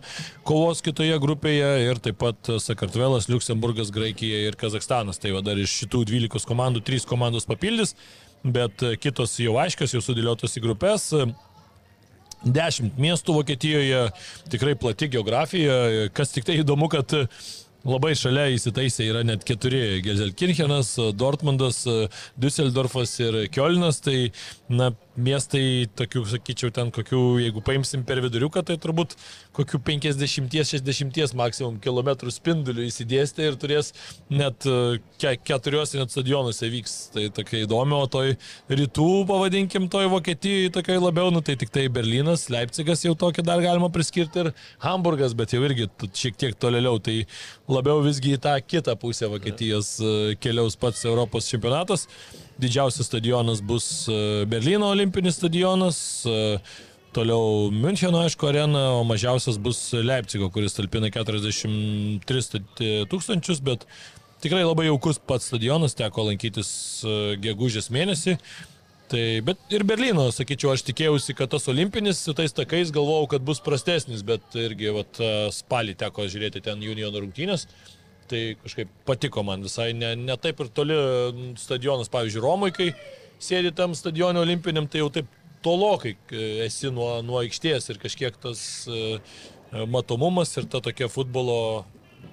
kovos 0.47 0.83
kitoje 0.83 1.15
grupėje 1.23 1.71
ir 1.85 2.03
taip 2.03 2.19
pat 2.23 2.51
Sakartvelas, 2.63 3.29
Luksemburgas, 3.31 3.93
Graikija 3.95 4.43
ir 4.49 4.59
Kazakstanas. 4.59 5.21
Tai 5.23 5.35
va 5.37 5.45
dar 5.45 5.59
iš 5.59 5.79
šitų 5.83 6.03
12 6.11 6.49
komandų 6.49 6.83
3 6.91 7.07
komandos 7.07 7.47
papildys, 7.47 7.95
bet 8.43 8.83
kitos 8.99 9.39
jau 9.39 9.57
aiškios, 9.63 9.95
jau 9.95 10.03
sudėliotos 10.03 10.59
į 10.59 10.67
grupės. 10.67 11.11
Dešimt 12.43 12.97
miestų 12.99 13.37
Vokietijoje, 13.37 13.99
tikrai 14.51 14.73
plati 14.75 15.07
geografija. 15.07 16.09
Kas 16.15 16.33
tik 16.35 16.43
tai 16.47 16.57
įdomu, 16.59 16.89
kad 16.91 17.13
labai 17.87 18.11
šalia 18.19 18.49
įsitaisė 18.51 19.07
yra 19.07 19.21
net 19.23 19.45
keturi- 19.47 20.01
Gelselkirchenas, 20.05 20.91
Dortmundas, 21.15 21.85
Düsseldorfas 22.35 23.15
ir 23.23 23.47
Kielnas. 23.47 24.01
Tai, 24.03 24.31
na, 24.67 24.91
miestai, 25.19 25.85
tokių, 25.97 26.23
sakyčiau, 26.31 26.71
ten 26.73 26.89
kokių, 26.93 27.21
jeigu 27.43 27.61
paimsim 27.65 28.03
per 28.07 28.21
viduriuką, 28.23 28.63
tai 28.65 28.77
turbūt 28.81 29.13
kokių 29.53 29.79
50-60 29.85 31.35
maksimum 31.37 31.77
kilometrų 31.83 32.33
spindulių 32.33 32.87
įsidėstė 32.89 33.49
ir 33.51 33.57
turės 33.61 33.91
net 34.33 34.65
e, 34.65 34.99
ke 35.21 35.35
keturiuose 35.45 35.99
net 35.99 36.13
stadionuose 36.13 36.69
vyks. 36.73 36.95
Tai 37.13 37.27
tokia 37.37 37.63
įdomi, 37.67 37.97
o 37.97 38.09
toj 38.09 38.35
rytų, 38.71 39.09
pavadinkim, 39.29 39.87
toj 39.93 40.09
Vokietijoje 40.13 40.73
tokia 40.73 40.97
labiau, 41.01 41.29
nu 41.33 41.43
tai 41.45 41.57
tik 41.61 41.73
tai 41.73 41.85
Berlynas, 41.93 42.47
Leipzigas 42.53 43.05
jau 43.05 43.13
tokį 43.19 43.45
dar 43.45 43.61
galima 43.63 43.91
priskirti 43.93 44.47
ir 44.47 44.53
Hamburgas, 44.85 45.37
bet 45.37 45.53
jau 45.53 45.61
irgi 45.67 45.89
šiek 46.09 46.39
tiek 46.41 46.57
tolėliau. 46.57 46.97
Tai 47.03 47.19
labiau 47.69 48.01
visgi 48.05 48.33
į 48.37 48.41
tą 48.43 48.57
kitą 48.65 48.97
pusę 48.99 49.29
Vokietijos 49.31 49.99
e, 50.01 50.15
keliaus 50.41 50.79
pats 50.79 51.05
Europos 51.05 51.51
čempionatas. 51.53 52.07
Didžiausias 52.61 53.07
stadionas 53.09 53.61
bus 53.65 54.07
e, 54.07 54.45
Berlyno 54.49 54.91
olimpinis 54.93 55.39
stadionas. 55.41 55.99
e, 56.25 56.57
Toliau 57.13 57.69
Müncheno, 57.69 58.23
aišku, 58.25 58.47
arena, 58.49 58.79
o 58.97 59.03
mažiausias 59.05 59.59
bus 59.61 59.77
Leipzigo, 59.93 60.47
kuris 60.49 60.73
talpina 60.73 61.11
43 61.13 62.41
stati- 62.41 63.03
tūkstančius, 63.11 63.61
bet 63.61 63.85
tikrai 64.41 64.63
labai 64.65 64.87
jaukus 64.87 65.19
pats 65.21 65.51
stadionas, 65.51 65.93
teko 65.93 66.25
lankytis 66.31 66.71
e, 67.05 67.17
gegužės 67.43 67.91
mėnesį. 67.93 68.33
Tai, 69.13 69.23
bet 69.45 69.75
ir 69.75 69.85
Berlyno, 69.85 70.25
sakyčiau, 70.33 70.71
aš 70.73 70.87
tikėjausi, 70.87 71.35
kad 71.37 71.51
tas 71.53 71.69
olimpinis 71.69 72.23
su 72.23 72.33
tais 72.33 72.55
takais 72.55 72.89
galvojau, 72.95 73.27
kad 73.35 73.45
bus 73.45 73.61
prastesnis, 73.61 74.23
bet 74.25 74.57
irgi 74.57 74.89
vat, 74.95 75.19
e, 75.21 75.33
spalį 75.53 75.93
teko 76.01 76.25
žiūrėti 76.25 76.63
ten 76.65 76.81
Union 76.81 77.13
rungtynės. 77.13 77.67
Tai 78.29 78.41
kažkaip 78.63 78.91
patiko 79.07 79.43
man 79.45 79.65
visai, 79.65 79.91
ne, 79.97 80.13
ne 80.15 80.37
taip 80.39 80.61
ir 80.63 80.69
toli 80.75 80.97
stadionas, 81.59 82.11
pavyzdžiui, 82.13 82.43
Romui, 82.43 82.71
kai 82.75 82.91
sėdi 83.43 83.73
tam 83.75 83.95
stadione 83.97 84.39
olimpiniam, 84.41 84.87
tai 84.87 85.03
jau 85.03 85.09
taip 85.13 85.31
tolokai 85.63 86.15
e, 86.31 86.45
esi 86.67 86.91
nuo, 86.93 87.17
nuo 87.25 87.39
aikštės 87.41 87.91
ir 87.91 87.99
kažkiek 88.01 88.37
tas 88.43 88.61
e, 88.87 89.17
matomumas 89.89 90.51
ir 90.59 90.67
ta 90.71 90.81
tokia 90.83 91.09
futbolo 91.11 91.57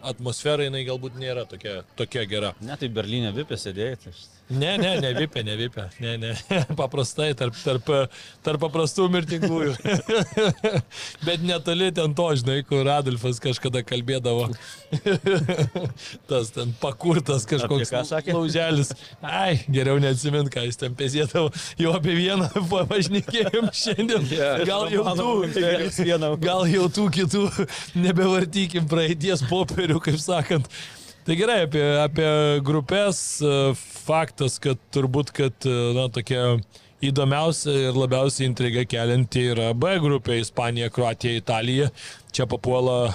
atmosfera, 0.07 0.67
jinai 0.67 0.85
galbūt 0.89 1.19
nėra 1.21 1.47
tokia, 1.49 1.81
tokia 1.99 2.25
gera. 2.29 2.55
Ne, 2.65 2.77
tai 2.81 2.91
Berlyne 2.93 3.33
vipė 3.37 3.59
sėdėjai. 3.61 3.99
Tai... 4.05 4.15
Ne, 4.51 4.73
ne, 4.83 4.97
ne 4.99 5.11
vipė, 5.15 5.45
ne 5.47 5.55
vipė, 5.55 5.85
ne, 6.03 6.17
ne, 6.19 6.31
paprastai 6.81 7.31
tarp, 7.39 7.55
tarp, 7.63 7.91
tarp 8.43 8.63
paprastų 8.65 9.07
mirtingųjų. 9.15 9.77
Bet 11.27 11.45
netoli 11.47 11.91
ten 11.95 12.17
to, 12.19 12.27
žinai, 12.41 12.59
kur 12.67 12.89
Adolfas 12.91 13.39
kažkada 13.43 13.85
kalbėdavo. 13.87 14.49
Tas 16.31 16.51
ten 16.57 16.75
pakurtas 16.83 17.47
kažkoks 17.51 17.95
lauželis. 18.33 18.95
Ai, 19.23 19.61
geriau 19.71 20.03
neatsimint, 20.03 20.51
ką 20.51 20.67
jis 20.67 20.83
ten 20.83 20.99
pėsėdavo. 20.99 21.53
Jau 21.79 21.95
apie 22.01 22.19
vieną 22.19 22.51
pašnekėjom 22.91 23.71
šiandien. 23.71 24.31
Gal 24.67 24.89
jau 24.91 25.07
tų, 25.15 25.31
gal 26.43 26.67
jau 26.71 26.89
tų 26.99 27.11
kitų 27.21 27.45
nebevartykim 28.03 28.91
praeities 28.91 29.47
popierių, 29.51 30.03
kaip 30.03 30.19
sakant. 30.23 30.67
Tai 31.21 31.35
gerai, 31.37 31.59
apie, 31.67 31.83
apie 32.01 32.29
grupės 32.65 33.19
e, 33.45 33.51
faktas, 33.77 34.55
kad 34.63 34.81
turbūt, 34.95 35.35
kad, 35.37 35.67
e, 35.69 35.75
na, 35.93 36.07
tokia 36.09 36.55
įdomiausia 37.05 37.75
ir 37.91 37.99
labiausiai 37.99 38.49
intriga 38.49 38.87
kelianti 38.89 39.43
yra 39.53 39.71
B 39.77 39.99
grupė- 40.01 40.39
Ispanija, 40.41 40.89
Kroatija, 40.89 41.43
Italija. 41.43 41.91
Čia 42.33 42.49
papuola 42.49 42.97
e, 43.11 43.13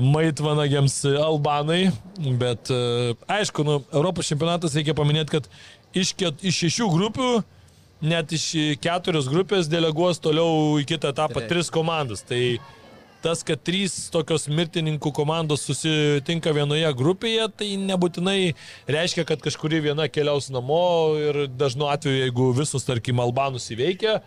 maitvanagiams 0.00 0.96
Albanai, 1.20 1.90
bet 2.40 2.72
aišku, 3.28 3.68
nu, 3.68 3.78
Europos 3.92 4.32
čempionatas 4.32 4.80
reikia 4.80 4.96
paminėti, 4.96 5.36
kad 5.36 5.52
iš, 5.92 6.14
ket, 6.16 6.40
iš 6.40 6.64
šešių 6.64 6.88
grupių 6.96 7.30
net 8.00 8.32
iš 8.32 8.48
keturios 8.80 9.28
grupės 9.28 9.68
deleguos 9.68 10.24
toliau 10.24 10.80
į 10.80 10.88
kitą 10.88 11.12
etapą 11.12 11.44
tris 11.52 11.68
komandas. 11.68 12.24
Tai 12.24 12.40
tas, 13.22 13.44
kad 13.46 13.62
trys 13.64 13.94
tokios 14.12 14.48
mirtininkų 14.50 15.12
komandos 15.16 15.64
susitinka 15.68 16.52
vienoje 16.56 16.90
grupėje, 16.98 17.46
tai 17.60 17.70
nebūtinai 17.80 18.38
reiškia, 18.90 19.26
kad 19.28 19.42
kažkuri 19.44 19.82
viena 19.84 20.08
keliaus 20.12 20.50
namo 20.54 21.16
ir 21.20 21.44
dažnu 21.50 21.90
atveju, 21.92 22.24
jeigu 22.26 22.50
visus, 22.56 22.86
tarkim, 22.88 23.20
albanus 23.22 23.70
įveikia, 23.74 24.20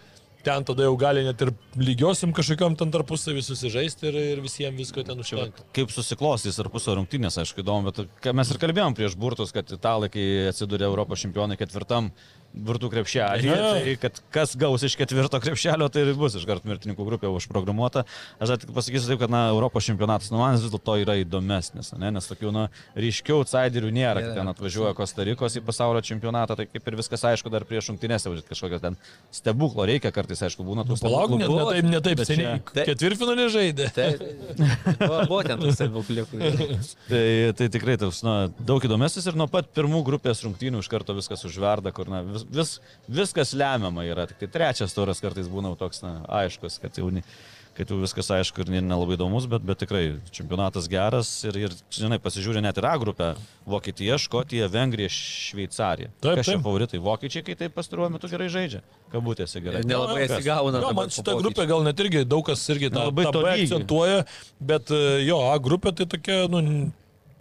ten 0.44 0.66
tada 0.68 0.86
jau 0.86 0.96
gali 1.00 1.24
net 1.24 1.42
ir 1.42 1.54
lygiosiam 1.80 2.34
kažkokiam 2.36 2.76
ten 2.80 2.92
tarpusavį 2.94 3.44
susižaisti 3.46 4.10
ir, 4.10 4.20
ir 4.34 4.44
visiems 4.44 4.80
visko 4.80 5.04
ten 5.08 5.20
užtenka. 5.24 5.66
Kaip 5.76 5.94
susiklostys 5.94 6.60
tarpusio 6.60 6.98
rungtynės, 7.00 7.40
aišku, 7.42 7.64
įdomu, 7.64 7.92
bet 7.92 8.32
mes 8.36 8.52
ir 8.52 8.60
kalbėjom 8.62 8.98
prieš 8.98 9.18
burtus, 9.20 9.56
kad 9.56 9.72
italai, 9.74 10.12
kai 10.14 10.26
atsidūrė 10.52 10.90
Europos 10.90 11.24
čempionai 11.24 11.58
ketvirtam 11.60 12.12
burtų 12.54 12.90
krepšelį, 12.94 13.48
Jo. 13.50 13.56
tai 13.82 13.94
kad 13.98 14.20
kas 14.34 14.52
gaus 14.60 14.84
iš 14.86 14.94
ketvirto 15.00 15.40
krepšelio, 15.42 15.88
tai 15.90 16.04
ir 16.06 16.12
bus 16.18 16.36
iš 16.38 16.46
karto 16.46 16.70
mirtininkų 16.70 17.06
grupė 17.08 17.32
užprogramuota. 17.34 18.04
Aš 18.38 18.54
tik 18.62 18.74
pasakysiu 18.76 19.10
taip, 19.10 19.24
kad 19.24 19.34
na, 19.34 19.48
Europos 19.50 19.88
čempionatas, 19.88 20.30
nu, 20.30 20.38
man 20.38 20.54
vis 20.60 20.70
dėlto 20.70 20.98
yra 21.02 21.16
įdomesnis, 21.24 21.90
ne? 21.98 22.12
nes 22.14 22.30
tokių, 22.30 22.52
na, 22.54 22.68
ryškiau 22.94 23.40
outsiderių 23.42 23.90
nėra, 23.96 24.22
kad 24.22 24.38
ten 24.38 24.52
atvažiuoja 24.54 24.94
Kostarikos 24.98 25.58
į 25.58 25.64
pasaulio 25.66 26.04
čempionatą, 26.06 26.60
tai 26.62 26.68
kaip 26.70 26.88
ir 26.94 27.00
viskas 27.02 27.26
aišku, 27.32 27.50
dar 27.54 27.66
prieš 27.66 27.90
rungtynėse, 27.90 28.30
kažkokio 28.52 28.80
ten 28.86 28.98
stebuklo 29.34 29.88
reikia, 29.90 30.14
kartais, 30.14 30.46
aišku, 30.46 30.62
būna 30.68 30.86
tų 30.86 31.00
Palauk, 31.02 31.34
ne, 31.40 31.48
ne 31.50 31.66
taip, 31.66 31.90
ne 31.90 32.02
taip 32.06 32.22
Bet 32.22 32.30
seniai. 32.30 32.62
čia- 32.70 32.86
Ketvirtfinalį 32.92 33.50
žaidė. 33.58 33.90
Tai 33.98 34.08
buvo 35.28 35.42
ten 35.46 35.60
tas 35.66 35.76
stebukliukų. 35.80 36.42
Tai, 37.10 37.24
tai 37.58 37.68
tikrai 37.74 37.96
toks, 38.00 38.22
na, 38.26 38.34
daug 38.64 38.84
įdomesnis 38.86 39.26
ir 39.30 39.36
nuo 39.38 39.46
pat 39.52 39.68
pirmų 39.76 40.04
grupės 40.08 40.42
rungtynių 40.46 40.82
iš 40.84 40.90
karto 40.92 41.16
viskas 41.18 41.44
užverda, 41.48 41.92
kur 41.96 42.10
na, 42.12 42.22
vis, 42.26 42.43
vis, 42.52 42.78
viskas 43.08 43.54
lemiama 43.58 44.06
yra. 44.08 44.28
Tik 44.30 44.44
tai 44.44 44.52
trečias 44.60 44.96
turas 44.96 45.22
kartais 45.24 45.50
būna 45.52 45.76
toks, 45.80 46.04
na, 46.06 46.20
aiškus, 46.42 46.80
kad 46.82 46.98
jau, 47.00 47.10
kad 47.78 47.90
jau 47.90 47.98
viskas 48.02 48.30
aišku 48.36 48.64
ir 48.64 48.72
nelabai 48.76 49.18
įdomus, 49.18 49.48
bet, 49.50 49.64
bet 49.66 49.82
tikrai 49.82 50.04
čempionatas 50.36 50.88
geras 50.92 51.32
ir, 51.48 51.58
ir 51.66 51.76
žinai, 51.94 52.20
pasižiūrė 52.22 52.62
net 52.64 52.78
ir 52.78 52.88
A 52.90 52.96
grupę- 53.02 53.34
Vokietija, 53.74 54.18
Škotija, 54.22 54.68
Vengrija, 54.72 55.10
Šveicarija. 55.10 56.12
Taip, 56.22 56.40
Kas 56.42 56.50
čia 56.52 56.58
favoritai? 56.60 57.02
Vokiečiai, 57.04 57.46
kai 57.48 57.56
taip 57.60 57.76
pastaruoju 57.78 58.14
metu 58.14 58.30
gerai 58.32 58.50
žaidžia. 58.54 58.84
Kabutėse 59.14 59.62
gerai. 59.64 59.84
Nelabai 59.88 60.28
atsigauna. 60.28 60.82
Jo, 60.84 60.94
man 60.98 61.14
šitą 61.14 61.38
grupę 61.42 61.68
gal 61.70 61.86
net 61.88 62.00
irgi 62.04 62.26
daug 62.26 62.46
kas 62.46 62.66
irgi 62.70 62.92
tą, 62.92 63.08
Nelabai 63.08 63.30
tą 63.32 63.46
akcentuoja, 63.54 64.26
bet 64.60 64.92
e, 64.92 65.24
jo, 65.28 65.40
A 65.54 65.58
grupė 65.60 65.96
tai 65.96 66.06
tokia, 66.10 66.44
nu, 66.52 66.92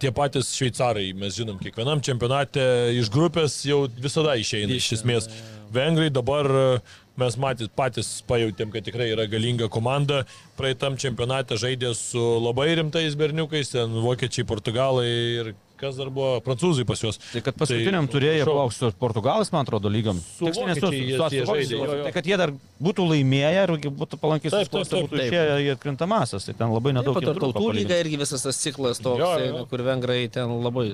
tie 0.03 0.11
patys 0.11 0.51
šveicarai, 0.57 1.11
mes 1.15 1.37
žinom, 1.37 1.59
kiekvienam 1.61 2.01
čempionate 2.03 2.63
iš 2.97 3.11
grupės 3.13 3.61
jau 3.67 3.85
visada 4.03 4.35
išeina 4.39 4.75
iš 4.75 4.91
esmės. 4.99 5.29
Vengrai 5.73 6.09
dabar 6.13 6.49
e, 6.49 6.65
mes 7.19 7.37
matys, 7.39 7.71
patys 7.73 8.09
pajutėm, 8.27 8.73
kad 8.73 8.85
tikrai 8.85 9.07
yra 9.13 9.25
galinga 9.31 9.69
komanda. 9.73 10.23
Praeitam 10.59 10.99
čempionate 11.01 11.57
žaidė 11.61 11.93
su 11.97 12.21
labai 12.43 12.73
rimtais 12.77 13.15
berniukais, 13.17 13.71
ten 13.73 13.95
vokiečiai, 14.03 14.45
portugalai 14.49 15.07
ir 15.13 15.53
kas 15.83 15.99
dar 15.99 16.09
buvo, 16.15 16.39
prancūzai 16.45 16.85
pas 16.89 17.03
juos. 17.03 17.19
Tai 17.33 17.41
kad 17.45 17.59
paskutiniam 17.59 18.07
turėjo 18.11 18.47
šau- 18.47 18.55
plauks 18.57 18.79
su 18.81 18.91
Portugalas, 19.03 19.51
man 19.53 19.67
atrodo, 19.67 19.91
lygiam. 19.91 20.17
Su 20.37 20.47
Tiksliai 20.47 20.71
nesu- 20.71 20.85
vokiečiai 20.87 21.03
jie- 21.03 21.17
su- 21.19 21.35
jie 21.35 21.43
vokiečiais, 21.43 21.51
žaidė, 21.51 21.77
jo, 21.83 21.97
jo. 21.99 22.03
Tai 22.07 22.13
kad 22.17 22.25
jie 22.31 22.37
dar 22.41 22.53
būtų 22.81 23.07
laimėję 23.11 23.63
ir 23.67 23.75
būtų 23.91 24.19
palankiai 24.23 24.49
Taip, 24.49 24.63
taip, 24.63 24.71
susiklostę, 24.71 24.95
taip, 24.95 25.05
būtų 25.11 25.19
taip. 25.19 25.29
išėję 25.33 25.59
į 25.67 25.69
atkrintamasias. 25.77 26.45
Tai 26.49 26.53
ten 26.63 26.73
labai 26.73 26.95
nedaug 26.97 27.19
Taip, 27.19 27.37
tautų 27.43 27.73
lyga 27.75 27.99
irgi 28.03 28.17
visas 28.23 28.41
tas 28.47 28.57
ciklas 28.63 28.97
toks, 29.03 29.19
Jo, 29.19 29.31
jo. 29.43 29.65
kur 29.69 29.79
vengrai 29.85 30.23
ten 30.31 30.47
labai. 30.63 30.93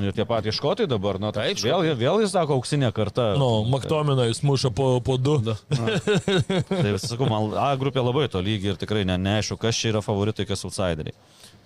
Ir 0.00 0.12
tie 0.16 0.24
patys 0.24 0.54
škotai 0.56 0.86
dabar, 0.88 1.18
nu, 1.20 1.28
tai 1.34 1.50
Taip, 1.52 1.58
vėl, 1.60 1.82
vėl 1.98 2.20
jis 2.22 2.30
sako 2.32 2.54
auksinė 2.56 2.88
karta. 2.94 3.34
Nu, 3.36 3.64
Maktominą 3.68 4.24
jis 4.30 4.40
muša 4.40 4.70
po, 4.72 4.86
po 5.04 5.18
du. 5.18 5.34
Tai 5.44 6.94
sakau, 7.02 7.28
man 7.28 7.52
A 7.58 7.74
grupė 7.76 8.00
labai 8.00 8.28
to 8.32 8.40
lygi 8.40 8.72
ir 8.72 8.78
tikrai 8.80 9.04
ne, 9.04 9.18
neaišku, 9.20 9.58
kas 9.60 9.76
čia 9.76 9.90
yra 9.92 10.00
favoritai, 10.04 10.46
kas 10.48 10.64
outsideriai. 10.64 11.12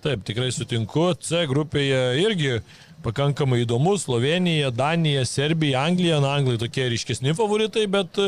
Taip, 0.05 0.21
tikrai 0.21 0.51
sutinku. 0.53 1.07
C 1.17 1.39
grupėje 1.49 1.99
irgi 2.21 2.59
pakankamai 3.01 3.63
įdomu. 3.63 3.95
Slovenija, 3.97 4.69
Danija, 4.69 5.23
Serbija, 5.25 5.81
Anglija. 5.81 6.19
Na, 6.21 6.35
Anglai 6.37 6.59
tokie 6.61 6.85
ryškesni 6.93 7.33
favoritai, 7.33 7.87
bet 7.89 8.19
e, 8.21 8.27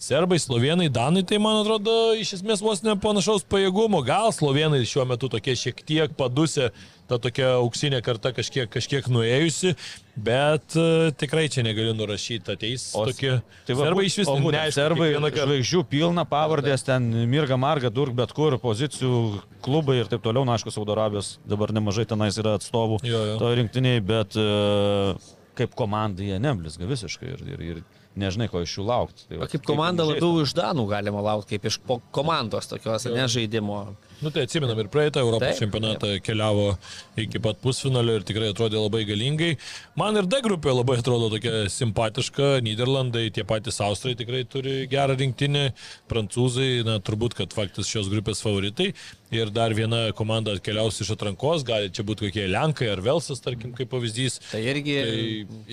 serbai, 0.00 0.38
slovenai, 0.40 0.86
danai, 0.88 1.26
tai 1.28 1.36
man 1.44 1.60
atrodo 1.60 2.14
iš 2.16 2.38
esmės 2.38 2.64
vos 2.64 2.80
ne 2.80 2.94
panašaus 2.96 3.44
pajėgumo. 3.44 4.00
Gal 4.08 4.32
slovenai 4.32 4.80
šiuo 4.88 5.04
metu 5.10 5.28
tokie 5.28 5.52
šiek 5.52 5.84
tiek 5.84 6.16
padusę, 6.16 6.70
ta 7.08 7.18
tokia 7.22 7.54
auksinė 7.58 8.00
karta 8.04 8.32
kažkiek, 8.36 8.68
kažkiek 8.70 9.08
nuėjusi, 9.12 9.74
bet 10.18 10.76
e, 10.78 11.10
tikrai 11.18 11.46
čia 11.52 11.64
negaliu 11.66 11.94
nurašyti, 11.96 12.54
ateis 12.54 12.88
O 12.98 13.06
tokie. 13.08 13.38
Tai 13.68 13.76
va, 13.78 13.88
serbai 13.88 14.06
iš 14.08 14.18
vis 14.20 14.30
o 14.30 14.36
būtent 14.36 14.58
neaišku, 14.58 14.78
Serbai 14.78 15.10
žvaigždžių 15.16 15.84
pilna 15.90 16.26
pavardės, 16.28 16.84
ten 16.86 17.08
Mirga 17.30 17.58
Marga, 17.60 17.92
Durk, 17.94 18.16
bet 18.18 18.34
kur, 18.36 18.58
pozicijų, 18.62 19.42
klubai 19.64 20.00
ir 20.02 20.10
taip 20.12 20.24
toliau, 20.24 20.44
na, 20.48 20.58
aišku, 20.58 20.74
Saudo 20.74 20.96
Arabijos 20.96 21.36
dabar 21.48 21.72
nemažai 21.74 22.06
tenais 22.08 22.38
yra 22.40 22.58
atstovų 22.58 23.00
Jo, 23.06 23.24
jo. 23.32 23.38
to 23.40 23.52
rinktiniai, 23.58 24.02
bet 24.04 24.36
e, 24.38 24.48
kaip 25.58 25.78
komanda 25.78 26.24
jie 26.24 26.38
neblizga 26.42 26.88
visiškai 26.88 27.32
ir, 27.34 27.46
ir, 27.54 27.64
ir 27.72 27.86
nežinai, 28.18 28.48
ko 28.50 28.62
iš 28.64 28.78
jų 28.78 28.86
laukti. 28.88 29.26
Tai, 29.30 29.40
va, 29.42 29.48
kaip 29.50 29.64
komanda 29.66 30.06
žais, 30.06 30.18
labiau 30.18 30.44
iš 30.44 30.54
Danų 30.58 30.86
galima 30.90 31.22
laukti, 31.24 31.56
kaip 31.56 31.68
iš 31.70 31.80
komandos 32.14 32.70
tokios, 32.70 33.06
ne 33.12 33.26
žaidimo. 33.30 33.82
Nu 34.18 34.32
tai 34.34 34.42
atsimenam 34.48 34.78
ir 34.82 34.88
praeitą 34.90 35.22
Europos 35.22 35.46
Taip, 35.46 35.54
taip, 35.54 35.62
čempionatą 35.62 36.08
keliavo 36.26 36.72
iki 37.22 37.38
pat 37.42 37.60
pusfinalio 37.62 38.16
ir 38.18 38.24
tikrai 38.26 38.48
atrodė 38.50 38.80
labai 38.80 39.04
galingai. 39.06 39.52
Man 39.98 40.18
ir 40.18 40.26
D 40.26 40.40
grupė 40.42 40.74
labai 40.74 40.98
atrodo 40.98 41.28
tokia 41.34 41.68
simpatiška. 41.70 42.56
Niderlandai, 42.66 43.28
tie 43.34 43.46
patys 43.46 43.78
Austrai 43.84 44.16
tikrai 44.18 44.42
turi 44.50 44.88
gerą 44.90 45.14
rinktinę. 45.20 45.68
Prancūzai, 46.10 46.82
na 46.88 46.98
turbūt, 47.04 47.38
kad 47.38 47.54
faktas 47.54 47.90
šios 47.90 48.10
grupės 48.10 48.42
favoritai. 48.42 48.90
Ir 49.34 49.52
dar 49.54 49.74
viena 49.76 50.08
komanda 50.16 50.54
atkeliaus 50.56 50.98
iš 51.04 51.12
atrankos, 51.14 51.62
gali 51.68 51.92
čia 51.94 52.02
būti 52.08 52.26
kokie 52.26 52.46
Lenkai 52.48 52.88
ar 52.90 53.02
Velsas, 53.04 53.42
tarkim, 53.44 53.74
kaip 53.76 53.90
pavyzdys. 53.92 54.40
Tai 54.50 54.62
irgi 54.72 54.98
Tai 54.98 55.24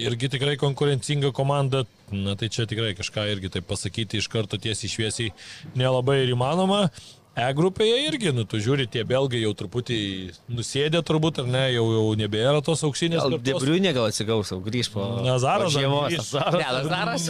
irgi 0.06 0.30
tikrai 0.38 0.56
konkurencinga 0.62 1.32
komanda. 1.36 1.86
Na 2.14 2.36
tai 2.38 2.52
čia 2.54 2.68
tikrai 2.70 2.94
kažką 2.98 3.26
irgi 3.34 3.56
taip 3.58 3.66
pasakyti 3.70 4.22
iš 4.22 4.30
karto 4.32 4.60
tiesiai 4.62 4.92
šviesiai 4.92 5.32
nelabai 5.80 6.22
ir 6.24 6.36
įmanoma. 6.36 6.86
E 7.36 7.46
grupėje 7.52 7.96
irgi, 8.08 8.32
nu, 8.32 8.46
tu 8.48 8.62
žiūri, 8.64 8.86
tie 8.88 9.02
belgai 9.04 9.42
jau 9.42 9.50
truputį 9.60 9.98
nusėdė 10.56 11.02
turbūt, 11.04 11.42
ar 11.44 11.50
ne, 11.52 11.64
jau, 11.74 11.84
jau 11.92 12.06
nebėra 12.16 12.62
tos 12.64 12.80
auksinės. 12.88 13.26
Gal. 13.28 13.36
Debriunė 13.44 13.92
gal 13.98 14.08
atsigaus, 14.08 14.54
jau 14.54 14.62
grįž 14.64 14.88
po... 14.94 15.04
Nazaras 15.26 15.74
žiemos. 15.76 16.16
grįš. 16.16 16.30
Ne, 16.56 16.70
Nazaras. 16.80 17.28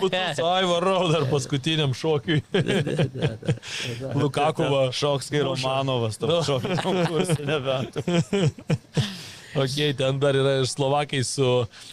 Būtų 0.00 0.22
su 0.38 0.46
Aivaro 0.48 0.96
dar 1.12 1.28
paskutiniam 1.28 1.92
šokiui. 1.92 2.40
Lukakova. 4.22 4.86
Šoks 4.96 5.28
kai 5.34 5.44
Romanovas, 5.44 6.16
Nu. 6.22 6.26
to 6.32 6.40
šokio 6.48 6.80
konkursą 6.80 7.40
nebent. 7.44 8.00
Ok, 9.54 9.76
ten 9.98 10.20
dar 10.22 10.36
yra 10.38 10.58
ir 10.60 10.68
Slovakai 10.70 11.22
su, 11.26 11.48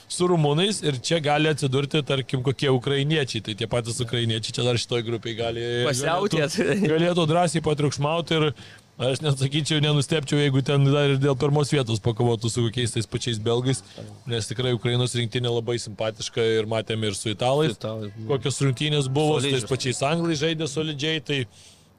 su 0.09 0.27
Rumunais 0.29 0.81
ir 0.83 0.97
čia 1.03 1.21
gali 1.23 1.51
atsidurti, 1.51 2.01
tarkim, 2.05 2.43
kokie 2.45 2.71
ukrainiečiai. 2.73 3.43
Tai 3.45 3.57
tie 3.59 3.69
patys 3.69 4.01
ukrainiečiai 4.03 4.57
čia 4.57 4.67
dar 4.67 4.79
šitoj 4.81 5.05
grupiai 5.07 5.37
gali... 5.37 5.65
Pasiautėt. 5.87 6.57
Galėtų, 6.57 6.93
galėtų 6.93 7.27
drąsiai 7.29 7.65
patriukšmauti 7.65 8.39
ir 8.39 8.47
aš 9.01 9.21
net 9.23 9.39
sakyčiau, 9.41 9.81
nenustepčiau, 9.81 10.39
jeigu 10.41 10.61
ten 10.65 10.85
dar 10.89 11.15
ir 11.15 11.21
dėl 11.21 11.37
pirmos 11.39 11.71
vietos 11.73 12.01
pakovotų 12.03 12.51
su 12.51 12.65
kokiais 12.67 12.93
tais 12.93 13.09
pačiais 13.09 13.39
belgais, 13.41 13.81
nes 14.29 14.49
tikrai 14.49 14.75
Ukrainos 14.77 15.15
rinktinė 15.17 15.53
labai 15.53 15.77
simpatiška 15.81 16.45
ir 16.59 16.69
matėme 16.69 17.09
ir 17.09 17.17
su 17.17 17.31
italais. 17.33 17.77
Kokios 18.29 18.61
rungtynės 18.61 19.09
buvo, 19.09 19.39
su 19.41 19.53
tais 19.53 19.65
pačiais 19.69 20.03
anglai 20.05 20.37
žaidė 20.37 20.69
solidžiai, 20.69 21.23
tai 21.25 21.39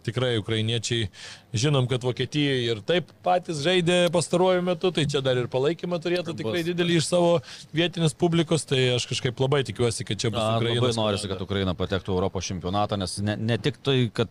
tikrai 0.06 0.34
ukrainiečiai, 0.40 1.08
žinom, 1.54 1.86
kad 1.90 2.04
Vokietija 2.06 2.56
ir 2.64 2.82
taip 2.86 3.12
patys 3.24 3.62
žaidė 3.64 4.06
pastaruoju 4.14 4.64
metu, 4.66 4.92
tai 4.94 5.06
čia 5.10 5.22
dar 5.24 5.38
ir 5.40 5.48
palaikymą 5.52 6.00
turėtų 6.02 6.36
tikrai 6.38 6.64
didelį 6.66 6.98
iš 7.00 7.08
savo 7.10 7.38
vietinės 7.76 8.16
publikos, 8.18 8.66
tai 8.68 8.84
aš 8.96 9.08
kažkaip 9.12 9.40
labai 9.42 9.62
tikiuosi, 9.68 10.06
kad 10.08 10.20
čia 10.20 10.32
bus 10.32 10.42
Na, 10.42 10.58
Ukrainos. 10.58 10.82
labai 10.82 10.98
norisi, 10.98 11.30
kad 11.30 11.46
Ukraina 11.46 11.76
patektų 11.78 12.16
Europos 12.16 12.50
čempionatą, 12.50 13.00
nes 13.00 13.18
ne, 13.24 13.38
ne 13.38 13.58
tik 13.62 13.80
tai, 13.84 13.98
kad 14.14 14.30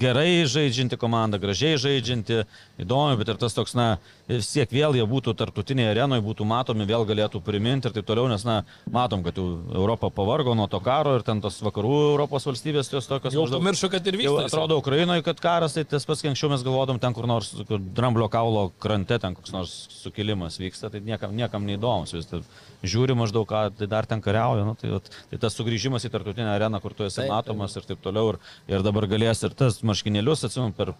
gerai 0.00 0.44
žaidžianti 0.50 0.98
komanda, 0.98 1.38
gražiai 1.38 1.78
žaidžianti, 1.78 2.42
įdomi, 2.82 3.18
bet 3.20 3.30
ir 3.30 3.40
tas 3.40 3.54
toks, 3.54 3.76
na, 3.78 3.94
vis 4.28 4.48
tiek 4.52 4.70
vėl 4.72 4.96
jie 4.96 5.04
būtų 5.08 5.34
tarptautinėje 5.36 5.90
arenoje, 5.92 6.24
būtų 6.24 6.46
matomi, 6.48 6.86
vėl 6.88 7.04
galėtų 7.08 7.42
priminti 7.44 7.90
ir 7.90 7.94
taip 7.96 8.06
toliau, 8.08 8.26
nes, 8.30 8.44
na, 8.46 8.62
matom, 8.90 9.24
kad 9.26 9.36
jau 9.36 9.46
Europa 9.74 10.08
pavargo 10.14 10.54
nuo 10.56 10.66
to 10.70 10.80
karo 10.84 11.16
ir 11.18 11.24
ten 11.26 11.42
tos 11.44 11.60
vakarų 11.64 11.94
Europos 12.14 12.46
valstybės 12.48 12.92
jos 12.92 13.08
tokios 13.10 13.36
Jau 13.36 13.44
pamiršau, 13.52 13.90
kad 13.92 14.06
ir 14.08 14.18
Jau 14.22 14.36
vyksta. 14.38 14.46
atrodo 14.52 14.78
Ukrainoje, 14.80 15.24
kad 15.26 15.40
karas, 15.44 15.76
tai 15.76 15.84
tas 15.88 16.06
pats, 16.08 16.22
kai 16.24 16.32
anksčiau 16.32 16.52
mes 16.52 16.64
galvodom, 16.64 17.00
ten 17.02 17.16
kur 17.16 17.28
nors 17.28 17.52
kur 17.68 17.80
dramblio 17.80 18.30
kaulo 18.32 18.70
krante, 18.80 19.18
ten 19.20 19.36
koks 19.36 19.52
nors 19.52 19.74
sukilimas 19.92 20.56
vyksta, 20.60 20.90
tai 20.92 21.02
niekam, 21.04 21.34
niekam 21.36 21.66
neįdomus. 21.68 22.14
Vis 22.16 22.30
tai 22.30 22.40
žiūri 22.84 23.16
maždaug, 23.18 23.48
ką 23.48 23.66
tai 23.76 23.88
dar 23.90 24.08
ten 24.08 24.22
kariauja. 24.24 24.64
Nu, 24.64 24.76
tai, 24.80 24.92
vat, 24.96 25.10
tai 25.30 25.40
tas 25.42 25.56
sugrįžimas 25.56 26.04
į 26.04 26.12
tarptautinę 26.12 26.52
areną, 26.54 26.80
kur 26.84 26.96
tu 26.96 27.04
esi 27.04 27.22
Taip, 27.22 27.32
matomas 27.32 27.76
ir 27.76 27.84
taip 27.88 28.00
toliau. 28.04 28.34
Ir, 28.34 28.40
ir 28.72 28.84
dabar 28.86 29.08
galės 29.10 29.44
ir 29.44 29.56
tas 29.56 29.80
marškinėlius, 29.84 30.46
atsimenu, 30.48 30.72
per 30.76 30.94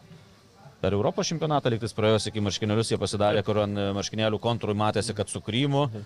Per 0.85 0.93
Europos 0.93 1.25
čempionatą 1.31 1.71
liktais 1.73 1.95
praėjus 1.97 2.27
iki 2.29 2.43
marškinėlius 2.45 2.91
jie 2.93 2.99
pasidarė, 3.01 3.41
kur 3.47 3.63
ant 3.63 3.79
e, 3.81 3.87
marškinėlių 3.97 4.37
kontūrų 4.45 4.75
matėsi, 4.77 5.15
kad 5.17 5.31
su 5.33 5.41
Krymu 5.41 5.87
e, 5.89 6.03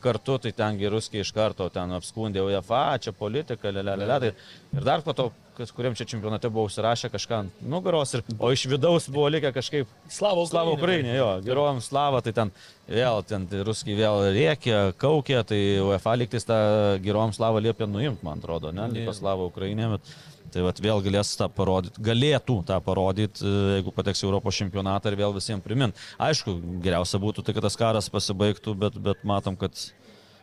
kartu, 0.00 0.38
tai 0.40 0.54
ten 0.56 0.78
geruskiai 0.80 1.20
iš 1.20 1.34
karto 1.36 1.66
ten 1.74 1.92
apskundė 1.92 2.40
UEFA, 2.46 2.96
čia 3.04 3.12
politika, 3.12 3.68
lelelelė. 3.68 4.16
Tai 4.22 4.78
ir 4.78 4.88
dar 4.88 5.04
po 5.04 5.12
to, 5.18 5.28
kas 5.58 5.74
kuriam 5.76 5.92
čia 5.98 6.08
čempionate 6.08 6.48
buvo 6.48 6.64
užsirašę 6.70 7.12
kažką 7.12 7.42
ant 7.42 7.60
nugaros, 7.74 8.16
ir, 8.16 8.24
o 8.40 8.54
iš 8.56 8.64
vidaus 8.72 9.10
buvo 9.12 9.28
likę 9.34 9.52
kažkaip 9.52 9.92
Slavo 10.08 10.48
Slavo 10.48 10.78
Ukrainė, 10.78 11.12
jo, 11.18 11.28
geruojam 11.44 11.84
Slavą, 11.84 12.24
tai 12.24 12.32
ten 12.40 12.56
vėl, 12.88 13.20
ten 13.28 13.44
tai 13.52 13.60
ruskiai 13.68 14.00
vėl 14.00 14.30
rėkė, 14.32 14.78
kaukė, 14.96 15.42
tai 15.52 15.60
UEFA 15.84 16.16
lygtais 16.24 16.48
tą 16.48 16.56
geruojam 17.04 17.36
Slavą 17.36 17.60
liepė 17.68 17.84
nuimti, 17.84 18.24
man 18.24 18.40
atrodo, 18.40 18.72
ne, 18.72 18.88
liko 18.96 19.12
Slavo 19.12 19.52
Ukrainė, 19.52 19.92
bet 19.98 20.14
tai 20.52 20.66
vat, 20.66 20.82
vėl 20.84 21.02
galės 21.04 21.32
tą 21.38 21.48
parodyti, 21.52 22.02
galėtų 22.04 22.58
tą 22.68 22.78
parodyti, 22.84 23.42
e, 23.46 23.64
jeigu 23.78 23.94
pateks 23.96 24.22
į 24.22 24.28
Europos 24.28 24.60
čempionatą 24.60 25.12
ir 25.12 25.18
vėl 25.22 25.34
visiems 25.36 25.64
primint. 25.64 25.98
Aišku, 26.22 26.58
geriausia 26.84 27.20
būtų 27.22 27.46
tai, 27.46 27.56
kad 27.56 27.66
tas 27.66 27.78
karas 27.80 28.10
pasibaigtų, 28.12 28.76
bet, 28.84 29.00
bet 29.02 29.26
matom, 29.28 29.58
kad 29.60 29.76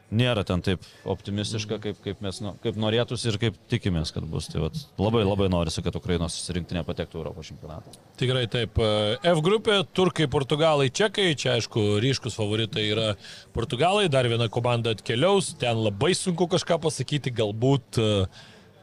nėra 0.10 0.44
ten 0.48 0.62
taip 0.66 0.84
optimistiška, 1.10 1.78
kaip, 1.82 2.00
kaip 2.04 2.22
mes 2.24 2.40
nu, 2.44 2.54
kaip 2.64 2.78
norėtųsi 2.82 3.30
ir 3.32 3.38
kaip 3.42 3.58
tikimės, 3.72 4.12
kad 4.16 4.26
bus. 4.30 4.50
Tai 4.50 4.66
vat, 4.66 4.78
labai 5.02 5.22
labai 5.26 5.50
norisi, 5.52 5.84
kad 5.86 5.96
Ukrainos 6.00 6.38
rinktinė 6.56 6.84
patektų 6.88 7.20
į 7.20 7.22
Europos 7.22 7.50
čempionatą. 7.52 7.94
Tikrai 8.20 8.46
taip. 8.52 8.80
F 8.80 9.44
grupė- 9.46 9.82
turkai, 9.98 10.28
portugalai, 10.32 10.90
čekai. 10.90 11.32
Čia, 11.38 11.58
aišku, 11.60 12.02
ryškus 12.02 12.38
favoritai 12.40 12.88
yra 12.90 13.10
portugalai. 13.54 14.10
Dar 14.10 14.26
viena 14.26 14.50
komanda 14.50 14.96
atkeliaus. 14.96 15.54
Ten 15.60 15.78
labai 15.78 16.14
sunku 16.18 16.50
kažką 16.50 16.80
pasakyti. 16.82 17.34
Galbūt 17.40 18.02
e, 18.02 18.28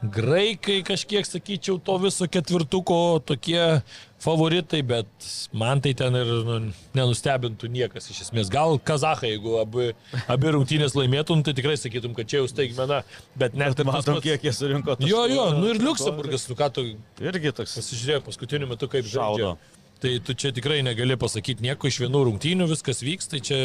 graikai 0.03 0.83
kažkiek, 0.85 1.25
sakyčiau, 1.25 1.79
to 1.81 1.95
viso 2.03 2.27
ketvirtuko 2.29 3.17
tokie 3.25 3.81
favoritai, 4.21 4.81
bet 4.85 5.27
man 5.53 5.81
tai 5.81 5.93
ten 5.97 6.15
ir 6.17 6.29
nu, 6.45 6.57
nenustebintų 6.97 7.69
niekas 7.73 8.09
iš 8.13 8.27
esmės. 8.27 8.51
Gal 8.53 8.77
kazahai, 8.77 9.33
jeigu 9.35 9.57
abi, 9.61 9.87
abi 10.29 10.53
rungtynės 10.53 10.95
laimėtum, 10.97 11.41
tai 11.45 11.55
tikrai 11.57 11.77
sakytum, 11.81 12.13
kad 12.17 12.29
čia 12.29 12.41
jau 12.41 12.49
staigmena, 12.49 13.01
bet 13.37 13.57
net 13.57 13.77
ir 13.77 13.89
Matom, 13.89 14.17
pats- 14.17 14.25
kiek 14.25 14.45
jie 14.45 14.53
surinko. 14.53 14.97
Jo, 15.05 15.25
jo, 15.29 15.47
nu 15.57 15.73
ir 15.73 15.81
Liuksemburgas, 15.81 16.47
nu 16.49 16.57
ką 16.59 16.69
tu 16.77 16.85
Irgi 17.23 17.53
toks 17.57 17.77
pasižiūrėjau 17.79 18.25
paskutiniu 18.29 18.69
metu, 18.69 18.89
kaip 18.91 19.05
Šaudo. 19.09 19.55
Tai 20.01 20.11
tu 20.25 20.35
čia 20.37 20.51
tikrai 20.53 20.79
negali 20.85 21.17
pasakyti 21.17 21.65
nieko 21.65 21.89
iš 21.89 21.99
vienų 22.03 22.23
rungtynių, 22.27 22.67
viskas 22.69 23.01
vyks, 23.01 23.29
tai 23.31 23.41
čia 23.41 23.59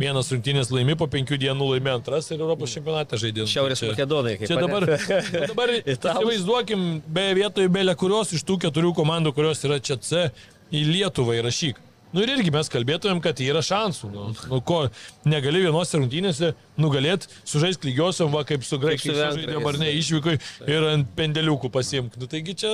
vienas 0.00 0.30
rungtynės 0.32 0.72
laimi, 0.72 0.96
po 0.96 1.08
penkių 1.12 1.36
dienų 1.42 1.70
laimi 1.74 1.92
antras 1.92 2.30
ir 2.32 2.40
Europos 2.40 2.72
čempionate 2.72 3.20
žaidė. 3.20 3.44
Šiaurės 3.50 3.82
čia, 3.82 3.92
Makedonai, 3.92 4.36
kaip 4.40 4.48
Čia 4.48 4.60
dabar, 4.62 4.88
nu 4.88 5.46
dabar 5.52 5.74
įsivaizduokim, 5.94 6.86
be 7.04 7.26
vietoje 7.40 7.72
belė 7.72 7.96
kurios 8.00 8.32
iš 8.36 8.46
tų 8.48 8.62
keturių 8.66 8.94
komandų, 8.96 9.34
kurios 9.36 9.60
yra 9.68 9.80
čia 9.82 10.00
C, 10.00 10.30
į 10.72 10.86
Lietuvą 10.88 11.36
įrašyk. 11.42 11.82
Nu 12.14 12.22
ir 12.22 12.30
irgi 12.30 12.52
mes 12.54 12.68
kalbėtumėm, 12.70 13.18
kad 13.22 13.40
yra 13.42 13.58
šansų. 13.64 14.08
Nu, 14.14 14.28
nu 14.46 14.60
ko, 14.62 14.84
negali 15.26 15.64
vienose 15.64 15.98
rungtynėse 15.98 16.52
nugalėti, 16.78 17.26
sužaisti 17.42 17.88
lygiosiom, 17.90 18.30
va 18.30 18.44
kaip 18.46 18.62
su 18.62 18.78
graikiais 18.78 19.08
su 19.08 19.16
vengrais. 19.18 19.40
sužaidėm 19.40 19.66
ar 19.66 19.78
ne, 19.82 19.88
išvykoj 19.98 20.38
ir 20.70 20.86
ant 20.92 21.10
pendeliukų 21.18 21.72
pasiimk. 21.74 22.14
Nu 22.22 22.30
taigi 22.30 22.54
čia 22.62 22.70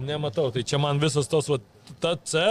nematau, 0.00 0.50
tai 0.54 0.64
čia 0.66 0.80
man 0.82 1.00
visas 1.02 1.28
tos, 1.30 1.48
va, 1.50 1.60
ta 2.02 2.14
C, 2.24 2.44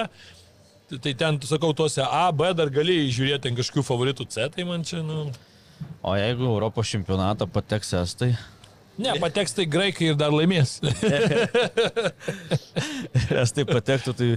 tai 0.94 1.14
ten, 1.18 1.40
sakau, 1.48 1.74
tuose 1.76 2.04
A, 2.06 2.28
B 2.32 2.54
dar 2.58 2.72
gali 2.74 3.04
žiūrėti 3.12 3.52
ant 3.52 3.60
kažkokių 3.60 3.86
favoritų 3.88 4.30
C, 4.30 4.48
tai 4.54 4.68
man 4.70 4.86
čia, 4.88 5.04
nu... 5.06 5.30
O 6.04 6.14
jeigu 6.16 6.46
Europos 6.48 6.88
čempionatą 6.92 7.48
pateks 7.52 7.96
estai, 8.00 8.34
Ne, 8.94 9.16
pateks 9.18 9.56
tai 9.58 9.66
graikai 9.66 10.12
ir 10.12 10.18
dar 10.18 10.30
laimės. 10.30 10.76
estai 13.44 13.66
patektų, 13.66 14.14
tai 14.14 14.28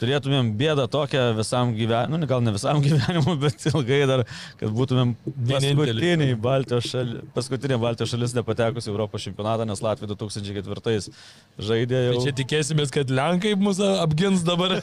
turėtumėm 0.00 0.50
bėdą 0.58 0.86
tokią 0.92 1.22
visam 1.38 1.72
gyvenimui, 1.76 2.20
nu, 2.22 2.28
gal 2.30 2.42
ne 2.44 2.52
visam 2.54 2.80
gyvenimui, 2.86 3.36
bet 3.42 3.66
ilgai 3.70 4.00
dar, 4.10 4.24
kad 4.60 4.74
būtumėm 4.76 5.14
paskutiniai 5.50 6.36
Baltijos 6.46 6.90
šalis, 6.92 7.24
paskutinė 7.36 7.80
Baltijos 7.82 8.12
šalis 8.14 8.36
nepatekusi 8.36 8.90
į 8.90 8.94
Europos 8.94 9.26
čempionatą, 9.26 9.66
nes 9.68 9.82
Latvija 9.84 10.12
2004 10.14 11.14
žaidė 11.70 12.02
jau. 12.08 12.18
Tai 12.18 12.26
čia 12.26 12.36
tikėsimės, 12.42 12.92
kad 12.94 13.10
Lenkai 13.12 13.56
mūsų 13.60 13.90
apgins 14.02 14.44
dabar. 14.46 14.78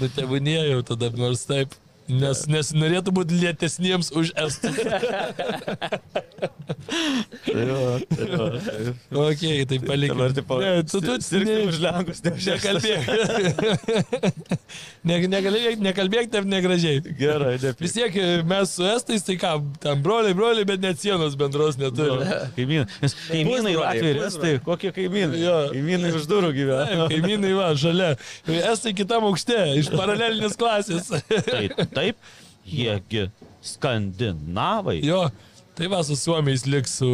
Bet 0.00 0.14
tebūnie 0.18 0.60
jau 0.72 0.82
tada 0.86 1.12
nors 1.18 1.46
taip. 1.48 1.74
Nes, 2.04 2.42
nes 2.52 2.70
norėtų 2.76 3.14
būti 3.16 3.38
lėtesniems 3.40 4.10
už 4.12 4.34
estus. 4.44 4.76
Ok, 9.14 9.42
tai 9.68 9.78
palikime. 9.80 10.14
Dabar 10.14 10.32
tipo, 10.36 10.58
ne, 10.60 10.82
tu, 10.88 11.00
tu, 11.00 11.16
sirgti 11.22 11.52
ne, 11.52 11.68
už 11.68 11.78
Lenkus, 11.82 12.20
ne 12.24 12.32
už 12.34 12.46
nekalbėk. 12.50 13.06
ne, 15.08 15.18
nekalbėk, 15.32 15.82
nekalbėk 15.84 16.30
taip 16.32 16.48
negražiai. 16.48 17.00
Gerai, 17.18 17.54
ne, 17.62 17.72
Vis 17.80 17.94
tiek 17.96 18.16
e, 18.20 18.26
mes 18.48 18.74
su 18.76 18.86
estais, 18.88 19.24
tai 19.26 19.36
ką, 19.40 19.54
tam 19.82 20.02
broliai, 20.04 20.36
broliai, 20.36 20.66
bet 20.68 20.82
net 20.82 21.00
sienos 21.00 21.36
bendros 21.40 21.78
neturi. 21.80 22.26
Kaimynai. 22.58 22.88
Nes 23.04 23.16
kaimynai 23.22 23.74
pusbroliai. 23.78 24.26
Estai, 24.28 24.52
kokie 24.66 24.92
kaimynai? 24.96 25.40
Jo. 25.42 25.56
Kaimynai 25.72 26.12
už 26.18 26.28
durų 26.30 26.52
gyvena. 26.56 26.84
Taip, 26.90 27.14
Kaimynai 27.14 27.54
va, 27.56 27.70
šalia. 27.78 28.10
Estai 28.72 28.94
kitam 28.96 29.28
aukšte, 29.30 29.58
iš 29.80 29.92
paralelinės 29.94 30.58
klasės. 30.60 31.12
Tai 31.14 31.64
taip, 31.96 32.16
jiegi 32.68 33.26
skandinavai. 33.64 34.98
jo, 35.04 35.22
tai 35.74 35.88
va 35.90 36.02
su 36.06 36.14
Suomiais 36.18 36.66
liks 36.70 36.98
su, 37.00 37.08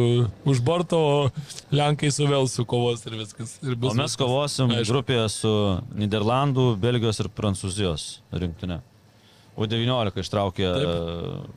už 0.45 0.59
borto, 0.65 0.97
o 0.99 1.31
Lenkai 1.73 2.11
su 2.13 2.27
Velsu 2.29 2.65
kovos 2.69 3.05
ir 3.09 3.15
viskas. 3.19 3.55
Ir 3.65 3.75
bus 3.75 3.91
O 3.93 3.97
mes 3.97 4.11
viskas. 4.11 4.19
kovosim 4.21 4.69
Aišku. 4.75 4.91
grupėje 4.93 5.25
su 5.33 5.53
Niderlandų, 5.97 6.67
Belgijos 6.81 7.19
ir 7.23 7.29
Prancūzijos 7.33 8.09
rinktinė. 8.33 8.81
U19 9.57 10.21
ištraukė 10.23 10.67
Taip. 10.77 11.49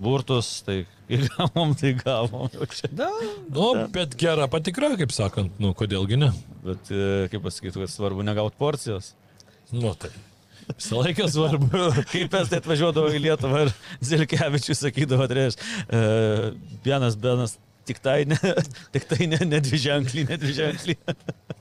burtus, 0.00 0.48
tai 0.66 0.78
kai 1.08 1.18
gavom, 1.26 1.74
tai 1.78 1.92
gavom. 1.98 2.48
čia. 2.72 2.88
Nu, 3.52 3.66
bet 3.92 4.16
gera 4.20 4.46
patikra, 4.52 4.92
kaip 5.00 5.12
sakant, 5.14 5.52
nu, 5.62 5.72
kodėlgi 5.76 6.18
ne. 6.20 6.30
Bet 6.64 6.88
e, 6.92 7.02
kaip 7.32 7.44
pasakyti, 7.44 7.82
kad 7.82 7.92
svarbu 7.92 8.24
negauti 8.26 8.56
porcijos. 8.60 9.12
Nu, 9.72 9.92
tai. 9.98 10.10
Visą 10.74 11.02
laiką 11.02 11.28
svarbu. 11.30 11.84
Kaip 12.12 12.32
mes 12.32 12.50
tai 12.50 12.60
atvažiuodavo 12.62 13.12
į 13.14 13.22
Lietuvą 13.28 13.66
ir 13.66 13.72
Zilkevičius 14.04 14.82
sakydavo, 14.82 15.28
tai 15.30 15.38
reiškia, 15.40 15.70
e, 15.86 16.02
vienas 16.86 17.18
Benas 17.20 17.56
tik 17.86 18.00
tai 18.02 18.24
ne, 18.26 18.38
tik 18.94 19.06
tai 19.10 19.28
ne, 19.30 19.38
ne 19.46 19.60
dvi 19.62 19.78
ženklį, 19.84 20.26
ne 20.30 20.38
dvi 20.42 20.56
ženklį. 20.56 20.96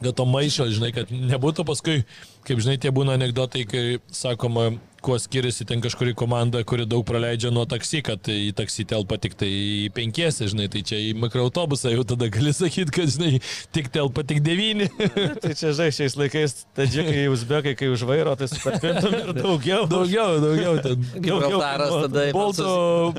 kad 0.01 0.11
to 0.17 0.25
maišo, 0.29 0.67
žinai, 0.73 0.91
kad 0.95 1.11
nebūtų 1.13 1.65
paskui, 1.67 2.01
kaip 2.47 2.61
žinai, 2.63 2.79
tie 2.81 2.91
būna 2.95 3.17
anegdotai, 3.19 3.65
kai 3.69 3.85
sakoma, 4.13 4.71
kuo 5.05 5.19
skiriasi 5.19 5.65
ten 5.69 5.81
kažkuri 5.81 6.15
komanda, 6.17 6.63
kuri 6.65 6.85
daug 6.89 7.03
praleidžia 7.05 7.51
nuo 7.53 7.65
taksi, 7.69 8.01
kad 8.05 8.25
į 8.31 8.49
taksi 8.57 8.87
telpa 8.89 9.19
tik 9.21 9.35
tai 9.37 9.49
į 9.49 9.89
penkiesi, 9.93 10.47
žinai, 10.49 10.65
tai 10.73 10.81
čia 10.87 10.97
į 10.97 11.11
mikroautobusą 11.21 11.91
jau 11.93 12.05
tada 12.09 12.29
gali 12.33 12.53
sakyti, 12.55 12.93
kad, 12.95 13.11
žinai, 13.13 13.41
tik 13.75 13.91
telpa 13.93 14.23
tik 14.25 14.41
devyni. 14.45 14.87
Tai 15.43 15.51
čia, 15.53 15.73
žinai, 15.75 15.91
šiais 15.93 16.15
laikais, 16.17 16.55
tadžikai, 16.77 17.25
uzbekai, 17.29 17.73
kai 17.77 17.89
užvairo, 17.93 18.33
tai 18.39 18.47
sutarpintum 18.49 19.13
ir 19.17 19.31
daugiau. 19.37 19.83
daugiau, 19.93 20.39
daugiau 20.41 20.77
ten. 20.81 21.03
Gibraltaras 21.19 21.93
tada 22.05 22.23
į 22.29 22.33
Bolto, 22.35 22.69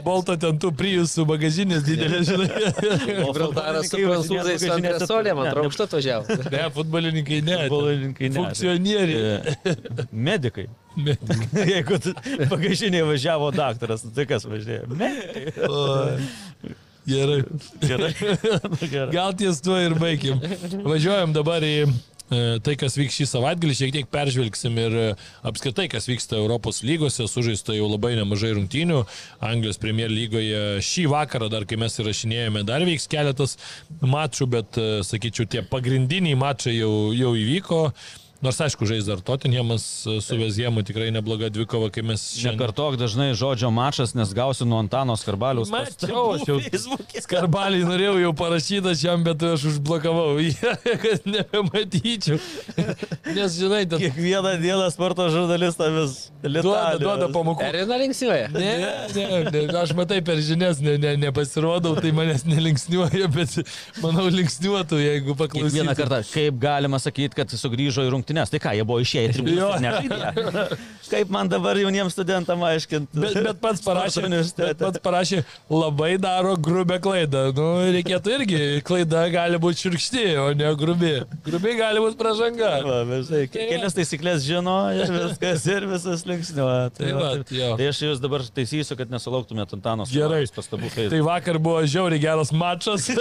bolto 0.07 0.37
ten 0.41 0.59
tų 0.63 0.73
prijusų 0.81 1.27
bagažinės 1.29 1.85
didelės, 1.87 2.33
žinai. 2.33 2.49
Gibraltaras 3.07 3.93
su 3.93 4.01
prancūzais 4.01 4.67
ant 4.75 4.91
resolė, 4.97 5.37
man 5.37 5.53
atrodo, 5.53 5.71
aukšta 5.71 5.87
atvažiavo. 5.91 6.41
Ne, 6.51 6.65
futbolininkai 6.81 7.45
ne. 7.47 7.61
Futbolininkai 7.67 8.33
ne. 8.33 8.43
Funkcionieriai. 8.43 10.11
Medikai. 10.11 10.67
Jeigu 11.75 12.01
tu- 12.03 12.15
bagažinėje 12.51 13.07
važiavo 13.11 13.53
daktaras, 13.55 14.05
nu 14.07 14.15
tai 14.17 14.27
kas 14.31 14.47
važiavo? 14.49 14.97
Medikai. 14.97 15.53
Gerai. 17.07 17.43
Gerai. 17.85 18.13
Gerai. 18.93 19.13
Gal 19.15 19.35
ties 19.39 19.61
tuo 19.63 19.77
ir 19.79 19.95
baigim. 20.01 20.41
Važiuojam 20.83 21.31
dabar 21.37 21.63
į 21.63 21.75
e, 21.87 22.41
tai, 22.67 22.75
kas 22.81 22.97
vyks 22.99 23.21
šį 23.21 23.27
savaitgalį, 23.31 23.77
šiek 23.79 23.93
tiek 23.95 24.09
peržvelgsim 24.11 24.81
ir 24.83 24.97
e, 24.99 25.07
apskritai, 25.47 25.87
kas 25.93 26.09
vyksta 26.11 26.41
Europos 26.41 26.83
lygose, 26.83 27.29
sužaista 27.31 27.77
jau 27.77 27.87
labai 27.93 28.17
nemažai 28.19 28.51
rungtynių. 28.59 29.05
Anglijos 29.53 29.79
Premier 29.79 30.11
lygoje 30.11 30.83
šį 30.83 31.07
vakarą, 31.15 31.47
dar 31.53 31.69
kai 31.71 31.79
mes 31.79 31.95
įrašinėjome, 32.03 32.67
dar 32.67 32.83
vyks 32.89 33.07
keletas 33.13 33.55
mačų, 34.03 34.51
bet, 34.59 34.83
e, 34.83 34.91
sakyčiau, 35.07 35.47
tie 35.47 35.63
pagrindiniai 35.63 36.35
mačai 36.43 36.75
jau, 36.81 36.95
jau 37.15 37.37
įvyko. 37.39 37.85
Nors 38.47 38.61
aišku, 38.63 38.87
žais 38.87 39.09
dar 39.09 39.19
Tottenhamas 39.27 40.07
e, 40.07 40.21
su 40.23 40.37
Veziemu 40.39 40.85
tikrai 40.87 41.09
nebloga 41.11 41.49
dvikova, 41.51 41.89
kai 41.91 42.05
mes 42.07 42.23
Nekartok 42.47 42.95
dažnai 43.01 43.33
žodžio 43.35 43.73
mačas, 43.75 44.13
nes 44.15 44.31
gausiu 44.37 44.69
nuo 44.71 44.79
Antano 44.79 45.17
Skarbaliaus. 45.19 45.73
Mačiau, 45.73 46.37
aš 46.37 46.45
jau 46.47 46.59
Facebook'e. 46.63 47.25
Skarbalį 47.25 47.81
norėjau 47.89 48.21
jau 48.23 48.31
parašyti 48.39 48.93
šiam, 49.01 49.25
bet 49.27 49.43
aš 49.43 49.65
užblokavau, 49.73 50.37
kad 51.03 51.27
nebematyčiau. 51.27 52.39
Nes, 53.35 53.57
žinai, 53.59 53.83
ten 53.91 54.05
Kiekvieną 54.05 54.53
dieną 54.63 54.87
sporto 54.95 55.27
žurnalistą 55.35 55.91
vis 55.97 56.15
duoda, 56.45 56.95
duoda 57.03 57.31
pamokų. 57.35 57.67
Erina 57.67 57.99
linksniuoja. 58.05 58.47
Ne, 58.55 58.71
ne, 59.17 59.27
ne, 59.51 59.65
aš 59.83 59.97
matai 59.99 60.21
per 60.23 60.39
žinias 60.39 60.79
ne, 60.85 60.95
ne, 61.03 61.17
nepasirodau, 61.25 61.97
tai 61.99 62.15
manęs 62.15 62.47
nelinksniuoja, 62.47 63.27
bet 63.35 63.59
manau 64.05 64.29
linksniuotų, 64.31 65.03
jeigu 65.03 65.35
paklausytų. 65.35 65.75
Kiekvieną 65.75 65.99
kartą, 65.99 66.23
kaip 66.31 66.63
galima 66.63 67.03
sakyti, 67.03 67.35
kad 67.43 67.59
sugrįžo 67.59 68.07
į 68.07 68.15
rungtynes. 68.37 68.51
Tai 68.51 68.61
ką, 68.61 68.75
jie 68.77 68.85
buvo 68.85 69.01
išėję 69.01 69.29
į 69.29 69.35
tribūną. 69.37 70.77
Kaip 71.11 71.31
man 71.33 71.49
dabar 71.51 71.79
jauniems 71.79 72.15
studentam 72.17 72.63
aiškinti? 72.67 73.21
Bet, 73.23 73.37
bet 73.47 73.61
pats 73.63 73.83
parašė, 73.85 74.25
bet 74.59 74.81
pats 74.81 75.03
parašė, 75.05 75.43
labai 75.71 76.13
daro 76.23 76.55
grubę 76.59 76.99
klaidą. 77.03 77.45
Nu, 77.57 77.67
reikėtų 77.95 78.33
irgi, 78.39 78.61
klaida 78.87 79.27
gali 79.33 79.61
būti 79.63 79.85
širkšti, 79.87 80.25
o 80.43 80.49
ne 80.59 80.73
grubi. 80.79 81.13
Grubi 81.47 81.77
gali 81.79 82.03
būti 82.03 82.19
pražanga. 82.21 82.73
Va, 82.87 83.01
žinai, 83.23 83.45
ke- 83.53 83.69
Kelias 83.73 83.97
taisyklės 83.97 84.45
žino 84.47 84.77
ir 84.97 85.13
viskas 85.15 85.67
ir 85.71 85.87
visas 85.91 86.27
linksniuoja. 86.29 86.91
Tai 86.97 87.13
va, 87.17 87.31
jo. 87.51 87.71
tai 87.79 87.91
aš 87.93 88.03
jūs 88.09 88.23
dabar 88.23 88.45
taisysiu, 88.57 88.99
kad 88.99 89.13
nesulauktumėte 89.13 89.79
Antanos 89.79 90.13
Gerai. 90.15 90.43
pastabų. 90.57 90.91
Tai 90.97 91.23
vakar 91.27 91.61
buvo 91.63 91.83
žiauriai 91.87 92.23
geras 92.23 92.53
mačas. 92.55 93.09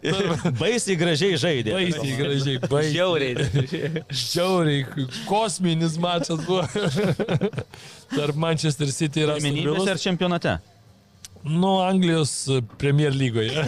Baisiai 0.60 0.96
gražiai 1.00 1.38
žaidė. 1.40 1.74
Baisiai 1.76 2.16
gražiai, 2.18 2.58
baisiai. 2.64 2.94
Žiauriai. 2.94 4.04
Žiauriai, 4.22 5.06
kosminis 5.80 5.98
mačas 5.98 6.46
buvo. 6.46 6.62
Tarp 8.16 8.34
Manchester 8.36 8.92
City 8.92 9.20
ir 9.20 9.30
Aston 9.30 9.50
ar 9.50 9.64
Villos. 9.64 10.02
čempionate? 10.02 10.58
Nu, 11.44 11.78
Anglijos 11.80 12.48
Premier 12.78 13.14
lygoje. 13.16 13.50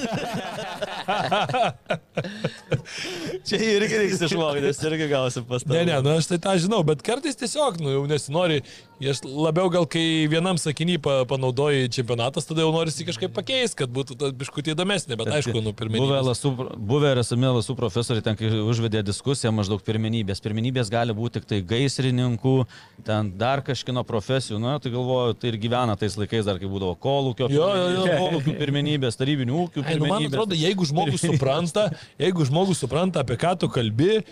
Čia 3.46 3.58
irgi 3.58 3.96
reiks 3.98 4.20
išmokti, 4.26 4.60
nes 4.66 4.80
irgi 4.84 5.06
gausi 5.10 5.42
pastabų. 5.48 5.78
Ne, 5.78 5.84
ne, 5.88 5.96
nu 6.04 6.12
aš 6.18 6.28
tai 6.30 6.38
tą 6.42 6.52
žinau, 6.60 6.82
bet 6.86 7.02
kartais 7.04 7.38
tiesiog, 7.40 7.80
nu 7.82 7.94
jau 7.94 8.02
nesinori, 8.10 8.60
aš 9.08 9.22
labiau 9.24 9.70
gal 9.72 9.86
kai 9.90 10.28
vienam 10.30 10.60
sakiny 10.60 10.98
pa, 11.02 11.22
panaudoji 11.28 11.88
čempionatas, 11.96 12.46
tada 12.48 12.64
jau 12.64 12.72
norisi 12.74 13.06
kažkaip 13.08 13.32
pakeisti, 13.34 13.80
kad 13.82 13.94
būtų 13.94 14.30
biškutį 14.38 14.74
įdomesnė, 14.76 15.18
bet 15.20 15.32
aišku, 15.38 15.56
nu 15.64 15.72
pirmenybės. 15.76 16.44
buvę 16.92 17.14
ir 17.14 17.22
esami 17.24 17.50
lasų 17.56 17.76
profesoriai 17.78 18.24
ten, 18.28 18.38
kai 18.38 18.52
užvedė 18.60 19.00
diskusiją 19.06 19.50
maždaug 19.56 19.80
pirmenybės. 19.86 20.44
Pirmenybės 20.44 20.92
gali 20.92 21.16
būti 21.16 21.40
tik 21.40 21.48
tai 21.50 21.62
gaisrininkų, 21.72 22.56
ten 23.08 23.32
dar 23.40 23.64
kažkino 23.66 24.04
profesijų, 24.06 24.60
na, 24.62 24.76
tai 24.82 24.92
galvoju, 24.94 25.40
tai 25.40 25.54
ir 25.54 25.58
gyvena 25.64 25.96
tais 25.98 26.14
laikais 26.20 26.46
dar, 26.46 26.60
kai 26.62 26.70
būdavo 26.70 26.94
kolūkio, 27.00 27.50
Jo, 27.52 27.61
jo, 27.70 28.06
jo. 28.06 28.16
kolūkių 28.20 28.54
pirmenybės, 28.60 29.18
tarybinių 29.20 29.58
ūkių 29.64 29.84
Ai, 29.86 29.98
nu, 30.00 30.08
man 30.10 30.26
atrodo, 30.28 30.58
jeigu 30.58 30.86
žmogus 30.88 31.24
supranta, 31.24 31.88
jeigu 32.20 32.46
žmogus 32.48 32.82
supranta, 32.82 33.22
apie 33.22 33.38
ką 33.40 33.54
tu 33.62 33.70
kalbi, 33.72 34.22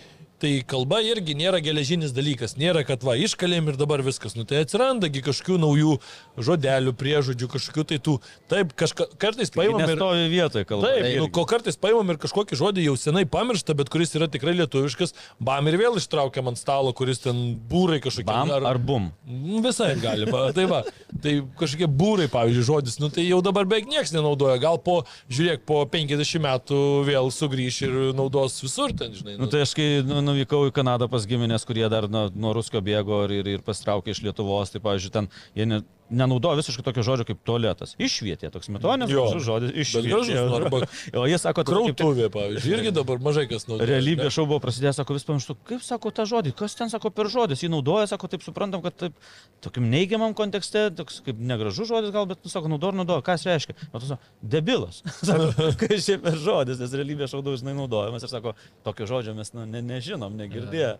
tai 0.41 0.53
kalba 0.67 1.01
irgi 1.05 1.35
nėra 1.39 1.61
geležinis 1.65 2.15
dalykas. 2.17 2.57
Nėra, 2.61 2.83
kad 2.89 3.05
va, 3.05 3.17
iškalėm 3.21 3.71
ir 3.73 3.79
dabar 3.81 4.03
viskas. 4.05 4.37
Nu, 4.39 4.47
tai 4.49 4.63
atsirandagi 4.65 5.23
kažkokių 5.27 5.59
naujų 5.61 5.97
žodelių, 6.41 6.95
priežodžių, 6.99 7.49
kažkokių 7.55 7.85
tai 7.91 7.99
tų. 8.07 8.17
Taip, 8.51 8.73
kažka, 8.79 9.07
kartais 9.21 9.53
paimam 9.55 9.85
ir... 9.85 9.93
Nestovi 9.93 10.29
vietoje, 10.33 10.69
kalba. 10.69 10.93
Taip, 10.95 11.09
nu, 11.21 11.29
ko 11.35 11.45
kartais 11.51 11.77
paimam 11.81 12.15
ir 12.15 12.21
kažkokį 12.23 12.59
žodį 12.61 12.87
jau 12.87 12.97
senai 13.01 13.27
pamirštą, 13.29 13.77
bet 13.79 13.93
kuris 13.93 14.15
yra 14.17 14.31
tikrai 14.33 14.57
lietuviškas, 14.63 15.15
bam 15.43 15.69
ir 15.71 15.77
vėl 15.81 16.01
ištraukiam 16.01 16.49
ant 16.51 16.61
stalo, 16.61 16.95
kuris 16.97 17.23
ten 17.25 17.43
būrai 17.71 18.01
kažkokie. 18.03 18.29
Bam 18.31 18.53
ar 18.57 18.81
bum. 18.81 19.11
Mm, 19.29 19.61
Visai 19.67 19.93
galima. 20.01 20.47
Tai 20.57 20.65
va, 20.71 20.81
tai 21.23 21.37
kažkokie 21.59 21.87
būrai, 21.87 22.27
pavyzdžiui, 22.33 22.65
žodis, 22.67 22.97
nu 23.01 23.09
tai 23.13 23.23
jau 23.27 23.39
dabar 23.45 23.67
beveik 23.69 23.89
niekas 23.91 24.13
nenaudoja. 24.15 24.59
Gal 24.63 24.81
po, 24.83 25.01
žiūrėk, 25.31 25.63
po 25.69 25.83
50 25.91 26.43
metų 26.43 26.81
vėl 27.07 27.31
sugrįš 27.35 27.81
ir 27.87 27.97
naudos 28.17 28.59
visur 28.65 28.95
ten, 28.97 29.15
žinai. 29.17 29.37
Nu, 29.41 29.49
tai 29.51 29.63
aš 29.67 29.75
kai 29.79 29.89
nu, 30.07 30.21
nuvykau 30.31 30.71
į 30.71 30.75
Kanadą 30.77 31.11
pas 31.13 31.27
giminės, 31.29 31.67
kurie 31.69 31.85
dar 31.93 32.09
nuo, 32.11 32.29
nuo 32.33 32.55
Ruskio 32.57 32.81
bėgo 32.85 33.25
ir, 33.27 33.41
ir, 33.41 33.55
ir 33.57 33.65
pastraukė 33.67 34.15
iš 34.15 34.23
Lietuvos, 34.25 34.73
tai, 34.73 34.83
pavyzdžiui, 34.85 35.15
ten 35.19 35.31
jie 35.59 35.69
ne, 35.69 35.83
nenaudoja 36.11 36.59
visiškai 36.61 36.85
tokio 36.85 37.05
žodžio 37.07 37.27
kaip 37.29 37.41
tualetas. 37.47 37.95
Išvietė, 38.03 38.51
toks 38.53 38.71
gražus 39.11 39.47
žodis. 39.47 39.95
Gražus, 40.07 40.35
nu, 40.35 40.57
arba 40.59 40.83
O 41.21 41.27
jie 41.27 41.39
sako, 41.39 41.65
tai 41.65 41.75
kaip 41.75 41.97
krautuvė, 41.99 42.29
pavyzdžiui, 42.33 42.73
irgi 42.77 42.93
dabar 42.95 43.21
mažai 43.23 43.47
kas 43.51 43.67
naudoja. 43.69 43.89
Realybė 43.91 44.27
ne? 44.29 44.33
šau 44.35 44.47
buvo 44.49 44.61
prasidėjęs, 44.63 45.01
sako, 45.01 45.17
vis 45.17 45.27
pamirštu, 45.29 45.57
kaip 45.69 45.85
sako 45.85 46.13
tą 46.15 46.27
žodį, 46.31 46.53
kas 46.59 46.77
ten 46.79 46.93
sako 46.93 47.13
per 47.15 47.31
žodis, 47.33 47.63
jį 47.65 47.71
naudoja, 47.73 48.09
sako, 48.11 48.31
taip 48.33 48.45
suprantam, 48.47 48.83
kad 48.85 48.97
taip, 49.05 49.17
tokiam 49.65 49.89
neigiamam 49.93 50.35
kontekste, 50.39 50.87
toks 50.97 51.21
kaip 51.27 51.41
negražus 51.51 51.91
žodis 51.91 52.15
gal, 52.15 52.29
bet, 52.31 52.43
nu, 52.45 52.53
sako, 52.53 52.71
naudoja 52.73 52.99
naudoja, 53.01 53.25
kas 53.27 53.47
reiškia. 53.49 53.77
O 53.91 54.03
tu 54.03 54.11
sako, 54.11 54.31
debilas. 54.55 55.03
sako, 55.29 55.71
kas 55.81 56.07
čia 56.07 56.19
per 56.23 56.39
žodis, 56.41 56.81
nes 56.83 56.95
realybė 57.01 57.29
šau 57.31 57.43
dažnai 57.47 57.75
naudojamas 57.79 58.27
ir 58.27 58.33
sako, 58.33 58.55
tokio 58.87 59.09
žodžio 59.11 59.37
mes 59.39 59.53
nu, 59.57 59.67
ne, 59.69 59.83
nežinom, 59.93 60.37
negirdėję. 60.41 60.95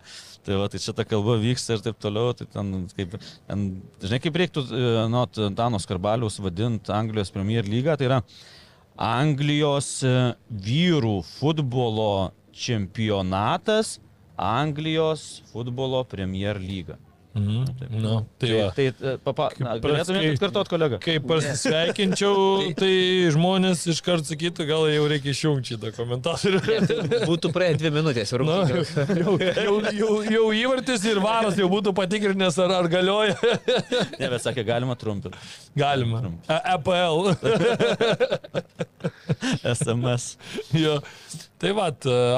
Tai 0.45 0.59
va, 0.61 0.69
tai 0.73 0.81
čia 0.83 0.95
ta 0.97 1.05
kalba 1.07 1.37
vyksta 1.41 1.77
ir 1.77 1.85
taip 1.85 1.99
toliau, 2.01 2.35
tai 2.37 2.47
ten, 2.51 2.85
kaip, 2.97 3.17
ten, 3.47 3.65
žinai, 4.03 4.21
kaip 4.23 4.39
reiktų, 4.41 4.65
e, 5.01 5.09
nu, 5.11 5.25
Dano 5.55 5.79
Skarbaliaus 5.79 6.39
vadinti 6.39 6.91
Anglijos 6.93 7.31
Premier 7.33 7.65
lygą, 7.65 7.97
tai 7.97 8.09
yra 8.09 8.21
Anglijos 8.97 10.01
e, 10.05 10.15
vyrų 10.49 11.19
futbolo 11.37 12.31
čempionatas, 12.53 13.99
Anglijos 14.37 15.41
futbolo 15.51 16.03
Premier 16.09 16.59
lyga. 16.61 16.97
Mhm. 17.31 17.63
Nu, 17.95 18.27
tai 18.37 18.49
va. 18.51 18.71
tai, 18.75 18.89
tai 18.91 19.11
papa, 19.23 19.45
na, 19.55 19.77
Kaip 19.77 19.85
galėtumėte 19.85 20.31
atkartot, 20.35 20.67
kolega? 20.67 20.97
Kai 20.99 21.13
pasisveikinčiau, 21.23 22.41
tai 22.81 22.91
žmonės 23.31 23.85
iškart 23.93 24.27
sakytų, 24.27 24.65
gal 24.67 24.83
jau 24.91 25.05
reikia 25.07 25.31
išjungti 25.31 25.77
šitą 25.77 25.93
komentatorių. 25.95 26.59
Būtų 27.29 27.53
praėję 27.55 27.77
dvi 27.79 27.93
minutės 28.01 28.35
ir 28.35 28.43
rungtynės. 28.43 28.91
jau, 29.21 29.37
jau, 29.39 29.77
jau, 29.95 30.11
jau 30.35 30.43
įvartis 30.59 31.07
ir 31.07 31.21
varas 31.23 31.55
jau 31.61 31.69
būtų 31.71 31.95
patikrinęs, 32.01 32.59
ar, 32.65 32.75
ar 32.81 32.91
galioja. 32.91 33.37
Ne, 34.21 34.27
bet 34.29 34.43
sakė, 34.43 34.65
galima 34.67 34.93
trumpinti. 34.99 35.39
Galima. 35.77 36.19
E 36.51 36.57
EPL. 36.75 37.31
SMS. 39.71 40.35
jo. 40.83 40.99
Tai 41.61 41.75
va, 41.77 41.91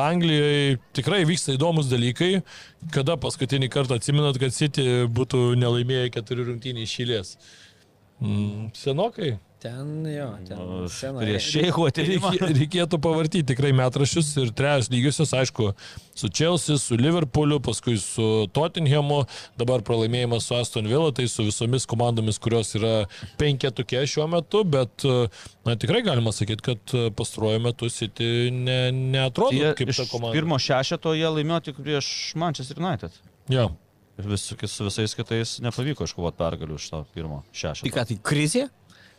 Anglijoje 0.03 0.79
tikrai 0.97 1.21
vyksta 1.23 1.53
įdomus 1.55 1.87
dalykai. 1.87 2.41
Kada 2.91 3.15
paskutinį 3.15 3.69
kartą 3.71 3.95
atsimenat, 3.95 4.35
kad 4.41 4.51
City 4.51 5.05
būtų 5.07 5.53
nelaimėję 5.61 6.09
keturių 6.17 6.49
rungtynių 6.49 6.83
išėlės? 6.83 7.37
Mm, 8.19 8.73
senokai. 8.75 9.37
Ten 9.63 10.03
jo, 10.11 10.25
ten. 10.47 10.57
Nu, 10.59 10.87
scena- 10.91 11.21
Prieš 11.23 11.45
šeiko 11.53 11.85
atėjimą. 11.87 12.31
Reikė- 12.35 12.55
Reikėtų 12.57 12.97
pavartyti 12.99 13.45
tikrai 13.53 13.69
metrašius 13.71 14.33
ir 14.41 14.49
trejus 14.51 14.89
lygiusius, 14.91 15.31
aišku, 15.39 15.69
su 16.19 16.27
Chelsea, 16.27 16.75
su 16.77 16.97
Liverpooliu, 16.99 17.61
paskui 17.63 17.95
su 18.01 18.25
Tottenhamu, 18.51 19.21
dabar 19.57 19.79
pralaimėjimas 19.87 20.49
su 20.49 20.57
Aston 20.59 20.89
Villa, 20.91 21.13
tai 21.15 21.29
su 21.31 21.45
visomis 21.47 21.87
komandomis, 21.87 22.41
kurios 22.43 22.73
yra 22.75 23.05
penketukė 23.39 24.03
šiuo 24.03 24.27
metu, 24.35 24.65
bet 24.67 25.05
na, 25.63 25.77
tikrai 25.79 26.03
galima 26.03 26.35
sakyti, 26.35 26.61
kad 26.73 26.97
pastaruoju 27.15 27.63
metu 27.63 27.87
City 27.89 28.51
ne, 28.51 28.91
neatrodo 28.91 29.55
Jie 29.55 29.71
kaip 29.79 29.95
ta 29.95 30.03
komanda. 30.11 30.35
pirmo 30.35 30.59
šešeto 30.59 31.15
jie 31.15 31.31
laimėjo 31.39 31.63
tik 31.71 31.79
prieš 31.79 32.11
Manchester 32.35 32.83
United. 32.83 33.15
Ja. 33.47 33.69
Ir 34.19 34.27
vis, 34.29 34.43
su 34.45 34.83
visais 34.85 35.15
kitais 35.17 35.55
nepavyko 35.65 36.05
iškovoti 36.05 36.37
pergalių 36.37 36.75
iš 36.77 36.89
to 36.91 36.99
pirmo 37.15 37.39
šešto. 37.49 37.87
Tai 37.87 37.93
ką, 37.95 38.03
tai 38.11 38.17
krizė? 38.21 38.67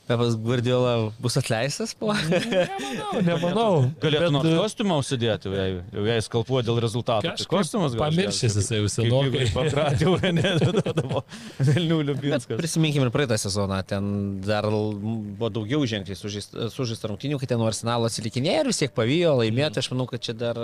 Pepas 0.04 0.34
Guardiola 0.36 1.12
bus 1.18 1.36
atleistas 1.40 1.94
po? 1.96 2.10
Nemanau, 2.12 3.20
nemanau. 3.28 3.76
Galėtų 4.02 4.26
Bet, 4.26 4.34
nors 4.36 4.48
e, 4.50 4.56
kostiumą 4.58 4.98
užsidėti, 5.00 5.48
jau 5.48 5.56
jei, 5.56 6.10
jei 6.10 6.24
skalpuoja 6.26 6.66
dėl 6.66 6.80
rezultatų. 6.84 7.32
Tai 7.40 7.46
kostiumas 7.48 7.96
gal 7.96 8.12
pamiršęs 8.12 8.58
jisai 8.60 8.82
jau 8.82 8.90
senokai. 8.92 9.46
Pakratė, 9.54 10.12
ne, 10.36 10.52
Vilnių 11.70 12.00
Liubinskas. 12.10 12.60
Prisiminkime 12.60 13.08
ir 13.08 13.14
praeitą 13.14 13.38
sezoną, 13.40 13.80
ten 13.88 14.12
dar 14.44 14.68
buvo 14.68 15.48
daugiau 15.56 15.88
ženkliai 15.88 16.20
sužeista 16.20 17.08
rungtynių, 17.08 17.40
kai 17.40 17.48
ten 17.54 17.62
nuo 17.62 17.70
arsenalo 17.70 18.10
atsilikinėjo 18.10 18.66
ir 18.66 18.72
vis 18.74 18.84
tiek 18.84 18.92
pavyko 18.92 19.38
laimėti. 19.40 19.80
Aš 19.80 19.88
manau, 19.94 20.04
kad 20.10 20.20
čia 20.28 20.36
dar 20.36 20.60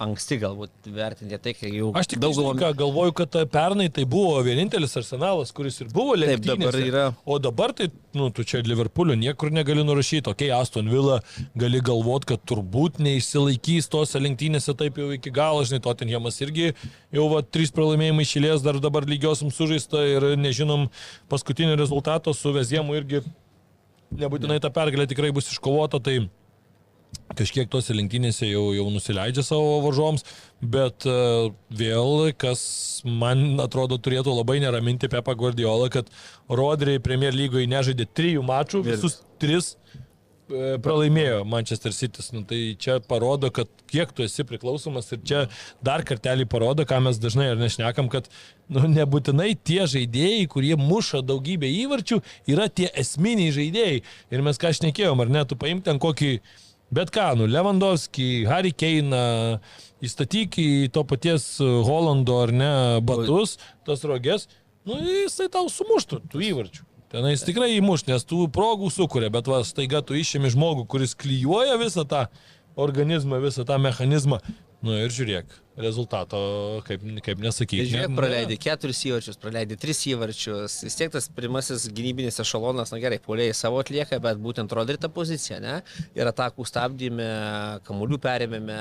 anksti 0.00 0.38
galbūt 0.40 0.88
vertinti 0.96 1.38
tai, 1.44 1.52
kai 1.56 1.70
jau 1.74 1.90
Aš 1.98 2.08
tik 2.12 2.20
daug 2.22 2.32
galvom- 2.36 2.76
galvoju, 2.78 3.12
kad 3.18 3.36
pernai 3.52 3.90
tai 3.92 4.06
buvo 4.08 4.38
vienintelis 4.46 4.96
arsenalas, 4.96 5.52
kuris 5.52 5.80
ir 5.82 5.90
buvo 5.92 6.14
Taip, 6.16 6.24
lenktynėse. 6.40 6.56
dabar 6.56 6.78
yra. 6.80 7.04
O 7.26 7.38
dabar 7.38 7.74
tai, 7.76 7.90
nu, 8.16 8.30
tu 8.30 8.44
čia 8.44 8.62
Liverpoolio 8.64 9.16
niekur 9.20 9.52
negali 9.52 9.84
nurašyti, 9.84 10.30
okei, 10.32 10.48
okay, 10.48 10.60
Aston 10.60 10.88
Villa 10.88 11.20
gali 11.54 11.82
galvoti, 11.84 12.30
kad 12.32 12.44
turbūt 12.48 12.98
neišsilaikys 13.04 13.90
tose 13.92 14.18
lenktynėse 14.18 14.74
taip 14.76 14.96
jau 14.96 15.10
iki 15.12 15.30
galo, 15.30 15.62
žinai, 15.68 15.82
Tottenhamas 15.84 16.40
irgi 16.40 16.72
jau 17.12 17.28
va, 17.28 17.42
trys 17.42 17.70
pralaimėjimai 17.76 18.24
išėlės, 18.24 18.64
dar 18.64 18.80
dabar 18.80 19.04
lygiosiam 19.04 19.52
sužaista 19.52 20.00
ir 20.08 20.30
nežinom 20.40 20.88
paskutinio 21.28 21.76
rezultato 21.76 22.32
su 22.32 22.52
Veziemu 22.56 22.96
irgi 22.96 23.22
nebūtinai 24.10 24.60
ta 24.62 24.70
pergalė 24.74 25.06
tikrai 25.10 25.30
bus 25.30 25.50
iškovota, 25.52 26.00
tai 26.02 26.30
kažkiek 27.38 27.70
tose 27.70 27.94
lenktynėse 27.94 28.48
jau, 28.48 28.70
jau 28.74 28.86
nusileidžia 28.92 29.44
savo 29.46 29.78
varžoms, 29.84 30.26
bet 30.60 31.06
uh, 31.08 31.50
vėl, 31.70 32.30
kas 32.38 32.62
man 33.06 33.60
atrodo 33.62 34.00
turėtų 34.02 34.34
labai 34.34 34.60
neraminti 34.62 35.10
Pepa 35.10 35.36
Guardiola, 35.38 35.90
kad 35.92 36.10
Rodriai 36.50 37.02
Premier 37.02 37.36
lygoje 37.36 37.70
nežaidė 37.70 38.08
trijų 38.10 38.46
mačų, 38.46 38.82
visus 38.84 39.20
tris 39.40 39.72
e, 40.50 40.76
pralaimėjo 40.82 41.44
Manchester 41.48 41.94
City. 41.96 42.24
Nu, 42.34 42.42
tai 42.44 42.58
čia 42.80 42.98
parodo, 43.00 43.48
kad 43.54 43.70
kiek 43.88 44.12
tu 44.12 44.26
esi 44.26 44.44
priklausomas 44.44 45.08
ir 45.14 45.22
čia 45.24 45.44
dar 45.86 46.04
kartelį 46.06 46.48
parodo, 46.50 46.84
ką 46.88 46.98
mes 47.06 47.20
dažnai 47.22 47.52
ar 47.54 47.60
nešnekam, 47.60 48.10
kad 48.12 48.28
nu, 48.68 48.84
nebūtinai 48.90 49.54
tie 49.56 49.86
žaidėjai, 49.88 50.48
kurie 50.52 50.74
muša 50.80 51.22
daugybę 51.30 51.70
įvarčių, 51.86 52.20
yra 52.52 52.68
tie 52.68 52.90
esminiai 53.00 53.54
žaidėjai. 53.56 54.02
Ir 54.34 54.44
mes 54.44 54.60
ką 54.60 54.74
šnekėjom, 54.82 55.24
ar 55.24 55.32
ne, 55.38 55.46
tu 55.48 55.56
paimti 55.60 55.88
ten 55.88 56.02
kokį 56.02 56.34
Bet 56.90 57.12
ką, 57.14 57.36
nu, 57.38 57.46
Lewandowski, 57.46 58.44
Harry 58.50 58.72
Kane, 58.74 59.60
įstatyk 60.02 60.56
į 60.58 60.70
to 60.90 61.04
paties 61.06 61.44
Holando 61.60 62.40
ar 62.42 62.50
ne 62.50 62.70
batus, 63.06 63.60
tas 63.86 64.02
rogės, 64.02 64.48
nu, 64.88 64.98
jisai 64.98 65.46
tau 65.54 65.68
sumuštų 65.70 66.24
tų 66.32 66.42
įvarčių. 66.48 66.86
Tenais 67.10 67.42
tikrai 67.46 67.72
įmuš, 67.76 68.04
nes 68.06 68.26
tų 68.26 68.44
progų 68.54 68.90
sukuria, 68.94 69.30
bet 69.34 69.48
va, 69.50 69.64
staiga 69.66 70.02
tu 70.06 70.18
išėmi 70.18 70.50
žmogų, 70.54 70.84
kuris 70.90 71.16
klyjuoja 71.18 71.78
visą 71.78 72.04
tą 72.06 72.26
organizmą, 72.78 73.40
visą 73.42 73.64
tą 73.66 73.78
mechanizmą. 73.82 74.38
Nu 74.82 74.94
ir 74.96 75.10
žiūrėk, 75.14 75.50
rezultato, 75.82 76.40
kaip, 76.86 77.04
kaip 77.24 77.42
nesakyti. 77.42 77.88
žiūrėk, 77.90 78.14
praleidai 78.18 78.58
keturis 78.60 79.00
įvarčius, 79.08 79.38
praleidai 79.40 79.78
tris 79.80 80.02
įvarčius. 80.10 80.80
Vis 80.86 80.98
tiek 80.98 81.12
tas 81.14 81.28
pirmasis 81.34 81.88
gynybinis 81.94 82.40
ešalonas, 82.42 82.92
na 82.94 83.00
gerai, 83.02 83.20
poliai 83.22 83.54
savo 83.56 83.80
atlieka, 83.82 84.20
bet 84.22 84.40
būtent 84.42 84.72
rodė 84.76 84.98
tą 85.00 85.10
poziciją, 85.12 85.60
ne? 85.64 85.78
Ir 86.18 86.30
atakų 86.30 86.66
stabdyme, 86.68 87.30
kamuolių 87.88 88.20
perėmėme, 88.22 88.78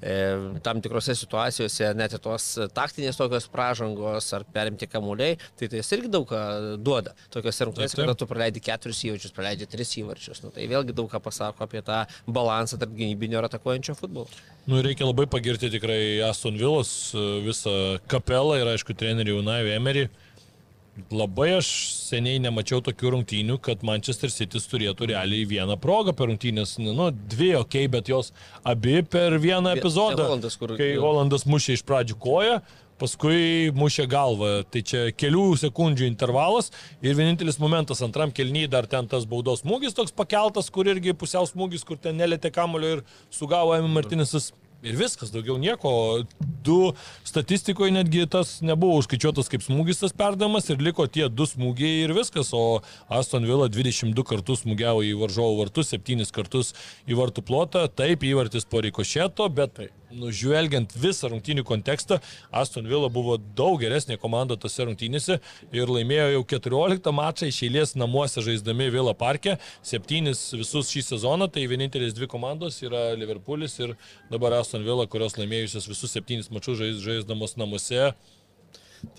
e, 0.00 0.18
tam 0.66 0.82
tikrose 0.82 1.16
situacijose, 1.18 1.92
net 1.98 2.16
ir 2.16 2.24
tos 2.24 2.52
taktinės 2.74 3.20
tokios 3.20 3.48
pražangos 3.52 4.32
ar 4.36 4.46
perimti 4.54 4.88
kamuoliai, 4.90 5.38
tai 5.58 5.70
tai 5.70 5.82
irgi 5.96 6.10
daug 6.12 6.28
ką 6.28 6.42
duoda. 6.82 7.14
Taip, 7.30 7.44
taip. 7.96 7.98
kada 8.02 8.16
tu 8.18 8.28
praleidi 8.30 8.62
keturis 8.64 9.02
įvarčius, 9.08 9.34
praleidi 9.36 9.68
tris 9.70 9.92
įvarčius. 10.00 10.42
Nu, 10.44 10.52
tai 10.54 10.66
vėlgi 10.70 10.96
daug 10.96 11.10
ką 11.10 11.20
pasako 11.22 11.66
apie 11.66 11.82
tą 11.86 12.02
balansą 12.26 12.78
tarp 12.80 12.94
gynybinio 12.96 13.40
ir 13.40 13.48
atakuojančio 13.50 13.96
futbolo. 13.98 14.28
Nu, 14.70 14.80
reikia 14.84 15.06
labai 15.08 15.26
pagirti 15.30 15.70
tikrai 15.72 16.20
Aston 16.22 16.39
Villas 16.48 17.12
e, 17.14 17.22
visą 17.44 17.72
kapelą 18.10 18.56
ir 18.60 18.72
aišku 18.72 18.96
trenerių 18.96 19.40
Unai 19.42 19.62
Emery. 19.74 20.08
Labai 21.14 21.52
aš 21.56 21.68
seniai 21.94 22.40
nemačiau 22.42 22.82
tokių 22.84 23.12
rungtynių, 23.14 23.56
kad 23.62 23.84
Manchester 23.86 24.32
City 24.32 24.58
turėtų 24.58 25.08
realiai 25.12 25.46
vieną 25.48 25.76
progą 25.80 26.12
per 26.16 26.28
rungtynės. 26.28 26.74
Nu, 26.82 27.10
dvi, 27.12 27.54
okei, 27.56 27.86
okay, 27.86 27.88
bet 27.88 28.10
jos 28.10 28.32
abi 28.64 29.02
per 29.02 29.38
vieną 29.40 29.74
Vie- 29.74 29.80
epizodą. 29.80 30.26
Holandas, 30.28 30.56
kur- 30.60 30.76
kai 30.76 30.96
Holandas 31.00 31.46
mušė 31.48 31.78
iš 31.78 31.84
pradžių 31.88 32.18
koją, 32.20 32.60
paskui 33.00 33.70
mušė 33.72 34.06
galvą. 34.10 34.50
Tai 34.70 34.82
čia 34.82 35.06
kelių 35.16 35.46
sekundžių 35.62 36.08
intervalas 36.10 36.70
ir 37.00 37.16
vienintelis 37.16 37.58
momentas 37.62 38.02
antram 38.04 38.32
kelnyje 38.32 38.68
dar 38.68 38.86
ten 38.90 39.08
tas 39.08 39.24
baudos 39.24 39.62
smūgis 39.64 39.96
toks 39.96 40.12
pakeltas, 40.12 40.68
kur 40.70 40.90
irgi 40.90 41.16
pusiau 41.16 41.46
smūgis, 41.48 41.86
kur 41.86 41.96
ten 41.96 42.18
nelėtė 42.20 42.52
kamulio 42.52 42.98
ir 42.98 43.04
sugavo 43.30 43.76
Emi 43.78 43.88
Martinisas. 43.88 44.52
Ir 44.80 44.96
viskas, 44.96 45.28
daugiau 45.28 45.58
nieko. 45.60 45.90
Du 46.64 46.94
statistikoje 47.28 47.92
netgi 47.92 48.24
tas 48.32 48.58
nebuvo 48.64 48.96
užskaičiuotas 49.00 49.50
kaip 49.52 49.64
smūgis 49.64 50.00
tas 50.00 50.14
perdamas 50.16 50.70
ir 50.72 50.80
liko 50.80 51.04
tie 51.04 51.28
du 51.28 51.44
smūgiai 51.48 52.06
ir 52.06 52.14
viskas. 52.16 52.54
O 52.56 52.80
Aston 53.12 53.44
Villa 53.48 53.68
22 53.68 54.24
kartus 54.24 54.64
smūgiavo 54.64 55.04
į 55.04 55.12
varžovų 55.20 55.58
vartus, 55.60 55.92
7 55.92 56.24
kartus 56.32 56.72
į 57.04 57.18
vartų 57.20 57.44
plotą. 57.44 57.84
Taip, 57.92 58.24
įvartis 58.24 58.64
po 58.64 58.80
rikošėto, 58.86 59.50
bet 59.52 59.82
nužvelgiant 60.14 60.92
visą 60.98 61.30
rungtynių 61.30 61.64
kontekstą, 61.66 62.20
Aston 62.50 62.88
Villa 62.90 63.10
buvo 63.12 63.36
daug 63.38 63.78
geresnė 63.82 64.18
komanda 64.20 64.56
tose 64.60 64.86
rungtynėse 64.86 65.38
ir 65.76 65.92
laimėjo 65.92 66.28
jau 66.34 66.42
14 66.56 67.14
mačą 67.14 67.50
iš 67.50 67.62
eilės 67.68 67.94
namuose 67.98 68.42
žaisdami 68.44 68.90
Villa 68.94 69.14
parke, 69.14 69.56
7 69.86 70.32
visus 70.32 70.90
šį 70.92 71.04
sezoną, 71.12 71.50
tai 71.52 71.66
vienintelis 71.70 72.16
dvi 72.16 72.30
komandos 72.30 72.80
yra 72.86 73.10
Liverpoolis 73.18 73.78
ir 73.82 73.96
dabar 74.32 74.60
Aston 74.60 74.84
Villa, 74.86 75.06
kurios 75.10 75.38
laimėjusios 75.38 75.88
visus 75.90 76.18
7 76.18 76.50
mačus 76.54 76.80
žais, 76.80 77.00
žaisdamos 77.04 77.56
namuose. 77.60 78.12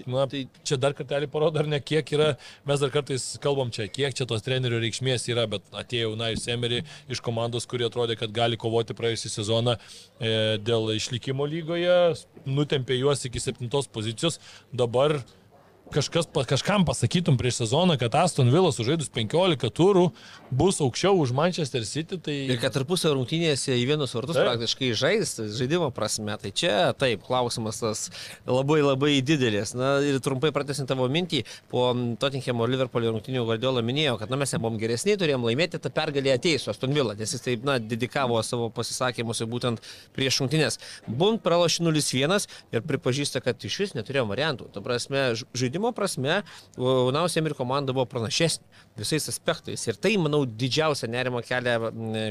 Na, 0.06 0.26
tai 0.30 0.44
čia 0.68 0.78
dar 0.82 0.94
kartelį 0.98 1.30
parodo, 1.32 1.62
ar 1.62 1.70
ne, 1.70 1.80
kiek 1.82 2.08
yra, 2.16 2.32
mes 2.68 2.82
dar 2.84 2.92
kartais 2.94 3.26
kalbam 3.42 3.72
čia, 3.74 3.88
kiek 3.92 4.16
čia 4.18 4.28
tos 4.30 4.46
trenerių 4.46 4.82
reikšmės 4.84 5.28
yra, 5.32 5.48
bet 5.50 5.66
atėjo 5.78 6.14
Unai 6.16 6.34
Semery 6.40 6.82
iš 7.12 7.22
komandos, 7.26 7.68
kurie 7.70 7.88
atrodė, 7.88 8.18
kad 8.20 8.34
gali 8.36 8.60
kovoti 8.62 8.98
praėjusią 8.98 9.34
sezoną 9.34 9.78
e, 9.78 10.34
dėl 10.62 10.94
išlikimo 10.96 11.48
lygoje, 11.50 11.98
nutempė 12.46 13.00
juos 13.00 13.26
iki 13.30 13.42
septintos 13.42 13.90
pozicijos, 13.92 14.40
dabar 14.74 15.20
kažkas, 15.94 16.28
kažkam 16.48 16.86
pasakytum 16.88 17.38
prieš 17.40 17.62
sezoną, 17.62 17.98
kad 18.00 18.16
Aston 18.16 18.50
Villa 18.54 18.72
sužaidus 18.74 19.10
15 19.14 19.70
turų 19.76 20.08
bus 20.52 20.80
aukščiau 20.84 21.20
už 21.22 21.34
Manchester 21.36 21.86
City, 21.88 22.18
tai... 22.18 22.36
Ir 22.52 22.60
kad 22.62 22.74
tarpusio 22.76 23.14
rungtynėse 23.16 23.76
į 23.76 23.86
vienus 23.90 24.16
vartus 24.16 24.38
Taip. 24.40 24.48
praktiškai 24.50 24.92
žais, 24.98 25.36
žaidimo 25.58 25.92
prasme, 25.96 26.36
tai 26.42 26.52
čia 26.56 26.92
taip, 26.98 27.24
klausimas 27.28 27.82
tas 27.84 28.06
labai 28.48 28.82
labai 28.84 29.14
didelis. 29.26 29.76
Na 29.78 29.94
ir 30.06 30.20
trumpai 30.24 30.52
pratęsint 30.56 30.90
tavo 30.92 31.08
mintį, 31.12 31.44
po 31.72 31.90
Tottenhamo 32.22 32.68
ir 32.68 32.74
Liverpoolio 32.76 33.14
rungtynių 33.16 33.46
Guardiola 33.48 33.84
minėjo, 33.86 34.18
kad 34.22 34.32
na, 34.32 34.40
mes 34.42 34.56
nebuvom 34.56 34.80
geresni, 34.82 35.18
turėjom 35.20 35.46
laimėti, 35.48 35.80
ta 35.82 35.92
pergalė 35.94 36.36
ateis 36.36 36.66
su 36.66 36.74
Aston 36.74 36.96
Villa, 36.96 37.16
nes 37.20 37.36
jis 37.36 37.44
taip, 37.46 37.66
na, 37.68 37.78
dedikavo 37.80 38.40
savo 38.46 38.70
pasisakymus 38.74 39.44
būtent 39.52 39.84
prieš 40.16 40.42
rungtynės. 40.44 40.80
Bund 41.08 41.42
pralošė 41.46 41.84
0-1 41.88 42.48
ir 42.76 42.86
pripažįsta, 42.88 43.42
kad 43.44 43.60
iš 43.68 43.80
vis 43.84 43.96
neturėjom 43.98 44.32
variantų. 44.32 44.70
Ta 44.76 44.84
prasme, 44.86 45.24
ž- 45.40 45.48
žaidimo 45.82 45.92
prasme, 45.96 46.44
Unausiam 46.78 47.46
ir 47.46 47.56
komanda 47.56 47.94
buvo 47.94 48.06
pranašesnė 48.06 48.66
visais 48.98 49.28
aspektais. 49.30 49.82
Ir 49.88 49.98
tai, 49.98 50.18
manau, 50.18 50.46
didžiausia 50.46 51.08
nerimo 51.08 51.42
kelia 51.42 51.78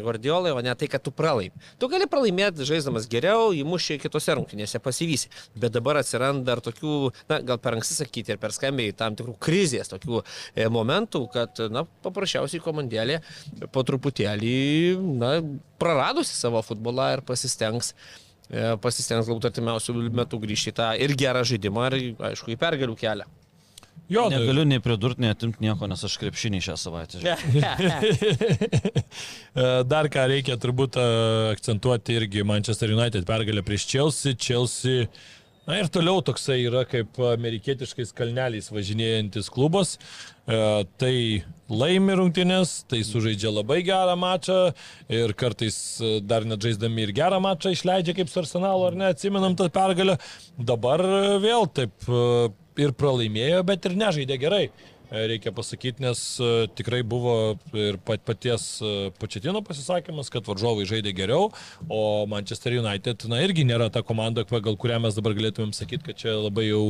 Guardiolai, 0.03 0.53
o 0.53 0.61
ne 0.61 0.75
tai, 0.75 0.89
kad 0.89 1.03
tu 1.03 1.11
pralaimi. 1.11 1.53
Tu 1.79 1.89
gali 1.89 2.07
pralaimėti 2.07 2.67
žaisdamas 2.69 3.09
geriau, 3.11 3.51
įmušė 3.57 3.99
kitose 4.01 4.37
rungtynėse 4.37 4.81
pasivysi. 4.81 5.31
Bet 5.57 5.73
dabar 5.73 6.01
atsiranda 6.01 6.45
dar 6.45 6.61
tokių, 6.61 7.13
na, 7.29 7.41
gal 7.41 7.59
per 7.59 7.79
anksti 7.79 7.99
sakyti 8.01 8.35
ir 8.35 8.41
per 8.41 8.55
skambiai 8.55 8.95
tam 8.97 9.17
tikrų 9.19 9.37
krizės, 9.41 9.91
tokių 9.91 10.23
e, 10.23 10.69
momentų, 10.69 11.27
kad, 11.33 11.63
na, 11.73 11.87
paprasčiausiai 12.05 12.63
komandėlė 12.65 13.21
po 13.73 13.85
truputėlį, 13.87 14.57
na, 15.21 15.37
praradusi 15.81 16.37
savo 16.37 16.63
futbolą 16.65 17.15
ir 17.17 17.25
pasistengs 17.27 17.95
e, 18.51 18.77
pasistengs 18.83 19.29
galbūt 19.29 19.51
artimiausių 19.51 19.97
metų 20.21 20.41
grįžti 20.45 20.75
į 20.75 20.79
tą 20.81 20.95
ir 21.07 21.17
gerą 21.19 21.45
žaidimą, 21.47 21.91
ir, 21.91 22.17
aišku, 22.31 22.53
į 22.55 22.61
pergalių 22.61 22.99
kelią. 23.01 23.29
Jo, 24.11 24.25
nu- 24.27 24.39
Negaliu 24.39 24.65
nei 24.67 24.81
pridurti, 24.83 25.23
nei 25.23 25.31
atimti 25.31 25.63
nieko, 25.63 25.87
nes 25.87 26.01
aš 26.05 26.17
krepšinį 26.19 26.61
šią 26.67 26.77
savaitę. 26.83 27.21
E, 29.51 29.83
Dar 29.91 30.07
ką 30.07 30.25
reikia 30.31 30.55
turbūt 30.63 30.95
e, 31.01 31.05
akcentuoti 31.51 32.15
irgi 32.21 32.45
Manchester 32.47 32.93
United 32.95 33.27
pergalę 33.27 33.65
prieš 33.67 33.89
Chelsea. 33.91 34.37
Chelsea 34.39 35.09
Na 35.71 35.77
ir 35.79 35.87
toliau 35.93 36.19
toksai 36.25 36.57
yra 36.67 36.81
kaip 36.89 37.19
amerikietiškais 37.21 38.11
kalneliais 38.17 38.71
važinėjantis 38.73 39.51
klubas. 39.53 39.93
E, 40.51 40.57
tai 40.99 41.13
laimi 41.71 42.17
rungtynės, 42.19 42.73
tai 42.91 43.03
sužaidžia 43.07 43.53
labai 43.55 43.77
gerą 43.87 44.17
mačą 44.19 44.57
ir 45.13 45.35
kartais 45.39 45.77
e, 46.03 46.17
dar 46.25 46.47
net 46.49 46.65
žaisdami 46.65 47.05
ir 47.05 47.13
gerą 47.15 47.39
mačą 47.45 47.71
išleidžia 47.77 48.17
kaip 48.19 48.33
su 48.33 48.41
Arsenalu, 48.43 48.89
ar 48.89 48.99
ne, 48.99 49.13
atsimenam 49.15 49.55
tą 49.59 49.69
pergalę. 49.71 50.17
Dabar 50.59 51.05
vėl 51.45 51.69
taip 51.77 52.09
ir 52.81 52.97
pralaimėjo, 52.97 53.61
bet 53.69 53.91
ir 53.91 53.99
nežaidė 54.01 54.41
gerai. 54.41 54.65
E, 55.11 55.25
Reikia 55.27 55.51
pasakyti, 55.51 55.99
nes 56.05 56.21
e, 56.39 56.49
tikrai 56.79 57.01
buvo 57.03 57.33
ir 57.75 57.97
pat- 58.07 58.23
paties 58.23 58.67
e, 58.79 58.91
Početino 59.19 59.59
pasisakymas, 59.67 60.29
kad 60.31 60.47
varžovai 60.47 60.85
žaidė 60.87 61.11
geriau, 61.19 61.49
o 61.91 62.03
Manchester 62.31 62.77
United, 62.79 63.25
na, 63.27 63.41
irgi 63.43 63.65
nėra 63.67 63.89
ta 63.91 64.05
komanda, 64.07 64.45
pagal 64.47 64.79
kurią 64.79 65.01
mes 65.03 65.19
dabar 65.19 65.35
galėtumėm 65.35 65.73
sakyti, 65.75 66.05
kad 66.13 66.21
čia 66.23 66.37
labai 66.39 66.69
jau, 66.69 66.85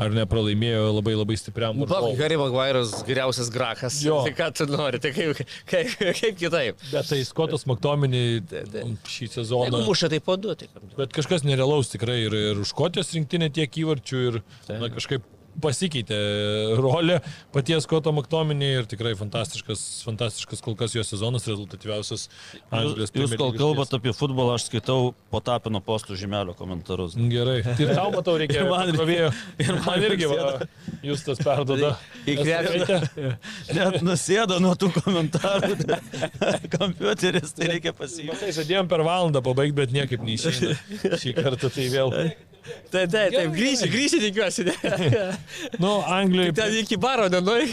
ar 0.00 0.16
ne, 0.16 0.24
pralaimėjo 0.24 0.86
labai 0.96 1.18
labai 1.18 1.36
stipriam 1.36 1.76
varžovui. 1.84 2.16
Harry 2.22 2.40
Maguire'as 2.40 2.96
geriausias 3.10 3.52
grachas. 3.52 4.00
Jo. 4.06 4.22
Tai 4.24 4.32
ką 4.40 4.48
tu 4.56 4.70
nori, 4.72 5.02
tai 5.04 5.12
kaip, 5.12 5.44
kaip, 5.68 5.92
kaip 6.22 6.40
kitaip. 6.46 6.80
Bet 6.96 7.12
tai 7.12 7.20
Skotas 7.28 7.68
Maktominį 7.68 8.24
tai. 8.56 8.86
šį 9.04 9.28
sezoną. 9.36 9.84
muša, 9.84 10.08
tai 10.16 10.24
kam- 10.72 10.88
Bet 10.96 11.12
kažkas 11.12 11.44
nerealaus 11.44 11.92
tikrai 11.92 12.22
ir, 12.24 12.40
ir 12.54 12.64
už 12.64 12.72
Škotijos 12.72 13.12
rinktinė 13.20 13.52
tiek 13.52 13.82
įvarčių 13.84 14.28
ir 14.30 14.44
na, 14.72 14.88
kažkaip 14.96 15.28
pasikeitė 15.62 16.16
rolė 16.80 17.18
paties 17.54 17.84
Skoto 17.86 18.12
Maktominį 18.16 18.68
ir 18.80 18.88
tikrai 18.90 19.12
fantastiškas, 19.18 19.82
fantastiškas 20.06 20.62
kol 20.64 20.76
kas 20.78 20.94
jo 20.96 21.04
sezonas, 21.06 21.46
rezultatyviausias 21.50 22.26
Anglijos 22.70 23.12
Jūs 23.14 23.32
kol 23.36 23.52
Premier 23.52 23.60
kalbate 23.60 23.98
apie 24.00 24.12
futbolą, 24.16 24.56
aš 24.58 24.66
skaitau 24.70 25.12
po 25.32 25.40
tapino 25.44 25.80
postų 25.84 26.16
žymelio 26.20 26.54
komentarus. 26.58 27.14
Gerai. 27.16 27.58
Ir 27.76 27.92
tau 27.96 28.10
matau 28.14 28.36
reikia. 28.40 28.62
Ir 28.64 28.70
man- 28.72 28.92
pakrovėjo. 28.92 29.30
Ir 29.66 29.80
man 29.86 30.06
irgi 30.10 30.30
va, 30.32 30.46
jūs 31.06 31.24
tas 31.26 31.40
perdoda. 31.44 31.94
Į 32.26 32.36
krepšį. 32.40 32.82
Esate- 32.86 33.32
Net 33.76 34.00
nusėdo 34.06 34.58
nuo 34.62 34.74
tų 34.78 34.90
komentarų. 35.00 35.76
Kompiuteris, 36.76 37.52
tai 37.56 37.70
reikia 37.74 37.92
pasijungti. 37.96 38.32
Matai, 38.36 38.52
žadėjom 38.56 38.88
per 38.90 39.02
valandą 39.06 39.42
pabaigti, 39.44 39.76
bet 39.78 39.94
niekaip 39.94 40.24
neišeina. 40.26 40.74
Šį 41.20 41.34
kartą 41.38 41.70
tai 41.72 41.86
vėl. 41.92 42.12
Taip, 42.90 43.10
taip, 43.10 43.32
taip, 43.34 43.54
grįši, 43.54 43.88
grįši 43.92 44.20
tikiuosi. 44.26 44.66
Nu, 45.82 45.98
Anglijoje. 46.00 46.54
Ten 46.56 46.76
iki 46.80 46.98
baro 47.00 47.28
nenori. 47.32 47.66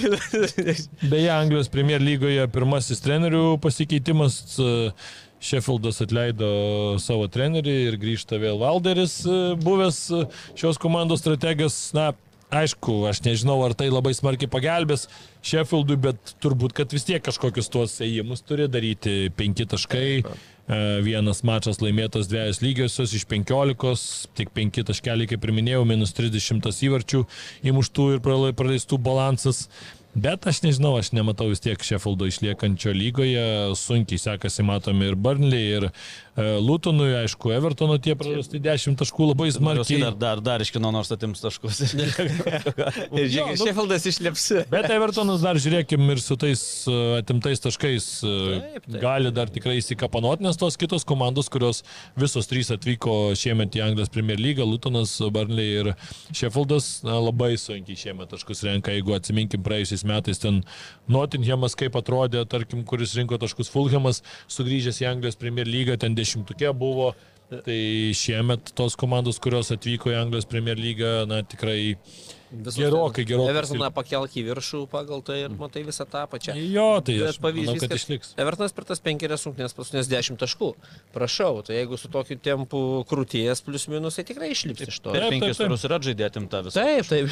Beje, 1.12 1.30
Anglijos 1.34 1.70
Premier 1.74 2.02
lygoje 2.04 2.48
pirmasis 2.54 3.04
trenerių 3.04 3.60
pasikeitimas. 3.64 4.42
e, 4.58 4.74
Sheffieldas 5.44 6.00
atleido 6.04 6.50
savo 7.04 7.28
trenerį 7.28 7.74
ir 7.90 7.98
grįžta 8.00 8.40
vėl 8.40 8.62
Valderis, 8.62 9.18
e, 9.28 9.40
buvęs 9.60 9.98
e, 10.16 10.22
šios 10.60 10.80
komandos 10.80 11.20
strategas. 11.24 11.76
Na, 11.96 12.14
aišku, 12.54 13.02
aš 13.10 13.20
nežinau, 13.26 13.58
ar 13.66 13.76
tai 13.78 13.90
labai 13.92 14.14
smarkiai 14.16 14.52
pagelbės 14.52 15.08
Sheffieldui, 15.44 15.98
bet 16.00 16.36
turbūt, 16.44 16.76
kad 16.78 16.94
vis 16.96 17.08
tiek 17.08 17.24
kažkokius 17.26 17.72
tuos 17.74 17.98
ėjimus 18.06 18.46
turi 18.48 18.70
daryti. 18.72 19.28
Penki 19.36 19.68
taškai, 19.70 20.08
e, 20.22 20.38
vienas 21.04 21.42
mačas 21.44 21.82
laimėtas 21.84 22.30
dviejas 22.32 22.62
lygiosios 22.64 23.12
iš 23.18 23.26
penkiolikos, 23.28 24.30
tik 24.38 24.54
penki 24.56 24.86
taškeliai, 24.88 25.28
kaip 25.28 25.44
ir 25.44 25.52
minėjau, 25.56 25.84
minus 25.88 26.16
30 26.16 26.70
įvarčių 26.88 27.26
įmuštų 27.68 28.08
ir 28.16 28.24
praleistų 28.24 29.00
balansas. 29.04 29.68
Bet 30.14 30.46
aš 30.46 30.60
nežinau, 30.62 30.92
aš 31.00 31.10
nematau 31.18 31.48
vis 31.50 31.62
tiek 31.64 31.82
Sheffieldo 31.82 32.28
išliekančio 32.30 32.92
lygoje, 32.94 33.44
sunkiai 33.80 34.20
sekasi, 34.22 34.62
matome 34.62 35.08
ir 35.10 35.16
Burnley, 35.18 35.72
ir 35.80 35.88
e, 35.90 36.44
Lutonui, 36.62 37.16
aišku, 37.24 37.50
Evertono 37.56 37.96
tie 37.98 38.14
prarasti 38.20 38.62
10 38.62 38.94
taškų 39.00 39.32
labai 39.32 39.48
Smarkiai. 39.56 39.98
Dar, 40.04 40.14
dar, 40.22 40.42
dar 40.46 40.62
iškino 40.62 40.92
nors 40.94 41.10
atims 41.16 41.42
taškus. 41.42 41.82
Ir 41.98 42.12
žiūrėk, 43.34 43.56
nu- 43.58 43.66
Šefildas 43.66 44.06
išlips. 44.12 44.46
Bet 44.70 44.86
Evertonas 44.94 45.42
dar 45.42 45.58
žiūrėkim 45.58 46.06
ir 46.14 46.22
su 46.22 46.38
tais 46.38 46.62
e, 46.86 47.00
atimtais 47.24 47.64
taškais 47.66 48.12
e, 48.22 48.36
Taip, 48.54 48.86
taip. 48.86 49.00
gali 49.02 49.34
dar 49.34 49.50
tikrai 49.50 49.80
įsikapanot, 49.82 50.46
nes 50.46 50.62
tos 50.62 50.78
kitos 50.78 51.08
komandos, 51.10 51.50
kurios 51.54 51.82
visos 52.22 52.46
trys 52.52 52.70
atvyko 52.78 53.34
šiemet 53.40 53.80
į 53.82 53.86
Anglijos 53.90 54.14
Premier 54.14 54.38
League, 54.38 54.62
Lutonas, 54.62 55.18
Burnley 55.34 55.74
ir 55.82 55.92
Sheffieldas, 56.30 57.00
na, 57.10 57.18
labai 57.18 57.56
sunkiai 57.58 57.98
šiemet 58.06 58.30
taškus 58.38 58.62
renka, 58.70 58.94
jeigu 58.94 59.18
atsiminkim 59.18 59.66
praėjusiais 59.66 60.03
metais 60.08 60.42
ten 60.44 60.62
Nottinghamas 61.12 61.78
kaip 61.80 61.98
atrodė, 62.00 62.44
tarkim, 62.50 62.84
kuris 62.88 63.16
rinko 63.20 63.40
taškus 63.42 63.72
Fulhamas, 63.74 64.24
sugrįžęs 64.52 65.02
į 65.04 65.10
Anglijos 65.12 65.40
Premier 65.40 65.70
League, 65.70 65.98
ten 66.02 66.18
dešimtukė 66.18 66.74
buvo. 66.78 67.14
Tai 67.54 67.82
šiemet 68.18 68.72
tos 68.74 68.96
komandos, 68.98 69.38
kurios 69.44 69.70
atvyko 69.76 70.10
į 70.10 70.18
Anglijos 70.24 70.48
Premier 70.50 70.80
League, 70.80 71.10
na 71.30 71.44
tikrai 71.46 71.98
Gerokai, 72.54 73.26
gerokai 73.28 73.56
Evertoną 73.56 73.90
pakelk 73.96 74.38
į 74.38 74.46
viršų 74.50 74.84
pagal 74.92 75.24
tai 75.26 75.44
ir 75.46 75.56
matai 75.58 75.86
visą 75.88 76.06
tą 76.10 76.26
pačią. 76.30 76.56
Jo, 76.60 76.90
tai 77.06 77.18
aš 77.30 77.40
pavyzdys, 77.44 77.82
kad 77.82 77.94
kad 77.94 78.02
išliks. 78.02 78.34
Evertonas 78.42 78.74
per 78.76 78.88
tas 78.88 79.02
penkerias 79.04 79.46
rungtynės 79.48 79.76
paskutinės 79.78 80.10
10 80.12 80.40
taškų. 80.42 80.70
Prašau, 81.16 81.62
tai 81.68 81.78
jeigu 81.80 81.98
su 82.00 82.10
tokiu 82.14 82.38
tempu 82.44 82.82
krūties 83.10 83.64
plus 83.66 83.88
minus, 83.92 84.18
tai 84.18 84.26
tikrai 84.28 84.52
išlips 84.54 84.88
iš 84.88 85.00
to. 85.04 85.14
Per 85.16 85.28
taip. 85.30 85.46
turus 85.60 85.86
ir 85.88 85.96
atžaidė 85.98 86.28
atimta 86.28 86.64
visą. 86.66 86.84
Taip, 86.84 87.10
taip. 87.10 87.32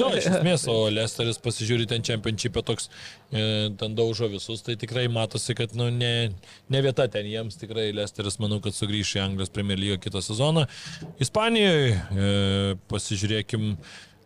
Jo, 0.00 0.10
iš 0.18 0.28
esmės, 0.32 0.66
o 0.70 0.76
Lesteris 0.92 1.40
pasižiūri 1.42 1.88
ten 1.90 2.04
čempionšipę 2.06 2.64
toks, 2.66 2.90
e, 3.30 3.70
ten 3.80 3.96
daužo 3.98 4.30
visus, 4.32 4.64
tai 4.66 4.76
tikrai 4.80 5.06
matosi, 5.12 5.56
kad 5.58 5.74
nu, 5.78 5.90
ne, 5.94 6.30
ne 6.70 6.84
vieta 6.84 7.06
ten 7.12 7.28
jiems, 7.30 7.58
tikrai 7.60 7.90
Lesteris 7.96 8.40
manau, 8.42 8.60
kad 8.64 8.76
sugrįš 8.76 9.16
į 9.18 9.24
Anglijos 9.28 9.54
Premier 9.54 9.80
League 9.80 10.02
kitą 10.04 10.22
sezoną. 10.24 10.66
Ispanijoje 11.22 11.96
e, 11.96 12.30
pasižiūrėkim, 12.90 13.74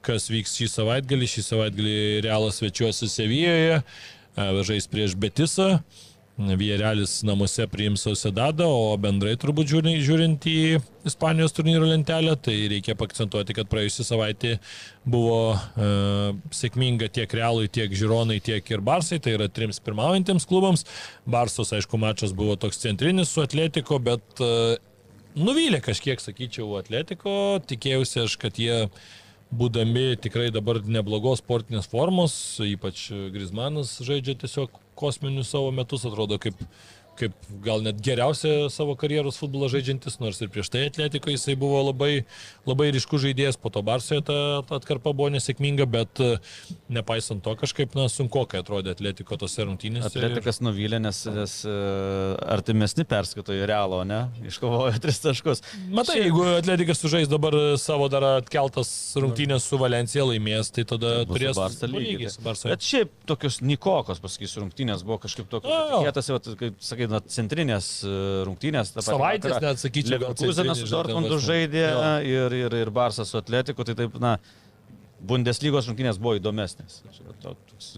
kas 0.04 0.30
vyks 0.32 0.56
šį 0.60 0.70
savaitgalį. 0.72 1.30
Šį 1.34 1.46
savaitgalį 1.50 2.00
Realas 2.26 2.60
svečiuosi 2.60 3.10
Sevijoje, 3.10 3.80
e, 3.80 4.50
žais 4.68 4.90
prieš 4.90 5.16
Betisą. 5.18 5.78
Vierelis 6.34 7.20
namuose 7.22 7.62
priims 7.70 8.02
Sociedadą, 8.02 8.66
o 8.66 8.96
bendrai 8.98 9.36
turbūt 9.38 9.68
žiūrint, 9.70 10.46
į 10.50 10.80
Ispanijos 11.06 11.54
turnyro 11.54 11.86
lentelę, 11.86 12.34
tai 12.42 12.56
reikia 12.72 12.96
pakcentuoti, 12.98 13.54
kad 13.54 13.70
praėjusią 13.70 14.06
savaitę 14.08 14.56
buvo 15.06 15.54
e, 15.54 16.32
sėkminga 16.50 17.06
tiek 17.14 17.30
Realui, 17.38 17.70
tiek 17.70 17.94
Žironai, 17.94 18.40
tiek 18.42 18.66
ir 18.66 18.82
Barsai, 18.82 19.20
tai 19.22 19.36
yra 19.36 19.46
trims 19.46 19.78
pirmaujantiems 19.84 20.48
klubams. 20.50 20.82
Barsos, 21.22 21.70
aišku, 21.76 22.02
mačas 22.02 22.34
buvo 22.34 22.58
toks 22.58 22.82
centrinis 22.82 23.30
su 23.30 23.44
Atletiko, 23.44 24.00
bet 24.02 24.42
e, 24.42 24.80
nuvylė 25.38 25.78
kažkiek, 25.86 26.18
sakyčiau, 26.18 26.72
Atletiko, 26.80 27.60
tikėjausi 27.70 28.24
aš, 28.26 28.40
kad 28.42 28.58
jie 28.58 28.88
būdami 29.58 30.16
tikrai 30.24 30.48
dabar 30.54 30.80
neblogos 30.86 31.40
sportinės 31.42 31.88
formos, 31.90 32.34
ypač 32.64 33.06
Grismanas 33.34 33.96
žaidžia 34.04 34.36
tiesiog 34.42 34.74
kosminius 34.98 35.52
savo 35.54 35.70
metus, 35.74 36.04
atrodo 36.08 36.38
kaip, 36.42 36.58
kaip 37.18 37.34
gal 37.64 37.82
net 37.84 38.00
geriausia 38.04 38.68
savo 38.72 38.96
karjeros 38.98 39.38
futbolą 39.40 39.68
žaidžiantis, 39.72 40.18
nors 40.22 40.40
ir 40.42 40.50
prieš 40.52 40.70
tai 40.72 40.84
atletiko 40.88 41.32
jisai 41.32 41.56
buvo 41.58 41.80
labai, 41.88 42.24
labai 42.68 42.90
ryškus 42.94 43.22
žaidėjas, 43.24 43.58
po 43.60 43.72
to 43.74 43.82
Barsoje 43.86 44.24
ta, 44.26 44.36
ta 44.68 44.78
atkarpa 44.80 45.14
buvo 45.16 45.30
nesėkminga, 45.34 45.86
bet 45.90 46.22
e, 46.22 46.34
nepaisant 46.92 47.42
to 47.44 47.54
kažkaip, 47.60 47.94
na, 47.98 48.08
sunku, 48.12 48.42
kai 48.50 48.62
atrodė 48.62 48.92
atletiko 48.94 49.38
tose 49.40 49.66
rungtynėse. 49.66 50.10
Atletikas 50.10 50.60
nuvylė, 50.64 51.00
nes, 51.02 51.22
nes 51.34 51.56
e, 51.68 51.76
artimesni 52.56 53.06
perskaito 53.08 53.56
į 53.56 53.64
realą, 53.70 54.02
o 54.02 54.08
ne? 54.08 54.20
Iškovojo 54.50 54.98
tris 55.04 55.22
taškus. 55.24 55.64
Matai, 55.94 56.18
jeigu 56.24 56.44
atletikas 56.56 57.00
sužais 57.00 57.30
dabar 57.30 57.56
savo 57.80 58.10
dar 58.12 58.26
atkeltas 58.34 58.90
rungtynės 59.16 59.70
su 59.70 59.80
Valencija 59.80 60.26
laimės, 60.28 60.72
tai 60.74 60.86
tada 60.88 61.16
su 61.22 61.30
turės 61.32 61.56
su 61.56 62.44
Barsa. 62.44 62.70
Bet 62.70 62.84
šiaip 62.84 63.14
tokios 63.28 63.60
Nikokos, 63.64 64.20
pasakysiu, 64.22 64.64
rungtynės 64.64 65.06
buvo 65.06 65.20
kažkaip 65.22 65.48
tokios 65.52 66.34
vat, 66.34 66.48
kaip 66.58 66.78
sakai, 66.84 67.03
na, 67.10 67.20
centrinės 67.36 67.88
e, 68.06 68.16
rungtynės. 68.48 68.92
Savaitės 69.04 69.60
net 69.62 69.80
sakyčiau, 69.82 70.18
Leverkusenas 70.18 70.82
su 70.82 70.90
Dortmundu 70.90 71.38
žaidė 71.42 71.86
jo. 71.86 72.04
ir, 72.34 72.58
ir, 72.64 72.76
ir 72.84 72.92
Barsas 72.94 73.32
su 73.32 73.40
Atletiku, 73.40 73.86
tai 73.86 73.96
taip, 73.98 74.18
na, 74.22 74.36
Bundeslygos 75.24 75.86
rungtynės 75.88 76.18
buvo 76.20 76.34
įdomesnės, 76.36 76.98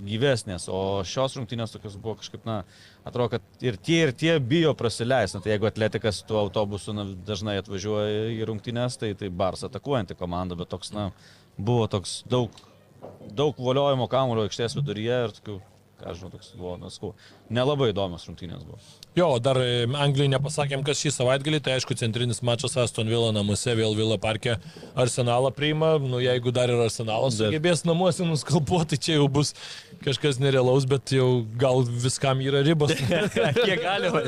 gyvesnės, 0.07 0.69
o 0.71 1.03
šios 1.09 1.35
rungtynės 1.39 1.73
tokios 1.75 1.97
buvo 1.99 2.21
kažkaip, 2.21 2.45
na, 2.47 2.61
atrodo, 3.09 3.33
kad 3.35 3.65
ir 3.65 3.79
tie, 3.83 3.97
ir 4.05 4.13
tie 4.15 4.37
bijo 4.39 4.77
prasileisti. 4.79 5.41
Tai 5.43 5.51
jeigu 5.51 5.67
atletikas 5.67 6.21
tuo 6.29 6.39
autobusu 6.45 6.95
na, 6.95 7.09
dažnai 7.27 7.57
atvažiuoja 7.63 8.29
į 8.37 8.47
rungtynės, 8.47 8.99
tai 9.01 9.15
tai 9.19 9.33
Bars 9.43 9.67
atakuojanti 9.67 10.19
komanda, 10.19 10.59
bet 10.59 10.71
toks, 10.71 10.93
na, 10.95 11.09
buvo 11.59 11.89
toks 11.91 12.21
daug, 12.31 12.55
daug 13.27 13.59
voliojimo 13.59 14.07
kamulio 14.13 14.47
aikštės 14.47 14.79
viduryje 14.79 15.19
ir 15.27 15.37
tokių, 15.41 15.59
aš 16.07 16.21
žinau, 16.21 16.31
toks 16.35 16.53
buvo, 16.57 16.77
neskau. 16.81 17.13
Nelabai 17.53 17.91
įdomios 17.93 18.27
rungtynės 18.29 18.65
buvo. 18.67 18.79
Jo, 19.17 19.31
dar 19.41 19.57
Anglijai 19.97 20.29
nepasakėm, 20.35 20.83
kas 20.85 21.01
šį 21.01 21.13
savaitgalį, 21.15 21.63
tai 21.65 21.77
aišku, 21.79 21.97
centrinis 21.97 22.43
mačas 22.45 22.77
Aston 22.81 23.09
Villa 23.09 23.31
namuose, 23.33 23.73
vėl 23.79 23.97
Villa 23.97 24.19
parke 24.21 24.59
Arsenalą 24.99 25.51
priima, 25.57 25.95
nu 26.03 26.21
jeigu 26.21 26.53
dar 26.53 26.69
ir 26.73 26.83
Arsenalas 26.85 27.39
Bet- 27.41 27.49
sugebės 27.55 27.85
namuose 27.89 28.27
nuskalpuoti, 28.29 28.97
tai 28.97 28.99
čia 29.07 29.17
jau 29.17 29.29
bus 29.33 29.55
kažkas 30.05 30.37
nerealaus, 30.43 30.85
bet 30.89 31.15
jau 31.17 31.47
gal 31.59 31.81
viskam 31.89 32.43
yra 32.45 32.61
ribos. 32.67 32.93
Kiek 33.67 33.81
galima. 33.81 34.21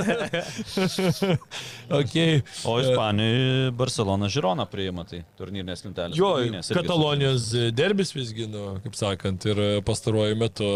okay. 1.91 2.43
O 2.65 2.79
Ispanijai 2.81 3.71
Barcelona 3.77 4.29
Žirona 4.33 4.67
priima 4.71 5.05
tai 5.09 5.23
turnyrinės 5.39 5.85
lentelės. 5.87 6.19
Jo, 6.19 6.33
Katalonijos 6.75 7.51
derbis 7.77 8.15
visgi, 8.17 8.49
nu, 8.51 8.79
kaip 8.85 8.97
sakant, 8.99 9.45
ir 9.53 9.63
pastaruoju 9.87 10.39
metu 10.41 10.73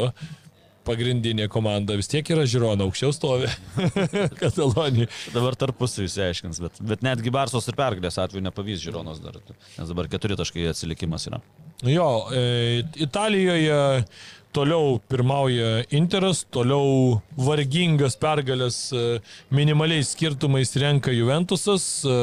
pagrindinė 0.86 1.48
komanda 1.52 1.96
vis 1.98 2.10
tiek 2.10 2.26
yra 2.34 2.44
Žirona, 2.48 2.86
aukščiau 2.86 3.14
stovi 3.14 3.50
Katalonija. 4.42 5.08
Dabar 5.34 5.56
tarpusai 5.58 6.06
išsiaiškins, 6.08 6.60
bet, 6.64 6.80
bet 6.92 7.04
netgi 7.06 7.32
Barsos 7.34 7.68
ir 7.70 7.78
pergalės 7.78 8.18
atveju 8.22 8.44
nepavys 8.46 8.82
Žironos 8.84 9.22
dar, 9.22 9.38
nes 9.78 9.92
dabar 9.92 10.10
keturi 10.12 10.38
taškai 10.38 10.68
atsilikimas 10.72 11.28
yra. 11.30 11.42
Jo, 11.86 12.08
e, 12.30 12.82
Italijoje 13.02 14.04
toliau 14.52 15.00
pirmauja 15.08 15.82
Interas, 15.90 16.42
toliau 16.52 17.20
vargingas 17.40 18.14
pergalės 18.20 18.76
e, 18.92 19.18
minimaliais 19.54 20.12
skirtumais 20.12 20.74
renka 20.76 21.12
Juventusas. 21.14 22.04
E, 22.04 22.16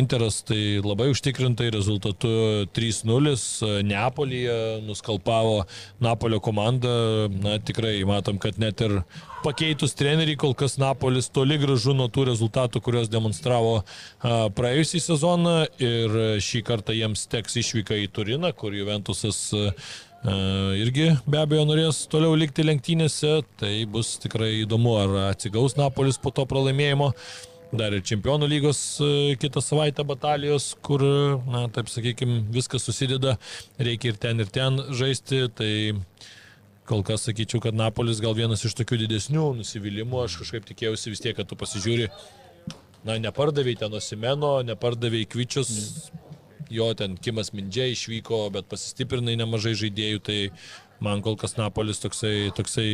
Interas 0.00 0.40
tai 0.48 0.80
labai 0.84 1.10
užtikrintai 1.12 1.68
rezultatu 1.74 2.30
3-0. 2.72 3.34
e, 3.36 3.82
Neapolyje 3.88 4.58
nuskalpavo 4.88 5.66
Napolio 6.00 6.40
komandą. 6.40 7.28
Na 7.44 7.58
tikrai 7.60 8.00
matom, 8.08 8.40
kad 8.40 8.58
net 8.58 8.80
ir 8.84 9.02
pakeitus 9.44 9.94
treneriį, 9.98 10.38
kol 10.40 10.56
kas 10.58 10.78
Napolis 10.80 11.28
toli 11.30 11.60
gražu 11.60 11.94
nuo 11.94 12.08
tų 12.08 12.30
rezultatų, 12.32 12.82
kuriuos 12.82 13.12
demonstravo 13.12 13.78
a, 13.78 14.48
praėjusį 14.56 15.04
sezoną 15.04 15.56
ir 15.78 16.18
šį 16.42 16.64
kartą 16.66 16.96
jiems 16.96 17.28
teks 17.30 17.60
išvyka 17.60 18.00
į 18.02 18.08
Turiną, 18.16 18.50
kur 18.56 18.74
Juventusas 18.74 19.52
irgi 20.26 21.12
be 21.26 21.38
abejo 21.38 21.66
norės 21.68 22.00
toliau 22.10 22.34
likti 22.38 22.64
lenktynėse, 22.66 23.42
tai 23.60 23.84
bus 23.86 24.16
tikrai 24.22 24.64
įdomu, 24.64 24.96
ar 24.98 25.14
atsigaus 25.28 25.76
Napolis 25.78 26.18
po 26.18 26.34
to 26.34 26.46
pralaimėjimo. 26.48 27.12
Dar 27.68 27.92
ir 27.92 28.00
čempionų 28.00 28.46
lygos 28.48 28.78
e, 29.04 29.36
kitą 29.36 29.60
savaitę 29.60 30.00
batalijos, 30.08 30.70
kur, 30.80 31.02
na, 31.52 31.66
taip 31.68 31.90
sakykime, 31.92 32.38
viskas 32.48 32.86
susideda, 32.88 33.34
reikia 33.76 34.14
ir 34.14 34.20
ten, 34.22 34.40
ir 34.40 34.48
ten 34.48 34.80
žaisti, 34.96 35.42
tai 35.52 35.72
Kol 36.88 37.02
kas 37.04 37.26
sakyčiau, 37.26 37.60
kad 37.60 37.76
Napolis 37.76 38.22
gal 38.24 38.32
vienas 38.32 38.62
iš 38.64 38.72
tokių 38.78 39.02
didesnių 39.02 39.50
nusivylimų. 39.58 40.22
Aš 40.24 40.38
kažkaip 40.40 40.64
tikėjausi 40.70 41.10
vis 41.12 41.20
tiek, 41.20 41.34
kad 41.36 41.44
tu 41.50 41.58
pasižiūri, 41.60 42.06
na, 43.04 43.18
nepardavai 43.20 43.74
ten 43.76 43.92
Osimeno, 43.98 44.54
nepardavai 44.64 45.26
Kvičius, 45.28 45.68
jo 46.70 46.90
ten 46.98 47.16
Kimas 47.16 47.52
Mindžiai 47.56 47.94
išvyko, 47.94 48.46
bet 48.54 48.68
pasistiprinai 48.70 49.38
nemažai 49.40 49.74
žaidėjų, 49.78 50.22
tai 50.24 50.38
man 51.00 51.22
kol 51.22 51.36
kas 51.38 51.54
Napolis 51.58 52.00
toksai, 52.02 52.50
toksai 52.56 52.86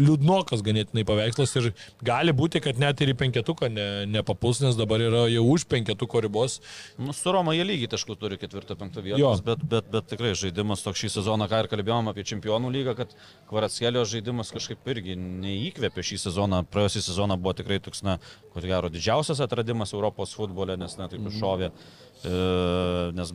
liūdnokas 0.00 0.62
ganėtinai 0.64 1.04
paveikslas 1.08 1.52
ir 1.60 1.70
gali 2.04 2.32
būti, 2.36 2.62
kad 2.64 2.80
net 2.80 3.00
ir 3.04 3.12
į 3.12 3.16
penketuką 3.20 3.68
ne, 3.72 3.86
nepapuls, 4.10 4.62
nes 4.64 4.78
dabar 4.78 5.02
yra 5.04 5.26
jau 5.30 5.44
už 5.52 5.66
penketuko 5.70 6.22
ribos. 6.24 6.58
Nu, 6.98 7.14
su 7.16 7.32
Roma 7.34 7.54
jie 7.56 7.66
lygiai 7.66 7.92
taškų 7.94 8.16
turi 8.20 8.40
ketvirtą, 8.40 8.76
penktą 8.80 9.04
vietą, 9.04 9.32
bet, 9.46 9.64
bet, 9.72 9.90
bet 9.92 10.08
tikrai 10.12 10.32
žaidimas 10.38 10.84
toks 10.84 11.04
šį 11.04 11.12
sezoną, 11.18 11.48
ką 11.50 11.64
ir 11.64 11.70
kalbėjom 11.72 12.10
apie 12.12 12.24
čempionų 12.32 12.72
lygą, 12.78 12.96
kad 13.02 13.14
Kvaratskėlio 13.50 14.06
žaidimas 14.08 14.52
kažkaip 14.54 14.88
irgi 14.94 15.16
neįkvėpė 15.20 16.04
šį 16.12 16.20
sezoną. 16.26 16.62
Praėjusį 16.72 17.04
sezoną 17.10 17.36
buvo 17.40 17.56
tikrai 17.60 17.80
toks, 17.82 18.04
na, 18.06 18.18
ko 18.54 18.64
gero, 18.64 18.90
didžiausias 18.92 19.42
atradimas 19.44 19.92
Europos 19.96 20.32
futbole, 20.36 20.78
nes, 20.80 20.96
na, 21.00 21.10
taip 21.12 21.28
iššovė, 21.28 21.70
e, 21.70 22.09
nes 22.24 23.32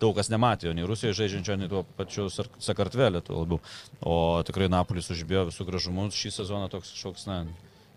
daug 0.00 0.14
kas 0.16 0.30
nematė, 0.30 0.70
nei 0.76 0.86
Rusijoje 0.86 1.16
žaidžiančio, 1.20 1.56
nei 1.58 1.70
tuo 1.70 1.82
pačiu 1.98 2.28
Sakartvelė, 2.30 3.22
tuo 3.26 3.42
labiau. 3.42 3.60
O 4.06 4.16
tikrai 4.46 4.68
Napolis 4.72 5.10
užbėjo 5.14 5.48
visų 5.50 5.66
gražumus 5.68 6.18
šį 6.18 6.34
sezoną 6.40 6.70
toks 6.72 6.92
kažkoks, 6.94 7.26
na, 7.30 7.40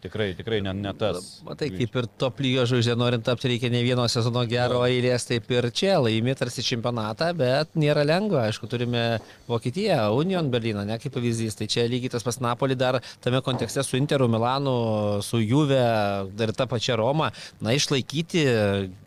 tikrai, 0.03 0.29
tikrai 0.37 0.59
ne, 0.65 0.73
ne 0.73 0.93
tas. 0.97 1.39
Matai, 1.47 1.69
kaip 1.73 1.95
ir 2.01 2.07
top 2.21 2.39
lygio 2.43 2.65
žvaigždė 2.69 2.95
norint 2.99 3.25
tapti, 3.27 3.49
reikia 3.53 3.69
ne 3.73 3.81
vieno 3.85 4.05
sezono 4.11 4.43
gero 4.49 4.81
eilės, 4.87 5.25
taip 5.29 5.49
ir 5.51 5.67
čia 5.75 5.97
laimė 6.01 6.35
tarsi 6.39 6.63
čempionatą, 6.65 7.31
bet 7.37 7.75
nėra 7.79 8.05
lengva. 8.07 8.45
Aišku, 8.49 8.69
turime 8.71 9.03
Vokietiją, 9.49 9.99
Union 10.17 10.49
Berliną, 10.53 10.85
ne 10.87 10.99
kaip 11.01 11.13
pavyzdys. 11.17 11.57
Tai 11.59 11.67
čia 11.71 11.87
lygiai 11.91 12.13
tas 12.15 12.23
pas 12.25 12.39
Napolį 12.43 12.77
dar 12.79 12.99
tame 13.23 13.41
kontekste 13.45 13.83
su 13.83 13.97
Interu, 13.99 14.29
Milanu, 14.31 14.75
su 15.25 15.41
Juve, 15.43 15.81
dar 16.39 16.53
ta 16.55 16.67
pačia 16.69 16.95
Roma. 16.99 17.31
Na, 17.61 17.73
išlaikyti 17.77 18.45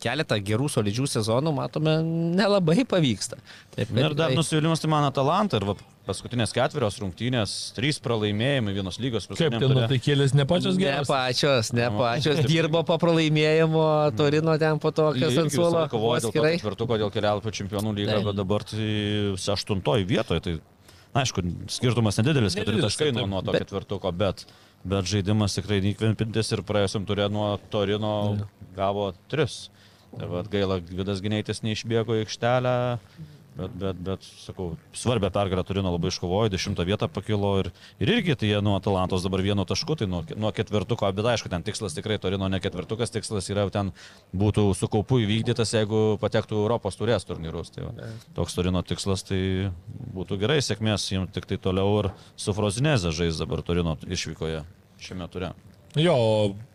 keletą 0.02 0.38
gerų, 0.44 0.68
solidžių 0.72 1.08
sezonų, 1.18 1.54
matome, 1.56 1.98
nelabai 2.36 2.84
pavyksta. 2.88 3.38
Taip, 3.76 3.88
ir 3.90 4.12
dar 4.14 4.30
tikrai- 4.30 4.36
nusivylimas 4.40 4.80
tai 4.82 4.90
man 4.92 5.04
Atalanta 5.08 5.56
ir 5.60 5.64
va, 5.70 5.76
paskutinės 6.06 6.50
ketverios 6.56 6.96
rungtynės, 6.98 7.52
trys 7.76 8.00
pralaimėjimai 8.02 8.72
vienos 8.74 8.96
lygos. 9.02 9.28
Kaip 9.30 9.54
ten 9.54 9.62
nuotaikėlės 9.70 10.34
ne 10.34 10.46
pačios 10.50 10.74
Ne 10.78 10.82
geriausios? 10.82 11.12
pačios, 11.12 11.70
ne 11.78 11.86
pačios. 11.94 12.40
Dirbo 12.50 12.82
po 12.88 12.96
pralaimėjimo, 12.98 13.84
Torino 14.18 14.56
ten 14.58 14.80
po 14.82 14.90
to, 14.90 15.12
kas 15.14 15.38
ant 15.44 15.54
suolo. 15.54 15.84
kovoja 15.92 16.24
dėl 16.26 16.34
ketvirtuko, 16.56 16.98
dėl 17.04 17.12
kelialapio 17.14 17.54
čempionų 17.54 17.94
lygą, 18.00 18.18
bet 18.26 18.36
dabar 18.40 18.64
tai 18.66 18.88
aštuntoji 19.54 20.08
vietoje. 20.10 20.42
Tai, 20.48 20.54
na, 21.14 21.22
aišku, 21.22 21.44
skirtumas 21.70 22.18
nedidelis, 22.18 22.56
keturi 22.58 22.82
taškai 22.82 23.12
nuo, 23.14 23.26
nuo 23.30 23.42
to 23.46 23.52
Bet- 23.54 23.62
ketvirtuko, 23.68 24.10
bet, 24.16 24.42
bet 24.82 25.06
žaidimas 25.06 25.54
tikrai 25.54 25.78
neįkvėpintis 25.86 26.50
ir 26.56 26.64
praėjusiam 26.66 27.06
turė 27.06 27.30
nuo 27.30 27.54
Torino 27.70 28.16
gavo 28.74 29.12
tris. 29.30 29.68
Ir 30.18 30.26
vad 30.28 30.50
gaila, 30.52 30.76
Vidas 30.82 31.22
Gineitis 31.24 31.62
neišbėgo 31.64 32.18
į 32.18 32.26
aikštelę. 32.26 32.74
Bet, 33.52 33.72
bet, 33.76 33.98
bet, 34.00 34.24
sakau, 34.40 34.70
svarbę 34.96 35.28
pergalę 35.30 35.60
Turino 35.68 35.90
labai 35.92 36.08
iškovojo, 36.08 36.48
dešimtą 36.54 36.86
vietą 36.88 37.08
pakilo 37.12 37.50
ir, 37.60 37.68
ir 38.00 38.12
irgi 38.14 38.36
tai 38.40 38.48
jie 38.48 38.60
nuo 38.64 38.78
Atalantos 38.78 39.26
dabar 39.26 39.42
vienu 39.44 39.66
tašku, 39.68 39.96
tai 40.00 40.08
nuo, 40.08 40.22
nuo 40.40 40.52
ketvirtuko, 40.56 41.10
bet 41.12 41.28
aišku, 41.34 41.50
ten 41.52 41.66
tikslas 41.66 41.92
tikrai 41.92 42.16
Turino 42.22 42.48
ne 42.48 42.62
ketvirtukas, 42.64 43.12
tikslas 43.12 43.50
yra 43.52 43.66
ten 43.74 43.90
būtų 44.32 44.64
su 44.78 44.88
kaupu 44.92 45.20
įvykdytas, 45.26 45.74
jeigu 45.76 46.00
patektų 46.22 46.62
Europos 46.62 46.96
turės 46.96 47.28
turnyrus. 47.28 47.74
Tai 47.76 47.90
va, 47.90 48.08
toks 48.38 48.56
Turino 48.56 48.80
tikslas, 48.88 49.26
tai 49.28 49.42
būtų 50.16 50.40
gerai, 50.40 50.62
sėkmės 50.64 51.10
jiems 51.12 51.36
tik 51.36 51.50
tai 51.50 51.60
toliau 51.60 52.00
ir 52.00 52.10
su 52.40 52.56
Frozinėze 52.56 53.12
žais 53.12 53.36
dabar 53.42 53.60
Turino 53.60 53.98
išvykoje 54.08 54.64
šiame 55.02 55.28
ture. 55.28 55.52
Jo, 55.92 56.14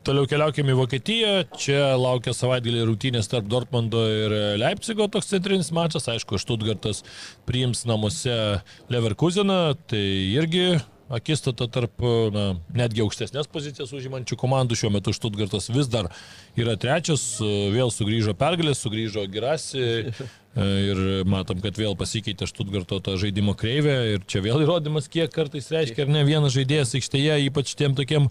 toliau 0.06 0.28
keliaukime 0.30 0.76
į 0.76 0.78
Vokietiją. 0.78 1.30
Čia 1.58 1.96
laukia 1.98 2.36
savaitgalį 2.38 2.84
rungtynės 2.86 3.32
tarp 3.32 3.48
Dortmundo 3.50 4.04
ir 4.06 4.36
Leipzigo 4.62 5.08
toks 5.10 5.32
centrinis 5.32 5.72
mačas. 5.74 6.06
Aišku, 6.14 6.38
Štutgartas 6.38 7.02
priims 7.50 7.82
namuose 7.90 8.62
Leverkuseną, 8.94 9.74
tai 9.90 10.04
irgi 10.38 10.78
akistata 11.10 11.66
tarp 11.72 12.04
na, 12.36 12.46
netgi 12.76 13.02
aukštesnės 13.02 13.50
pozicijas 13.50 13.94
užimančių 13.96 14.38
komandų. 14.38 14.78
Šiuo 14.78 14.92
metu 14.94 15.16
Štutgartas 15.16 15.72
vis 15.74 15.90
dar 15.90 16.12
yra 16.60 16.78
trečias, 16.78 17.40
vėl 17.42 17.90
sugrįžo 17.90 18.38
pergalės, 18.38 18.84
sugrįžo 18.84 19.26
Girasi. 19.34 20.14
Ir 20.58 21.02
matom, 21.30 21.60
kad 21.62 21.78
vėl 21.78 21.94
pasikeitė 21.98 22.48
Štutgarto 22.50 22.98
ta 23.02 23.14
žaidimo 23.18 23.54
kreivė 23.58 23.98
ir 24.16 24.24
čia 24.30 24.42
vėl 24.42 24.64
įrodymas, 24.66 25.06
kiek 25.10 25.30
kartais 25.34 25.70
reiškia, 25.70 26.08
ar 26.08 26.14
ne 26.16 26.24
vienas 26.26 26.56
žaidėjas 26.56 26.96
aikštėje, 26.98 27.36
ypač 27.46 27.76
tiem 27.78 27.94
tokiem 27.98 28.26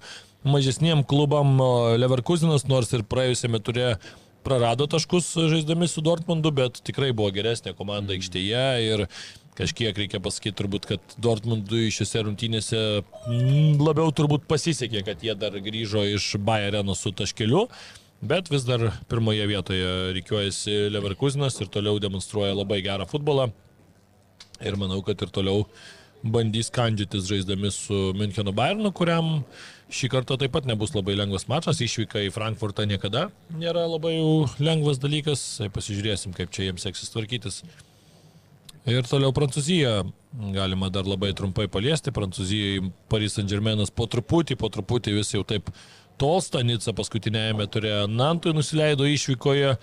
mažesniem 0.44 1.04
klubam 1.08 1.56
Leverkusenas, 1.96 2.66
nors 2.68 2.92
ir 2.92 3.06
praėjusiame 3.08 3.60
turė 3.64 3.96
prarado 4.46 4.86
taškus 4.86 5.32
žaisdami 5.50 5.88
su 5.90 6.04
Dortmundu, 6.04 6.52
bet 6.54 6.78
tikrai 6.86 7.10
buvo 7.16 7.32
geresnė 7.34 7.74
komanda 7.78 8.14
aikštėje 8.14 8.66
ir 8.86 9.04
kažkiek 9.56 9.96
reikia 9.96 10.20
pasakyti 10.22 10.56
turbūt, 10.60 10.86
kad 10.90 11.16
Dortmundui 11.22 11.88
šiose 11.94 12.22
rungtynėse 12.26 12.80
mm, 13.00 13.80
labiau 13.82 14.12
turbūt 14.14 14.46
pasisekė, 14.50 15.02
kad 15.06 15.24
jie 15.24 15.34
dar 15.38 15.56
grįžo 15.64 16.04
iš 16.12 16.34
Bayerno 16.38 16.94
su 16.94 17.14
taškeliu. 17.16 17.66
Bet 18.26 18.48
vis 18.48 18.64
dar 18.64 18.80
pirmoje 19.10 19.44
vietoje 19.48 19.88
reikiuojasi 20.16 20.86
Leverkusenas 20.94 21.58
ir 21.60 21.68
toliau 21.72 21.98
demonstruoja 22.00 22.54
labai 22.56 22.80
gerą 22.84 23.04
futbolą. 23.08 23.50
Ir 24.64 24.78
manau, 24.80 25.02
kad 25.04 25.20
ir 25.20 25.32
toliau 25.32 25.66
bandys 26.24 26.70
kandžytis 26.72 27.26
žaisdami 27.28 27.70
su 27.74 28.12
Müncheno 28.16 28.54
Bayernu, 28.56 28.92
kuriam 28.96 29.42
šį 29.92 30.10
kartą 30.12 30.36
taip 30.40 30.54
pat 30.54 30.66
nebus 30.68 30.94
labai 30.96 31.16
lengvas 31.18 31.46
mačas. 31.50 31.80
Išvyka 31.82 32.24
į 32.26 32.32
Frankfurtą 32.34 32.86
niekada 32.88 33.28
nėra 33.54 33.86
labai 33.88 34.16
lengvas 34.62 35.00
dalykas. 35.02 35.42
Pasižiūrėsim, 35.74 36.34
kaip 36.36 36.54
čia 36.54 36.68
jiems 36.68 36.86
seksis 36.86 37.12
tvarkytis. 37.14 37.62
Ir 38.86 39.06
toliau 39.10 39.34
Prancūzija. 39.34 40.04
Galima 40.54 40.90
dar 40.94 41.08
labai 41.08 41.32
trumpai 41.34 41.66
paliesti. 41.72 42.14
Prancūzijai 42.14 42.90
Paris 43.10 43.34
Saint 43.34 43.50
Germainas 43.50 43.90
po 43.90 44.06
truputį, 44.10 44.58
po 44.60 44.70
truputį 44.70 45.16
vis 45.16 45.32
jau 45.34 45.42
taip 45.46 45.72
tolsta. 46.20 46.62
Nica 46.66 46.94
paskutinėjame 46.94 47.66
turėjo 47.70 48.04
Nantui 48.10 48.54
nusileido 48.54 49.08
išvykoje. 49.10 49.76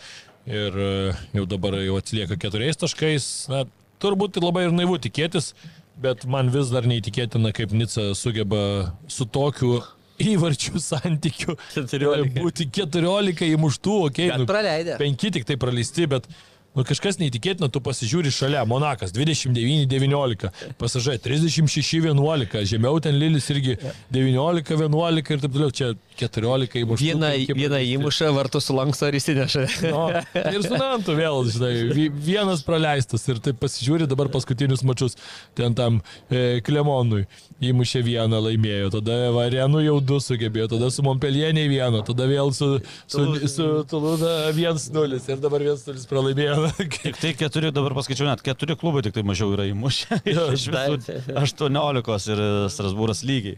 Ir 0.43 0.75
e, 0.83 0.91
jau 1.35 1.45
dabar 1.47 1.75
jau 1.79 1.99
atsilieka 1.99 2.39
keturiais 2.39 2.79
taškais. 2.79 3.27
Na, 3.51 3.63
turbūt 4.03 4.39
labai 4.43 4.67
ir 4.67 4.75
naivu 4.75 4.97
tikėtis, 5.03 5.53
bet 6.01 6.25
man 6.29 6.49
vis 6.53 6.71
dar 6.73 6.87
neįtikėtina, 6.89 7.51
kaip 7.55 7.73
Nica 7.75 8.09
sugeba 8.17 8.63
su 9.11 9.25
tokiu 9.25 9.81
įvarčių 10.23 10.79
santykiu 10.81 11.57
14. 11.73 12.33
būti 12.43 12.69
14 12.69 13.45
įmuštų, 13.53 13.99
okei, 14.09 14.31
Bet 14.33 14.47
praleidė. 14.49 14.97
penki 15.01 15.31
tik 15.33 15.45
tai 15.49 15.57
praleisti, 15.59 16.05
bet 16.09 16.27
nu, 16.73 16.85
kažkas 16.87 17.17
neįtikėtina, 17.21 17.69
tu 17.73 17.81
pasižiūri 17.85 18.31
šalia, 18.33 18.63
Monakas 18.69 19.13
29-19, 19.13 20.49
pasažai 20.81 21.17
36-11, 21.21 22.63
žemiau 22.69 23.01
ten 23.03 23.17
Lilis 23.21 23.49
irgi 23.53 23.75
19-11 24.13 25.33
ir 25.35 25.43
taip 25.43 25.53
toliau, 25.53 25.73
čia 25.73 25.91
14 26.19 26.77
įmuštų. 26.83 27.03
Vieną, 27.03 27.29
vieną 27.57 27.79
įmušą, 27.95 28.29
vartus 28.35 28.67
sulanksto 28.69 29.09
ir 29.11 29.17
įsineša. 29.19 29.63
No, 29.91 30.03
ir 30.37 30.61
su 30.65 30.77
Nantu 30.79 31.15
vėl, 31.17 31.39
žinai, 31.51 31.71
vi- 31.95 32.09
vienas 32.31 32.63
praleistas 32.65 33.25
ir 33.31 33.39
taip 33.43 33.59
pasižiūri 33.63 34.07
dabar 34.09 34.29
paskutinius 34.33 34.83
mačius, 34.87 35.17
ten 35.57 35.75
tam 35.77 36.01
e, 36.29 36.59
Klemonui 36.65 37.25
įmušė 37.63 38.01
vieną, 38.05 38.39
laimėjo, 38.47 38.89
tada 38.97 39.17
Varienų 39.35 39.83
jau 39.85 39.97
du 40.03 40.17
sugebėjo, 40.23 40.69
tada 40.75 40.89
su 40.91 41.03
Montpellier 41.05 41.53
vieną, 41.53 42.03
tada 42.07 42.25
vėl 42.27 42.51
su, 42.55 42.79
su, 43.07 43.23
su 43.47 43.67
Tuluda 43.89 44.51
1-0 44.55 45.19
ir 45.29 45.41
dabar 45.43 45.61
1-0 45.61 46.07
pralaimėjo. 46.09 46.69
Tik 47.03 47.17
tai 47.21 47.33
keturi, 47.37 47.71
dabar 47.75 47.95
paskaičiau, 47.97 48.27
net 48.29 48.41
keturi 48.45 48.75
klubai 48.79 49.03
tik 49.05 49.13
tai 49.17 49.23
mažiau 49.27 49.51
yra 49.55 49.65
įmušę. 49.71 50.21
Iš 50.33 50.67
visų 50.69 50.99
18 51.39 52.31
ir 52.33 52.41
Strasbūras 52.73 53.23
lygiai. 53.27 53.57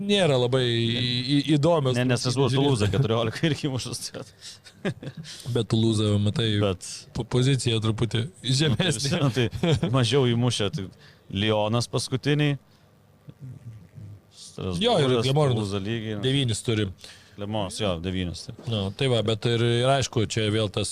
Nėra 0.00 0.38
labai 0.40 0.62
į- 0.64 1.42
įdomios. 1.90 1.98
Ne, 2.00 2.06
nes 2.10 2.22
Strasbūras 2.24 2.56
Tulūza 2.56 2.88
14 2.92 3.44
irgi 3.50 3.68
įmušus. 3.68 4.00
Bet 5.54 5.70
Tuluza, 5.72 6.12
matai, 6.22 6.48
Bet 6.62 6.88
po- 7.16 7.26
pozicija 7.36 7.80
truputį 7.84 8.24
žemesnė. 8.44 9.20
Nu, 9.22 9.30
tai 9.34 9.48
mažiau 9.98 10.26
įmušę. 10.30 10.70
Tai 10.76 10.86
Lionas 11.30 11.86
paskutiniai. 11.90 12.58
Jo, 14.80 14.96
ir. 15.00 15.16
Tulūza 15.24 15.80
lygiai. 15.82 16.18
Devynis 16.24 16.62
turi. 16.66 16.88
Lemons, 17.40 17.78
jo, 17.80 17.94
devynis. 18.04 18.46
Tai. 18.48 18.54
Na, 18.68 18.80
tai 18.96 19.08
va, 19.08 19.22
bet 19.24 19.46
ir, 19.48 19.62
ir 19.80 19.88
aišku, 19.94 20.26
čia 20.28 20.48
vėl 20.52 20.68
tas 20.72 20.90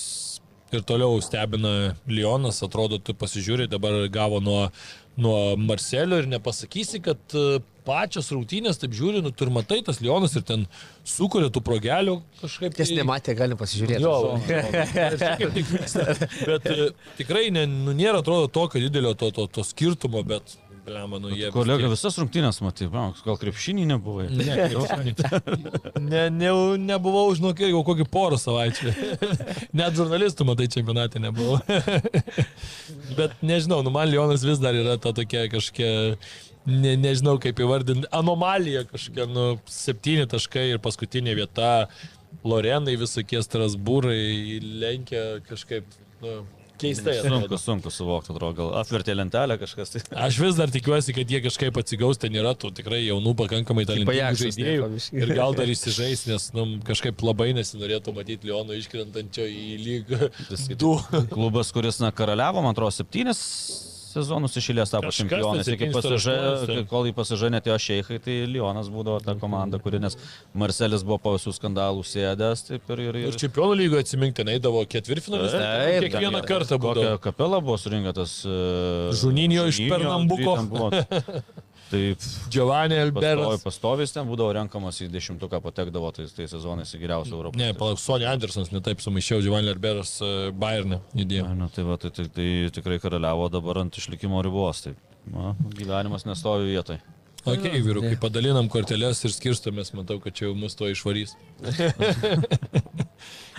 ir 0.72 0.84
toliau 0.88 1.18
stebina 1.24 1.94
Lionas, 2.08 2.62
atrodo, 2.64 2.98
tu 3.00 3.14
pasižiūri, 3.16 3.68
dabar 3.72 3.98
gavo 4.12 4.40
nuo, 4.44 4.62
nuo 5.20 5.56
Marselio 5.60 6.20
ir 6.22 6.28
nepasakysi, 6.30 7.00
kad 7.04 7.36
pačios 7.88 8.28
rungtynės, 8.34 8.78
taip 8.82 8.92
žiūri, 8.98 9.22
nu, 9.24 9.32
tu 9.32 9.46
ir 9.48 9.52
matai 9.54 9.80
tas 9.86 10.02
Lionas 10.04 10.36
ir 10.36 10.44
ten 10.48 10.66
sukuria 11.08 11.48
tų 11.54 11.64
progelių 11.64 12.18
kažkaip. 12.42 12.76
Kas 12.76 12.92
tai- 12.92 13.00
nematė, 13.00 13.34
gali 13.38 13.56
pasižiūrėti. 13.58 14.04
Jo, 14.04 14.36
bet 16.46 16.66
e, 16.72 16.88
tikrai 17.18 17.48
ne, 17.54 17.66
nu, 17.70 17.94
nėra, 17.96 18.22
atrodo, 18.22 18.48
tokio 18.52 18.82
didelio 18.82 19.14
to, 19.18 19.30
to, 19.34 19.46
to 19.58 19.64
skirtumo, 19.66 20.22
bet, 20.26 20.56
blema, 20.88 21.18
nu 21.20 21.30
jie... 21.34 21.50
Kolega 21.54 21.84
tiek- 21.84 21.92
visas 21.92 22.16
rungtynės 22.20 22.60
matė, 22.64 22.88
bra, 22.92 23.08
gal 23.26 23.38
krepšinį 23.40 23.86
nebuvai. 23.92 24.28
Ne, 24.32 24.56
ne, 26.12 26.22
ne, 26.32 26.52
nebuvau 26.88 27.26
žinok, 27.36 27.60
jau 27.68 27.82
kokį 27.86 28.06
porą 28.12 28.38
savaičių. 28.40 28.94
Net 29.78 29.98
žurnalistų, 29.98 30.46
matai, 30.48 30.68
čempionate 30.72 31.20
nebuvau. 31.22 31.60
Bet 33.18 33.36
nežinau, 33.44 33.82
nu 33.84 33.92
man 33.94 34.08
Lionas 34.10 34.44
vis 34.46 34.60
dar 34.62 34.76
yra 34.76 34.96
ta 35.00 35.12
tokia 35.16 35.46
kažkokia, 35.52 36.16
ne, 36.68 36.94
nežinau 37.00 37.38
kaip 37.42 37.58
įvardinti, 37.64 38.08
anomalija 38.14 38.84
kažkokia, 38.90 39.26
nu, 39.32 39.48
septyni 39.72 40.28
taškai 40.30 40.68
ir 40.74 40.84
paskutinė 40.84 41.36
vieta, 41.38 41.72
Lorenai 42.46 42.94
visokie 43.00 43.40
Strasbūrai 43.42 44.60
lenkia 44.62 45.24
kažkaip, 45.48 45.86
nu, 46.22 46.42
keistai. 46.78 47.16
Sunku, 47.24 47.58
sunku 47.60 47.92
suvokti, 47.92 48.30
atrodo, 48.34 48.52
gal 48.60 48.70
apvertė 48.82 49.16
lentelę 49.16 49.56
kažkas. 49.60 49.94
Tai. 49.94 50.02
Aš 50.28 50.38
vis 50.44 50.60
dar 50.60 50.72
tikiuosi, 50.72 51.14
kad 51.16 51.34
jie 51.34 51.40
kažkaip 51.44 51.80
atsigaus, 51.82 52.20
ten 52.22 52.36
yra 52.38 52.54
tų 52.58 52.70
tikrai 52.78 53.00
jaunų 53.02 53.34
pakankamai 53.42 53.86
talentingų 53.88 54.42
žaidėjų. 54.44 54.90
biškį. 54.94 55.20
Ir 55.24 55.34
gal 55.40 55.58
dar 55.58 55.72
įsižais, 55.72 56.24
nes 56.30 56.48
nu, 56.56 56.68
kažkaip 56.86 57.26
labai 57.26 57.50
nesinorėtų 57.58 58.14
matyti 58.16 58.52
Leono 58.52 58.76
iškrentančio 58.78 59.48
į 59.50 59.68
lygą. 59.82 60.32
Klubas, 61.34 61.74
kuris, 61.74 62.00
na, 62.04 62.12
karaliavo, 62.14 62.62
man 62.64 62.76
atrodo, 62.76 62.94
septynis 62.94 63.42
sezonus 64.18 64.56
išėlės 64.60 64.92
tapo 64.92 65.08
Kažkas 65.08 65.22
čempionais. 65.22 65.70
pasiža, 65.94 66.34
aštuonis, 66.34 66.66
taip. 66.68 66.88
kol 66.90 67.08
į 67.08 67.14
pasižą 67.16 67.50
netėjo 67.54 67.78
šeikai, 67.86 68.18
tai 68.24 68.36
Lionas 68.50 68.90
būdavo 68.92 69.22
ta 69.24 69.36
komanda, 69.40 69.80
kuri, 69.82 70.02
nes 70.02 70.18
Marcelis 70.58 71.06
buvo 71.06 71.20
po 71.22 71.34
visų 71.36 71.54
skandalų 71.56 72.04
sėdęs, 72.06 72.66
taip 72.68 72.92
ir... 72.96 73.04
ir, 73.08 73.20
Ir 73.22 73.30
ir 73.32 73.38
čempionų 73.44 73.78
lygoje 73.82 74.06
atsiminti, 74.06 74.46
eidavo 74.54 74.82
ketvirtfinalis. 74.90 75.54
Taip, 75.54 76.08
Kiekvieną 76.08 76.42
kartą 76.46 76.76
Kokia 76.76 76.84
būdavo. 76.84 77.22
kapela 77.28 77.62
buvo 77.64 77.78
surinktas. 77.80 78.40
Uh, 78.48 79.08
Žuninio 79.16 79.68
iš 79.70 79.80
Pernambuko. 79.88 80.58
Taip, 81.88 82.24
Giovanni 82.52 82.98
pastovi, 82.98 83.30
Alberas. 83.32 83.62
pastovis 83.64 84.12
ten 84.12 84.28
būdavo 84.28 84.52
renkamas 84.58 85.00
į 85.00 85.08
dešimtuką, 85.12 85.60
patekdavo 85.64 86.10
tais 86.16 86.34
tai 86.36 86.48
sezonais 86.50 86.92
į 86.92 87.00
geriausią 87.00 87.36
Europos. 87.36 87.60
Ne, 87.60 87.70
palauk, 87.78 88.00
Sonja 88.02 88.34
Andersons, 88.34 88.72
netaip 88.74 89.00
sumaišiau, 89.04 89.40
Giovanni 89.44 89.72
Alberas 89.72 90.18
uh, 90.20 90.50
Bayernė 90.52 91.00
įdėjo. 91.16 91.48
Na, 91.48 91.56
nu, 91.64 91.70
tai, 91.72 91.86
va, 91.88 91.96
tai, 92.00 92.12
tai, 92.12 92.28
tai 92.34 92.48
tikrai 92.76 93.00
karaliavo 93.00 93.48
dabar 93.52 93.80
ant 93.84 94.00
išlikimo 94.00 94.42
ribos. 94.44 94.84
Tai, 94.84 94.96
na, 95.32 95.54
gyvenimas 95.78 96.28
nestovi 96.28 96.74
vietoje. 96.74 97.00
Ok, 97.48 97.70
vyrukai, 97.80 98.16
padalinam 98.20 98.68
korteles 98.68 99.22
ir 99.24 99.32
skirstomės, 99.32 99.94
matau, 99.96 100.18
kad 100.20 100.36
čia 100.36 100.50
jau 100.50 100.56
mus 100.58 100.76
to 100.76 100.90
išvarys. 100.92 101.38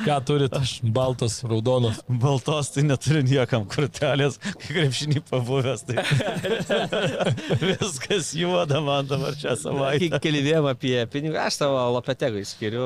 Ką 0.06 0.20
turit? 0.26 0.54
Aš 0.56 0.80
baltas, 0.84 1.40
raudonas. 1.44 2.02
Baltos 2.08 2.72
tai 2.74 2.86
neturi 2.88 3.24
niekam 3.28 3.66
kortelės, 3.70 4.40
kai 4.44 4.56
krepšinį 4.68 5.24
pabuvęs. 5.30 5.86
Tai 5.90 6.04
viskas 7.64 8.32
juoda 8.38 8.82
man 8.86 9.10
dabar 9.10 9.38
čia 9.40 9.56
savaitę. 9.60 10.22
Kalbėjom 10.24 10.70
apie 10.72 10.96
pinigų, 11.12 11.38
aš 11.42 11.60
savo 11.64 11.82
Lopetegui 11.96 12.46
skiriu 12.48 12.86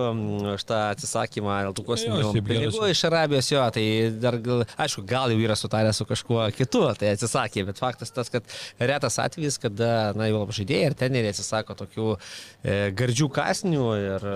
už 0.53 0.65
tą 0.67 0.79
atsisakymą 0.93 1.59
dėl 1.67 1.75
tų 1.77 1.85
kosminių 1.87 2.43
pinigų 2.45 2.89
iš 2.91 3.03
Arabijos 3.09 3.49
jo, 3.51 3.63
tai 3.75 3.85
dar 4.21 4.37
gal, 4.43 4.63
aišku, 4.85 5.03
gal 5.07 5.33
jau 5.33 5.39
yra 5.41 5.57
sutarę 5.59 5.93
su 5.95 6.07
kažkuo 6.09 6.45
kitu, 6.55 6.83
tai 6.99 7.13
atsisakė, 7.13 7.65
bet 7.69 7.81
faktas 7.81 8.13
tas, 8.13 8.31
kad 8.33 8.47
retas 8.79 9.19
atvejis, 9.21 9.59
kada, 9.61 10.13
na, 10.17 10.29
jau 10.31 10.43
žaidėjai 10.53 10.89
ir 10.91 10.97
teneriai 10.99 11.33
atsisako 11.33 11.77
tokių 11.83 12.09
e, 12.15 12.77
gardžių 12.97 13.29
kasnių 13.33 13.87
ir 14.01 14.27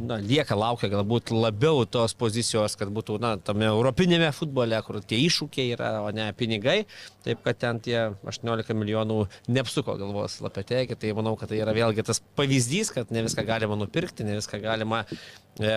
na, 0.00 0.18
lieka 0.22 0.58
laukia 0.58 0.90
galbūt 0.92 1.32
labiau 1.34 1.84
tos 1.88 2.16
pozicijos, 2.22 2.76
kad 2.78 2.92
būtų, 2.94 3.18
na, 3.22 3.34
tame 3.42 3.68
europinėme 3.68 4.30
futbole, 4.36 4.78
kur 4.86 5.00
tie 5.02 5.18
iššūkiai 5.26 5.74
yra, 5.76 5.90
o 6.06 6.10
ne 6.14 6.28
pinigai, 6.38 6.78
taip 7.26 7.42
kad 7.46 7.60
ten 7.62 7.82
tie 7.84 7.98
18 8.28 8.78
milijonų 8.78 9.18
neapsuko 9.52 9.98
galvos 10.00 10.38
lapetėkį, 10.44 10.98
tai 11.02 11.12
manau, 11.18 11.34
kad 11.40 11.52
tai 11.52 11.60
yra 11.62 11.74
vėlgi 11.76 12.06
tas 12.06 12.22
pavyzdys, 12.38 12.92
kad 12.94 13.12
ne 13.14 13.26
viską 13.26 13.46
galima 13.48 13.78
nupirkti, 13.80 14.26
ne 14.28 14.38
viską 14.38 14.62
galima 14.62 15.04
e, 15.58 15.74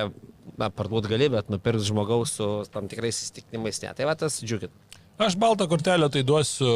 na, 0.60 0.70
parduoti 0.70 1.12
gali, 1.12 1.32
bet 1.34 1.52
nupirkti 1.54 1.90
žmogaus 1.90 2.38
su 2.40 2.52
tam 2.74 2.90
tikrais 2.92 3.24
įstikinimais 3.28 3.82
ne. 3.84 3.96
Tai 3.98 4.12
va 4.12 4.18
tas 4.20 4.42
džiugit. 4.44 4.74
Aš 5.16 5.38
baltą 5.40 5.64
kortelę 5.72 6.10
tai 6.12 6.26
duosiu 6.28 6.68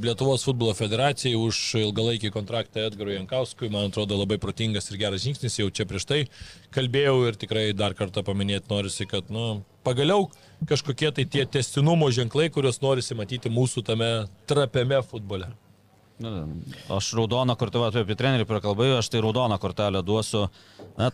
Lietuvos 0.00 0.40
futbolo 0.46 0.72
federacijai 0.72 1.36
už 1.36 1.56
ilgalaikį 1.82 2.30
kontraktą 2.32 2.86
Edgarui 2.88 3.18
Jankauskui. 3.18 3.68
Man 3.68 3.90
atrodo 3.90 4.16
labai 4.16 4.38
protingas 4.40 4.88
ir 4.88 4.96
geras 5.02 5.20
žingsnis. 5.20 5.58
Jau 5.60 5.66
čia 5.68 5.84
prieš 5.84 6.06
tai 6.08 6.22
kalbėjau 6.72 7.18
ir 7.28 7.36
tikrai 7.36 7.66
dar 7.76 7.92
kartą 7.98 8.24
paminėti 8.24 8.72
norisi, 8.72 9.04
kad 9.10 9.28
nu, 9.28 9.60
pagaliau 9.84 10.30
kažkokie 10.64 11.12
tai 11.12 11.26
tie 11.28 11.44
testinumo 11.44 12.08
ženklai, 12.08 12.48
kuriuos 12.48 12.80
norisi 12.80 13.18
matyti 13.18 13.52
mūsų 13.52 13.84
tame 13.84 14.10
trapiame 14.48 15.02
futbole. 15.04 15.52
Aš 16.88 17.12
raudoną 17.20 17.52
kortelę, 17.60 17.92
apie 17.92 18.16
trenerį 18.16 18.48
prakalbai, 18.48 18.94
aš 18.96 19.12
tai 19.12 19.20
raudoną 19.20 19.60
kortelę 19.60 20.00
duosiu, 20.02 20.46
na 20.96 21.12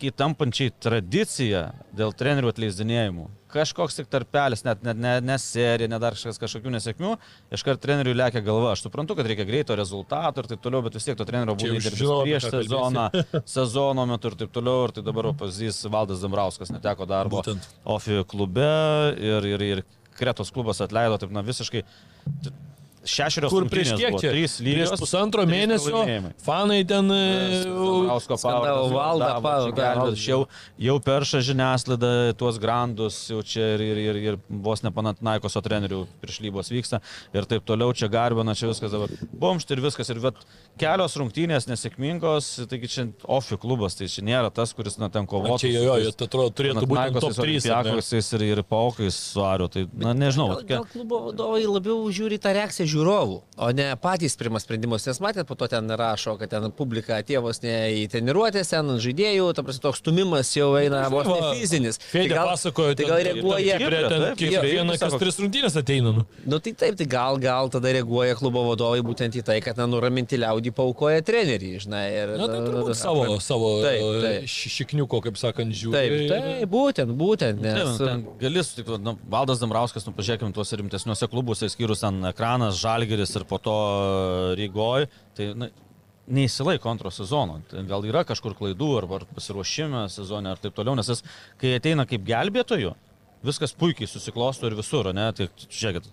tai 0.00 0.10
įtampančiai 0.10 0.72
tradicija 0.80 1.70
dėl 1.96 2.14
trenerių 2.16 2.50
atleisdinėjimų. 2.50 3.26
Kažkoks 3.50 3.98
tik 3.98 4.08
tarpelis, 4.10 4.62
net 4.62 4.82
ne, 4.86 4.94
ne, 4.94 5.12
ne 5.26 5.36
serija, 5.42 5.88
ne 5.90 5.98
dar 6.00 6.14
kažkas 6.14 6.38
kažkokių 6.38 6.72
nesėkmių, 6.76 7.10
iškart 7.56 7.82
treneriui 7.82 8.14
lėkia 8.14 8.42
galva. 8.46 8.72
Aš 8.76 8.84
suprantu, 8.86 9.16
kad 9.18 9.26
reikia 9.26 9.46
greito 9.48 9.74
rezultato 9.78 10.44
ir 10.44 10.50
taip 10.52 10.62
toliau, 10.62 10.84
bet 10.86 10.94
vis 10.96 11.08
tiek 11.08 11.18
to 11.18 11.26
trenerio 11.26 11.56
žinau, 11.58 12.20
apie 12.22 12.30
prieš 12.30 12.46
sezoną, 12.54 13.08
sezono 13.56 14.06
metu 14.08 14.30
ir 14.30 14.38
taip 14.44 14.54
toliau. 14.54 14.86
Ir 14.86 14.94
tai 14.96 15.06
dabar 15.06 15.32
pavyzdys 15.34 15.82
Valdas 15.90 16.22
Dambrauskas 16.22 16.70
neteko 16.70 17.08
darbo 17.10 17.42
Būtent. 17.42 17.66
Ofi 17.90 18.22
klube 18.30 18.70
ir, 19.18 19.50
ir, 19.54 19.66
ir 19.74 19.86
Kretos 20.20 20.52
klubas 20.54 20.82
atleido 20.84 21.18
taip, 21.18 21.32
na 21.34 21.42
visiškai. 21.42 21.82
Šešerios 23.00 23.52
Kur 23.52 23.64
prieš 23.70 23.94
kiek 23.96 24.16
čia? 24.20 24.30
Trys 24.34 24.58
Prieš 24.60 24.90
lygios. 24.90 25.00
pusantro 25.00 25.44
trys 25.46 25.54
mėnesio 25.54 26.02
fanai 26.44 26.82
ten... 26.84 27.08
e, 27.08 27.62
Rausko 28.10 28.36
Skandavo 28.36 28.90
valdą, 28.92 29.30
pavardę. 29.40 30.12
Jau, 30.20 30.42
jau 30.76 30.96
perša 31.04 31.40
žiniasklaida 31.48 32.34
tuos 32.40 32.58
grandus, 32.60 33.22
jau 33.32 33.40
čia 33.46 33.72
ir, 33.78 33.84
ir, 33.86 34.00
ir, 34.04 34.20
ir 34.20 34.38
vos 34.48 34.84
nepanatnaikoso 34.84 35.62
trenerių 35.64 36.02
priešlybos 36.20 36.72
vyksta 36.74 37.00
ir 37.32 37.48
taip 37.48 37.64
toliau, 37.68 37.94
čia 37.96 38.10
garbina, 38.12 38.52
čia 38.58 38.68
viskas 38.70 38.92
dabar. 38.92 39.12
Bomšt 39.32 39.72
ir 39.72 39.80
viskas. 39.84 40.10
Ir 40.12 40.20
vat, 40.22 40.38
kelios 40.80 41.16
rungtynės 41.20 41.68
nesėkmingos, 41.70 42.50
taigi 42.70 42.90
čia 42.90 43.06
ofi 43.24 43.56
klubas, 43.60 43.96
tai 43.98 44.10
čia 44.12 44.24
nėra 44.26 44.52
tas, 44.54 44.74
kuris 44.76 44.98
na 45.00 45.08
ten 45.12 45.28
kovoja. 45.30 45.58
Čia 45.62 45.72
jo, 45.72 45.84
jo, 45.88 45.96
jie 46.04 46.12
atrodo 46.12 46.52
turėtų 46.60 46.84
būti 46.90 47.24
top 47.24 47.36
3. 47.40 47.58
Jakosais 47.70 48.32
ir, 48.36 48.46
ir 48.50 48.62
paukais 48.66 49.16
su 49.32 49.44
Ariu. 49.46 49.70
Tai, 49.72 49.86
na, 49.94 50.14
nežinau. 50.16 50.50
Gal, 50.58 50.64
gal 50.68 50.86
klubo 50.90 51.22
vadovai 51.28 51.62
labiau 51.64 52.02
žiūri 52.12 52.40
tą 52.42 52.54
reakciją, 52.56 52.89
žiūrovų, 52.92 53.36
o 53.60 53.70
ne 53.76 53.86
patys 54.00 54.36
priima 54.40 54.60
sprendimus, 54.62 55.06
nes 55.08 55.20
matėt, 55.22 55.46
po 55.48 55.54
to 55.58 55.68
ten 55.70 55.88
rašo, 55.90 56.36
kad 56.40 56.50
ten 56.52 56.68
publika 56.76 57.18
atėjo 57.20 57.42
vos 57.46 57.62
ne 57.64 57.74
į 58.00 58.06
treniruotės, 58.12 58.72
ten 58.74 58.90
žaidėjų, 59.02 59.48
ta 59.58 59.64
prasme, 59.66 59.82
toks 59.86 60.02
stumimas 60.02 60.50
jau 60.56 60.72
eina 60.80 61.04
vos 61.12 61.28
ne 61.30 61.54
fizinis. 61.60 62.00
Fedė 62.10 62.36
pasakojo, 62.38 62.96
tai 62.98 63.08
gal 63.10 63.22
reaguoja. 63.30 63.78
Kiekvieną, 64.40 64.96
kas 65.00 65.16
tris 65.20 65.38
rungtynės 65.40 65.76
ateina. 65.80 66.12
Nu. 66.16 66.24
Nu 66.48 66.58
tai 66.62 66.72
taip, 66.78 66.96
tai 66.98 67.06
gal, 67.10 67.38
gal 67.42 67.70
tada 67.72 67.92
reaguoja 67.94 68.36
klubo 68.38 68.62
vadovai 68.70 69.00
būtent 69.06 69.36
į 69.40 69.44
tai, 69.46 69.58
kad 69.64 69.78
na, 69.80 69.86
nuraminti 69.90 70.38
liaudį 70.40 70.72
paukoja 70.76 71.22
trenerių, 71.26 71.72
žinai. 71.84 72.04
Ir, 72.10 72.32
Na, 72.40 72.48
tai 72.50 72.58
nu, 72.60 72.66
turbūt 72.70 72.92
nu, 72.92 72.96
savo, 72.98 73.24
savo 73.44 73.70
Taip, 73.84 74.00
e, 74.02 74.22
taip. 74.24 74.48
ši- 74.50 74.72
šikniuko, 74.78 75.20
kaip 75.24 75.38
sakant, 75.40 75.74
žiūri. 75.76 75.94
Taip, 75.94 76.16
taip, 76.32 76.64
būtent, 76.72 77.14
būtent, 77.20 77.60
Ne, 77.60 77.74
nes... 77.76 77.98
ten 78.00 78.24
gali 78.40 78.64
sutikti, 78.64 78.98
nu, 79.04 79.14
Valdas 79.30 79.60
Dambrauskas, 79.62 80.06
nu, 80.08 80.14
pažiūrėkime 80.16 80.54
tuos 80.56 80.72
rimtesniuose 80.80 81.28
klubuose, 81.30 81.68
skyrus 81.72 82.02
ten 82.04 82.18
ekranas, 82.30 82.79
žalgeris 82.80 83.34
ir 83.38 83.46
po 83.48 83.58
to 83.62 83.76
Rygoj, 84.58 85.06
tai 85.36 85.50
na, 85.58 85.70
neįsilaiko 86.30 86.90
antro 86.90 87.12
sezono. 87.14 87.60
Tai 87.70 87.84
gal 87.88 88.06
yra 88.08 88.24
kažkur 88.28 88.56
klaidų 88.58 88.90
arba 89.00 89.22
pasiruošime 89.34 90.06
sezone 90.12 90.52
ar 90.52 90.62
taip 90.62 90.76
toliau, 90.76 90.96
nes 90.98 91.10
jis, 91.10 91.24
kai 91.60 91.74
ateina 91.78 92.06
kaip 92.08 92.24
gelbėtojų, 92.26 92.94
viskas 93.46 93.74
puikiai 93.76 94.10
susiklosto 94.10 94.70
ir 94.70 94.78
visur, 94.78 95.10
ne? 95.16 95.28
Tai 95.36 95.50
žiūrėkit, 95.66 96.10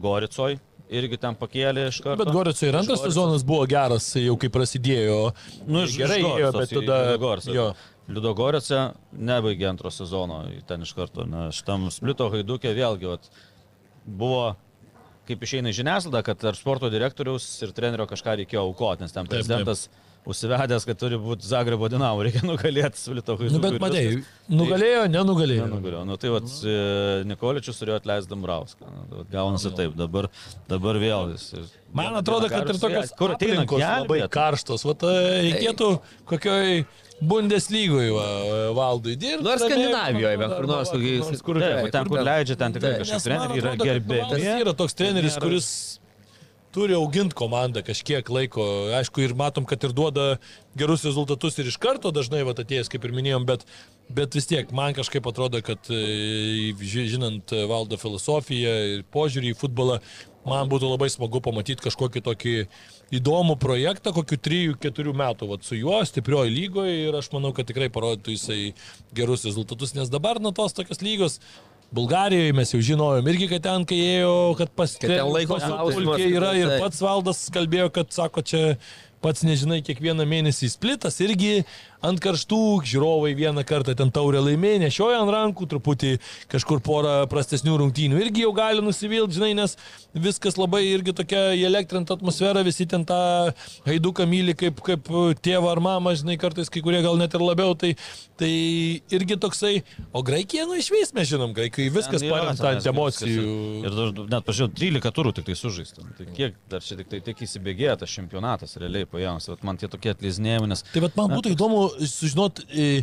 Goricoj 0.00 0.58
irgi 0.90 1.18
ten 1.22 1.36
pakėlė 1.38 1.86
iš 1.90 2.00
karto. 2.02 2.24
Bet 2.24 2.32
Gorico 2.34 2.66
ir 2.66 2.78
antras 2.80 3.02
sezonas 3.04 3.44
buvo 3.46 3.66
geras, 3.70 4.10
jau 4.18 4.36
kai 4.40 4.50
prasidėjo. 4.52 5.20
Nu, 5.68 5.84
iš 5.86 5.96
gerai, 6.00 6.20
iš 6.20 6.26
Goricos 6.26 6.58
bet 6.58 6.74
tada... 6.74 6.98
Liudogoricą. 7.10 7.54
Jo. 7.54 7.66
Liudogorice 8.10 8.80
nebaigė 9.14 9.68
antro 9.70 9.92
sezono 9.94 10.42
ten 10.66 10.82
iš 10.82 10.94
karto. 10.98 11.26
Na, 11.30 11.46
šitam 11.54 11.86
splito 11.94 12.26
haidukė 12.32 12.72
vėlgi 12.74 13.06
vat, 13.12 13.30
buvo, 14.04 14.56
kaip 15.30 15.48
išeina 15.48 15.72
į 15.72 15.80
žiniasklaidą, 15.80 16.22
kad 16.26 16.46
ar 16.50 16.58
sporto 16.58 16.90
direktoriaus 16.92 17.48
ir 17.64 17.74
trenerio 17.76 18.06
kažką 18.10 18.40
reikėjo 18.42 18.66
aukoti, 18.68 19.06
nes 19.06 19.14
ten 19.14 19.26
Taip, 19.26 19.38
prezidentas 19.38 19.88
užsivedęs, 20.28 20.84
kad 20.84 20.98
turi 21.00 21.18
būti 21.20 21.48
Zagrebo 21.48 21.88
dinamo, 21.90 22.22
reikia 22.24 22.42
nugalėti 22.48 23.00
haidukį. 23.00 23.50
Nu, 23.54 23.60
bet 23.64 23.78
matai, 23.82 24.04
nugalėjo, 24.52 25.04
nenugalėjo. 25.12 25.66
Nenugalėjo. 25.68 26.04
Nu, 26.08 26.18
tai 26.20 26.32
vat, 26.34 26.48
e, 26.60 26.76
Nikoličius 27.30 27.80
turėjo 27.80 28.00
atleisti 28.00 28.32
Dambrauską. 28.32 28.90
Nu, 28.90 29.06
tai 29.12 29.26
gaunasi 29.32 29.72
taip, 29.78 29.94
dabar, 29.98 30.28
dabar 30.70 31.00
vėl 31.00 31.34
jis. 31.34 31.74
Man 31.96 32.18
atrodo, 32.20 32.50
kad 32.52 32.68
ir 32.68 32.80
tokios 32.80 33.14
kur 33.18 33.34
ateina 33.34 33.64
labai 33.64 34.20
gelbėt. 34.20 34.32
karštos. 34.34 34.84
Vat, 34.90 35.06
e, 35.08 35.30
reikėtų 35.48 35.94
kokioj 36.30 36.84
Bundeslygoje 37.20 38.10
va, 38.16 38.26
valdui 38.76 39.16
dirbti. 39.20 39.44
Nors 39.44 39.60
Skandinavijoje, 39.64 40.36
bet 40.40 40.54
kur 40.56 40.66
nors 40.70 40.90
kokiais- 40.94 41.42
kur, 41.44 41.58
Taip, 41.60 41.90
ten, 41.92 42.04
kur 42.08 42.18
leidžia, 42.24 42.56
ten 42.56 42.72
tikrai 42.72 42.92
man 42.98 43.20
treneriai 43.28 43.60
yra. 43.60 43.72
Valdas 44.24 44.40
yra 44.64 44.74
toks 44.76 44.94
treneris, 44.94 45.36
nėra- 45.36 45.42
kuris 45.42 45.68
turi 46.72 46.94
auginti 46.94 47.34
komandą 47.34 47.82
kažkiek 47.82 48.24
laiko. 48.30 48.62
Aišku, 48.94 49.20
ir 49.24 49.34
matom, 49.34 49.66
kad 49.66 49.82
ir 49.84 49.90
duoda 49.92 50.38
gerus 50.78 51.02
rezultatus 51.04 51.58
ir 51.58 51.66
iš 51.66 51.76
karto 51.82 52.12
dažnai 52.14 52.44
vat, 52.46 52.56
atėjęs, 52.62 52.88
kaip 52.88 53.04
ir 53.04 53.10
minėjom, 53.12 53.44
bet, 53.44 53.64
bet 54.08 54.32
vis 54.38 54.46
tiek 54.46 54.70
man 54.72 54.94
kažkaip 54.94 55.26
atrodo, 55.26 55.60
kad 55.62 55.78
e, 55.90 56.72
ži- 56.78 57.08
žinant 57.10 57.50
valdo 57.68 57.96
filosofiją 57.98 58.74
ir 58.96 59.02
požiūrį 59.12 59.50
į 59.52 59.58
futbolą, 59.58 60.00
man 60.46 60.68
būtų 60.70 60.88
labai 60.94 61.10
smagu 61.10 61.42
pamatyti 61.42 61.82
kažkokį 61.82 62.22
tokį 62.22 62.54
įdomų 63.14 63.56
projektą, 63.60 64.12
kokiu 64.14 64.38
3-4 64.38 65.14
metų 65.22 65.50
vat, 65.50 65.66
su 65.66 65.78
juo 65.78 65.98
stiprioji 66.06 66.54
lygoje 66.54 66.94
ir 67.08 67.18
aš 67.18 67.30
manau, 67.34 67.50
kad 67.56 67.68
tikrai 67.68 67.90
parodytų 67.92 68.36
jisai 68.36 68.60
gerus 69.16 69.44
rezultatus, 69.48 69.96
nes 69.98 70.12
dabar 70.12 70.40
nuo 70.42 70.54
tos 70.56 70.76
tokios 70.76 71.02
lygos 71.04 71.40
Bulgarijoje 71.90 72.54
mes 72.54 72.70
jau 72.70 72.78
žinojom 72.86 73.28
irgi, 73.32 73.48
kad 73.50 73.64
ten, 73.64 73.84
kai 73.88 73.98
ėjo, 73.98 74.34
kad 74.58 74.70
pas 74.78 74.92
Kad 74.94 75.10
ten 75.10 75.26
laiko 75.26 75.58
Pulkė 75.58 76.28
yra 76.30 76.52
ir 76.54 76.76
pats 76.78 77.00
valdas 77.02 77.40
kalbėjo, 77.50 77.88
kad 77.96 78.14
sako, 78.14 78.44
čia 78.46 78.76
pats 79.24 79.42
nežinai, 79.42 79.80
kiekvieną 79.84 80.22
mėnesį 80.28 80.70
splitas 80.70 81.18
irgi 81.24 81.64
ant 82.06 82.20
karštų, 82.22 82.60
žiūrovai 82.90 83.32
vieną 83.38 83.64
kartą 83.68 83.94
ten 83.98 84.12
taurę 84.14 84.40
laimė, 84.44 84.76
nešioja 84.84 85.20
ant 85.22 85.32
rankų, 85.34 85.68
truputį 85.70 86.14
kažkur 86.50 86.80
porą 86.84 87.16
prastesnių 87.30 87.76
rungtynių 87.82 88.20
irgi 88.24 88.44
jau 88.46 88.52
gali 88.56 88.84
nusivilti, 88.84 89.36
žinai, 89.38 89.52
nes 89.58 89.76
viskas 90.14 90.56
labai 90.60 90.82
irgi 90.88 91.14
tokia 91.16 91.50
įelektrinta 91.58 92.16
atmosfera, 92.16 92.64
visi 92.66 92.86
ten 92.90 93.04
tą 93.08 93.20
haiduką 93.88 94.26
myli 94.30 94.56
kaip, 94.58 94.80
kaip 94.86 95.10
tėvą 95.44 95.74
ar 95.74 95.82
mamą, 95.84 96.14
žinai, 96.18 96.38
kartais 96.40 96.72
kai 96.72 96.82
kurie 96.84 97.02
gal 97.04 97.18
net 97.20 97.36
ir 97.36 97.44
labiau, 97.44 97.76
tai, 97.78 97.92
tai 98.40 98.50
irgi 99.12 99.38
toksai, 99.40 99.74
o 100.16 100.24
Graikija, 100.26 100.66
nu 100.70 100.78
iš 100.80 100.90
vis 100.94 101.14
mes 101.16 101.28
žinom, 101.30 101.54
Graikijoje 101.56 101.94
viskas 101.94 102.24
paremta 102.24 102.72
ant 102.74 102.90
emocijų. 102.90 103.46
Ir 103.84 103.98
dar, 103.98 104.14
net 104.36 104.48
pažiūrėjau, 104.48 104.74
13 104.80 105.16
turų 105.20 105.34
tik 105.36 105.50
tai 105.50 105.58
sužaista. 105.58 106.04
Nu, 106.04 106.16
Tai 106.20 106.26
kiek 106.36 106.56
dar 106.68 106.82
čia 106.84 106.98
tik 106.98 107.08
tai 107.08 107.20
tik 107.24 107.38
įsibėgėja 107.46 107.94
tas 108.02 108.12
čempionatas 108.12 108.76
realiai 108.80 109.06
paėmus. 109.08 109.48
Man 109.64 109.78
tie 109.80 109.88
tokie 109.88 110.12
atlizinėjimai, 110.12 110.68
nes... 110.72 110.82
Tai 110.92 111.02
bet 111.06 111.16
man 111.16 111.32
būtų 111.32 111.54
įdomu 111.54 111.80
sužinoti, 112.06 112.64
e, 112.70 113.02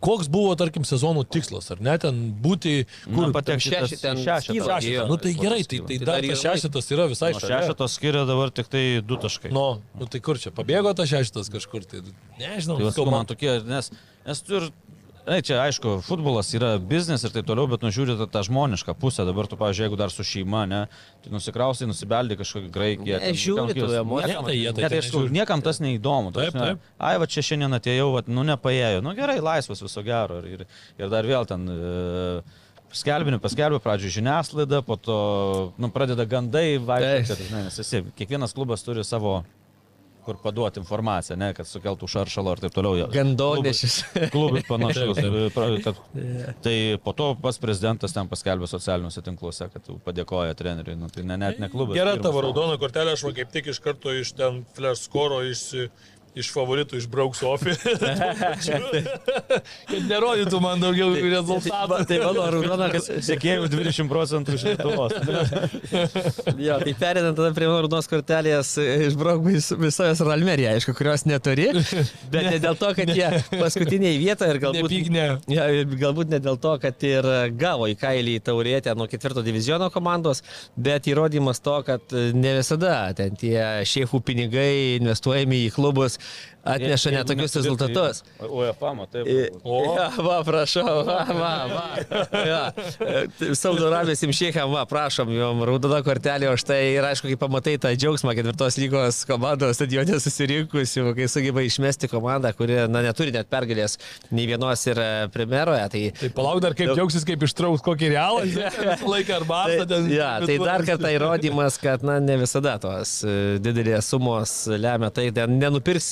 koks 0.00 0.28
buvo, 0.30 0.52
tarkim, 0.54 0.84
sezono 0.86 1.24
tikslas, 1.26 1.72
ar 1.74 1.80
ne, 1.82 1.96
ten 1.98 2.18
būti, 2.38 2.84
Kur 3.06 3.32
patekti 3.34 3.72
šeši 3.72 3.96
ten 3.98 4.20
skyla. 4.22 4.78
šeštas. 4.78 5.08
Nu 5.10 5.16
tai 5.18 5.32
gerai, 5.34 5.64
tai, 5.66 5.80
tai 5.88 5.96
Tai 5.98 6.06
dar 6.06 6.22
tas 6.22 6.44
yra 6.44 6.54
šeštas 6.54 6.90
yra 6.94 7.06
visai 7.10 7.32
Nuo 7.34 7.40
šalia. 7.42 7.62
šešeto 7.64 7.88
skiria 7.90 8.22
dabar 8.28 8.52
tik 8.54 8.70
tai 8.70 8.84
du 9.02 9.18
taškai. 9.18 9.50
Nu, 9.50 9.80
nu 9.98 10.06
tai 10.06 10.20
kur 10.22 10.38
čia, 10.38 10.52
pabėgo 10.54 10.94
tas 10.94 11.10
šeštas 11.10 11.50
kažkur, 11.50 11.82
tai 11.90 12.04
nežinau, 12.38 12.78
Tai 12.94 13.08
man 13.10 13.26
tokie, 13.26 13.58
nes, 13.66 13.90
nes 14.26 14.44
tu 14.46 14.60
ir... 14.60 14.70
Na, 15.28 15.38
čia 15.44 15.58
aišku, 15.60 15.98
futbolas 16.06 16.48
yra 16.56 16.70
biznis 16.80 17.24
ir 17.26 17.32
taip 17.34 17.44
toliau, 17.48 17.68
bet 17.68 17.82
nužiūri 17.84 18.14
tą, 18.16 18.26
tą 18.32 18.40
žmonišką 18.46 18.94
pusę. 18.96 19.26
Dabar 19.28 19.48
tu, 19.50 19.58
pavyzdžiui, 19.60 19.84
jeigu 19.84 19.98
dar 20.00 20.12
su 20.12 20.24
šeima, 20.24 20.62
ne, 20.70 20.78
tai 21.24 21.32
nusikrausai, 21.34 21.88
nusibeldai 21.90 22.38
kažkokį 22.40 22.70
graikiją. 22.72 23.18
Ne, 23.20 23.32
žiūri 23.36 23.76
tų 23.76 23.90
emocijų. 24.00 24.38
Ne, 24.38 24.46
tai 24.46 24.54
jie 24.56 24.72
tai 24.72 24.86
Ne, 24.86 24.88
tai 24.94 25.00
aišku, 25.02 25.24
niekam 25.34 25.64
tas 25.64 25.82
neįdomu. 25.84 26.32
ta 26.32 26.46
Taip, 26.46 26.56
taip. 26.56 26.86
Ai, 26.96 27.18
va 27.20 27.28
čia 27.28 27.44
šiandien 27.44 27.76
atėjau, 27.76 28.08
va, 28.16 28.24
nu 28.30 28.46
nepaėjo. 28.48 29.04
Nu 29.04 29.12
gerai, 29.18 29.36
laisvas 29.44 29.84
viso 29.84 30.04
gero. 30.06 30.40
Ir, 30.40 30.64
ir, 30.64 30.80
ir 30.96 31.12
dar 31.12 31.28
vėl 31.28 31.48
ten... 31.50 31.68
E, 31.68 32.64
Skelbinių 32.88 33.36
paskelbė 33.44 33.82
pradžioje 33.84 34.14
žiniasklaida, 34.14 34.78
po 34.80 34.96
to 34.96 35.16
nu, 35.76 35.90
pradeda 35.92 36.24
gandai, 36.24 36.78
vaikščioti, 36.80 37.50
nes 37.52 37.76
esi, 37.82 38.00
kiekvienas 38.16 38.56
klubas 38.56 38.80
turi 38.80 39.04
savo 39.04 39.42
kur 40.28 40.36
paduoti 40.42 40.82
informaciją, 40.82 41.38
ne, 41.40 41.52
kad 41.56 41.68
sukeltų 41.68 42.08
šaršalo 42.12 42.52
ir 42.52 42.60
taip 42.66 42.74
toliau. 42.76 43.08
Gandonešis. 43.12 43.96
Klubui 44.34 44.60
panašus. 44.68 45.22
Kad, 45.88 45.98
tai 46.64 46.74
po 47.02 47.14
to 47.16 47.30
pas 47.40 47.56
prezidentas 47.60 48.12
ten 48.12 48.28
paskelbė 48.28 48.68
socialiniuose 48.68 49.22
tinkluose, 49.24 49.68
kad 49.72 49.88
padėkoja 50.04 50.56
treneriui. 50.58 50.96
Nu, 50.98 51.08
tai 51.12 51.24
ne, 51.28 51.38
net 51.40 51.60
ne 51.62 51.70
klubas. 51.72 51.96
Gera 51.96 52.16
tavo 52.20 52.42
raudona 52.44 52.76
kortelė, 52.80 53.14
aš 53.16 53.24
va 53.28 53.32
kaip 53.38 53.52
tik 53.54 53.70
iš 53.72 53.80
karto 53.84 54.12
iš 54.14 54.34
ten 54.38 54.62
flash 54.76 55.06
score 55.06 55.40
iš, 55.48 55.64
iš 56.38 56.52
favoritų 56.54 57.02
išbrauks 57.02 57.42
Sofį. 57.42 57.74
kad 59.88 60.02
nerodytų 60.08 60.60
man 60.62 60.80
daugiau 60.82 61.10
rezultatų. 61.14 62.00
Tai 62.08 62.18
mano 62.22 62.46
raudona, 62.54 62.88
kad... 62.92 63.08
Sekėjų 63.28 63.68
20 63.72 64.10
procentų 64.10 64.56
iš 64.58 64.66
Lietuvos. 64.70 65.16
Jo, 66.58 66.78
tai 66.82 66.92
perėdant 66.98 67.36
tada 67.38 67.50
prie 67.54 67.66
mano 67.68 67.82
raudonos 67.84 68.08
kortelės, 68.10 68.72
išbrauk 68.78 69.44
vis- 69.46 69.70
visas 69.78 70.20
Ralmerija, 70.24 70.72
aišku, 70.76 70.94
kurios 70.98 71.24
neturi, 71.28 71.68
bet 72.32 72.48
ne 72.48 72.58
dėl 72.62 72.76
to, 72.78 72.90
kad 72.96 73.10
jie 73.14 73.28
paskutiniai 73.52 74.18
vietoje 74.20 74.54
ir 74.54 74.60
galbūt... 74.62 74.88
Nepyk, 74.88 75.10
ne. 75.14 75.26
Ja, 75.52 75.66
galbūt 76.00 76.32
ne 76.32 76.40
dėl 76.44 76.58
to, 76.62 76.74
kad 76.82 77.04
ir 77.06 77.28
gavo 77.58 77.88
į 77.90 77.96
kailį 78.00 78.38
taurėtę 78.46 78.94
nuo 78.98 79.08
ketvirto 79.10 79.44
diviziono 79.46 79.90
komandos, 79.94 80.42
bet 80.76 81.08
įrodymas 81.10 81.62
to, 81.64 81.76
kad 81.86 82.14
ne 82.34 82.56
visada 82.58 82.96
ten 83.18 83.36
tie 83.38 83.58
šeifų 83.88 84.22
pinigai 84.26 84.98
investuojami 84.98 85.62
į 85.66 85.72
klubus 85.76 86.18
atneša 86.68 87.10
netokius 87.10 87.56
rezultatus. 87.56 88.22
UEFA, 88.50 88.94
matai. 88.94 89.22
O. 89.64 89.78
Ja, 89.96 90.08
va, 90.16 90.38
prašau, 90.44 91.04
va, 91.06 91.24
va, 91.28 91.52
va. 91.72 91.86
Ja. 92.46 93.54
Saudo 93.54 93.86
Arabijos 93.88 94.22
imšiekam, 94.26 94.72
va, 94.74 94.84
prašom, 94.88 95.30
jom 95.32 95.62
raudona 95.68 96.00
kortelė, 96.06 96.50
o 96.52 96.56
štai 96.60 96.80
ir 96.96 97.06
aišku, 97.08 97.30
kai 97.30 97.38
pamatai 97.40 97.76
tą 97.82 97.92
džiaugsmą 97.96 98.34
ketvirtos 98.38 98.78
lygos 98.80 99.22
komandos 99.28 99.78
stadione 99.78 100.18
susirinkusių, 100.20 101.12
kai 101.16 101.28
sugeba 101.30 101.64
išmesti 101.64 102.10
komandą, 102.10 102.52
kuri, 102.58 102.80
na, 102.90 103.02
neturi 103.06 103.34
net 103.34 103.50
pergalės 103.52 103.98
nei 104.34 104.48
vienos 104.50 104.84
ir 104.88 105.00
e, 105.00 105.08
primeroje, 105.34 105.86
tai... 105.94 106.04
Tai 106.18 106.32
palauk 106.36 106.62
dar 106.64 106.76
kaip 106.78 106.92
džiaugsis, 106.92 107.26
kaip 107.28 107.46
ištrauks 107.48 107.84
kokį 107.86 108.12
realą, 108.12 108.44
laiką 109.14 109.38
ar 109.38 109.48
barą. 109.48 109.88
Tai, 109.88 110.02
ja, 110.12 110.30
tai 110.44 110.58
dar 110.60 110.84
kartą 110.86 111.12
įrodymas, 111.14 111.78
kad 111.80 112.04
na, 112.06 112.18
ne 112.22 112.38
visada 112.42 112.76
tos 112.82 113.18
e, 113.24 113.56
didelės 113.62 114.10
sumos 114.12 114.58
lemia 114.74 115.12
tai, 115.14 115.30
ten 115.34 115.56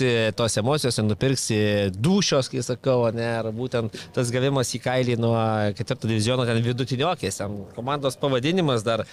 nenupirksi 0.07 0.37
tos 0.37 0.57
emocijos, 0.57 0.99
nenupirksi 0.99 1.91
dušios, 1.95 2.49
kai 2.49 2.63
sakau, 2.63 3.07
ne, 3.15 3.27
ar 3.41 3.51
būtent 3.53 3.95
tas 4.15 4.31
gavimas 4.31 4.73
į 4.75 4.81
kailį 4.83 5.17
nuo 5.19 5.39
ketvirto 5.77 6.09
diviziono 6.09 6.47
ten 6.47 6.63
vidutiniokės, 6.63 7.41
ten 7.41 7.65
komandos 7.75 8.17
pavadinimas 8.17 8.85
dar 8.85 9.05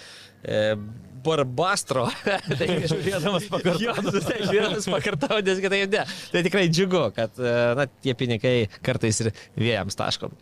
e, 0.42 0.76
Barbastro. 1.24 2.06
tai 2.58 2.68
žiūrėdamas 2.84 3.48
pakartodamas. 3.48 4.24
Tai 4.26 4.38
žiūrėdamas 4.44 4.88
pakartodamas, 4.92 5.44
nes 5.48 5.62
kitaip 5.64 5.92
ne. 5.94 6.06
Tai 6.32 6.42
tikrai 6.44 6.68
džiugu, 6.68 7.06
kad 7.16 7.38
e, 7.40 7.54
na, 7.78 7.86
tie 8.04 8.14
pinigai 8.14 8.56
kartais 8.84 9.22
ir 9.24 9.32
vėjams 9.56 9.96
taškom. 9.96 10.34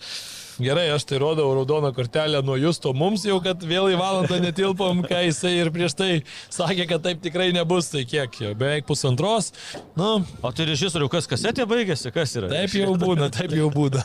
Gerai, 0.61 0.89
aš 0.95 1.07
tai 1.09 1.21
rodau 1.23 1.49
raudoną 1.57 1.93
kortelę 1.97 2.43
nuo 2.45 2.59
Justo 2.61 2.93
mums 2.97 3.25
jau, 3.29 3.39
kad 3.45 3.63
vėl 3.65 3.91
į 3.93 3.99
valandą 4.01 4.39
netilpom, 4.43 5.03
kai 5.09 5.27
jisai 5.29 5.55
ir 5.63 5.73
prieš 5.75 5.97
tai 5.99 6.11
sakė, 6.53 6.87
kad 6.91 7.05
taip 7.07 7.23
tikrai 7.25 7.51
nebus, 7.57 7.91
tai 7.95 8.05
kiek 8.09 8.41
jau, 8.43 8.53
beveik 8.59 8.87
pusantros. 8.89 9.53
Nu, 9.99 10.23
O 10.43 10.53
tai 10.53 10.69
režisorių, 10.73 11.09
kas 11.13 11.29
kasetė 11.31 11.67
baigėsi, 11.71 12.13
kas 12.15 12.37
yra? 12.39 12.51
taip 12.53 12.75
jau 12.77 12.95
būna, 13.01 13.31
taip 13.33 13.55
jau 13.57 13.69
būna. 13.73 14.05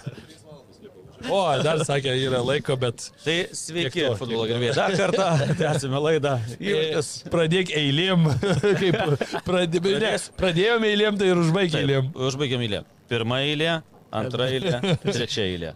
O, 1.33 1.39
dar 1.65 1.81
sakė, 1.81 2.13
yra 2.21 2.39
laiko, 2.45 2.75
bet 2.79 3.07
Tai 3.23 3.35
sveiki, 3.57 4.03
futbolo 4.19 4.45
gerbėjai. 4.47 4.75
Dar 4.77 4.93
kartą 4.99 5.55
tęsime 5.57 6.01
laidą. 6.03 6.35
Įvartis. 6.61 7.09
pradėk 7.33 7.73
eilėm, 7.75 8.27
kaip 8.81 8.99
pradė, 9.47 9.81
ne, 9.97 10.13
pradėjome 10.37 10.93
eilėm, 10.93 11.17
tai 11.19 11.31
ir 11.33 11.41
užbaig 11.41 11.77
eilėm. 11.81 12.13
Užbaigiam 12.29 12.63
eilę. 12.67 12.83
Pirma 13.09 13.41
eilė, 13.47 13.79
antra 14.13 14.51
eilė, 14.53 14.77
trečia 15.07 15.47
eilė. 15.49 15.73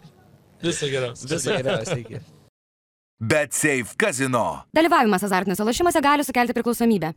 Visą 0.63 0.87
geriausią. 0.91 1.27
Visą 1.27 1.57
geriausią 1.57 1.97
iki. 1.97 2.19
Bet 3.21 3.53
Safe 3.53 3.95
Casino. 4.01 4.63
Dalyvavimas 4.73 5.23
azartiniuose 5.23 5.63
lošimuose 5.63 6.01
gali 6.01 6.23
sukelti 6.25 6.53
priklausomybę. 6.57 7.13